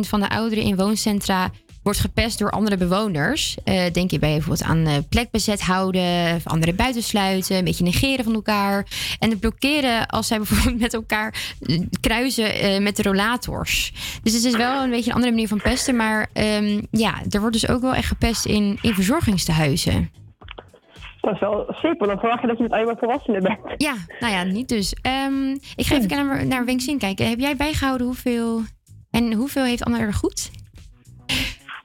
van 0.00 0.20
de 0.20 0.28
ouderen 0.28 0.64
in 0.64 0.76
wooncentra 0.76 1.50
wordt 1.82 1.98
gepest 1.98 2.38
door 2.38 2.50
andere 2.50 2.76
bewoners. 2.76 3.56
Eh, 3.64 3.92
denk 3.92 4.10
je 4.10 4.18
bij 4.18 4.32
bijvoorbeeld 4.32 4.68
aan 4.68 4.86
eh, 4.86 4.94
plek 5.08 5.30
bezet 5.30 5.60
houden, 5.60 6.34
of 6.34 6.46
anderen 6.46 6.76
buitensluiten, 6.76 7.56
een 7.56 7.64
beetje 7.64 7.84
negeren 7.84 8.24
van 8.24 8.34
elkaar. 8.34 8.86
En 9.18 9.30
het 9.30 9.40
blokkeren 9.40 10.06
als 10.06 10.26
zij 10.26 10.36
bijvoorbeeld 10.36 10.80
met 10.86 10.94
elkaar 10.94 11.54
eh, 11.60 11.80
kruisen 12.00 12.82
met 12.82 12.96
de 12.96 13.02
rollators. 13.02 13.92
Dus 14.22 14.32
het 14.32 14.44
is 14.44 14.56
wel 14.56 14.82
een 14.82 14.90
beetje 14.90 15.10
een 15.10 15.16
andere 15.16 15.32
manier 15.32 15.48
van 15.48 15.62
pesten. 15.62 15.96
Maar 15.96 16.28
ehm, 16.32 16.80
ja, 16.90 17.22
er 17.30 17.40
wordt 17.40 17.60
dus 17.60 17.68
ook 17.68 17.80
wel 17.80 17.94
echt 17.94 18.08
gepest 18.08 18.44
in, 18.44 18.78
in 18.82 18.94
verzorgingstehuizen. 18.94 20.10
Dat 21.22 21.34
is 21.34 21.40
wel 21.40 21.66
simpel. 21.68 22.06
Dan 22.06 22.18
verwacht 22.18 22.40
je 22.40 22.46
dat 22.46 22.56
je 22.56 22.62
met 22.62 22.72
alleen 22.72 22.84
maar 22.84 22.96
volwassenen 22.98 23.42
bent. 23.42 23.58
Ja, 23.76 23.94
nou 24.20 24.32
ja, 24.32 24.42
niet 24.42 24.68
dus. 24.68 24.94
Ehm, 25.02 25.50
ik 25.50 25.86
ga 25.86 25.96
even 25.96 26.08
naar, 26.08 26.46
naar 26.46 26.64
Wengzin 26.64 26.98
kijken. 26.98 27.28
Heb 27.28 27.38
jij 27.38 27.56
bijgehouden 27.56 28.06
hoeveel... 28.06 28.62
En 29.10 29.32
hoeveel 29.32 29.64
heeft 29.64 29.84
Anne 29.84 29.98
er 29.98 30.14
goed? 30.14 30.50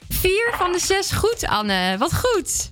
Vier 0.10 0.54
van 0.58 0.72
de 0.72 0.80
zes 0.80 1.12
goed, 1.12 1.48
Anne. 1.48 1.96
Wat 1.98 2.16
goed. 2.18 2.72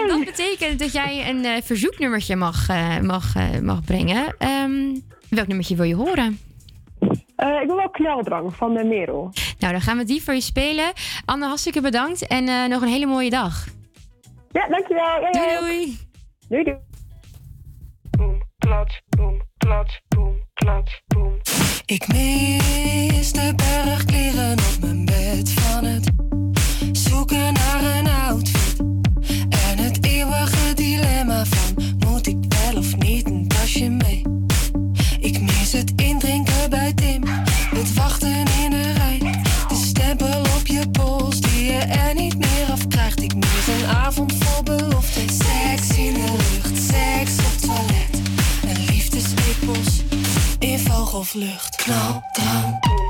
En 0.00 0.08
dat 0.08 0.24
betekent 0.24 0.78
dat 0.78 0.92
jij 0.92 1.28
een 1.28 1.44
eh, 1.44 1.62
verzoeknummertje 1.62 2.36
mag, 2.36 2.68
eh, 2.68 2.98
mag, 2.98 3.36
eh, 3.36 3.60
mag 3.62 3.84
brengen. 3.84 4.34
Ehm, 4.38 4.96
welk 5.30 5.46
nummertje 5.46 5.76
wil 5.76 5.84
je 5.84 5.94
horen? 5.94 6.38
Ik 7.36 7.66
wil 7.66 7.76
wel 7.76 7.90
kneldrang 7.90 8.54
van 8.56 8.74
de 8.74 8.84
Merel. 8.84 9.32
Nou, 9.58 9.72
dan 9.72 9.80
gaan 9.80 9.96
we 9.96 10.04
die 10.04 10.22
voor 10.22 10.34
je 10.34 10.40
spelen. 10.40 10.92
Anne, 11.24 11.46
hartstikke 11.46 11.80
bedankt 11.80 12.26
en 12.26 12.70
nog 12.70 12.82
een 12.82 12.88
hele 12.88 13.06
mooie 13.06 13.30
dag. 13.30 13.66
Ja, 14.56 14.68
dankjewel. 14.68 15.20
Ja, 15.20 15.30
doei 15.32 15.58
doei. 15.58 15.98
Doei 16.48 16.64
doei. 16.64 16.76
Klats, 18.58 19.02
boom, 19.16 19.42
klats, 19.56 20.00
boom, 20.08 20.34
klats, 20.54 21.02
boom. 21.06 21.40
Ik 21.86 22.08
mis 22.08 23.32
de 23.32 23.52
berg 23.56 24.04
kleren 24.04 24.52
op 24.52 24.76
mijn 24.80 25.04
bed 25.04 25.50
van 25.50 25.84
het 25.84 26.10
zoeken 26.92 27.52
naar 27.52 27.96
een 27.96 28.06
outfit. 28.06 28.78
En 29.48 29.78
het 29.78 30.04
eeuwige 30.04 30.74
dilemma 30.74 31.44
van 31.44 31.84
moet 32.06 32.26
ik 32.26 32.36
wel 32.48 32.76
of 32.78 32.96
niet 32.96 33.26
een 33.26 33.48
tasje 33.48 33.88
mee? 33.88 34.22
Ik 35.20 35.40
mis 35.40 35.72
het 35.72 35.92
indrinken 35.96 36.70
bij 36.70 36.92
Tim, 36.92 37.22
het 37.74 37.94
wachten 37.94 38.44
in 38.62 38.70
de 38.70 38.92
rij. 38.92 39.18
De 39.68 39.74
stempel 39.74 40.40
op 40.40 40.66
je 40.66 40.90
pols 40.90 41.40
die 41.40 41.64
je 41.64 41.78
er 41.78 42.14
niet 42.14 42.35
een 43.88 43.96
avond 43.96 44.34
vol 44.38 44.62
belofte. 44.62 45.20
Seks 45.20 45.98
in 45.98 46.14
de 46.14 46.36
lucht, 46.36 46.82
seks 46.82 47.36
op 47.38 47.60
toilet. 47.60 48.22
En 48.66 48.84
liefdesepels 48.84 50.02
in 50.58 50.78
vogelvlucht. 50.78 51.76
Knal, 51.76 52.22
dan. 52.32 53.05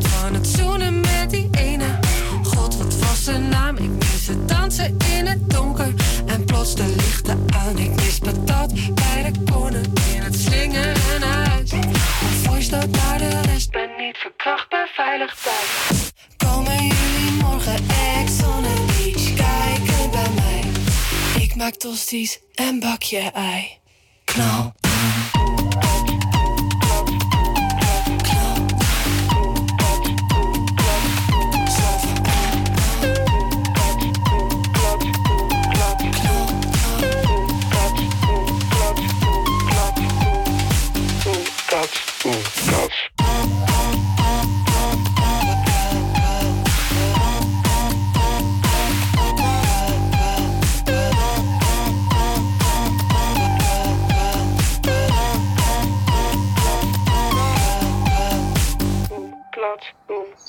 Van 0.00 0.34
het 0.34 0.46
zoenen 0.46 1.00
met 1.00 1.30
die 1.30 1.48
ene. 1.50 1.98
God, 2.42 2.76
wat 2.76 2.94
was 2.98 3.24
zijn 3.24 3.48
naam? 3.48 3.76
Ik 3.76 3.90
mis 3.90 4.26
het 4.26 4.48
dansen 4.48 4.96
in 5.16 5.26
het 5.26 5.50
donker 5.50 5.94
en 6.26 6.44
plots 6.44 6.74
de 6.74 6.94
lichten 6.96 7.46
aan. 7.54 7.78
Ik 7.78 7.94
mis 7.94 8.18
patat 8.18 8.72
bij 8.94 9.32
de 9.32 9.52
konen 9.52 9.92
in 10.14 10.22
het 10.22 10.34
slingeren 10.34 11.20
naar 11.20 11.48
huis. 11.48 11.72
Een 11.72 11.94
voice 12.42 12.70
note 12.70 12.86
naar 12.86 13.18
de 13.18 13.40
rest, 13.40 13.70
ben 13.70 13.90
niet 13.98 14.16
verkracht, 14.16 14.68
ben 14.68 14.88
veilig 14.94 15.34
thuis. 15.34 16.12
Komen 16.36 16.82
jullie 16.82 17.30
morgen 17.42 17.88
ex 18.18 18.42
on 18.42 18.62
beach 18.62 19.34
kijken 19.34 20.10
bij 20.10 20.30
mij? 20.34 20.62
Ik 21.42 21.54
maak 21.54 21.74
tosties 21.74 22.40
en 22.54 22.80
bak 22.80 23.02
je 23.02 23.30
ei. 23.32 23.78
Knal. 24.24 24.74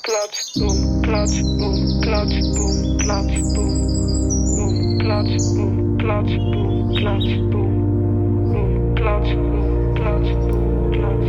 Klats, 0.08 0.52
boom, 0.58 1.00
klats, 1.00 1.40
boom, 1.40 2.00
klats, 2.00 2.50
boom, 2.56 2.96
klats, 2.96 3.52
boom. 3.52 3.72
Boom, 4.56 4.98
klats, 4.98 5.54
boom, 5.54 5.96
klats, 5.96 6.36
boom, 6.36 6.94
klats, 6.94 7.26
boom. 7.50 7.72
Boom, 8.52 8.94
klats, 8.94 9.34
boom, 9.34 9.94
klats, 9.94 10.30
boom, 10.30 10.86
klats. 10.88 11.26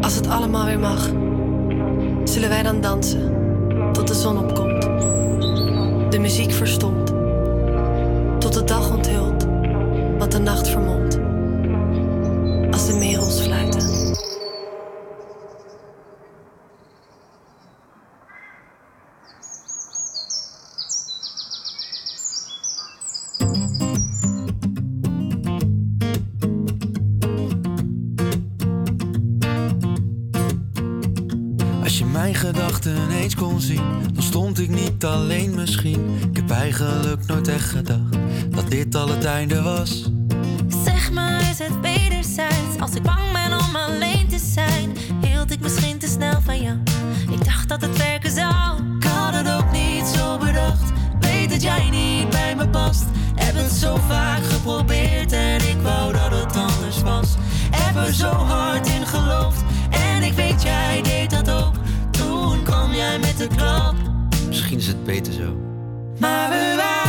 Als 0.00 0.14
het 0.14 0.28
allemaal 0.28 0.64
weer 0.64 0.78
mag, 0.78 1.10
zullen 2.24 2.48
wij 2.48 2.62
dan 2.62 2.80
dansen 2.80 3.32
tot 3.92 4.08
de 4.08 4.14
zon 4.14 4.38
opkomt. 4.38 4.82
De 6.12 6.18
muziek 6.20 6.52
verstomt, 6.52 7.12
tot 8.38 8.52
de 8.52 8.64
dag 8.64 8.90
onthult 8.90 9.46
wat 10.18 10.32
de 10.32 10.38
nacht 10.38 10.68
vermomt. 10.68 11.21
De 12.86 12.94
merels 12.98 13.40
fluiten. 13.40 13.80
Als 31.82 31.98
je 31.98 32.04
mijn 32.04 32.34
gedachten 32.34 33.10
eens 33.10 33.34
kon 33.34 33.60
zien, 33.60 33.82
dan 34.12 34.22
stond 34.22 34.58
ik 34.58 34.68
niet 34.68 35.04
alleen 35.04 35.54
misschien. 35.54 36.18
Ik 36.30 36.36
heb 36.36 36.50
eigenlijk 36.50 37.26
nooit 37.26 37.48
echt 37.48 37.70
gedacht 37.70 38.16
dat 38.50 38.70
dit 38.70 38.94
al 38.94 39.08
het 39.08 39.24
einde 39.24 39.62
was. 39.62 40.10
Maar, 41.12 41.40
is 41.50 41.58
het 41.58 41.80
wederzijds? 41.80 42.78
Als 42.80 42.94
ik 42.94 43.02
bang 43.02 43.32
ben 43.32 43.58
om 43.58 43.76
alleen 43.76 44.28
te 44.28 44.38
zijn, 44.38 44.96
hield 45.20 45.50
ik 45.50 45.60
misschien 45.60 45.98
te 45.98 46.06
snel 46.06 46.40
van 46.40 46.62
jou. 46.62 46.76
Ik 47.30 47.44
dacht 47.44 47.68
dat 47.68 47.80
het 47.80 47.96
werken 47.96 48.30
zou. 48.30 48.96
Ik 48.96 49.04
had 49.04 49.34
het 49.34 49.52
ook 49.52 49.72
niet 49.72 50.06
zo 50.06 50.38
bedacht. 50.38 50.92
Weet 51.20 51.50
dat 51.50 51.62
jij 51.62 51.90
niet 51.90 52.30
bij 52.30 52.56
me 52.56 52.68
past. 52.68 53.04
Heb 53.34 53.54
het 53.54 53.72
zo 53.72 53.96
vaak 54.08 54.42
geprobeerd 54.42 55.32
en 55.32 55.56
ik 55.56 55.76
wou 55.82 56.12
dat 56.12 56.30
het 56.30 56.56
anders 56.56 57.02
was. 57.02 57.34
Heb 57.70 58.06
er 58.06 58.12
zo 58.12 58.30
hard 58.30 58.86
in 58.86 59.06
geloofd 59.06 59.62
en 59.90 60.22
ik 60.22 60.32
weet 60.32 60.62
jij 60.62 61.02
deed 61.02 61.30
dat 61.30 61.50
ook. 61.50 61.74
Toen 62.10 62.62
kwam 62.62 62.92
jij 62.92 63.18
met 63.18 63.38
de 63.38 63.46
klap. 63.56 63.94
Misschien 64.46 64.78
is 64.78 64.86
het 64.86 65.04
beter 65.04 65.32
zo. 65.32 65.56
Maar 66.18 66.50
we 66.50 66.74
waren 66.76 67.01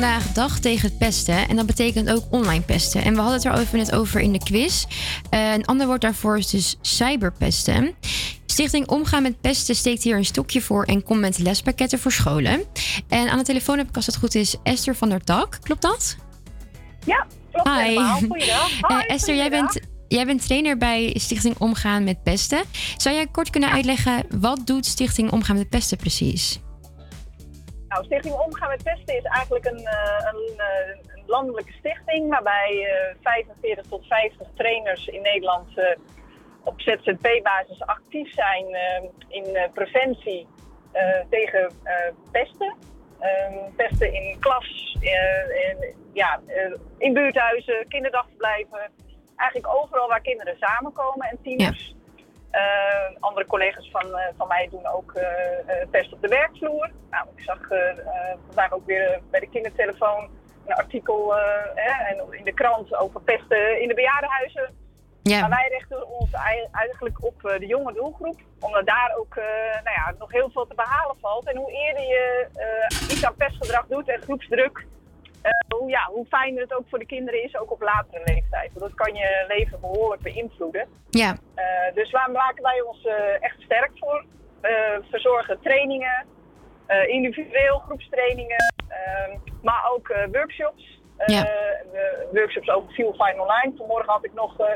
vandaag 0.00 0.32
dag 0.32 0.58
tegen 0.58 0.88
het 0.88 0.98
pesten. 0.98 1.48
En 1.48 1.56
dat 1.56 1.66
betekent 1.66 2.10
ook 2.10 2.24
online 2.30 2.62
pesten. 2.62 3.02
En 3.02 3.14
we 3.14 3.20
hadden 3.20 3.36
het 3.36 3.46
er 3.46 3.58
even 3.58 3.78
net 3.78 3.92
over 3.92 4.20
in 4.20 4.32
de 4.32 4.38
quiz. 4.38 4.84
Eh, 5.30 5.52
een 5.52 5.64
ander 5.64 5.86
woord 5.86 6.00
daarvoor 6.00 6.38
is 6.38 6.50
dus 6.50 6.76
cyberpesten. 6.80 7.94
Stichting 8.46 8.88
Omgaan 8.88 9.22
met 9.22 9.40
Pesten 9.40 9.74
steekt 9.74 10.02
hier 10.02 10.16
een 10.16 10.24
stokje 10.24 10.60
voor 10.60 10.84
en 10.84 11.02
komt 11.02 11.20
met 11.20 11.38
lespakketten 11.38 11.98
voor 11.98 12.12
scholen. 12.12 12.64
En 13.08 13.28
aan 13.28 13.38
de 13.38 13.44
telefoon 13.44 13.78
heb 13.78 13.88
ik, 13.88 13.96
als 13.96 14.06
het 14.06 14.16
goed 14.16 14.34
is, 14.34 14.56
Esther 14.62 14.96
van 14.96 15.08
der 15.08 15.24
Tak. 15.24 15.58
Klopt 15.62 15.82
dat? 15.82 16.16
Ja, 17.04 17.26
klopt 17.52 17.68
Hi. 17.68 17.84
helemaal. 17.84 18.18
Goeiedag. 18.28 18.80
Eh, 18.80 19.14
Esther, 19.14 19.34
jij 19.34 19.50
bent, 19.50 19.80
jij 20.08 20.26
bent 20.26 20.46
trainer 20.46 20.76
bij 20.76 21.14
Stichting 21.18 21.58
Omgaan 21.58 22.04
met 22.04 22.22
Pesten. 22.22 22.62
Zou 22.96 23.14
jij 23.14 23.26
kort 23.26 23.50
kunnen 23.50 23.70
uitleggen, 23.70 24.24
wat 24.30 24.66
doet 24.66 24.86
Stichting 24.86 25.30
Omgaan 25.30 25.56
met 25.56 25.68
Pesten 25.68 25.96
precies? 25.96 26.60
Nou, 27.98 28.10
Stichting 28.10 28.34
Omgaan 28.34 28.68
met 28.68 28.82
Pesten 28.82 29.16
is 29.16 29.24
eigenlijk 29.24 29.64
een, 29.64 29.84
eh, 29.84 30.32
een, 30.32 30.58
eh, 30.58 30.96
een 31.14 31.22
landelijke 31.26 31.72
stichting 31.72 32.28
waarbij 32.28 32.84
eh 32.84 33.16
45 33.22 33.86
tot 33.86 34.06
50 34.06 34.46
trainers 34.54 35.06
in 35.06 35.22
Nederland 35.22 35.78
eh, 35.78 35.96
op 36.64 36.80
ZZP-basis 36.80 37.82
actief 37.82 38.32
zijn 38.32 38.74
eh, 38.74 39.02
in 39.28 39.56
eh, 39.56 39.72
preventie 39.72 40.46
eh, 40.92 41.20
tegen 41.30 41.70
eh, 41.82 42.12
pesten. 42.30 42.74
Ehm, 43.20 43.74
pesten 43.76 44.12
in 44.12 44.36
klas, 44.40 44.96
eh, 45.00 45.68
in, 45.68 45.94
ja, 46.12 46.40
eh, 46.46 46.72
in 46.98 47.12
buurthuizen, 47.12 47.88
kinderdagverblijven. 47.88 48.90
Eigenlijk 49.36 49.74
overal 49.82 50.08
waar 50.08 50.20
kinderen 50.20 50.56
samenkomen 50.58 51.28
en 51.28 51.38
tieners. 51.42 51.94
Eh, 52.58 53.16
andere 53.20 53.46
collega's 53.46 53.88
van, 53.90 54.16
eh, 54.18 54.26
van 54.36 54.48
mij 54.48 54.68
doen 54.70 54.86
ook 54.86 55.12
eh, 55.12 55.88
pest 55.90 56.12
op 56.12 56.20
de 56.22 56.28
werkvloer. 56.28 56.90
Nou, 57.10 57.26
ik 57.36 57.42
zag 57.44 57.58
vandaag 58.46 58.72
ook 58.72 58.86
weer 58.86 59.20
bij 59.30 59.40
de 59.40 59.48
kindertelefoon 59.48 60.28
een 60.66 60.74
artikel 60.74 61.36
eh, 61.36 61.44
hè, 61.74 62.04
en 62.04 62.26
in 62.30 62.44
de 62.44 62.52
krant 62.54 62.96
over 62.96 63.20
pesten 63.20 63.80
in 63.80 63.88
de 63.88 63.94
bejaardenhuizen. 63.94 64.86
Ja. 65.22 65.40
Maar 65.40 65.48
wij 65.48 65.68
richten 65.68 66.08
ons 66.08 66.32
ei- 66.32 66.68
eigenlijk 66.72 67.24
op 67.24 67.40
de 67.40 67.66
jonge 67.66 67.92
doelgroep, 67.92 68.40
omdat 68.60 68.86
daar 68.86 69.14
ook 69.18 69.34
nou 69.84 69.96
ja, 69.96 70.14
nog 70.18 70.32
heel 70.32 70.50
veel 70.50 70.66
te 70.66 70.74
behalen 70.74 71.16
valt. 71.20 71.48
En 71.48 71.56
hoe 71.56 71.72
eerder 71.72 72.02
je 72.02 72.46
iets 73.10 73.24
aan 73.24 73.34
pestgedrag 73.34 73.86
doet 73.86 74.08
en 74.08 74.20
groepsdruk, 74.22 74.86
hoe, 75.78 75.90
ja, 75.90 76.04
hoe 76.12 76.26
fijner 76.26 76.62
het 76.62 76.74
ook 76.74 76.84
voor 76.88 76.98
de 76.98 77.06
kinderen 77.06 77.42
is, 77.44 77.56
ook 77.56 77.70
op 77.72 77.80
latere 77.82 78.22
leeftijd. 78.24 78.70
Want 78.74 78.80
dat 78.80 78.94
kan 78.94 79.14
je 79.14 79.44
leven 79.48 79.80
behoorlijk 79.80 80.22
beïnvloeden. 80.22 80.88
Ja. 81.10 81.36
Eh, 81.54 81.94
dus 81.94 82.10
waar 82.10 82.30
maken 82.30 82.62
wij 82.62 82.80
ons 82.80 83.04
eh, 83.04 83.42
echt 83.42 83.60
sterk 83.60 83.90
voor? 83.94 84.24
Eh, 84.60 84.96
verzorgen 85.10 85.60
trainingen, 85.62 86.26
eh, 86.86 87.08
individueel 87.08 87.78
groepstrainingen, 87.78 88.74
ehm, 88.88 89.36
maar 89.62 89.90
ook 89.94 90.08
eh, 90.08 90.22
workshops. 90.32 91.00
Eh, 91.16 91.26
Ja. 91.34 91.46
workshops 92.32 92.68
over 92.70 92.90
Feel 92.92 93.12
Fine 93.12 93.42
Online. 93.42 93.72
Vanmorgen 93.76 94.12
had 94.12 94.24
ik 94.24 94.34
nog 94.34 94.60
eh, 94.60 94.66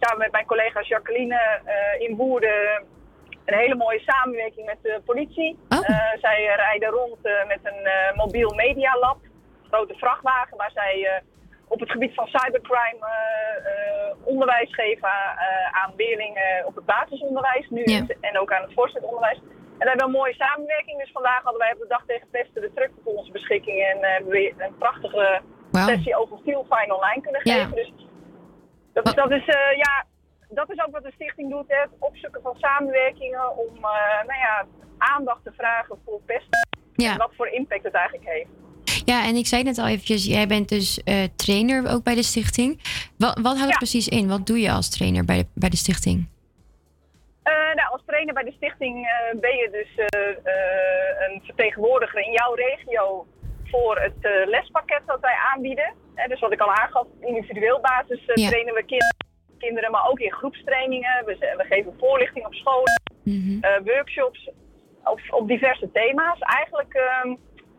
samen 0.00 0.18
met 0.18 0.32
mijn 0.32 0.46
collega 0.46 0.82
Jacqueline 0.82 1.60
eh, 1.64 2.08
in 2.08 2.16
Woerden 2.16 2.84
een 3.44 3.58
hele 3.58 3.74
mooie 3.74 4.00
samenwerking 4.00 4.66
met 4.66 4.78
de 4.82 5.00
politie. 5.04 5.58
Eh, 5.68 5.78
zij 6.20 6.46
eh, 6.48 6.54
rijden 6.56 6.88
rond 6.88 7.16
eh, 7.22 7.46
met 7.46 7.58
een 7.62 7.84
eh, 7.84 8.16
mobiel 8.16 8.54
media 8.54 8.98
lab, 8.98 9.18
grote 9.70 9.94
vrachtwagen, 9.94 10.56
waar 10.56 10.70
zij 10.70 10.94
eh, 11.06 11.22
op 11.68 11.80
het 11.80 11.90
gebied 11.90 12.14
van 12.14 12.26
cybercrime 12.26 13.06
eh, 13.06 13.56
eh, 13.72 14.14
onderwijs 14.24 14.74
geven 14.74 15.08
aan 15.82 15.92
leerlingen 15.96 16.66
op 16.66 16.74
het 16.74 16.84
basisonderwijs 16.84 17.66
nu 17.70 17.82
Ja. 17.84 18.06
en 18.20 18.38
ook 18.38 18.52
aan 18.52 18.62
het 18.62 18.72
voortgezet 18.74 19.08
onderwijs. 19.08 19.38
En 19.38 19.84
daar 19.86 19.88
hebben 19.88 20.06
we 20.06 20.12
een 20.12 20.20
mooie 20.20 20.34
samenwerking. 20.34 20.98
Dus 20.98 21.10
vandaag 21.12 21.42
hadden 21.42 21.60
wij 21.60 21.72
op 21.72 21.78
de 21.78 21.86
dag 21.88 22.04
tegen 22.06 22.28
pesten 22.30 22.60
de 22.62 22.72
truck 22.74 22.90
voor 23.04 23.14
onze 23.14 23.32
beschikking 23.32 23.82
en 23.84 23.98
hebben 24.00 24.30
we 24.30 24.54
een 24.58 24.76
prachtige 24.78 25.40
sessie 25.72 26.16
over 26.16 26.38
Feel 26.44 26.66
Fine 26.70 26.94
online 26.94 27.20
kunnen 27.22 27.40
Ja. 27.44 27.54
geven. 27.54 27.74
Dus 27.74 27.92
dat 28.92 29.06
is, 29.06 29.14
dat 29.14 29.30
is, 29.30 29.44
ja, 29.76 30.04
dat 30.48 30.70
is 30.70 30.80
ook 30.86 30.92
wat 30.92 31.02
de 31.02 31.12
stichting 31.12 31.50
doet, 31.50 31.68
hè, 31.68 31.80
het 31.80 31.90
opzoeken 31.98 32.42
van 32.42 32.56
samenwerkingen 32.58 33.56
om 33.56 33.80
nou 34.30 34.38
ja, 34.46 34.66
aandacht 34.98 35.44
te 35.44 35.52
vragen 35.52 35.98
voor 36.04 36.20
pesten. 36.26 36.68
Ja. 36.92 37.12
En 37.12 37.18
wat 37.18 37.34
voor 37.36 37.48
impact 37.48 37.84
het 37.84 37.94
eigenlijk 37.94 38.28
heeft. 38.28 38.50
Ja, 39.12 39.24
en 39.28 39.34
ik 39.36 39.46
zei 39.46 39.62
net 39.62 39.78
al 39.78 39.86
eventjes, 39.86 40.24
jij 40.24 40.46
bent 40.46 40.68
dus 40.68 41.02
eh, 41.02 41.24
trainer 41.36 41.90
ook 41.92 42.02
bij 42.02 42.14
de 42.14 42.22
stichting. 42.22 42.70
Wat, 43.18 43.38
wat 43.42 43.56
houdt 43.56 43.70
het 43.74 43.84
precies 43.86 44.08
in? 44.08 44.28
Wat 44.28 44.46
doe 44.46 44.60
je 44.60 44.70
als 44.70 44.90
trainer 44.90 45.24
bij 45.24 45.36
de, 45.36 45.46
bij 45.54 45.68
de 45.68 45.76
stichting? 45.76 46.28
Eh, 47.42 47.52
nou, 47.74 47.88
als 47.92 48.02
trainer 48.06 48.34
bij 48.34 48.44
de 48.44 48.52
stichting 48.52 48.96
eh, 49.06 49.40
ben 49.40 49.56
je 49.56 49.68
dus 49.70 49.90
een 51.28 51.40
vertegenwoordiger 51.44 52.20
in 52.26 52.32
jouw 52.32 52.54
regio 52.54 53.26
voor 53.64 53.96
het 53.98 54.48
lespakket 54.48 55.02
dat 55.06 55.20
wij 55.20 55.36
aanbieden. 55.54 55.92
Dus 56.28 56.40
wat 56.40 56.52
ik 56.52 56.60
al 56.60 56.72
aangaf, 56.72 57.06
individueel 57.20 57.80
basis 57.80 58.20
Ja. 58.34 58.48
trainen 58.48 58.74
we 58.74 58.84
kinderen, 58.84 59.16
kinderen, 59.58 59.90
maar 59.90 60.08
ook 60.08 60.20
in 60.20 60.32
groepstrainingen. 60.32 61.24
We, 61.24 61.54
we 61.56 61.64
geven 61.68 61.94
voorlichting 61.98 62.46
op 62.46 62.54
scholen, 62.54 63.02
eh, 63.60 63.70
workshops 63.84 64.50
op, 65.04 65.20
op 65.30 65.48
diverse 65.48 65.90
thema's. 65.92 66.38
Eigenlijk 66.38 66.94
ehm, 66.94 67.34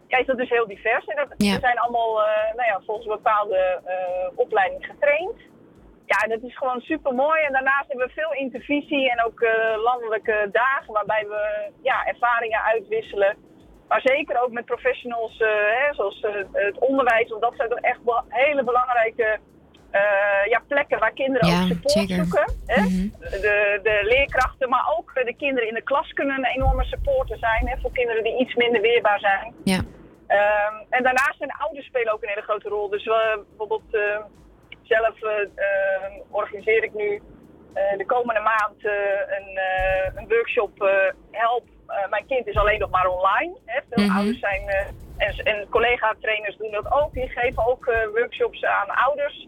ja, 0.09 0.17
is 0.17 0.25
dat 0.25 0.37
dus 0.37 0.49
heel 0.49 0.67
divers. 0.67 1.05
En 1.05 1.15
dat, 1.15 1.33
Ja. 1.37 1.53
We 1.53 1.59
zijn 1.59 1.79
allemaal 1.79 2.23
eh, 2.23 2.55
nou 2.55 2.67
ja, 2.71 2.81
volgens 2.85 3.07
een 3.07 3.21
bepaalde 3.21 3.81
eh, 3.85 4.27
opleiding 4.35 4.85
getraind. 4.85 5.37
Ja, 6.05 6.17
en 6.23 6.29
dat 6.29 6.41
is 6.41 6.57
gewoon 6.57 6.81
super 6.81 7.13
mooi. 7.13 7.41
En 7.41 7.51
daarnaast 7.53 7.87
hebben 7.87 8.07
we 8.07 8.13
veel 8.13 8.33
intervisie 8.33 9.11
en 9.11 9.23
ook 9.25 9.41
eh, 9.41 9.83
landelijke 9.83 10.49
dagen 10.51 10.93
waarbij 10.93 11.25
we 11.27 11.71
ja, 11.81 12.05
ervaringen 12.05 12.61
uitwisselen. 12.61 13.37
Maar 13.87 14.01
zeker 14.01 14.41
ook 14.41 14.51
met 14.51 14.65
professionals 14.65 15.37
hè, 15.37 15.93
zoals 15.93 16.25
het 16.51 16.79
onderwijs. 16.79 17.29
Want 17.29 17.41
dat 17.41 17.53
zijn 17.55 17.69
toch 17.69 17.79
echt 17.79 17.99
hele 18.27 18.63
belangrijke 18.63 19.39
ja, 20.49 20.61
plekken 20.67 20.99
waar 20.99 21.11
kinderen 21.13 21.47
Ja, 21.49 21.61
ook 21.61 21.67
support 21.67 21.91
zeker. 21.91 22.15
zoeken. 22.15 22.53
Hè? 22.65 22.81
Mhm. 22.81 23.07
de, 23.19 23.79
de 23.83 23.99
leerkrachten, 24.03 24.69
maar 24.69 24.93
ook 24.97 25.13
de 25.13 25.35
kinderen 25.37 25.67
in 25.69 25.73
de 25.73 25.81
klas 25.81 26.13
kunnen 26.13 26.37
een 26.37 26.45
enorme 26.45 26.83
supporter 26.83 27.37
zijn. 27.37 27.67
Hè, 27.67 27.77
voor 27.81 27.91
kinderen 27.91 28.23
die 28.23 28.39
iets 28.39 28.55
minder 28.55 28.81
weerbaar 28.81 29.19
zijn. 29.19 29.53
Ja. 29.63 29.81
Ehm, 30.37 30.75
en 30.89 31.03
daarnaast 31.03 31.37
zijn 31.37 31.51
ouders 31.51 31.85
spelen 31.85 32.13
ook 32.13 32.21
een 32.23 32.29
hele 32.29 32.41
grote 32.49 32.69
rol. 32.69 32.89
Dus 32.89 33.05
we 33.05 33.43
bijvoorbeeld 33.47 33.93
eh, 33.93 34.19
zelf 34.81 35.21
eh, 35.23 35.41
eh, 35.41 36.11
organiseer 36.29 36.83
ik 36.83 36.93
nu 36.93 37.21
eh, 37.73 37.97
de 37.97 38.05
komende 38.05 38.41
maand 38.41 38.85
eh, 38.85 39.37
een, 39.37 39.57
eh, 39.57 40.15
een 40.15 40.27
workshop 40.27 40.81
eh, 40.83 41.11
Help, 41.31 41.65
eh, 41.87 42.09
mijn 42.09 42.25
kind 42.25 42.47
is 42.47 42.55
alleen 42.57 42.79
nog 42.79 42.89
maar 42.89 43.07
online. 43.07 43.57
Hè. 43.65 43.79
Veel 43.89 44.05
Mhm. 44.05 44.15
ouders 44.17 44.39
zijn, 44.39 44.67
eh, 44.67 44.85
en, 45.17 45.35
en 45.45 45.69
collega-trainers 45.69 46.57
doen 46.57 46.71
dat 46.71 46.91
ook. 46.91 47.13
Die 47.13 47.29
geven 47.29 47.67
ook 47.67 47.87
eh, 47.87 48.07
workshops 48.07 48.63
aan 48.63 48.89
ouders. 48.89 49.47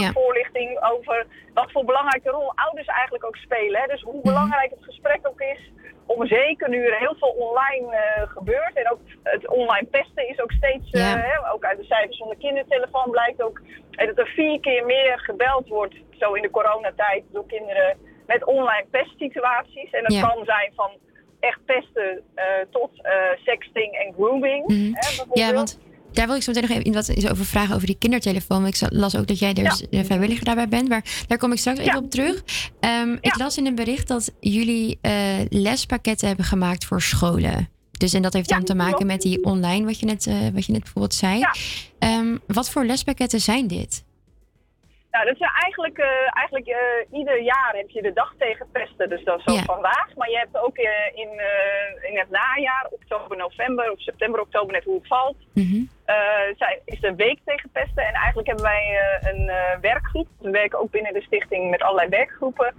Ja. 0.00 0.12
voorlichting 0.12 0.78
over 0.92 1.26
wat 1.54 1.72
voor 1.72 1.84
belangrijke 1.84 2.30
rol 2.30 2.52
ouders 2.54 2.86
eigenlijk 2.86 3.24
ook 3.24 3.36
spelen. 3.36 3.80
Hè. 3.80 3.86
Dus 3.86 4.02
hoe 4.02 4.22
belangrijk 4.22 4.70
het 4.70 4.84
gesprek 4.84 5.18
ook 5.28 5.40
is. 5.40 5.70
Om 6.06 6.26
zeker 6.26 6.68
nu 6.68 6.86
er 6.86 6.98
heel 6.98 7.14
veel 7.18 7.28
online 7.28 7.96
eh, 7.96 8.22
gebeurt. 8.28 8.74
En 8.74 8.90
ook 8.90 8.98
het 9.22 9.48
online 9.48 9.86
pesten 9.86 10.28
is 10.28 10.40
ook 10.40 10.52
steeds, 10.52 10.90
eh, 10.90 11.14
hè, 11.14 11.52
ook 11.52 11.64
uit 11.64 11.78
de 11.78 11.84
cijfers 11.84 12.18
van 12.18 12.28
de 12.28 12.36
kindertelefoon 12.36 13.10
blijkt 13.10 13.42
ook 13.42 13.60
eh, 13.90 14.06
dat 14.06 14.18
er 14.18 14.26
vier 14.26 14.60
keer 14.60 14.86
meer 14.86 15.20
gebeld 15.20 15.68
wordt, 15.68 15.94
zo 16.18 16.32
in 16.32 16.42
de 16.42 16.50
coronatijd, 16.50 17.22
door 17.32 17.46
kinderen 17.46 17.96
met 18.26 18.44
online 18.44 18.86
pestsituaties. 18.90 19.90
En 19.90 20.02
dat 20.02 20.20
kan 20.20 20.44
zijn 20.44 20.72
van 20.74 20.90
echt 21.40 21.64
pesten 21.64 22.24
tot 22.70 22.90
sexting 23.44 23.94
en 23.94 24.12
grooming. 24.12 24.66
Mhm. 24.66 24.90
hè. 24.92 25.22
Ja, 25.32 25.52
want 25.52 25.80
daar 26.12 26.26
wil 26.26 26.36
ik 26.36 26.42
zo 26.42 26.52
meteen 26.52 26.68
nog 26.68 26.78
even 26.78 26.92
wat 27.22 27.30
over 27.30 27.44
vragen 27.44 27.74
over 27.74 27.86
die 27.86 27.98
kindertelefoon. 27.98 28.66
Ik 28.66 28.76
las 28.88 29.16
ook 29.16 29.26
dat 29.26 29.38
jij 29.38 29.52
de 29.52 30.04
vrijwilliger 30.04 30.44
daarbij 30.44 30.68
bent. 30.68 30.88
Maar 30.88 31.04
daar 31.26 31.38
kom 31.38 31.52
ik 31.52 31.58
straks 31.58 31.78
even 31.78 31.98
op 32.04 32.10
terug. 32.10 32.42
Ehm, 32.80 33.16
Ik 33.20 33.36
las 33.38 33.58
in 33.58 33.66
een 33.66 33.74
bericht 33.74 34.08
dat 34.08 34.34
jullie 34.40 34.98
eh, 35.02 35.12
lespakketten 35.48 36.26
hebben 36.28 36.44
gemaakt 36.44 36.84
voor 36.84 37.00
scholen. 37.02 37.68
Dus 37.98 38.12
en 38.14 38.22
dat 38.22 38.32
heeft 38.32 38.48
dan 38.48 38.64
te 38.64 38.74
maken 38.74 39.06
met 39.06 39.20
die 39.20 39.44
online, 39.44 39.84
wat 39.84 40.00
je 40.00 40.06
net, 40.06 40.26
eh, 40.26 40.34
wat 40.54 40.66
je 40.66 40.72
net 40.72 40.80
bijvoorbeeld 40.82 41.14
zei. 41.14 41.42
Ehm, 41.98 42.36
wat 42.46 42.70
voor 42.70 42.84
lespakketten 42.84 43.40
zijn 43.40 43.66
dit? 43.66 44.04
Nou, 45.10 45.24
dat 45.24 45.34
is 45.34 45.40
eigenlijk, 45.64 45.98
eh, 45.98 46.06
eigenlijk 46.40 46.68
ieder 47.12 47.42
jaar 47.42 47.72
heb 47.76 47.88
je 47.90 48.02
de 48.02 48.12
dag 48.12 48.34
tegen 48.38 48.66
pesten, 48.72 49.08
dus 49.08 49.24
dat 49.24 49.38
is 49.38 49.44
zo 49.44 49.52
Ja. 49.52 49.62
vandaag. 49.62 50.08
Maar 50.16 50.30
je 50.30 50.36
hebt 50.36 50.56
ook 50.66 50.76
in, 51.22 51.30
in 52.10 52.18
het 52.18 52.30
najaar, 52.30 52.86
oktober, 52.90 53.36
november 53.36 53.90
of 53.92 54.00
september, 54.00 54.40
oktober, 54.40 54.72
net 54.72 54.84
hoe 54.84 54.94
het 54.98 55.06
valt, 55.06 55.36
eh, 55.54 55.62
zijn, 56.56 56.78
is 56.84 57.00
de 57.00 57.14
week 57.14 57.38
tegen 57.44 57.70
pesten. 57.70 58.04
En 58.06 58.12
eigenlijk 58.14 58.46
hebben 58.46 58.64
wij 58.64 58.84
eh, 58.98 59.32
een 59.32 59.48
eh, 59.48 59.78
werkgroep. 59.80 60.28
We 60.40 60.50
werken 60.50 60.78
ook 60.80 60.90
binnen 60.90 61.12
de 61.12 61.22
stichting 61.22 61.70
met 61.70 61.82
allerlei 61.82 62.08
werkgroepen. 62.08 62.72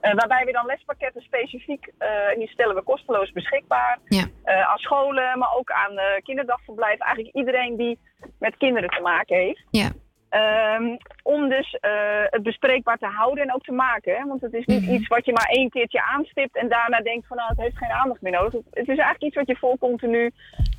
eh, 0.00 0.14
waarbij 0.14 0.44
we 0.44 0.52
dan 0.52 0.66
lespakketten 0.66 1.22
specifiek, 1.22 1.92
eh, 1.98 2.28
en 2.32 2.38
die 2.38 2.48
stellen 2.48 2.74
we 2.74 2.82
kosteloos 2.82 3.32
beschikbaar. 3.32 3.98
Ja. 4.08 4.24
eh, 4.44 4.68
aan 4.70 4.78
scholen, 4.78 5.38
maar 5.38 5.54
ook 5.56 5.70
aan 5.70 5.98
eh 5.98 6.22
kinderdagverblijven. 6.22 7.04
Eigenlijk 7.06 7.36
iedereen 7.36 7.76
die 7.76 7.98
met 8.38 8.56
kinderen 8.56 8.88
te 8.90 9.00
maken 9.00 9.36
heeft. 9.36 9.64
Ja. 9.70 9.88
Ehm, 10.30 10.96
om 11.22 11.48
dus 11.48 11.76
eh, 11.80 11.90
het 12.24 12.42
bespreekbaar 12.42 12.98
te 12.98 13.06
houden 13.06 13.44
en 13.44 13.54
ook 13.54 13.62
te 13.62 13.72
maken. 13.72 14.16
Hè? 14.16 14.24
Want 14.24 14.40
het 14.40 14.52
is 14.52 14.66
niet 14.66 14.86
iets 14.86 15.08
wat 15.08 15.24
je 15.24 15.32
maar 15.32 15.48
één 15.48 15.70
keertje 15.70 16.02
aanstipt 16.02 16.56
en 16.56 16.68
daarna 16.68 17.00
denkt 17.00 17.26
van 17.26 17.36
nou 17.36 17.48
het 17.48 17.58
heeft 17.58 17.78
geen 17.78 17.90
aandacht 17.90 18.20
meer 18.20 18.32
nodig. 18.32 18.52
Het 18.70 18.88
is 18.88 18.98
eigenlijk 18.98 19.22
iets 19.22 19.34
wat 19.34 19.46
je 19.46 19.56
vol 19.56 19.78
continu 19.78 20.30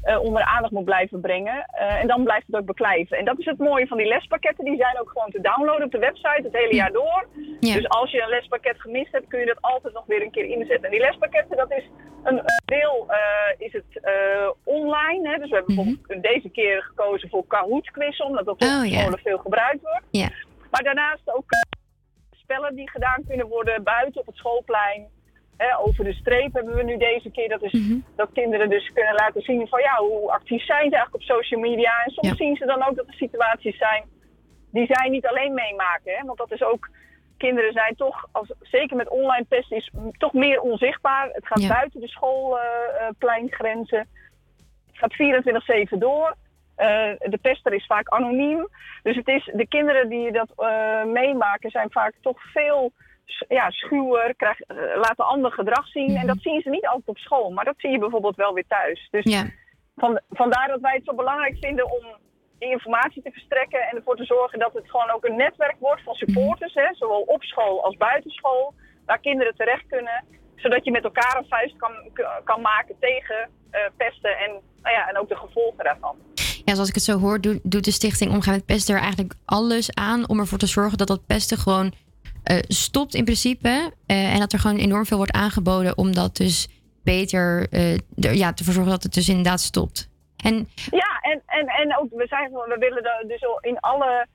eh, 0.02 0.20
onder 0.22 0.42
de 0.42 0.48
aandacht 0.48 0.74
moet 0.74 0.86
blijven 0.86 1.22
brengen. 1.22 1.66
Eh, 1.66 2.02
en 2.02 2.08
dan 2.08 2.24
blijft 2.24 2.48
het 2.48 2.56
ook 2.56 2.66
beklijven. 2.66 3.18
En 3.18 3.26
dat 3.26 3.40
is 3.40 3.46
het 3.46 3.58
mooie 3.58 3.88
van 3.88 3.98
die 3.98 4.08
lespakketten. 4.08 4.66
Die 4.66 4.78
zijn 4.78 5.00
ook 5.00 5.10
gewoon 5.10 5.32
te 5.32 5.42
downloaden 5.42 5.86
op 5.86 5.92
de 5.92 5.98
website 5.98 6.42
het 6.44 6.54
hele 6.54 6.76
jaar 6.76 6.92
door. 6.92 7.28
Dus 7.60 7.90
als 7.90 8.12
je 8.12 8.22
een 8.22 8.30
lespakket 8.30 8.82
gemist 8.82 9.12
hebt, 9.12 9.28
kun 9.28 9.40
je 9.40 9.46
dat 9.46 9.62
altijd 9.62 9.94
nog 9.94 10.06
weer 10.06 10.22
een 10.22 10.32
keer 10.32 10.46
inzetten. 10.46 10.84
En 10.84 10.92
die 10.92 11.00
lespakketten, 11.00 11.58
dat 11.58 11.72
is 11.72 11.90
een, 12.24 12.38
een 12.38 12.62
deel 12.66 13.12
is 13.58 13.74
het 13.74 14.02
online. 14.64 15.30
Hè? 15.30 15.38
Dus 15.38 15.50
we 15.50 15.56
hebben 15.56 15.76
bijvoorbeeld 15.76 16.24
deze 16.24 16.50
keer 16.50 16.84
gekozen 16.84 17.30
voor 17.30 17.48
Kahoot 17.48 17.92
quiz, 17.92 18.20
omdat 18.20 18.46
dat 18.46 18.54
op 18.54 18.62
Oh, 18.62 18.84
veel 19.24 19.38
gebruikt 19.42 19.82
wordt. 19.82 20.06
Ja. 20.12 20.30
Maar 20.72 20.84
daarnaast 20.84 21.34
ook 21.34 21.52
eh, 21.52 21.60
spellen 22.32 22.76
die 22.76 22.90
gedaan 22.90 23.24
kunnen 23.28 23.48
worden 23.48 23.84
buiten 23.84 24.22
op 24.22 24.28
het 24.28 24.36
schoolplein. 24.36 25.08
Hè, 25.58 25.78
over 25.80 26.04
de 26.04 26.14
streep 26.14 26.54
hebben 26.54 26.76
we 26.76 26.84
nu 26.84 26.98
deze 26.98 27.32
keer. 27.32 27.50
Dat, 27.50 27.62
is, 27.64 27.72
dat 28.16 28.30
kinderen 28.34 28.70
dus 28.70 28.92
kunnen 28.94 29.14
laten 29.16 29.42
zien 29.42 29.68
van 29.68 29.82
ja, 29.82 29.96
hoe 29.98 30.32
actief 30.32 30.64
zijn 30.66 30.90
ze 30.90 30.96
eigenlijk 30.96 31.16
op 31.16 31.22
social 31.38 31.60
media. 31.60 32.04
En 32.04 32.12
soms 32.12 32.38
zien 32.38 32.56
ze 32.56 32.66
dan 32.66 32.84
ook 32.84 32.96
dat 32.96 33.08
er 33.08 33.14
situaties 33.14 33.78
zijn 33.78 34.04
die 34.72 34.86
zij 34.90 35.10
niet 35.10 35.26
alleen 35.26 35.54
meemaken. 35.54 36.14
Hè? 36.14 36.26
Want 36.26 36.38
dat 36.38 36.52
is 36.52 36.62
ook, 36.64 36.90
kinderen 37.38 37.72
zijn 37.74 37.96
toch, 37.96 38.28
als, 38.32 38.54
zeker 38.62 38.96
met 38.98 39.10
online 39.10 39.46
pest, 39.46 39.72
is 39.72 39.92
toch 40.18 40.34
meer 40.34 40.62
onzichtbaar. 40.62 41.30
Het 41.32 41.48
gaat 41.48 41.62
Ja. 41.62 41.68
buiten 41.68 42.00
de 42.00 42.08
schoolpleingrenzen. 42.08 44.08
het 44.92 44.98
gaat 44.98 45.14
24-7 45.14 46.00
door. 46.00 46.36
Eh, 46.76 47.12
de 47.20 47.40
pester 47.42 47.74
is 47.74 47.86
vaak 47.86 48.10
anoniem. 48.10 48.68
Dus 49.04 49.16
het 49.16 49.28
is, 49.28 49.52
de 49.54 49.68
kinderen 49.68 50.10
die 50.10 50.32
dat 50.32 50.50
eh, 50.56 51.04
meemaken 51.04 51.70
zijn 51.70 51.92
vaak 51.92 52.14
toch 52.22 52.42
veel 52.54 52.92
ja, 53.48 53.70
schuwer, 53.70 54.36
krijg, 54.36 54.60
eh, 54.60 54.78
laten 54.96 55.26
ander 55.26 55.52
gedrag 55.52 55.88
zien. 55.88 56.16
En 56.16 56.28
dat 56.28 56.42
zien 56.42 56.62
ze 56.62 56.70
niet 56.70 56.88
altijd 56.88 57.08
op 57.08 57.18
school, 57.18 57.50
maar 57.50 57.66
dat 57.66 57.76
zie 57.78 57.90
je 57.90 58.00
bijvoorbeeld 58.00 58.36
wel 58.36 58.54
weer 58.54 58.68
thuis. 58.68 59.08
Dus 59.12 59.52
van, 59.96 60.20
vandaar 60.30 60.68
dat 60.68 60.82
wij 60.82 60.94
het 60.94 61.06
zo 61.06 61.16
belangrijk 61.16 61.58
vinden 61.60 61.92
om 61.92 62.06
die 62.60 62.70
informatie 62.70 63.22
te 63.22 63.32
verstrekken 63.32 63.82
en 63.82 63.96
ervoor 63.96 64.16
te 64.16 64.26
zorgen 64.26 64.60
dat 64.60 64.74
het 64.74 64.90
gewoon 64.90 65.12
ook 65.12 65.26
een 65.26 65.36
netwerk 65.36 65.76
wordt 65.80 66.04
van 66.04 66.14
supporters, 66.14 66.74
hè, 66.74 66.94
zowel 66.94 67.22
op 67.22 67.44
school 67.44 67.84
als 67.84 67.98
buitenschool, 67.98 68.74
waar 69.06 69.20
kinderen 69.20 69.56
terecht 69.56 69.88
kunnen, 69.88 70.26
zodat 70.56 70.86
je 70.86 70.92
met 70.92 71.04
elkaar 71.04 71.38
een 71.38 71.50
vuist 71.50 71.78
kan, 71.78 71.92
kan 72.44 72.62
maken 72.62 72.96
tegen 73.00 73.50
pesten 73.98 74.38
en, 74.38 74.52
nou 74.82 74.96
ja, 74.96 75.08
en 75.10 75.18
ook 75.18 75.30
de 75.30 75.36
gevolgen 75.36 75.84
daarvan. 75.84 76.18
Ja, 76.66 76.74
zoals 76.74 76.90
ik 76.90 76.96
het 76.96 77.04
zo 77.04 77.20
hoor, 77.20 77.42
doet, 77.42 77.60
doet 77.64 77.84
de 77.86 77.92
stichting 77.92 78.32
Omgaan 78.32 78.54
met 78.54 78.66
Pesten 78.66 78.96
er 78.96 79.02
eigenlijk 79.02 79.34
alles 79.46 79.94
aan 79.94 80.30
om 80.30 80.40
ervoor 80.40 80.58
te 80.58 80.66
zorgen 80.66 80.98
dat 80.98 81.08
dat 81.08 81.26
pesten 81.26 81.58
gewoon 81.58 81.94
eh, 82.44 82.58
stopt 82.68 83.14
in 83.14 83.24
principe. 83.24 83.92
Eh, 84.06 84.34
en 84.34 84.40
dat 84.40 84.54
er 84.54 84.60
gewoon 84.60 84.78
enorm 84.78 85.06
veel 85.06 85.18
wordt 85.18 85.32
aangeboden 85.32 85.98
om 85.98 86.14
dat 86.14 86.36
dus 86.36 86.68
beter 87.04 87.68
eh, 87.70 87.98
ja, 88.16 88.54
te 88.54 88.64
zorgen 88.64 88.92
dat 88.92 89.04
het 89.04 89.14
dus 89.14 89.30
inderdaad 89.30 89.60
stopt. 89.60 90.10
En 90.44 90.70
Ja, 90.92 91.20
en, 91.22 91.42
en, 91.46 91.68
en 91.68 91.98
ook, 91.98 92.10
we, 92.10 92.28
zijn, 92.28 92.52
we 92.52 92.76
willen 92.80 93.04
dat 93.04 93.24
dus 93.28 93.42
in 93.62 93.80
alle 93.80 94.28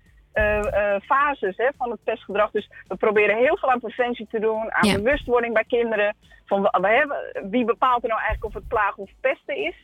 fases 1.02 1.56
hè, 1.56 1.68
van 1.78 1.90
het 1.90 2.04
pestgedrag. 2.04 2.50
Dus 2.50 2.70
we 2.88 2.96
proberen 2.96 3.36
heel 3.36 3.56
veel 3.56 3.70
aan 3.70 3.80
preventie 3.80 4.26
te 4.30 4.40
doen, 4.40 4.72
aan 4.72 4.88
Ja. 4.88 4.94
bewustwording 4.94 5.54
bij 5.54 5.64
kinderen. 5.64 6.16
Van, 6.46 6.62
we, 6.62 6.78
we 6.80 6.88
hebben, 6.88 7.50
wie 7.50 7.64
bepaalt 7.64 8.02
er 8.02 8.08
nou 8.08 8.20
eigenlijk 8.20 8.44
of 8.44 8.54
het 8.54 8.68
plagen 8.68 9.02
of 9.02 9.10
pesten 9.20 9.56
is? 9.56 9.74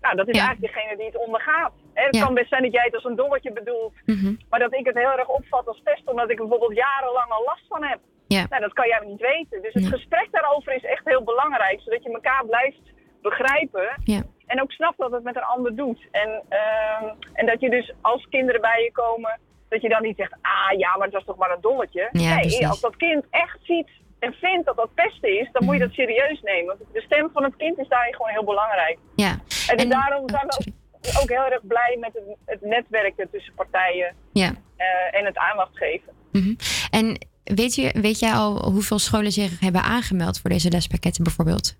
Nou, 0.00 0.16
dat 0.16 0.28
is 0.28 0.36
Ja. 0.36 0.46
eigenlijk 0.46 0.74
degene 0.74 0.96
die 0.96 1.06
het 1.06 1.16
ondergaat. 1.26 1.72
Hè, 1.94 2.04
het 2.04 2.16
Ja. 2.16 2.24
kan 2.24 2.34
best 2.34 2.48
zijn 2.48 2.62
dat 2.62 2.72
jij 2.72 2.84
het 2.84 2.94
als 2.94 3.04
een 3.04 3.16
dolletje 3.16 3.52
bedoelt, 3.52 3.92
Mhm. 4.06 4.34
maar 4.50 4.58
dat 4.60 4.74
ik 4.74 4.86
het 4.86 4.94
heel 4.98 5.12
erg 5.18 5.28
opvat 5.28 5.66
als 5.66 5.80
pest, 5.84 6.02
omdat 6.04 6.30
ik 6.30 6.38
er 6.38 6.48
bijvoorbeeld 6.48 6.78
jarenlang 6.78 7.30
al 7.30 7.44
last 7.44 7.64
van 7.68 7.84
heb. 7.84 7.98
Ja. 8.26 8.46
Nou, 8.48 8.62
dat 8.62 8.72
kan 8.72 8.88
jij 8.88 9.00
niet 9.06 9.20
weten. 9.20 9.62
Dus 9.62 9.74
het 9.74 9.86
gesprek 9.86 10.28
daarover 10.30 10.72
is 10.74 10.84
echt 10.84 11.04
heel 11.04 11.22
belangrijk, 11.24 11.80
zodat 11.80 12.02
je 12.02 12.12
elkaar 12.12 12.44
blijft 12.46 12.80
begrijpen. 13.22 13.88
Ja. 14.04 14.22
En 14.46 14.62
ook 14.62 14.72
snapt 14.72 14.96
wat 14.96 15.10
het 15.12 15.22
met 15.22 15.36
een 15.36 15.42
ander 15.42 15.76
doet. 15.76 16.08
En, 16.10 16.42
ehm, 16.48 17.04
en 17.32 17.46
dat 17.46 17.60
je 17.60 17.70
dus 17.70 17.92
als 18.00 18.26
kinderen 18.30 18.60
bij 18.60 18.82
je 18.82 18.92
komen, 18.92 19.40
dat 19.68 19.82
je 19.82 19.88
dan 19.88 20.02
niet 20.02 20.16
zegt, 20.16 20.32
ah 20.42 20.78
ja, 20.78 20.96
maar 20.96 21.04
het 21.06 21.14
was 21.14 21.24
toch 21.24 21.36
maar 21.36 21.50
een 21.50 21.60
dolletje. 21.60 22.08
Nee, 22.12 22.40
precies. 22.40 22.68
als 22.68 22.80
dat 22.80 22.96
kind 22.96 23.24
echt 23.30 23.58
ziet 23.62 23.88
en 24.20 24.32
vindt 24.32 24.66
dat 24.66 24.76
dat 24.76 24.94
pesten 24.94 25.40
is, 25.40 25.48
dan 25.52 25.64
moet 25.64 25.74
je 25.74 25.80
dat 25.80 25.92
serieus 25.92 26.40
nemen. 26.42 26.76
Want 26.78 26.92
de 26.92 27.00
stem 27.00 27.30
van 27.32 27.42
het 27.44 27.56
kind 27.56 27.78
is 27.78 27.88
daarin 27.88 28.14
gewoon 28.14 28.30
heel 28.30 28.44
belangrijk. 28.44 28.98
ja, 29.14 29.30
En, 29.30 29.76
dus 29.76 29.84
En- 29.84 29.88
daarom 29.88 30.28
zijn 30.28 30.46
we 30.46 30.54
ook, 30.58 31.22
ook 31.22 31.28
heel 31.28 31.44
erg 31.52 31.66
blij 31.66 31.96
met 32.00 32.12
het, 32.12 32.36
het 32.44 32.60
netwerken 32.60 33.30
tussen 33.30 33.54
partijen 33.54 34.14
ja. 34.32 34.52
eh, 34.76 35.18
en 35.18 35.24
het 35.24 35.36
aandacht 35.36 35.76
geven. 35.76 36.12
Mhm. 36.32 36.54
En 36.90 37.26
weet, 37.44 37.74
je, 37.74 37.98
weet 38.00 38.18
jij 38.18 38.32
al 38.32 38.70
hoeveel 38.70 38.98
scholen 38.98 39.32
zich 39.32 39.60
hebben 39.60 39.82
aangemeld 39.82 40.40
voor 40.40 40.50
deze 40.50 40.70
lespakketten 40.70 41.22
bijvoorbeeld? 41.24 41.76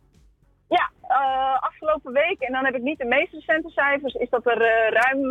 Ja, 0.69 0.91
eh, 1.03 1.63
afgelopen 1.63 2.13
week, 2.13 2.41
en 2.41 2.53
dan 2.53 2.65
heb 2.65 2.75
ik 2.75 2.83
niet 2.83 2.99
de 2.99 3.05
meest 3.05 3.33
recente 3.33 3.71
cijfers, 3.71 4.15
is 4.15 4.29
dat 4.31 4.47
er 4.47 4.61
eh, 4.63 4.93
ruim 4.93 5.27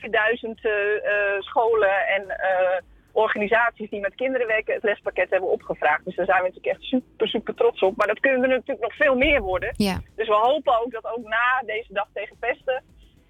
4000 0.00 0.64
eh, 0.64 0.72
scholen 1.38 2.06
en 2.06 2.22
organisaties 3.14 3.90
die 3.90 4.00
met 4.00 4.14
kinderen 4.14 4.46
werken 4.46 4.74
het 4.74 4.82
lespakket 4.82 5.30
hebben 5.30 5.50
opgevraagd. 5.50 6.04
Dus 6.04 6.16
daar 6.16 6.26
zijn 6.26 6.42
we 6.42 6.48
natuurlijk 6.48 6.74
echt 6.76 6.82
super, 6.82 7.28
super 7.28 7.54
trots 7.54 7.80
op. 7.80 7.96
Maar 7.96 8.06
dat 8.06 8.20
kunnen 8.20 8.42
er 8.42 8.48
natuurlijk 8.48 8.80
nog 8.80 8.96
veel 8.96 9.16
meer 9.16 9.40
worden. 9.40 9.74
Ja. 9.76 10.00
Dus 10.16 10.28
we 10.28 10.34
hopen 10.34 10.80
ook 10.80 10.92
dat 10.92 11.06
ook 11.06 11.24
na 11.28 11.62
deze 11.66 11.92
dag 11.92 12.08
tegen 12.12 12.36
pesten 12.38 12.82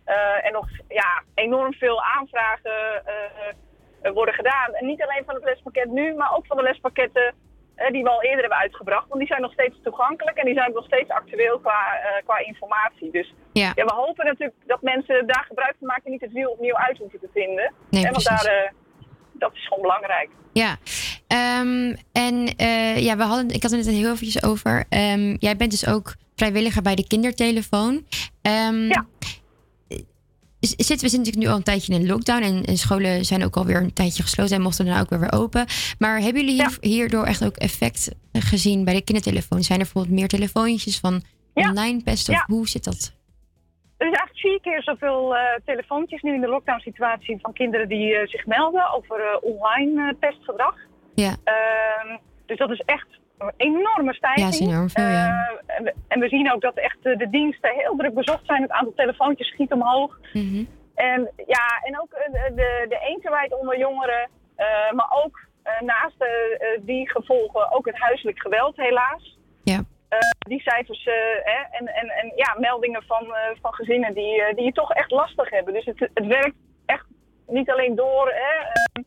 eh, 0.05 0.47
er 0.47 0.53
nog 0.53 0.69
ja, 0.89 1.23
enorm 1.35 1.73
veel 1.73 2.03
aanvragen 2.03 3.07
eh, 3.07 4.13
worden 4.13 4.35
gedaan. 4.35 4.75
En 4.75 4.87
niet 4.87 5.03
alleen 5.03 5.25
van 5.25 5.35
het 5.35 5.45
lespakket 5.45 5.91
nu, 5.91 6.15
maar 6.15 6.37
ook 6.37 6.47
van 6.47 6.57
de 6.57 6.63
lespakketten 6.63 7.35
eh, 7.75 7.91
die 7.91 8.03
we 8.03 8.09
al 8.09 8.23
eerder 8.23 8.41
hebben 8.41 8.59
uitgebracht. 8.59 9.09
Want 9.09 9.21
die 9.21 9.29
zijn 9.29 9.41
nog 9.41 9.53
steeds 9.53 9.77
toegankelijk 9.83 10.37
en 10.37 10.45
die 10.45 10.55
zijn 10.55 10.69
ook 10.69 10.75
nog 10.75 10.85
steeds 10.85 11.11
actueel 11.11 11.59
qua, 11.59 12.01
qua 12.25 12.39
informatie. 12.39 13.11
Dus 13.11 13.35
Ja. 13.53 13.73
we 13.75 13.93
hopen 13.95 14.27
natuurlijk 14.27 14.57
dat 14.67 14.83
mensen 14.83 15.27
daar 15.27 15.45
gebruik 15.49 15.75
van 15.79 15.87
maken 15.87 16.05
en 16.05 16.11
niet 16.11 16.21
het 16.21 16.33
wiel 16.33 16.51
opnieuw 16.51 16.77
uit 16.77 16.99
hoeven 16.99 17.21
te 17.21 17.29
vinden. 17.33 17.73
Nee, 17.91 18.07
en 18.07 18.13
want 18.13 18.25
daar, 18.25 18.73
dat 19.39 19.51
is 19.55 19.67
gewoon 19.67 19.83
belangrijk. 19.83 20.29
Ja, 20.53 20.79
Ehm, 21.35 21.95
en 22.13 22.57
eh, 22.57 22.99
ja, 22.99 23.17
we 23.17 23.23
hadden, 23.23 23.51
ik 23.51 23.63
had 23.63 23.71
het 23.71 23.85
net 23.85 23.95
heel 23.95 24.13
eventjes 24.13 24.43
over. 24.43 24.85
Ehm, 24.89 25.37
jij 25.39 25.57
bent 25.57 25.71
dus 25.71 25.87
ook 25.87 26.15
vrijwilliger 26.37 26.83
bij 26.83 26.95
de 26.95 27.07
kindertelefoon. 27.07 28.05
Ehm, 28.43 28.89
ja. 28.89 29.07
Zitten, 30.61 30.87
we 30.87 31.09
zitten 31.09 31.19
natuurlijk 31.19 31.47
nu 31.47 31.51
al 31.51 31.57
een 31.57 31.63
tijdje 31.63 31.95
in 31.95 32.07
lockdown 32.07 32.43
en, 32.43 32.65
en 32.65 32.79
scholen 32.79 33.25
zijn 33.25 33.45
ook 33.45 33.57
alweer 33.57 33.83
een 33.83 33.93
tijdje 33.93 34.23
gesloten 34.23 34.57
en 34.57 34.63
mochten 34.63 34.87
dan 34.87 35.01
ook 35.01 35.11
weer 35.11 35.21
weer 35.21 35.33
open. 35.33 35.67
Maar 35.99 36.21
hebben 36.21 36.45
jullie 36.45 36.63
hier, 36.63 36.77
hierdoor 36.81 37.25
echt 37.25 37.45
ook 37.45 37.57
effect 37.57 38.11
gezien 38.33 38.85
bij 38.85 38.95
de 38.95 39.03
kindertelefoon? 39.03 39.63
Zijn 39.63 39.79
er 39.79 39.85
bijvoorbeeld 39.85 40.15
meer 40.15 40.29
telefoontjes 40.29 40.99
van 40.99 41.23
online 41.55 42.03
pest 42.03 42.29
of 42.29 42.45
hoe 42.47 42.69
zit 42.69 42.85
dat? 42.85 43.13
Er 43.97 44.07
is 44.07 44.17
eigenlijk 44.19 44.39
vier 44.39 44.61
keer 44.61 44.83
zoveel 44.83 45.37
eh, 45.37 45.43
telefoontjes 45.65 46.23
nu 46.23 46.35
in 46.35 46.41
de 46.41 46.49
lockdown 46.49 46.81
situatie 46.81 47.39
van 47.43 47.53
kinderen 47.53 47.89
die 47.89 48.15
eh, 48.15 48.29
zich 48.29 48.47
melden 48.47 48.93
over 48.93 49.21
eh, 49.21 49.37
online 49.43 50.15
pestgedrag. 50.15 50.75
Ja. 51.15 51.37
Ehm, 51.45 52.17
dus 52.47 52.59
dat 52.59 52.71
is 52.71 52.83
echt 52.85 53.07
een 53.39 53.53
enorme 53.57 54.15
stijging. 54.15 54.47
Ja, 54.47 54.53
is 54.53 54.61
enorm 54.61 54.91
veel, 54.91 55.05
ja. 55.05 55.61
En, 55.67 55.85
we, 55.85 55.95
en 56.09 56.21
we 56.21 56.29
zien 56.29 56.53
ook 56.53 56.61
dat 56.61 56.77
echt 56.77 57.03
de 57.03 57.29
diensten 57.31 57.73
heel 57.75 57.97
druk 57.97 58.15
bezocht 58.15 58.47
zijn. 58.47 58.63
Het 58.63 58.71
aantal 58.71 58.93
telefoontjes 58.95 59.49
schiet 59.49 59.73
omhoog. 59.73 60.19
Mhm. 60.33 60.65
En 60.95 61.31
ja, 61.47 61.81
en 61.83 62.01
ook 62.01 62.11
de, 62.11 62.87
de 62.89 62.99
eenzaamheid 63.09 63.59
onder 63.59 63.79
jongeren. 63.79 64.31
maar 64.95 65.11
ook 65.25 65.41
naast 65.81 66.25
die 66.81 67.11
gevolgen 67.11 67.73
ook 67.73 67.87
het 67.87 67.99
huiselijk 67.99 68.41
geweld 68.41 68.77
helaas. 68.77 69.39
Ja. 69.63 69.85
Eh, 70.15 70.49
die 70.49 70.61
cijfers 70.61 71.05
eh, 71.05 71.15
hè, 71.43 71.79
en, 71.79 71.87
en, 71.87 72.09
en 72.09 72.33
ja, 72.37 72.57
meldingen 72.59 73.03
van, 73.03 73.35
eh, 73.35 73.57
van 73.61 73.75
gezinnen 73.75 74.15
die, 74.15 74.55
die 74.55 74.67
het 74.67 74.75
toch 74.75 74.93
echt 74.93 75.11
lastig 75.11 75.51
hebben. 75.51 75.75
Dus 75.75 75.85
het, 75.85 76.11
het 76.15 76.27
werkt 76.27 76.57
echt 76.87 77.07
niet 77.47 77.71
alleen 77.71 77.95
door 77.95 78.27
hè, 78.27 78.55
eh, 78.61 79.05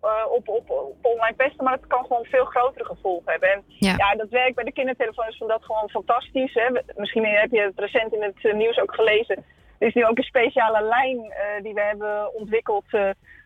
eh, 0.00 0.30
op, 0.30 0.48
op, 0.48 0.70
op 0.70 0.96
online 1.02 1.36
pesten, 1.36 1.64
maar 1.64 1.72
het 1.72 1.86
kan 1.86 2.04
gewoon 2.06 2.24
veel 2.24 2.44
grotere 2.44 2.84
gevolgen 2.84 3.30
hebben. 3.30 3.52
En 3.52 3.64
Ja. 3.66 3.94
ja, 3.96 4.14
dat 4.14 4.28
werkt 4.28 4.54
bij 4.54 4.64
de 4.64 4.72
kindertelefoon 4.72 5.28
is 5.28 5.36
van 5.36 5.48
dat 5.48 5.64
gewoon 5.64 5.88
fantastisch. 5.88 6.54
Hè. 6.54 6.68
Misschien 6.96 7.24
heb 7.24 7.50
je 7.50 7.60
het 7.60 7.78
recent 7.78 8.12
in 8.12 8.22
het 8.22 8.54
nieuws 8.54 8.78
ook 8.78 8.94
gelezen. 8.94 9.44
Er 9.78 9.86
is 9.86 9.94
nu 9.94 10.06
ook 10.06 10.18
een 10.18 10.24
speciale 10.24 10.82
lijn 10.82 11.34
die 11.62 11.74
we 11.74 11.80
hebben 11.80 12.34
ontwikkeld 12.34 12.84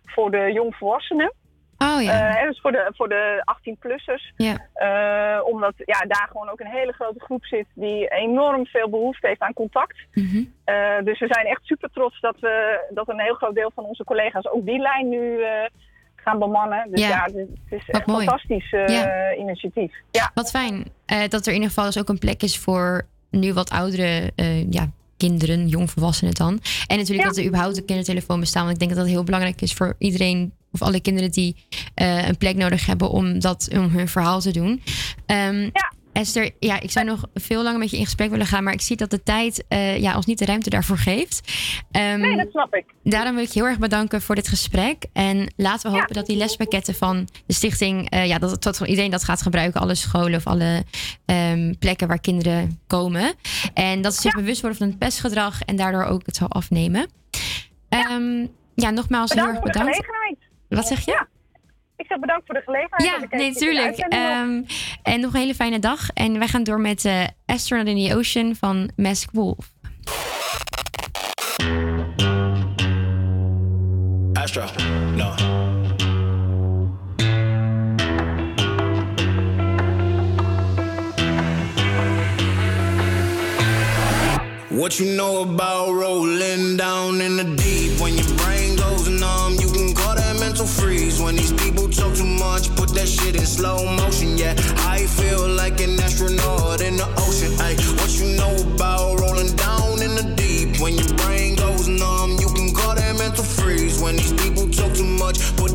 voor 0.05 0.31
de 0.31 0.52
jongvolwassenen. 0.52 1.32
Oh 1.82 2.02
ja. 2.02 2.12
Hè, 2.12 2.47
dus 2.47 2.61
voor 2.61 2.73
de, 2.73 2.93
voor 2.97 3.09
de 3.09 3.44
18-plussers. 3.55 4.32
ja. 4.36 4.66
Eh, 4.74 5.44
omdat 5.47 5.73
ja, 5.77 5.98
daar 6.09 6.28
gewoon 6.31 6.48
ook 6.48 6.61
een 6.61 6.66
hele 6.78 6.93
grote 6.93 7.20
groep 7.20 7.44
zit 7.44 7.66
die 7.74 8.09
enorm 8.09 8.66
veel 8.66 8.90
behoefte 8.90 9.27
heeft 9.27 9.40
aan 9.40 9.52
contact. 9.52 9.97
Mhm. 10.15 10.43
Eh, 10.65 10.74
dus 11.05 11.19
we 11.19 11.27
zijn 11.27 11.47
echt 11.47 11.61
super 11.65 11.90
trots 11.93 12.20
dat, 12.20 12.36
we, 12.40 12.86
dat 12.94 13.09
een 13.09 13.20
heel 13.20 13.35
groot 13.35 13.55
deel 13.55 13.73
van 13.74 13.85
onze 13.85 14.05
collega's 14.05 14.47
ook 14.51 14.66
die 14.66 14.78
lijn 14.78 15.09
nu 15.09 15.40
gaan 16.16 16.39
bemannen. 16.39 16.90
Dus 16.90 17.01
Ja. 17.01 17.09
ja, 17.09 17.23
het 17.24 17.35
is, 17.35 17.47
het 17.69 17.81
is 17.81 17.89
echt 17.89 18.09
een 18.09 18.15
fantastisch 18.15 18.70
Ja. 18.70 19.35
initiatief. 19.35 19.94
Ja. 20.11 20.31
Wat 20.35 20.51
fijn 20.51 20.85
dat 21.28 21.40
er 21.47 21.48
in 21.48 21.55
ieder 21.55 21.69
geval 21.69 21.85
dus 21.85 21.98
ook 21.98 22.09
een 22.09 22.19
plek 22.19 22.43
is 22.43 22.59
voor 22.59 23.02
nu 23.31 23.52
wat 23.52 23.70
oudere 23.70 24.31
ja, 24.70 24.86
kinderen, 25.21 25.69
jongvolwassenen 25.69 26.35
dan. 26.35 26.61
En 26.87 26.99
natuurlijk 26.99 27.29
dat 27.29 27.37
er 27.37 27.45
überhaupt 27.45 27.77
een 27.77 27.85
kindertelefoon 27.85 28.41
bestaan. 28.41 28.63
Want 28.63 28.75
ik 28.75 28.79
denk 28.81 28.91
dat 28.91 29.01
dat 29.01 29.11
heel 29.11 29.25
belangrijk 29.25 29.63
is 29.63 29.73
voor 29.73 29.95
iedereen 29.99 30.53
of 30.73 30.83
alle 30.83 31.01
kinderen 31.01 31.31
die 31.31 31.57
eh, 31.95 32.29
een 32.29 32.37
plek 32.37 32.57
nodig 32.57 32.87
hebben 32.87 33.11
om, 33.11 33.39
dat, 33.39 33.69
om 33.73 33.89
hun 33.89 34.09
verhaal 34.09 34.41
te 34.41 34.53
doen. 34.53 34.83
Ehm, 35.27 35.71
Esther, 36.12 36.51
ja, 36.59 36.81
ik 36.81 36.91
zou 36.91 37.07
nog 37.07 37.24
veel 37.35 37.62
langer 37.62 37.78
met 37.78 37.91
je 37.91 37.97
in 37.97 38.05
gesprek 38.05 38.31
willen 38.31 38.47
gaan, 38.47 38.65
maar 38.65 38.73
ik 38.73 38.81
zie 38.81 38.97
dat 38.97 39.11
de 39.11 39.23
tijd 39.23 39.65
eh, 39.69 39.99
ja, 39.99 40.16
ons 40.16 40.27
niet 40.27 40.39
de 40.39 40.45
ruimte 40.45 40.70
daarvoor 40.70 40.97
geeft. 40.99 41.53
Ehm, 41.91 42.20
Nee, 42.20 42.37
dat 42.37 42.51
snap 42.51 42.74
ik. 42.74 42.85
Daarom 43.03 43.35
wil 43.35 43.45
ik 43.45 43.51
je 43.51 43.61
heel 43.61 43.69
erg 43.69 43.78
bedanken 43.78 44.23
voor 44.23 44.35
dit 44.35 44.49
gesprek. 44.49 45.05
En 45.12 45.53
laten 45.57 45.91
we 45.91 45.99
hopen 45.99 46.15
dat 46.15 46.27
die 46.27 46.37
lespakketten 46.37 46.95
van 46.95 47.28
de 47.47 47.55
stichting, 47.55 48.11
eh, 48.11 48.27
ja, 48.27 48.39
dat, 48.39 48.81
iedereen 48.81 49.11
dat 49.11 49.24
gaat 49.24 49.43
gebruiken. 49.43 49.81
Alle 49.81 49.95
scholen 49.95 50.35
of 50.35 50.47
alle 50.47 50.85
ehm, 51.24 51.74
plekken 51.78 52.09
waar 52.09 52.20
kinderen 52.20 52.81
komen. 52.87 53.35
En 53.74 54.03
dat 54.03 54.15
ze 54.15 54.20
zich 54.20 54.35
bewust 54.35 54.61
worden 54.61 54.78
van 54.78 54.89
het 54.89 54.99
pestgedrag 54.99 55.62
en 55.62 55.77
daardoor 55.77 56.05
ook 56.05 56.27
het 56.27 56.37
zal 56.37 56.49
afnemen. 56.49 57.09
Ehm, 57.89 58.47
ja, 58.74 58.91
nogmaals 58.91 59.32
heel 59.32 59.47
erg 59.47 59.61
Bedankt. 59.61 60.07
Wat 60.69 60.87
zeg 60.87 61.05
je? 61.05 61.27
Ik 62.01 62.06
zeg 62.06 62.18
bedankt 62.18 62.47
voor 62.47 62.55
de 62.55 62.62
gelegenheid. 62.64 63.02
Ja, 63.02 63.14
dat 63.14 63.22
ik 63.22 63.32
even 63.32 63.39
nee, 63.47 63.55
tuurlijk. 63.55 63.97
Ehm, 63.98 64.62
en 65.02 65.20
nog 65.20 65.35
een 65.35 65.40
hele 65.40 65.55
fijne 65.55 65.78
dag. 65.78 66.10
En 66.10 66.39
wij 66.39 66.48
gaan 66.48 66.62
door 66.62 66.81
met 66.81 67.05
eh 67.05 67.24
Astronaut 67.47 67.89
in 67.89 68.09
the 68.09 68.16
Ocean 68.16 68.55
van 68.56 68.90
Mask 68.97 69.31
Wolf. 69.32 69.70
Astro, 74.32 74.64
no. 75.16 75.35
What 84.81 84.98
you 84.98 85.16
know 85.16 85.43
about 85.43 85.93
rolling 85.93 86.77
down 86.77 87.20
in 87.20 87.36
the 87.36 87.44
deep? 87.44 88.01
When 88.01 88.14
your 88.14 88.35
brain 88.36 88.77
goes 88.77 89.09
numb, 89.09 89.55
you 89.60 89.70
can 89.70 89.94
call 89.94 90.14
that 90.14 90.39
mental 90.40 90.66
freeze. 90.66 91.20
When 91.20 91.36
these 91.36 91.49
that 93.01 93.09
shit 93.09 93.35
in 93.35 93.47
slow 93.47 93.85
motion. 93.97 94.36
Yeah, 94.36 94.55
I 94.86 95.06
feel 95.06 95.48
like 95.48 95.81
an 95.81 95.98
astronaut 96.01 96.82
in 96.82 96.97
the 96.97 97.09
ocean. 97.16 97.30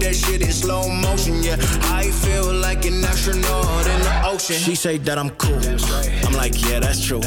That 0.06 0.16
shit 0.16 0.42
in 0.42 0.52
slow 0.52 0.88
motion. 0.88 1.42
Yeah, 1.42 1.58
I 1.90 2.12
feel 2.12 2.54
like 2.54 2.86
an 2.86 3.04
astronaut 3.04 3.88
in 3.88 4.00
the 4.02 4.22
ocean. 4.26 4.56
She 4.56 4.76
say 4.76 4.98
that 5.00 5.18
I'm 5.18 5.32
cool. 5.32 5.58
I'm 6.26 6.34
like, 6.34 6.54
yeah, 6.70 6.80
that's 6.80 7.04
true. 7.04 7.22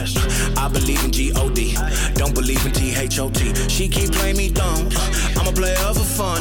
I 0.56 0.68
believe 0.68 1.02
in 1.04 1.10
G-O-D. 1.10 1.76
Don't 2.14 2.34
believe 2.34 2.64
in 2.64 2.72
T-H-O-T. 2.72 3.68
She 3.68 3.88
keep 3.88 4.12
playing 4.12 4.36
me 4.36 4.50
dumb. 4.50 4.88
I'm 5.36 5.48
a 5.48 5.52
player 5.52 5.76
for 5.92 6.06
fun. 6.20 6.40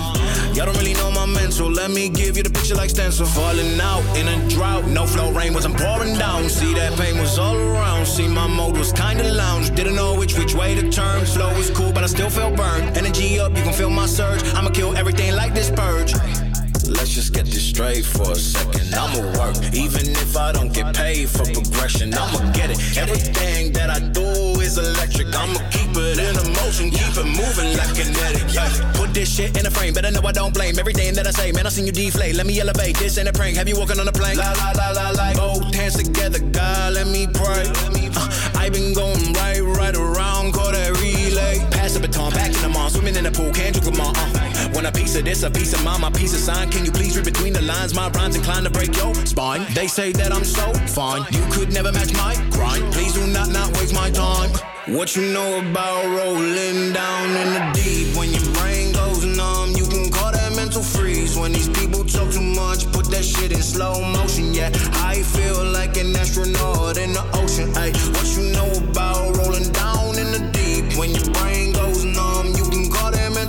Y'all 0.54 0.68
don't 0.68 0.78
really 0.78 0.94
know 0.94 1.12
my 1.12 1.26
mental. 1.26 1.70
Let 1.72 1.90
me 1.90 2.10
give 2.10 2.38
you 2.38 2.44
the 2.44 2.52
picture 2.52 2.76
like 2.76 2.92
stencil. 2.92 3.26
Falling 3.26 3.80
out 3.82 4.04
in 4.16 4.28
a 4.28 4.38
drought. 4.50 4.86
No 4.86 5.06
flow 5.08 5.32
rain 5.32 5.54
wasn't 5.54 5.78
pouring 5.78 6.18
down. 6.18 6.50
See 6.50 6.74
that 6.76 6.94
pain 7.00 7.18
was 7.18 7.40
all 7.40 7.56
around. 7.56 8.06
See 8.06 8.28
my 8.28 8.48
mode 8.48 8.78
was 8.78 8.92
kinda 8.92 9.24
lounge. 9.34 9.74
Didn't 9.76 9.96
know 9.96 10.14
which 10.14 10.38
which 10.38 10.54
way 10.54 10.76
to 10.76 10.90
turn. 10.90 11.26
Flow 11.26 11.54
was 11.56 11.70
cool, 11.72 11.92
but 11.92 12.04
I 12.04 12.08
still 12.08 12.30
felt 12.30 12.56
burned. 12.56 12.98
Energy 12.98 13.40
up, 13.40 13.56
you 13.58 13.64
can 13.64 13.74
feel 13.74 13.90
my 13.90 14.06
surge. 14.06 14.42
I'ma 14.56 14.70
kill 14.70 14.96
everything 14.96 15.36
like 15.36 15.54
this 15.54 15.70
purge. 15.70 16.14
Let's 16.88 17.10
just 17.10 17.34
get 17.34 17.46
this 17.46 17.64
straight 17.64 18.06
for 18.06 18.32
a 18.32 18.36
second. 18.36 18.94
I'ma 18.96 19.20
work, 19.38 19.58
even 19.74 20.08
if 20.08 20.38
I 20.38 20.52
don't 20.54 20.74
get 20.74 20.96
paid 20.96 21.30
for 21.30 21.44
progression. 21.44 22.14
I'ma 22.14 22.52
get 22.54 22.72
it. 22.72 22.80
Everything 22.98 23.74
that 23.74 23.90
I 23.90 24.00
do 24.00 24.28
is 24.62 24.78
electric. 24.78 25.28
I'ma 25.36 25.60
keep 25.70 25.92
it 25.96 26.18
in 26.18 26.36
motion, 26.54 26.90
keep 26.90 27.12
it 27.12 27.26
moving 27.26 27.76
like 27.76 27.94
kinetic. 27.94 28.54
Yeah. 28.54 28.94
Put 28.94 29.14
this 29.14 29.36
shit 29.36 29.58
in 29.58 29.66
a 29.66 29.72
frame, 29.72 29.94
better 29.94 30.12
know 30.12 30.22
I 30.24 30.32
don't 30.32 30.54
blame 30.54 30.80
everything 30.80 31.14
that 31.16 31.28
I 31.28 31.32
say. 31.32 31.52
Man, 31.52 31.66
I 31.66 31.70
seen 31.70 31.86
you 31.86 31.92
deflate. 31.92 32.36
Let 32.36 32.46
me 32.46 32.60
elevate. 32.60 32.96
This 32.98 33.18
ain't 33.18 33.28
a 33.28 33.34
prank. 33.34 33.58
Have 33.58 33.68
you 33.68 33.78
walking 33.78 34.00
on 34.00 34.08
a 34.08 34.12
plane? 34.12 34.38
La 34.38 34.54
la 34.54 34.72
la 34.72 34.92
la 34.92 35.10
la. 35.12 35.34
Both 35.34 35.76
hands 35.76 35.96
together, 35.96 36.40
God, 36.40 36.94
let 36.94 37.08
me 37.08 37.28
pray. 37.28 37.66
Uh, 38.16 38.54
I 38.56 38.70
been 38.70 38.94
going 38.94 39.34
right, 39.34 39.60
right 39.60 39.96
around, 39.96 40.54
call 40.54 40.72
that 40.72 40.92
relay. 41.02 41.60
Pass 41.72 41.94
the 41.96 42.00
baton, 42.00 42.32
back 42.32 42.56
in 42.56 42.62
the 42.62 42.70
mall, 42.70 42.90
swimming 42.90 43.16
in 43.16 43.26
the 43.26 43.32
pool, 43.32 43.52
can't 43.52 43.76
you 43.76 43.82
come 43.82 44.00
on? 44.00 44.16
Uh. 44.16 44.48
Want 44.74 44.86
a 44.86 44.92
piece 44.92 45.16
of 45.16 45.26
this, 45.26 45.44
a 45.44 45.50
piece 45.50 45.74
of 45.74 45.84
mine, 45.84 46.02
my 46.02 46.12
piece 46.12 46.34
of 46.34 46.40
sign. 46.40 46.70
Can 46.78 46.86
you 46.86 46.92
please 46.92 47.16
read 47.16 47.26
between 47.26 47.54
the 47.54 47.62
lines? 47.64 47.96
My 47.96 48.08
rhymes 48.10 48.36
inclined 48.36 48.66
to 48.66 48.70
break 48.70 48.96
your 48.98 49.16
spine. 49.26 49.66
They 49.74 49.88
say 49.88 50.12
that 50.12 50.32
I'm 50.32 50.44
so 50.44 50.72
fine, 50.86 51.26
you 51.32 51.44
could 51.50 51.74
never 51.74 51.92
match 51.92 52.14
my 52.14 52.36
grind. 52.52 52.94
Please 52.94 53.14
do 53.14 53.26
not 53.26 53.50
not 53.50 53.76
waste 53.80 53.96
my 53.96 54.12
time. 54.12 54.52
What 54.86 55.16
you 55.16 55.24
know 55.34 55.58
about 55.58 56.06
rolling 56.06 56.94
down 56.94 57.30
in 57.42 57.50
the 57.58 57.72
deep? 57.74 58.16
When 58.16 58.30
your 58.30 58.46
brain 58.54 58.94
goes 58.94 59.26
numb, 59.26 59.72
you 59.72 59.88
can 59.88 60.12
call 60.12 60.32
that 60.32 60.56
mental 60.56 60.84
freeze. 60.84 61.36
When 61.36 61.52
these 61.52 61.68
people 61.68 62.04
talk 62.04 62.32
too 62.32 62.42
much, 62.44 62.86
put 62.92 63.10
that 63.10 63.26
shit 63.26 63.52
in 63.52 63.64
slow 63.64 64.00
motion. 64.14 64.54
Yeah, 64.54 64.70
I 65.02 65.24
feel 65.24 65.66
like 65.66 65.98
an 65.98 66.16
astronaut 66.16 66.98
in 66.98 67.12
the 67.12 67.26
ocean. 67.42 67.74
Ay, 67.76 67.90
what 68.14 68.28
you 68.38 68.54
know 68.54 68.70
about 68.86 69.36
rolling 69.36 69.72
down 69.72 70.20
in 70.20 70.30
the 70.32 70.52
deep? 70.54 70.96
When 70.96 71.10
your 71.10 71.26
brain 71.42 71.67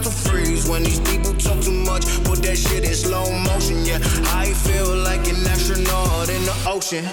that 0.02 0.04
mental 0.04 0.32
freeze. 0.32 0.68
When 0.68 0.82
these 0.82 1.00
people 1.00 1.34
talk 1.34 1.60
too 1.60 1.72
much, 1.72 2.04
put 2.24 2.42
that 2.42 2.56
shit 2.56 2.84
in 2.84 2.94
slow 2.94 3.30
motion. 3.32 3.84
Yeah, 3.84 3.98
I 4.34 4.52
feel 4.52 4.96
like 4.96 5.28
an 5.28 5.46
astronaut 5.46 6.28
in 6.28 6.44
the 6.44 6.54
ocean. 6.66 7.04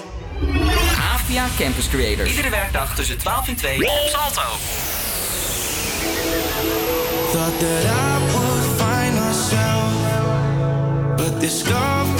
APA 0.96 1.48
Campus 1.56 1.88
Creators. 1.88 2.28
Iedere 2.28 2.50
werkdag 2.50 2.94
tussen 2.94 3.18
12 3.18 3.48
en 3.48 3.56
2 3.56 3.88
op 3.88 4.08
Salto. 4.08 4.42
Thought 7.32 7.58
that 7.60 7.84
I 7.84 8.18
would 8.32 8.64
find 8.76 9.14
myself, 9.14 9.92
but 11.16 11.40
discovered 11.40 12.15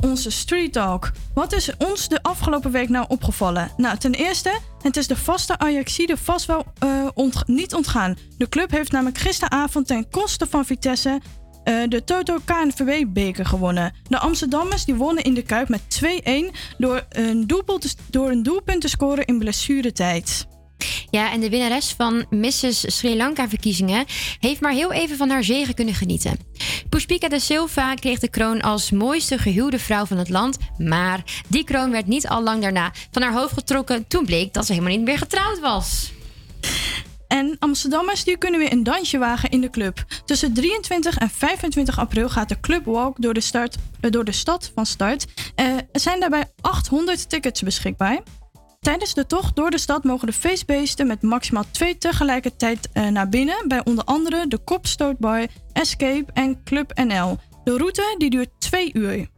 onze 0.00 0.30
Street 0.30 0.72
Talk. 0.72 1.12
Wat 1.34 1.52
is 1.52 1.70
ons 1.78 2.08
de 2.08 2.22
afgelopen 2.22 2.70
week 2.70 2.88
nou 2.88 3.04
opgevallen? 3.08 3.70
Nou, 3.76 3.98
ten 3.98 4.14
eerste, 4.14 4.58
het 4.82 4.96
is 4.96 5.06
de 5.06 5.16
vaste 5.16 5.58
Ajaxide 5.58 6.16
vast 6.16 6.46
wel 6.46 6.64
eh, 6.78 7.26
niet 7.46 7.74
ontgaan. 7.74 8.16
De 8.38 8.48
club 8.48 8.70
heeft 8.70 8.92
namelijk 8.92 9.18
gisteravond 9.18 9.86
ten 9.86 10.10
koste 10.10 10.46
van 10.46 10.64
Vitesse 10.64 11.20
eh, 11.64 11.74
de 11.88 12.04
Toto 12.04 12.38
KNVB-beker 12.44 13.46
gewonnen. 13.46 13.92
De 14.08 14.18
Amsterdammers 14.18 14.84
die 14.84 14.94
wonnen 14.94 15.24
in 15.24 15.34
de 15.34 15.42
Kuip 15.42 15.68
met 15.68 16.00
2-1 16.04 16.56
door, 16.78 17.06
een 17.08 17.46
doelpunt 17.46 17.80
te- 17.80 17.94
door 18.10 18.30
een 18.30 18.42
doelpunt 18.42 18.80
te 18.80 18.88
scoren 18.88 19.24
in 19.24 19.38
blessuretijd. 19.38 20.46
Ja, 21.10 21.32
en 21.32 21.40
de 21.40 21.50
winnares 21.50 21.94
van 21.96 22.26
Mrs. 22.30 22.96
Sri 22.96 23.16
Lanka-verkiezingen 23.16 24.04
heeft 24.40 24.60
maar 24.60 24.72
heel 24.72 24.92
even 24.92 25.16
van 25.16 25.30
haar 25.30 25.44
zegen 25.44 25.74
kunnen 25.74 25.94
genieten. 25.94 26.38
Pushpika 26.88 27.28
da 27.28 27.38
Silva 27.38 27.94
kreeg 27.94 28.18
de 28.18 28.30
kroon 28.30 28.60
als 28.60 28.90
mooiste 28.90 29.38
gehuwde 29.38 29.78
vrouw 29.78 30.06
van 30.06 30.18
het 30.18 30.28
land. 30.28 30.56
Maar 30.78 31.22
die 31.48 31.64
kroon 31.64 31.90
werd 31.90 32.06
niet 32.06 32.28
al 32.28 32.42
lang 32.42 32.62
daarna 32.62 32.92
van 33.10 33.22
haar 33.22 33.32
hoofd 33.32 33.52
getrokken 33.52 34.06
toen 34.06 34.24
bleek 34.24 34.52
dat 34.52 34.66
ze 34.66 34.72
helemaal 34.72 34.96
niet 34.96 35.04
meer 35.04 35.18
getrouwd 35.18 35.60
was. 35.60 36.12
En 37.28 37.56
Amsterdammers 37.58 38.24
die 38.24 38.38
kunnen 38.38 38.60
weer 38.60 38.72
een 38.72 38.82
dansje 38.82 39.18
wagen 39.18 39.50
in 39.50 39.60
de 39.60 39.70
club. 39.70 40.04
Tussen 40.24 40.52
23 40.54 41.18
en 41.18 41.30
25 41.30 41.98
april 41.98 42.28
gaat 42.28 42.48
de 42.48 42.60
Club 42.60 42.84
Walk 42.84 43.22
door 43.22 43.34
de, 43.34 43.40
start, 43.40 43.76
eh, 44.00 44.10
door 44.10 44.24
de 44.24 44.32
stad 44.32 44.70
van 44.74 44.86
start. 44.86 45.26
Eh, 45.54 45.66
er 45.66 46.00
zijn 46.00 46.20
daarbij 46.20 46.44
800 46.60 47.28
tickets 47.28 47.62
beschikbaar. 47.62 48.22
Tijdens 48.80 49.14
de 49.14 49.26
tocht 49.26 49.56
door 49.56 49.70
de 49.70 49.78
stad 49.78 50.04
mogen 50.04 50.26
de 50.26 50.32
feestbeesten 50.32 51.06
met 51.06 51.22
maximaal 51.22 51.64
twee 51.70 51.98
tegelijkertijd 51.98 52.88
eh, 52.92 53.06
naar 53.06 53.28
binnen. 53.28 53.68
Bij 53.68 53.84
onder 53.84 54.04
andere 54.04 54.48
de 54.48 54.58
Kopstootbar, 54.58 55.46
Escape 55.72 56.32
en 56.32 56.62
Club 56.64 56.92
NL. 56.94 57.38
De 57.64 57.76
route 57.76 58.14
die 58.18 58.30
duurt 58.30 58.50
twee 58.58 58.90
uur. 58.92 59.28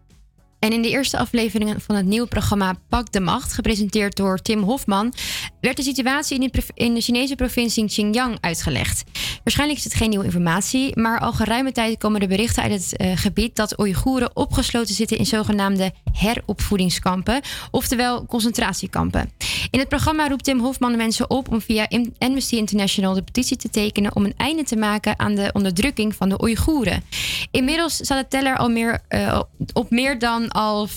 En 0.58 0.72
in 0.72 0.82
de 0.82 0.88
eerste 0.88 1.18
afleveringen 1.18 1.80
van 1.80 1.94
het 1.94 2.06
nieuwe 2.06 2.26
programma 2.26 2.74
Pak 2.88 3.12
de 3.12 3.20
Macht, 3.20 3.52
gepresenteerd 3.52 4.16
door 4.16 4.38
Tim 4.38 4.62
Hofman, 4.62 5.12
werd 5.60 5.76
de 5.76 5.82
situatie 5.82 6.50
in 6.74 6.94
de, 6.94 7.00
Chinese 7.00 7.34
provincie 7.34 7.86
Xinjiang 7.86 8.38
uitgelegd. 8.40 9.04
Waarschijnlijk 9.44 9.78
is 9.78 9.84
het 9.84 9.94
geen 9.94 10.08
nieuwe 10.08 10.24
informatie, 10.24 10.98
maar 10.98 11.20
al 11.20 11.32
geruime 11.32 11.72
tijd 11.72 11.98
komen 11.98 12.20
de 12.20 12.26
berichten 12.26 12.62
uit 12.62 12.72
het 12.72 12.96
eh, 12.96 13.16
gebied 13.16 13.56
dat 13.56 13.78
Oeigoeren 13.80 14.36
opgesloten 14.36 14.94
zitten 14.94 15.18
in 15.18 15.26
zogenaamde 15.26 15.92
heropvoedingskampen, 16.12 17.40
oftewel 17.70 18.26
concentratiekampen. 18.26 19.30
In 19.70 19.78
het 19.78 19.88
programma 19.88 20.28
roept 20.28 20.44
Tim 20.44 20.60
Hofman 20.60 20.96
mensen 20.96 21.30
op 21.30 21.52
om 21.52 21.60
via 21.60 21.86
Am- 21.88 22.12
Amnesty 22.18 22.56
International 22.56 23.14
de 23.14 23.22
petitie 23.22 23.56
te 23.56 23.70
tekenen 23.70 24.16
om 24.16 24.24
een 24.24 24.34
einde 24.36 24.64
te 24.64 24.76
maken 24.76 25.18
aan 25.18 25.34
de 25.34 25.50
onderdrukking 25.52 26.14
van 26.14 26.28
de 26.28 26.42
Oeigoeren. 26.42 27.04
Inmiddels 27.50 27.94
staat 27.94 28.22
de 28.22 28.28
teller 28.28 28.56
al 28.56 28.68
meer, 28.68 29.00
eh, 29.08 29.40
op 29.72 29.90
meer 29.90 30.18
dan 30.18 30.47
al 30.48 30.88
64.000 30.88 30.92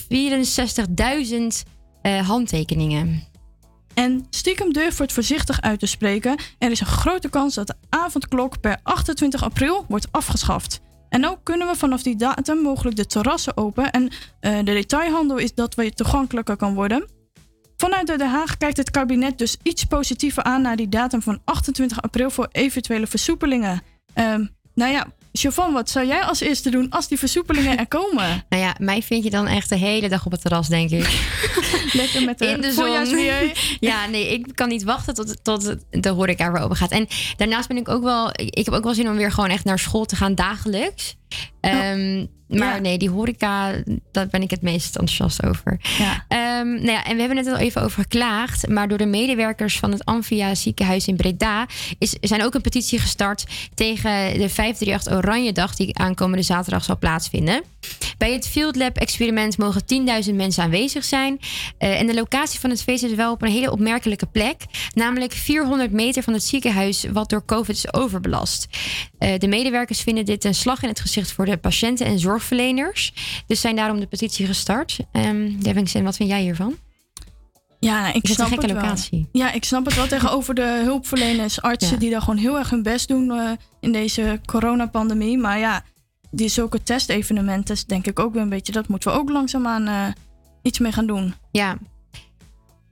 eh, 2.02 2.28
handtekeningen. 2.28 3.30
En 3.94 4.26
stiekem 4.30 4.72
durf 4.72 4.96
wordt 4.96 5.12
voorzichtig 5.12 5.60
uit 5.60 5.78
te 5.78 5.86
spreken. 5.86 6.36
Er 6.58 6.70
is 6.70 6.80
een 6.80 6.86
grote 6.86 7.28
kans 7.28 7.54
dat 7.54 7.66
de 7.66 7.74
avondklok 7.88 8.60
per 8.60 8.80
28 8.82 9.42
april 9.42 9.84
wordt 9.88 10.08
afgeschaft. 10.10 10.80
En 11.08 11.26
ook 11.26 11.38
kunnen 11.42 11.66
we 11.66 11.76
vanaf 11.76 12.02
die 12.02 12.16
datum 12.16 12.58
mogelijk 12.58 12.96
de 12.96 13.06
terrassen 13.06 13.56
open 13.56 13.90
en 13.90 14.12
eh, 14.40 14.56
de 14.56 14.62
detailhandel 14.62 15.36
is 15.36 15.54
dat 15.54 15.74
weer 15.74 15.94
toegankelijker 15.94 16.56
kan 16.56 16.74
worden. 16.74 17.08
Vanuit 17.76 18.06
Den 18.06 18.20
Haag 18.20 18.56
kijkt 18.56 18.76
het 18.76 18.90
kabinet 18.90 19.38
dus 19.38 19.56
iets 19.62 19.84
positiever 19.84 20.42
aan 20.42 20.62
naar 20.62 20.76
die 20.76 20.88
datum 20.88 21.22
van 21.22 21.40
28 21.44 22.02
april 22.02 22.30
voor 22.30 22.48
eventuele 22.52 23.06
versoepelingen. 23.06 23.82
Ehm, 24.14 24.46
nou 24.74 24.92
ja, 24.92 25.06
Siobhan, 25.32 25.72
wat 25.72 25.90
zou 25.90 26.06
jij 26.06 26.22
als 26.22 26.40
eerste 26.40 26.70
doen 26.70 26.90
als 26.90 27.08
die 27.08 27.18
versoepelingen 27.18 27.78
er 27.78 27.88
komen? 27.88 28.10
Nou 28.48 28.62
ja, 28.62 28.74
mij 28.78 29.02
vind 29.02 29.24
je 29.24 29.30
dan 29.30 29.46
echt 29.46 29.68
de 29.68 29.76
hele 29.76 30.08
dag 30.08 30.26
op 30.26 30.32
het 30.32 30.40
terras, 30.40 30.68
denk 30.68 30.90
ik. 30.90 31.30
Lekker 31.92 32.24
met 32.24 32.38
de, 32.38 32.46
in 32.46 32.60
de 32.60 32.72
zon. 32.72 32.90
Ja, 33.90 34.06
nee, 34.06 34.32
ik 34.32 34.46
kan 34.54 34.68
niet 34.68 34.82
wachten 34.82 35.14
tot, 35.14 35.44
tot 35.44 35.76
de 35.90 36.08
horeca 36.08 36.52
weer 36.52 36.62
open 36.62 36.76
gaat. 36.76 36.90
En 36.90 37.06
daarnaast 37.36 37.68
ben 37.68 37.76
ik 37.76 37.88
ook 37.88 38.02
wel... 38.02 38.30
Ik 38.34 38.64
heb 38.64 38.74
ook 38.74 38.84
wel 38.84 38.94
zin 38.94 39.08
om 39.08 39.16
weer 39.16 39.32
gewoon 39.32 39.50
echt 39.50 39.64
naar 39.64 39.78
school 39.78 40.04
te 40.04 40.16
gaan 40.16 40.34
dagelijks. 40.34 41.16
Ehm, 41.60 42.26
maar 42.46 42.80
nee, 42.80 42.98
die 42.98 43.10
horeca, 43.10 43.72
daar 44.12 44.26
ben 44.26 44.42
ik 44.42 44.50
het 44.50 44.62
meest 44.62 44.96
enthousiast 44.96 45.44
over. 45.44 45.80
Ja. 45.98 46.24
Ehm, 46.28 46.68
nou 46.68 46.90
ja, 46.90 47.04
en 47.04 47.14
we 47.14 47.20
hebben 47.20 47.36
het 47.36 47.46
al 47.46 47.56
even 47.56 47.82
over 47.82 48.02
geklaagd. 48.02 48.68
Maar 48.68 48.88
door 48.88 48.98
de 48.98 49.06
medewerkers 49.06 49.78
van 49.78 49.92
het 49.92 50.04
Amphia 50.04 50.54
ziekenhuis 50.54 51.06
in 51.06 51.16
Breda... 51.16 51.66
Is, 51.98 52.16
zijn 52.20 52.44
ook 52.44 52.54
een 52.54 52.60
petitie 52.60 52.98
gestart 52.98 53.44
tegen 53.74 54.38
de 54.38 54.48
538 54.48 55.12
Oranje 55.12 55.52
Dag... 55.52 55.74
die 55.74 55.98
aankomende 55.98 56.42
zaterdag 56.42 56.84
zal 56.84 56.98
plaatsvinden. 56.98 57.62
Bij 58.18 58.32
het 58.32 58.48
Field 58.48 58.76
Lab 58.76 58.96
experiment 58.96 59.58
mogen 59.58 59.82
10.000 60.26 60.34
mensen 60.34 60.62
aanwezig 60.62 61.04
zijn. 61.04 61.38
Eh, 61.78 62.00
en 62.00 62.06
de 62.06 62.14
locatie 62.14 62.60
van 62.60 62.70
het 62.70 62.82
feest 62.82 63.02
is 63.02 63.14
wel 63.14 63.32
op 63.32 63.42
een 63.42 63.50
hele 63.50 63.70
opmerkelijke 63.70 64.26
plek. 64.26 64.56
Namelijk 64.94 65.32
400 65.32 65.92
meter 65.92 66.22
van 66.22 66.32
het 66.32 66.44
ziekenhuis 66.44 67.04
wat 67.12 67.30
door 67.30 67.44
COVID 67.44 67.76
is 67.76 67.94
overbelast. 67.94 68.66
Eh, 69.18 69.38
de 69.38 69.48
medewerkers 69.48 70.00
vinden 70.00 70.24
dit 70.24 70.44
een 70.44 70.54
slag 70.54 70.82
in 70.82 70.88
het 70.88 71.00
gezicht 71.00 71.32
voor 71.32 71.44
de 71.44 71.56
patiënten 71.56 72.06
en 72.06 72.18
zorgverleners. 72.42 73.12
Dus 73.46 73.60
zijn 73.60 73.76
daarom 73.76 74.00
de 74.00 74.06
petitie 74.06 74.46
gestart. 74.46 74.98
Um, 75.12 75.62
Devingsen, 75.62 76.04
wat 76.04 76.16
vind 76.16 76.28
jij 76.28 76.40
hiervan? 76.42 76.76
Ja, 77.80 78.00
nou, 78.00 78.08
ik 78.14 78.22
Is 78.22 78.28
het 78.28 78.38
snap 78.38 78.46
een 78.46 78.52
gekke 78.52 78.66
het 78.66 78.74
wel. 78.74 78.84
locatie? 78.84 79.28
Ja, 79.32 79.52
ik 79.52 79.64
snap 79.64 79.84
het 79.84 79.94
wel 79.94 80.06
tegenover 80.06 80.54
de 80.54 80.80
hulpverleners, 80.84 81.62
artsen 81.62 81.92
Ja. 81.92 81.98
die 81.98 82.10
daar 82.10 82.20
gewoon 82.20 82.36
heel 82.36 82.58
erg 82.58 82.70
hun 82.70 82.82
best 82.82 83.08
doen 83.08 83.30
eh, 83.30 83.50
in 83.80 83.92
deze 83.92 84.40
coronapandemie. 84.46 85.38
Maar 85.38 85.58
ja, 85.58 85.84
die 86.30 86.48
zulke 86.48 86.82
testevenementen 86.82 87.76
denk 87.86 88.06
ik 88.06 88.18
ook 88.18 88.32
weer 88.32 88.42
een 88.42 88.48
beetje, 88.48 88.72
dat 88.72 88.88
moeten 88.88 89.12
we 89.12 89.18
ook 89.18 89.30
langzaamaan 89.30 89.86
eh 89.86 90.06
iets 90.62 90.78
mee 90.78 90.92
gaan 90.92 91.06
doen. 91.06 91.34
Ja. 91.52 91.78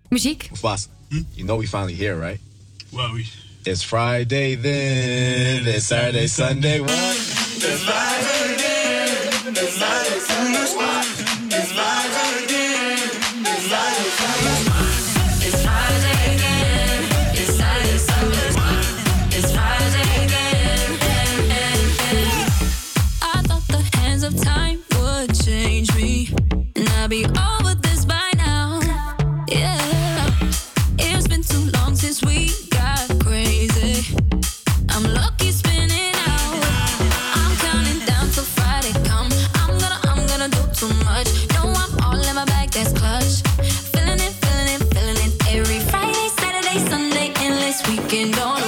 Muziek? 0.09 0.51
Boss, 0.61 0.89
you 1.09 1.25
know 1.47 1.59
we 1.61 1.67
finally 1.67 1.95
here, 1.97 2.19
right? 2.27 2.41
Well, 2.89 3.13
we. 3.13 3.27
It's 3.63 3.85
Friday 3.85 4.57
then. 4.57 5.67
It's 5.75 5.87
Saturday, 5.87 6.27
Sunday. 6.27 6.79
What? 6.81 7.17
It's 7.57 7.85
live 7.85 8.70
Tonight, 9.53 10.13
as 10.15 10.27
soon 10.27 10.55
as 10.55 10.77
endless 48.13 48.31
weekend 48.31 48.39
on 48.41 48.60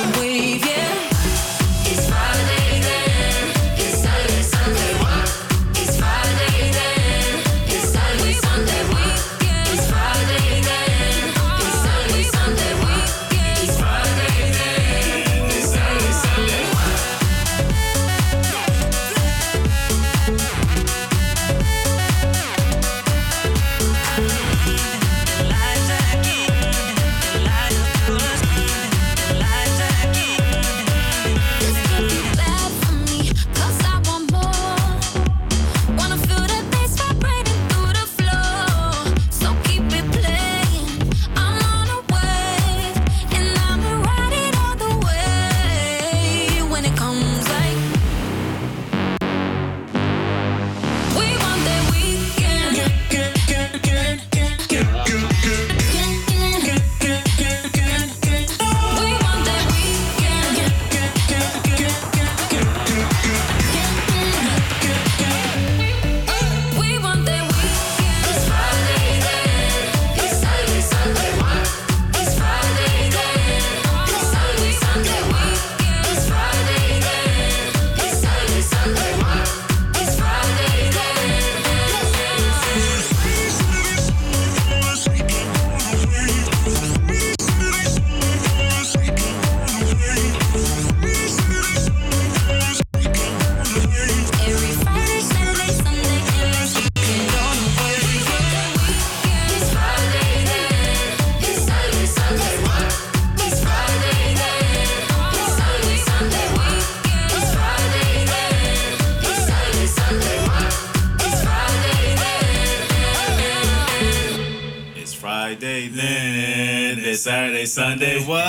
Saturday, 118.03 118.19
Sunday. 118.19 118.29
What? 118.29 118.42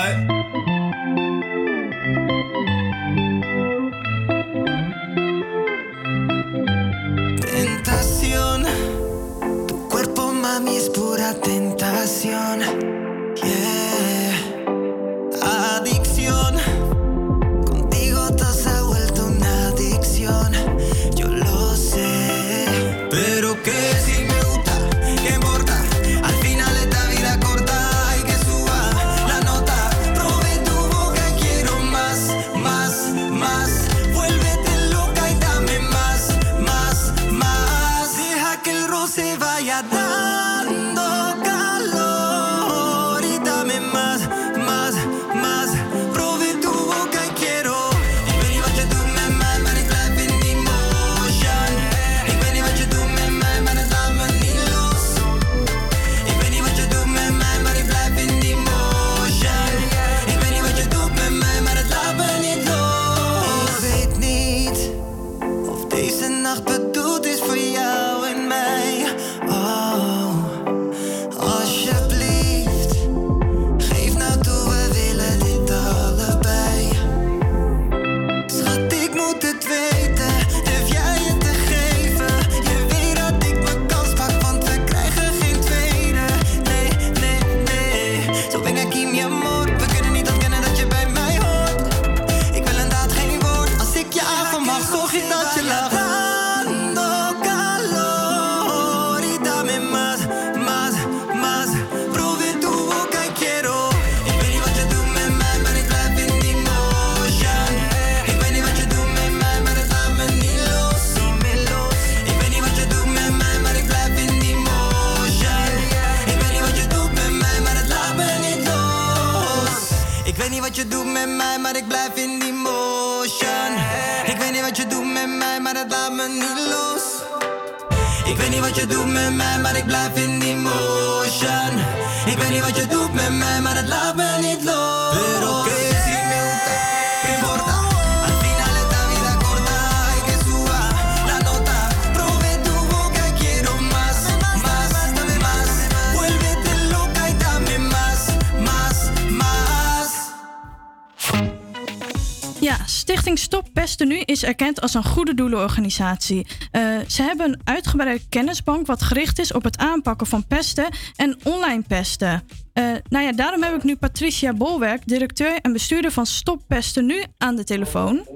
Is 154.34 154.44
erkend 154.44 154.80
als 154.80 154.94
een 154.94 155.04
goede 155.04 155.34
doelenorganisatie. 155.34 156.46
Eh, 156.70 156.98
ze 157.08 157.22
hebben 157.22 157.48
een 157.48 157.60
uitgebreide 157.64 158.28
kennisbank 158.28 158.86
wat 158.86 159.02
gericht 159.02 159.38
is 159.38 159.52
op 159.52 159.64
het 159.64 159.78
aanpakken 159.78 160.26
van 160.26 160.46
pesten 160.46 160.88
en 161.16 161.36
online 161.44 161.82
pesten. 161.88 162.42
Eh, 162.72 162.84
nou 163.08 163.24
ja, 163.24 163.32
daarom 163.32 163.62
heb 163.62 163.74
ik 163.74 163.82
nu 163.82 163.96
Patricia 163.96 164.52
Bolwerk, 164.52 165.06
directeur 165.06 165.58
en 165.62 165.72
bestuurder 165.72 166.10
van 166.10 166.26
Stop 166.26 166.60
Pesten 166.68 167.06
Nu, 167.06 167.22
aan 167.38 167.56
de 167.56 167.64
telefoon. 167.64 168.26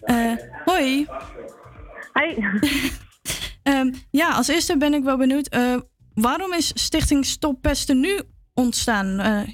Eh, 0.00 0.32
hoi. 0.64 1.06
Hi. 2.12 2.34
Ehm, 3.62 3.92
ja, 4.10 4.30
als 4.30 4.48
eerste 4.48 4.76
ben 4.76 4.94
ik 4.94 5.04
wel 5.04 5.16
benieuwd. 5.16 5.56
waarom 6.14 6.52
is 6.52 6.72
Stichting 6.74 7.24
Stop 7.24 7.60
Pesten 7.60 8.00
Nu 8.00 8.20
ontstaan? 8.54 9.06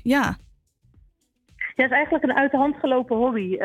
Ja. 0.02 0.36
Ja, 1.74 1.82
het 1.82 1.90
is 1.90 1.96
eigenlijk 1.96 2.24
een 2.24 2.36
uit 2.36 2.50
de 2.50 2.56
hand 2.56 2.76
gelopen 2.76 3.16
hobby. 3.16 3.56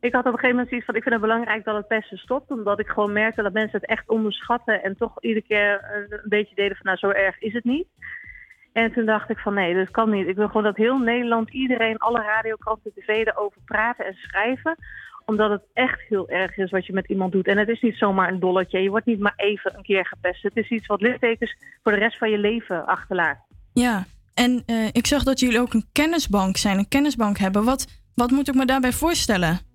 Ik 0.00 0.12
had 0.12 0.26
op 0.26 0.32
een 0.32 0.38
gegeven 0.38 0.50
moment 0.50 0.68
zoiets 0.68 0.86
van, 0.86 0.94
ik 0.94 1.02
vind 1.02 1.14
het 1.14 1.24
belangrijk 1.24 1.64
dat 1.64 1.76
het 1.76 1.86
pesten 1.86 2.18
stopt. 2.18 2.50
Omdat 2.50 2.80
ik 2.80 2.88
gewoon 2.88 3.12
merkte 3.12 3.42
dat 3.42 3.52
mensen 3.52 3.80
het 3.80 3.90
echt 3.90 4.08
onderschatten. 4.08 4.82
En 4.82 4.96
toch 4.96 5.22
iedere 5.22 5.46
keer 5.46 5.84
een 6.20 6.28
beetje 6.28 6.54
deden 6.54 6.76
van, 6.76 6.86
nou 6.86 6.98
zo 6.98 7.08
erg 7.08 7.38
is 7.38 7.52
het 7.52 7.64
niet. 7.64 7.86
En 8.72 8.92
toen 8.92 9.06
dacht 9.06 9.30
ik 9.30 9.38
van, 9.38 9.54
nee, 9.54 9.74
dat 9.74 9.90
kan 9.90 10.10
niet. 10.10 10.26
Ik 10.26 10.36
wil 10.36 10.46
gewoon 10.46 10.62
dat 10.62 10.76
heel 10.76 10.98
Nederland, 10.98 11.50
iedereen, 11.50 11.98
alle 11.98 12.22
radiokranten, 12.22 12.92
tv 12.94 13.08
erover 13.08 13.60
praten 13.64 14.06
en 14.06 14.14
schrijven. 14.14 14.76
Omdat 15.24 15.50
het 15.50 15.62
echt 15.72 16.00
heel 16.08 16.28
erg 16.28 16.56
is 16.56 16.70
wat 16.70 16.86
je 16.86 16.92
met 16.92 17.08
iemand 17.08 17.32
doet. 17.32 17.46
En 17.46 17.58
het 17.58 17.68
is 17.68 17.80
niet 17.80 17.96
zomaar 17.96 18.28
een 18.28 18.40
dolletje. 18.40 18.82
Je 18.82 18.90
wordt 18.90 19.06
niet 19.06 19.18
maar 19.18 19.34
even 19.36 19.76
een 19.76 19.82
keer 19.82 20.06
gepest. 20.06 20.42
Het 20.42 20.56
is 20.56 20.68
iets 20.68 20.86
wat 20.86 21.00
littekens 21.00 21.56
voor 21.82 21.92
de 21.92 21.98
rest 21.98 22.18
van 22.18 22.30
je 22.30 22.38
leven 22.38 22.86
achterlaat. 22.86 23.38
Ja, 23.72 24.04
en 24.34 24.62
eh, 24.66 24.86
ik 24.92 25.06
zag 25.06 25.22
dat 25.22 25.40
jullie 25.40 25.60
ook 25.60 25.74
een 25.74 25.88
kennisbank 25.92 26.56
zijn, 26.56 26.78
een 26.78 26.88
kennisbank 26.88 27.38
hebben. 27.38 27.64
Wat, 27.64 27.86
wat 28.14 28.30
moet 28.30 28.48
ik 28.48 28.54
me 28.54 28.64
daarbij 28.66 28.92
voorstellen? 28.92 29.65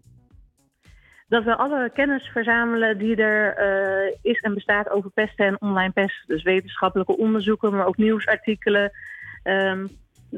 Dat 1.32 1.44
we 1.44 1.56
alle 1.56 1.91
kennis 1.94 2.30
verzamelen 2.34 2.98
die 2.98 3.16
er 3.16 3.56
eh, 3.56 4.18
is 4.22 4.40
en 4.41 4.53
bestaat 4.53 4.90
over 4.90 5.10
pesten 5.10 5.45
en 5.45 5.62
online 5.62 5.91
pest. 5.91 6.24
Dus 6.28 6.44
wetenschappelijke 6.44 7.18
onderzoeken, 7.18 7.72
maar 7.76 7.86
ook 7.86 7.98
nieuwsartikelen. 7.98 8.91
ehm, 9.44 9.88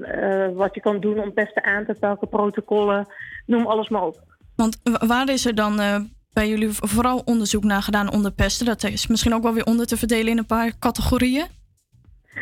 eh, 0.02 0.48
wat 0.53 0.76
je 0.76 0.82
kan 0.82 0.99
doen 0.99 1.20
om 1.20 1.34
pesten 1.34 1.64
aan 1.64 1.86
te 1.86 1.94
pakken, 1.94 2.30
protocollen, 2.30 3.07
noem 3.45 3.65
alles 3.65 3.90
maar 3.90 4.02
op. 4.02 4.20
Want 4.56 4.80
wa- 4.84 5.07
waar 5.07 5.30
is 5.30 5.45
er 5.45 5.56
dan 5.56 5.80
eh, 5.80 5.99
bij 6.34 6.49
jullie 6.49 6.70
vooral 6.72 7.22
onderzoek 7.26 7.64
naar 7.64 7.82
gedaan 7.82 8.11
onder 8.11 8.32
pesten? 8.32 8.65
Dat 8.65 8.84
is 8.84 9.07
misschien 9.07 9.34
ook 9.34 9.44
wel 9.44 9.53
weer 9.53 9.65
onder 9.65 9.86
te 9.86 9.98
verdelen 9.98 10.32
in 10.32 10.38
een 10.38 10.45
paar 10.45 10.72
categorieën. 10.80 11.45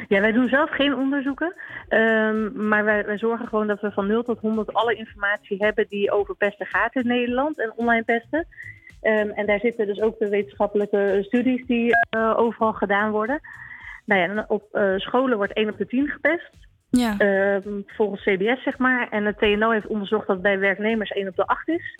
Ja, 0.08 0.22
wij 0.22 0.32
doen 0.32 0.48
zelf 0.48 0.70
geen 0.70 0.96
onderzoeken, 0.96 1.54
ehm, 1.88 2.68
maar 2.68 2.84
wij, 2.84 3.06
wij 3.06 3.18
zorgen 3.18 3.48
gewoon 3.48 3.68
dat 3.68 3.82
we 3.82 3.92
van 3.92 4.08
0 4.08 4.24
tot 4.24 4.40
100 4.40 4.74
alle 4.74 4.96
informatie 4.96 5.58
hebben 5.64 5.86
die 5.90 6.12
over 6.12 6.36
pesten 6.36 6.66
gaat 6.66 6.96
in 6.96 7.08
Nederland 7.08 7.60
en 7.60 7.74
online 7.76 8.04
pesten. 8.04 8.48
Ehm, 9.02 9.30
en 9.30 9.46
daar 9.46 9.60
zitten 9.60 9.88
dus 9.88 10.02
ook 10.02 10.20
de 10.20 10.30
wetenschappelijke 10.30 11.20
studies 11.22 11.66
die 11.66 11.92
eh, 12.10 12.34
overal 12.38 12.74
gedaan 12.74 13.12
worden. 13.12 13.40
Nou 14.06 14.22
ja, 14.22 14.46
op 14.48 14.64
eh, 14.72 14.98
scholen 14.98 15.38
wordt 15.38 15.54
1 15.54 15.70
op 15.70 15.78
de 15.78 15.88
10 15.88 16.08
gepest. 16.08 16.52
Ja. 16.90 17.18
Ehm, 17.18 17.82
volgens 17.86 18.24
CBS, 18.24 18.64
zeg 18.64 18.78
maar. 18.78 19.10
En 19.10 19.26
het 19.26 19.38
TNO 19.38 19.70
heeft 19.70 19.88
onderzocht 19.88 20.28
dat 20.28 20.42
bij 20.42 20.60
werknemers 20.60 21.10
1 21.10 21.28
op 21.28 21.36
de 21.36 21.46
8 21.46 21.68
is. 21.68 22.00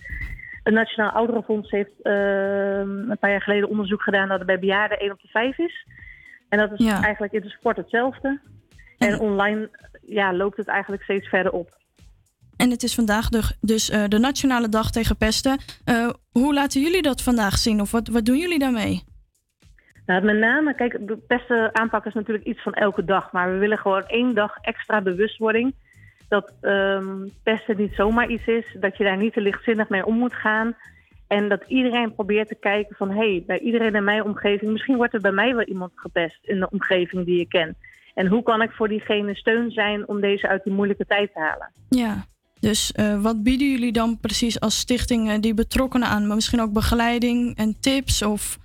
Het 0.64 0.74
Nationaal 0.74 1.12
Ouderenfonds 1.12 1.72
heeft 1.72 1.92
een 2.02 3.18
paar 3.20 3.30
jaar 3.30 3.42
geleden 3.42 3.70
onderzoek 3.70 4.02
gedaan 4.02 4.28
dat 4.28 4.38
het 4.38 4.48
bij 4.48 4.60
bejaarden 4.60 5.00
1 5.00 5.12
op 5.12 5.22
de 5.22 5.28
5 5.28 5.58
is. 5.58 5.86
En 6.52 6.58
dat 6.60 6.72
is 6.72 6.86
Ja. 6.86 7.04
eigenlijk 7.04 7.34
in 7.34 7.42
de 7.42 7.50
sport 7.50 7.78
hetzelfde. 7.78 8.40
En 8.98 9.20
online 9.20 9.70
ja, 10.02 10.34
loopt 10.34 10.58
het 10.58 10.68
eigenlijk 10.68 11.04
steeds 11.04 11.28
verder 11.28 11.52
op. 11.52 11.78
En 12.58 12.70
het 12.70 12.84
is 12.84 12.96
vandaag 12.96 13.30
de, 13.30 13.56
dus 13.62 13.90
eh, 13.90 14.04
de 14.08 14.18
Nationale 14.20 14.70
Dag 14.70 14.92
tegen 14.92 15.18
Pesten. 15.18 15.58
Eh, 15.86 16.10
hoe 16.32 16.54
laten 16.54 16.82
jullie 16.82 17.02
dat 17.02 17.22
vandaag 17.22 17.58
zien? 17.58 17.82
Of 17.82 17.92
wat, 17.92 18.08
wat 18.08 18.26
doen 18.26 18.38
jullie 18.38 18.60
daarmee? 18.60 19.04
Nou, 20.06 20.24
met 20.24 20.38
name, 20.38 20.76
kijk, 20.76 21.08
de 21.08 21.18
pesten 21.18 21.76
aanpakken 21.76 22.10
is 22.10 22.16
natuurlijk 22.18 22.46
iets 22.46 22.62
van 22.62 22.74
elke 22.74 23.06
dag. 23.06 23.32
Maar 23.32 23.52
we 23.52 23.58
willen 23.58 23.78
gewoon 23.78 24.06
één 24.08 24.36
dag 24.36 24.58
extra 24.62 25.02
bewustwording. 25.02 25.76
Dat 26.28 26.54
ehm, 26.62 27.28
pesten 27.44 27.78
niet 27.78 27.94
zomaar 27.96 28.30
iets 28.30 28.46
is. 28.46 28.76
Dat 28.80 28.98
je 28.98 29.04
daar 29.04 29.18
niet 29.18 29.34
te 29.34 29.42
lichtzinnig 29.42 29.90
mee 29.90 30.06
om 30.06 30.18
moet 30.18 30.34
gaan. 30.34 30.76
En 31.38 31.50
dat 31.50 31.64
iedereen 31.68 32.16
probeert 32.16 32.48
te 32.48 32.56
kijken 32.56 32.96
van... 32.96 33.10
hé, 33.10 33.16
hey, 33.16 33.44
bij 33.48 33.60
iedereen 33.60 33.96
in 33.96 34.04
mijn 34.04 34.24
omgeving... 34.24 34.72
misschien 34.72 34.96
wordt 34.96 35.14
er 35.14 35.22
bij 35.22 35.32
mij 35.32 35.56
wel 35.56 35.66
iemand 35.66 35.92
gepest 35.96 36.40
in 36.42 36.60
de 36.60 36.70
omgeving 36.70 37.26
die 37.26 37.38
je 37.38 37.48
kent. 37.48 37.76
En 38.14 38.28
hoe 38.28 38.44
kan 38.44 38.62
ik 38.62 38.72
voor 38.72 38.88
diegene 38.88 39.36
steun 39.36 39.72
zijn 39.72 40.08
om 40.08 40.22
deze 40.22 40.48
uit 40.48 40.64
die 40.64 40.74
moeilijke 40.74 41.06
tijd 41.06 41.34
te 41.34 41.40
halen? 41.40 41.72
Ja, 41.90 42.26
dus 42.60 42.92
eh, 42.92 43.22
wat 43.22 43.44
bieden 43.44 43.70
jullie 43.70 43.92
dan 43.92 44.20
precies 44.20 44.60
als 44.60 44.80
stichting 44.80 45.40
die 45.40 45.54
betrokkenen 45.54 46.08
aan? 46.08 46.28
Maar 46.28 46.36
misschien 46.36 46.62
ook 46.62 46.74
begeleiding 46.74 47.58
en 47.58 47.80
tips 47.80 48.22
of... 48.22 48.58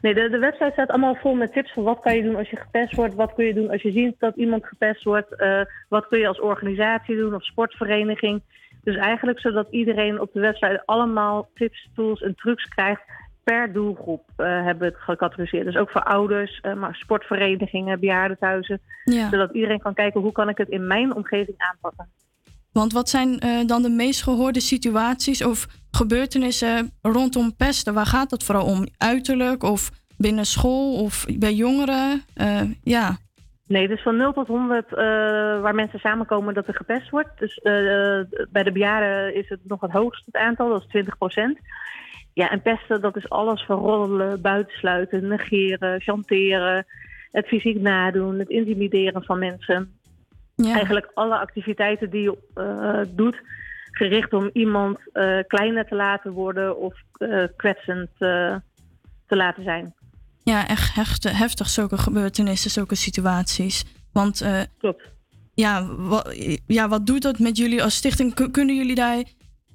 Nee, 0.00 0.14
de, 0.14 0.28
de 0.30 0.38
website 0.38 0.70
staat 0.72 0.88
allemaal 0.88 1.14
vol 1.14 1.34
met 1.34 1.52
tips 1.52 1.72
van 1.72 1.82
wat 1.82 2.00
kan 2.00 2.16
je 2.16 2.22
doen 2.22 2.36
als 2.36 2.50
je 2.50 2.56
gepest 2.56 2.94
wordt, 2.94 3.14
wat 3.14 3.34
kun 3.34 3.44
je 3.44 3.54
doen 3.54 3.70
als 3.70 3.82
je 3.82 3.92
ziet 3.92 4.14
dat 4.18 4.36
iemand 4.36 4.66
gepest 4.66 5.04
wordt, 5.04 5.36
eh, 5.36 5.60
wat 5.88 6.06
kun 6.08 6.18
je 6.18 6.28
als 6.28 6.40
organisatie 6.40 7.16
doen 7.16 7.34
of 7.34 7.44
sportvereniging. 7.44 8.42
Dus 8.86 8.96
eigenlijk 8.96 9.40
zodat 9.40 9.66
iedereen 9.70 10.20
op 10.20 10.32
de 10.32 10.40
website 10.40 10.82
allemaal 10.84 11.50
tips, 11.54 11.88
tools 11.94 12.20
en 12.20 12.34
trucs 12.34 12.64
krijgt 12.64 13.02
per 13.44 13.72
doelgroep 13.72 14.22
eh, 14.36 14.46
hebben 14.46 14.78
we 14.78 14.84
het 14.84 15.02
gecategoriseerd. 15.02 15.64
Dus 15.64 15.76
ook 15.76 15.90
voor 15.90 16.02
ouders, 16.02 16.60
eh, 16.60 16.74
maar 16.74 16.94
sportverenigingen, 16.94 18.00
bejaardentehuizen. 18.00 18.80
Ja. 19.04 19.30
Zodat 19.30 19.54
iedereen 19.54 19.80
kan 19.80 19.94
kijken 19.94 20.20
hoe 20.20 20.32
kan 20.32 20.48
ik 20.48 20.58
het 20.58 20.68
in 20.68 20.86
mijn 20.86 21.14
omgeving 21.14 21.56
aanpakken. 21.58 22.08
Want 22.72 22.92
wat 22.92 23.08
zijn 23.08 23.38
eh, 23.38 23.66
dan 23.66 23.82
de 23.82 23.88
meest 23.88 24.22
gehoorde 24.22 24.60
situaties 24.60 25.44
of 25.44 25.66
gebeurtenissen 25.90 26.90
rondom 27.02 27.56
pesten? 27.56 27.94
Waar 27.94 28.06
gaat 28.06 28.30
het 28.30 28.44
vooral 28.44 28.66
om? 28.66 28.86
Uiterlijk 28.96 29.62
of 29.62 29.90
binnen 30.16 30.46
school 30.46 30.94
of 31.04 31.26
bij 31.38 31.54
jongeren? 31.54 32.22
Ja. 32.82 33.16
Nee, 33.68 33.88
dus 33.88 34.02
van 34.02 34.16
0 34.16 34.32
tot 34.32 34.46
100 34.46 34.92
eh, 34.92 34.96
waar 35.60 35.74
mensen 35.74 35.98
samenkomen 35.98 36.54
dat 36.54 36.66
er 36.66 36.74
gepest 36.74 37.10
wordt. 37.10 37.38
Dus 37.38 37.58
eh, 37.58 38.20
bij 38.48 38.62
de 38.62 38.72
bejaarden 38.72 39.34
is 39.34 39.48
het 39.48 39.60
nog 39.64 39.80
het 39.80 39.90
hoogste 39.90 40.24
het 40.26 40.42
aantal, 40.42 40.68
dat 40.68 40.84
is 40.88 41.04
20% 41.04 41.60
Ja, 42.32 42.50
en 42.50 42.62
pesten, 42.62 43.00
dat 43.00 43.16
is 43.16 43.28
alles 43.28 43.64
van 43.64 43.78
roddelen, 43.78 44.40
buitensluiten, 44.40 45.28
negeren, 45.28 46.00
chanteren, 46.00 46.86
het 47.30 47.46
fysiek 47.46 47.80
nadoen, 47.80 48.38
het 48.38 48.48
intimideren 48.48 49.24
van 49.24 49.38
mensen. 49.38 49.94
Eigenlijk 50.56 51.10
alle 51.14 51.38
activiteiten 51.38 52.10
die 52.10 52.22
je 52.22 52.38
eh, 52.54 53.16
doet, 53.16 53.42
gericht 53.90 54.32
om 54.32 54.50
iemand 54.52 54.98
kleiner 55.46 55.86
te 55.86 55.94
laten 55.94 56.32
worden 56.32 56.78
of 56.78 56.94
kwetsend 57.56 58.08
te 58.18 59.36
laten 59.36 59.62
zijn. 59.62 59.94
Ja, 60.52 60.68
echt 60.68 60.94
heftig, 60.94 61.38
heftig 61.38 61.68
zulke 61.68 61.98
gebeurtenissen, 61.98 62.70
zulke 62.70 62.94
situaties. 62.94 63.84
Want 64.12 64.40
eh, 64.40 64.60
Ja, 65.54 65.86
wa- 65.96 66.24
ja, 66.66 66.88
wat 66.88 67.06
doet 67.06 67.22
dat 67.22 67.38
met 67.38 67.56
jullie 67.56 67.82
als 67.82 67.96
stichting? 67.96 68.34
Kun- 68.34 68.50
Kunnen 68.50 68.76
jullie 68.76 68.94
daar 68.94 69.22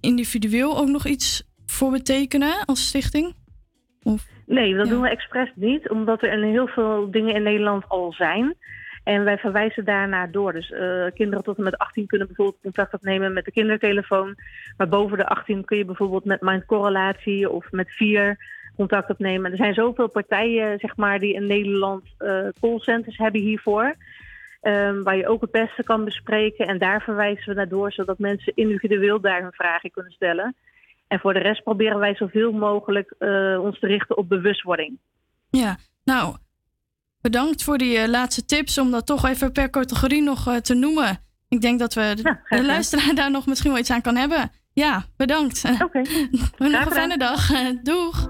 individueel 0.02 0.78
ook 0.78 0.88
nog 0.88 1.06
iets 1.06 1.44
voor 1.66 1.92
betekenen 1.92 2.66
als 2.66 2.88
stichting? 2.88 3.36
Nee, 4.46 4.76
dat 4.76 4.88
doen 4.90 5.02
we 5.02 5.10
expres 5.10 5.52
niet, 5.56 5.90
omdat 5.90 6.24
er 6.24 6.44
heel 6.44 6.68
veel 6.68 7.12
dingen 7.12 7.36
in 7.36 7.44
Nederland 7.44 7.84
al 7.88 8.14
zijn. 8.14 8.56
En 9.04 9.24
wij 9.24 9.38
verwijzen 9.38 9.86
daarnaar 9.86 10.32
door. 10.32 10.54
Dus 10.54 10.72
eh, 10.72 11.06
kinderen 11.14 11.44
tot 11.44 11.58
en 11.58 11.64
met 11.64 11.78
18 11.78 12.08
kunnen 12.08 12.28
bijvoorbeeld 12.28 12.62
contact 12.62 12.94
opnemen 12.94 13.34
met 13.34 13.46
de 13.46 13.52
kindertelefoon. 13.52 14.36
Maar 14.78 14.90
boven 14.90 15.18
de 15.18 15.28
18 15.28 15.66
kun 15.66 15.78
je 15.78 15.86
bijvoorbeeld 15.86 16.26
met 16.26 16.42
Mind 16.42 16.66
Correlatie 16.66 17.50
of 17.50 17.72
met 17.72 17.90
Vier 17.92 18.38
contact 18.82 19.10
opnemen. 19.10 19.52
Er 19.52 19.58
zijn 19.58 19.74
zoveel 19.74 20.10
partijen 20.10 20.80
zeg 20.80 20.96
maar, 20.96 21.20
die 21.20 21.34
in 21.34 21.48
Nederland 21.48 22.04
eh 22.18 22.48
callcenters 22.60 23.18
hebben 23.18 23.42
hiervoor. 23.42 23.96
Ehm, 24.62 25.02
waar 25.04 25.18
je 25.18 25.28
ook 25.28 25.42
het 25.42 25.52
beste 25.52 25.84
kan 25.84 26.04
bespreken. 26.06 26.68
En 26.68 26.78
daar 26.78 27.02
verwijzen 27.02 27.50
we 27.50 27.54
naar 27.54 27.68
door, 27.68 27.92
zodat 27.92 28.20
mensen 28.20 28.54
individueel 28.56 29.20
daar 29.20 29.42
hun 29.42 29.52
vragen 29.52 29.92
kunnen 29.92 30.12
stellen. 30.12 30.56
En 31.08 31.20
voor 31.20 31.34
de 31.34 31.40
rest 31.40 31.64
proberen 31.64 32.00
wij 32.00 32.16
zoveel 32.16 32.52
mogelijk 32.52 33.16
eh, 33.18 33.60
ons 33.62 33.80
te 33.80 33.88
richten 33.88 34.18
op 34.18 34.30
bewustwording. 34.30 34.98
Ja, 35.50 35.78
nou, 36.04 36.36
bedankt 37.22 37.64
voor 37.64 37.78
die 37.78 37.98
eh, 37.98 38.08
laatste 38.08 38.46
tips 38.46 38.78
om 38.78 38.92
dat 38.92 39.06
toch 39.06 39.26
even 39.26 39.52
per 39.52 39.70
categorie 39.70 40.22
nog 40.22 40.60
te 40.62 40.74
noemen. 40.74 41.18
Ik 41.50 41.62
denk 41.62 41.80
dat 41.80 41.94
we 41.94 42.14
de, 42.16 42.56
de 42.56 42.66
luisteraar 42.66 43.16
daar 43.16 43.32
nog 43.32 43.46
misschien 43.46 43.72
wel 43.72 43.80
iets 43.80 43.92
aan 43.92 44.02
kan 44.02 44.16
hebben. 44.16 44.52
Ja, 44.74 45.04
bedankt. 45.18 45.64
Oké. 45.82 46.02
nog 46.58 46.86
een 46.86 46.92
fijne 46.92 47.18
dag. 47.18 47.52
Doeg. 47.84 48.30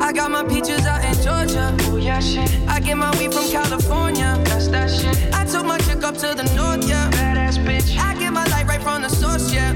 I 0.00 0.12
got 0.12 0.30
my 0.30 0.44
peaches 0.44 0.86
out 0.86 1.02
in 1.04 1.14
Georgia. 1.22 1.74
Oh 1.90 1.96
yeah, 1.96 2.20
shit. 2.20 2.48
I 2.68 2.80
get 2.80 2.96
my 2.96 3.10
weed 3.18 3.32
from 3.32 3.50
California. 3.50 4.38
That's 4.44 4.68
that 4.68 4.90
shit. 4.90 5.16
I 5.34 5.44
took 5.44 5.64
my 5.64 5.78
chick 5.78 6.04
up 6.04 6.16
to 6.18 6.34
the 6.34 6.44
north, 6.54 6.88
yeah. 6.88 7.10
Badass 7.10 7.58
bitch. 7.64 7.98
I 7.98 8.14
get 8.14 8.32
my 8.32 8.44
light 8.46 8.66
right 8.66 8.82
from 8.82 9.02
the 9.02 9.08
source, 9.08 9.52
yeah. 9.52 9.72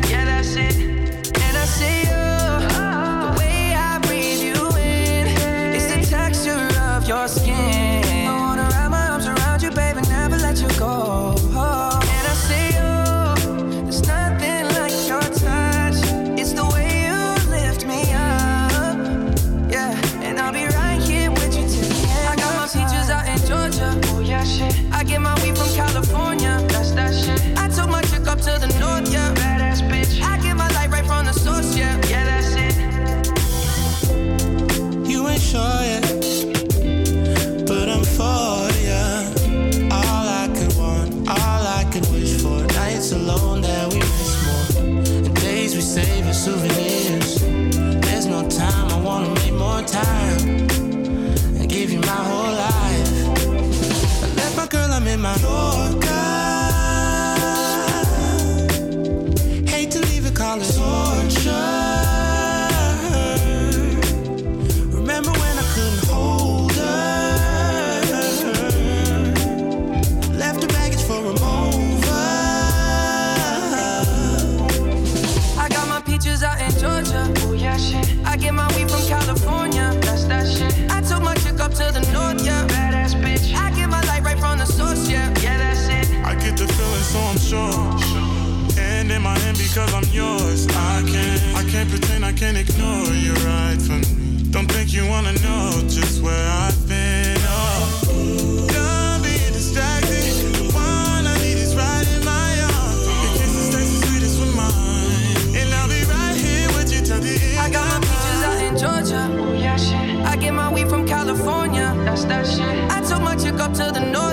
Because 89.73 89.95
I'm 89.95 90.05
yours. 90.13 90.67
I 90.69 91.03
can't, 91.07 91.57
I 91.57 91.63
can't 91.71 91.89
pretend, 91.89 92.25
I 92.25 92.33
can't 92.33 92.57
ignore 92.57 93.07
you 93.15 93.33
right 93.47 93.81
from 93.81 94.01
me. 94.01 94.51
Don't 94.51 94.67
think 94.67 94.93
you 94.93 95.07
wanna 95.07 95.33
know 95.47 95.83
just 95.87 96.23
where 96.23 96.51
I've 96.51 96.89
been. 96.89 97.37
Oh, 97.47 98.67
done 98.69 99.23
being 99.23 99.53
distracted. 99.53 100.27
The 100.59 100.73
one 100.75 101.27
I 101.27 101.37
need 101.39 101.59
is 101.59 101.77
right 101.77 102.07
in 102.17 102.25
my 102.25 102.51
arms. 102.75 103.07
Your 103.23 103.33
kisses 103.39 103.71
taste 103.75 104.01
the 104.01 104.07
sweetest 104.07 104.41
with 104.41 104.55
mine, 104.57 105.57
and 105.57 105.73
I'll 105.75 105.89
be 105.89 106.03
right 106.11 106.35
here 106.35 106.69
with 106.75 106.93
you 106.93 107.01
till 107.07 107.21
the 107.21 107.39
end. 107.39 107.59
I 107.61 107.71
got 107.71 107.87
my 107.87 108.01
peaches 108.01 108.43
out 108.43 108.59
in 108.67 108.75
Georgia. 108.77 109.23
Oh 109.39 109.53
yeah, 109.53 109.77
shit. 109.77 110.27
I 110.27 110.37
get 110.37 110.53
my 110.53 110.73
weed 110.73 110.89
from 110.89 111.07
California. 111.07 111.95
That's 112.05 112.25
that 112.25 112.45
shit. 112.45 112.91
I 112.91 113.01
took 113.03 113.23
my 113.23 113.37
chick 113.37 113.61
up 113.61 113.73
to 113.75 113.93
the 113.93 114.01
north, 114.01 114.30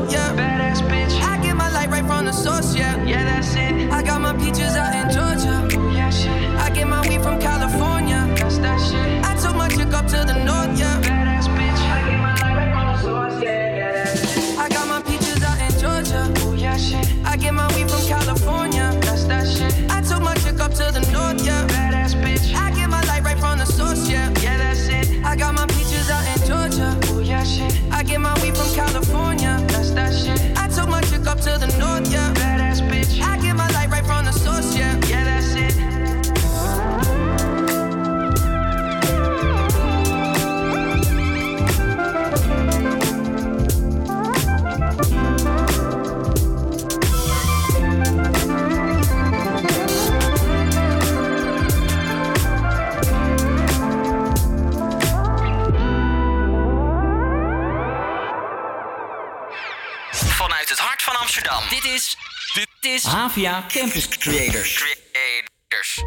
Havia 63.05 63.69
Campus 63.69 64.07
Creators. 64.07 64.77
Creators. 64.77 66.03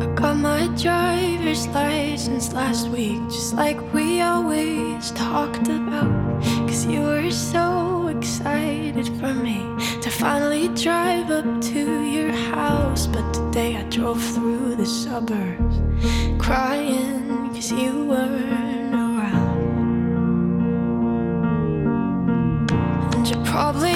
I 0.00 0.06
Got 0.14 0.36
my 0.38 0.66
driver's 0.76 1.66
license 1.68 2.52
last 2.52 2.88
week, 2.88 3.20
just 3.28 3.54
like 3.54 3.78
we 3.92 4.22
always 4.22 5.10
talked 5.10 5.68
about. 5.68 6.42
Cause 6.66 6.86
you 6.86 7.02
were 7.02 7.30
so 7.30 8.06
excited 8.06 9.06
for 9.20 9.34
me 9.34 9.58
to 10.00 10.10
finally 10.10 10.68
drive 10.68 11.30
up 11.30 11.60
to 11.72 12.02
your 12.02 12.32
house. 12.32 13.06
But 13.06 13.32
today 13.34 13.76
I 13.76 13.82
drove 13.84 14.22
through 14.22 14.76
the 14.76 14.86
suburbs 14.86 15.76
crying 16.38 17.52
cause 17.52 17.70
you 17.70 18.04
weren't 18.06 18.94
around. 18.94 19.58
And 23.14 23.28
you're 23.28 23.44
probably 23.44 23.87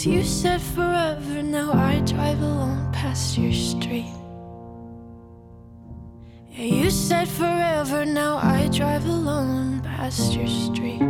Cause 0.00 0.08
you 0.08 0.24
said 0.24 0.60
forever, 0.62 1.42
now 1.42 1.72
I 1.74 2.00
drive 2.00 2.40
alone 2.40 2.88
past 2.90 3.36
your 3.36 3.52
street. 3.52 4.14
Yeah, 6.48 6.64
you 6.64 6.90
said 6.90 7.28
forever, 7.28 8.06
now 8.06 8.38
I 8.38 8.68
drive 8.68 9.04
alone 9.04 9.82
past 9.82 10.32
your 10.32 10.48
street. 10.48 11.00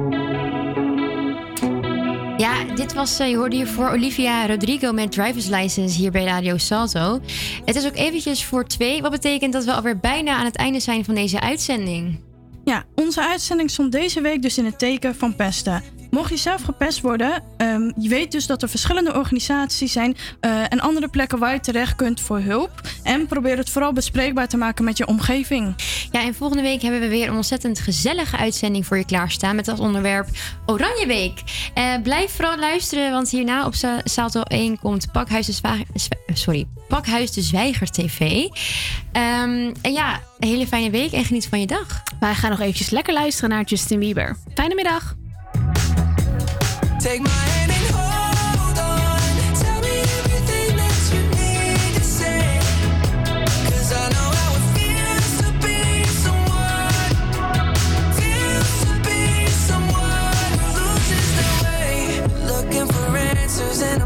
Ja, 2.37 2.65
dit 2.75 2.93
was, 2.93 3.19
eh, 3.19 3.29
je 3.29 3.37
hoorde 3.37 3.57
hiervoor 3.57 3.91
Olivia 3.91 4.47
Rodrigo 4.47 4.93
met 4.93 5.13
driver's 5.13 5.47
license 5.47 5.99
hier 5.99 6.11
bij 6.11 6.25
Radio 6.25 6.57
Salto. 6.57 7.21
Het 7.65 7.77
is 7.77 7.87
ook 7.87 7.97
eventjes 7.97 8.45
voor 8.45 8.65
twee, 8.65 9.03
wat 9.03 9.11
betekent 9.11 9.53
dat 9.53 9.65
we 9.65 9.73
alweer 9.73 9.99
bijna 9.99 10.37
aan 10.37 10.45
het 10.45 10.57
einde 10.57 10.81
zijn 10.81 11.05
van 11.05 11.15
deze 11.15 11.41
uitzending. 11.41 12.21
Ja, 12.65 12.85
onze 12.95 13.29
uitzending 13.29 13.71
stond 13.71 13.93
deze 13.93 14.21
week 14.21 14.43
dus 14.43 14.59
in 14.59 14.65
het 14.65 14.79
teken 14.79 15.15
van 15.15 15.37
pesten. 15.37 16.00
Mocht 16.11 16.31
je 16.31 16.37
zelf 16.37 16.63
gepest 16.63 17.01
worden, 17.01 17.43
ehm, 17.57 17.91
je 17.97 18.09
weet 18.09 18.33
dus 18.33 18.47
dat 18.47 18.63
er 18.63 18.69
verschillende 18.69 19.15
organisaties 19.15 19.93
zijn 19.93 20.17
eh, 20.41 20.61
en 20.69 20.81
andere 20.81 21.09
plekken 21.09 21.39
waar 21.39 21.53
je 21.53 21.61
terecht 21.61 21.97
kunt 21.97 22.21
voor 22.21 22.39
hulp. 22.41 22.71
En 23.03 23.27
probeer 23.27 23.57
het 23.57 23.71
vooral 23.71 23.93
bespreekbaar 23.93 24.49
te 24.49 24.57
maken 24.57 24.85
met 24.85 24.97
je 24.99 25.07
omgeving. 25.07 25.75
Ja, 26.13 26.23
en 26.23 26.35
volgende 26.35 26.63
week 26.63 26.83
hebben 26.83 27.01
we 27.01 27.09
weer 27.09 27.29
een 27.29 27.35
ontzettend 27.35 27.79
gezellige 27.81 28.37
uitzending 28.37 28.87
voor 28.87 28.97
je 28.97 29.05
klaarstaan 29.05 29.57
met 29.57 29.69
als 29.69 29.81
onderwerp 29.81 30.29
Oranje 30.67 31.07
Week. 31.07 31.43
Eh, 31.75 31.95
blijf 32.03 32.31
vooral 32.33 32.59
luisteren, 32.59 33.11
want 33.13 33.31
hierna 33.31 33.67
op 33.67 33.75
Sa- 33.75 34.01
Salto 34.05 34.41
1 34.43 34.79
komt 34.79 35.13
Pakhuis 35.13 35.47
de, 35.47 35.53
Zwa- 35.53 35.77
Zwa- 35.95 36.35
sorry, 36.35 36.67
Pakhuis 36.89 37.33
de 37.33 37.41
Zwijger 37.43 37.91
TV. 37.91 38.21
Ehm, 39.13 39.73
en 39.83 39.93
ja, 39.93 40.21
een 40.39 40.49
hele 40.49 40.67
fijne 40.67 40.91
week 40.91 41.13
en 41.13 41.25
geniet 41.25 41.47
van 41.49 41.61
je 41.61 41.67
dag. 41.67 42.03
Wij 42.21 42.35
gaan 42.35 42.51
nog 42.51 42.61
eventjes 42.61 42.91
lekker 42.91 43.13
luisteren 43.15 43.51
naar 43.51 43.65
Justin 43.65 43.99
Bieber. 43.99 44.37
Fijne 44.55 44.75
middag. 44.75 45.15
Take 47.01 47.23
my 47.23 47.31
hand 47.31 47.73
and 47.73 47.95
hold 47.97 48.79
on. 48.79 49.55
Tell 49.63 49.81
me 49.81 50.01
everything 50.19 50.77
that 50.77 50.99
you 51.13 51.23
need 51.41 51.95
to 51.97 52.05
say. 52.05 52.61
'Cause 53.65 53.93
I 54.03 54.05
know 54.15 54.29
how 54.39 54.51
it 54.59 54.65
feels 54.77 55.33
to 55.41 55.49
be 55.65 56.05
someone. 56.25 57.11
Feels 58.19 58.73
to 58.85 58.93
be 59.09 59.23
someone 59.69 60.53
who 60.61 60.69
loses 60.79 61.29
their 61.39 61.57
way. 61.65 61.93
Looking 62.53 62.87
for 62.93 63.17
answers 63.17 63.81
in 63.81 64.00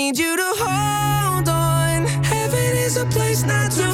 need 0.00 0.18
you 0.18 0.34
to 0.34 0.50
hold 0.56 1.46
on. 1.46 2.06
Heaven 2.24 2.72
is 2.86 2.96
a 2.96 3.04
place 3.06 3.42
not 3.44 3.70
to 3.72 3.89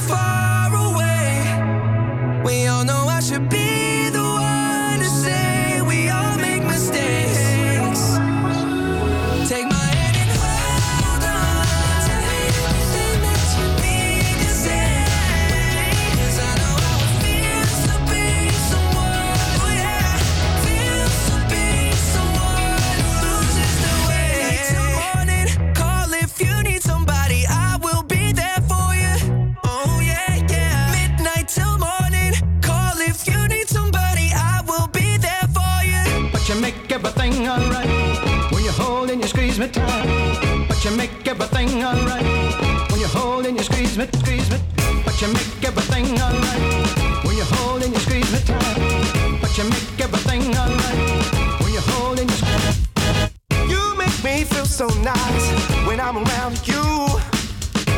me 39.66 39.72
tight. 39.72 40.66
But 40.68 40.84
you 40.84 40.90
make 40.96 41.26
everything 41.26 41.84
alright 41.84 42.90
when 42.90 43.00
you 43.00 43.06
hold 43.06 43.46
and 43.46 43.56
you 43.56 43.64
squeeze 43.64 43.96
me, 43.98 44.06
squeeze 44.20 44.50
me. 44.50 44.58
But 45.04 45.20
you 45.20 45.28
make 45.28 45.64
everything 45.64 46.06
alright 46.20 47.24
when 47.24 47.36
you 47.36 47.44
hold 47.44 47.82
and 47.82 47.92
you 47.92 48.00
squeeze 48.00 48.30
me 48.32 48.40
tight. 48.44 49.40
But 49.40 49.56
you 49.58 49.64
make 49.64 50.00
everything 50.00 50.56
alright 50.56 51.60
when 51.60 51.72
you 51.72 51.80
hold 51.92 52.18
and 52.20 52.30
you 52.30 52.36
squeeze. 52.36 52.66
me. 52.68 53.72
You 53.72 53.96
make 53.96 54.18
me 54.24 54.44
feel 54.44 54.66
so 54.66 54.86
nice 55.02 55.46
when 55.86 56.00
I'm 56.00 56.16
around 56.18 56.56
you. 56.66 56.84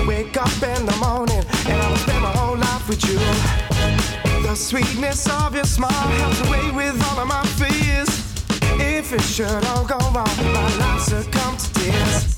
Wake 0.06 0.36
up 0.36 0.62
in 0.62 0.86
the 0.86 0.96
morning 0.96 1.44
and 1.68 1.82
I 1.82 1.88
will 1.90 1.96
spend 1.96 2.22
my 2.22 2.32
whole 2.32 2.56
life 2.56 2.88
with 2.88 3.02
you. 3.08 3.18
The 4.42 4.54
sweetness 4.54 5.28
of 5.28 5.54
your 5.54 5.64
smile 5.64 6.08
helps 6.20 6.40
away 6.48 6.70
with 6.70 6.96
all 7.08 7.20
of 7.20 7.28
my. 7.28 7.47
If 9.10 9.14
it 9.14 9.22
should 9.22 9.64
all 9.68 9.86
go 9.86 9.96
wrong, 10.12 10.28
my 10.52 10.76
life 10.76 11.00
succumb 11.00 11.56
to 11.56 11.72
tears. 11.72 12.37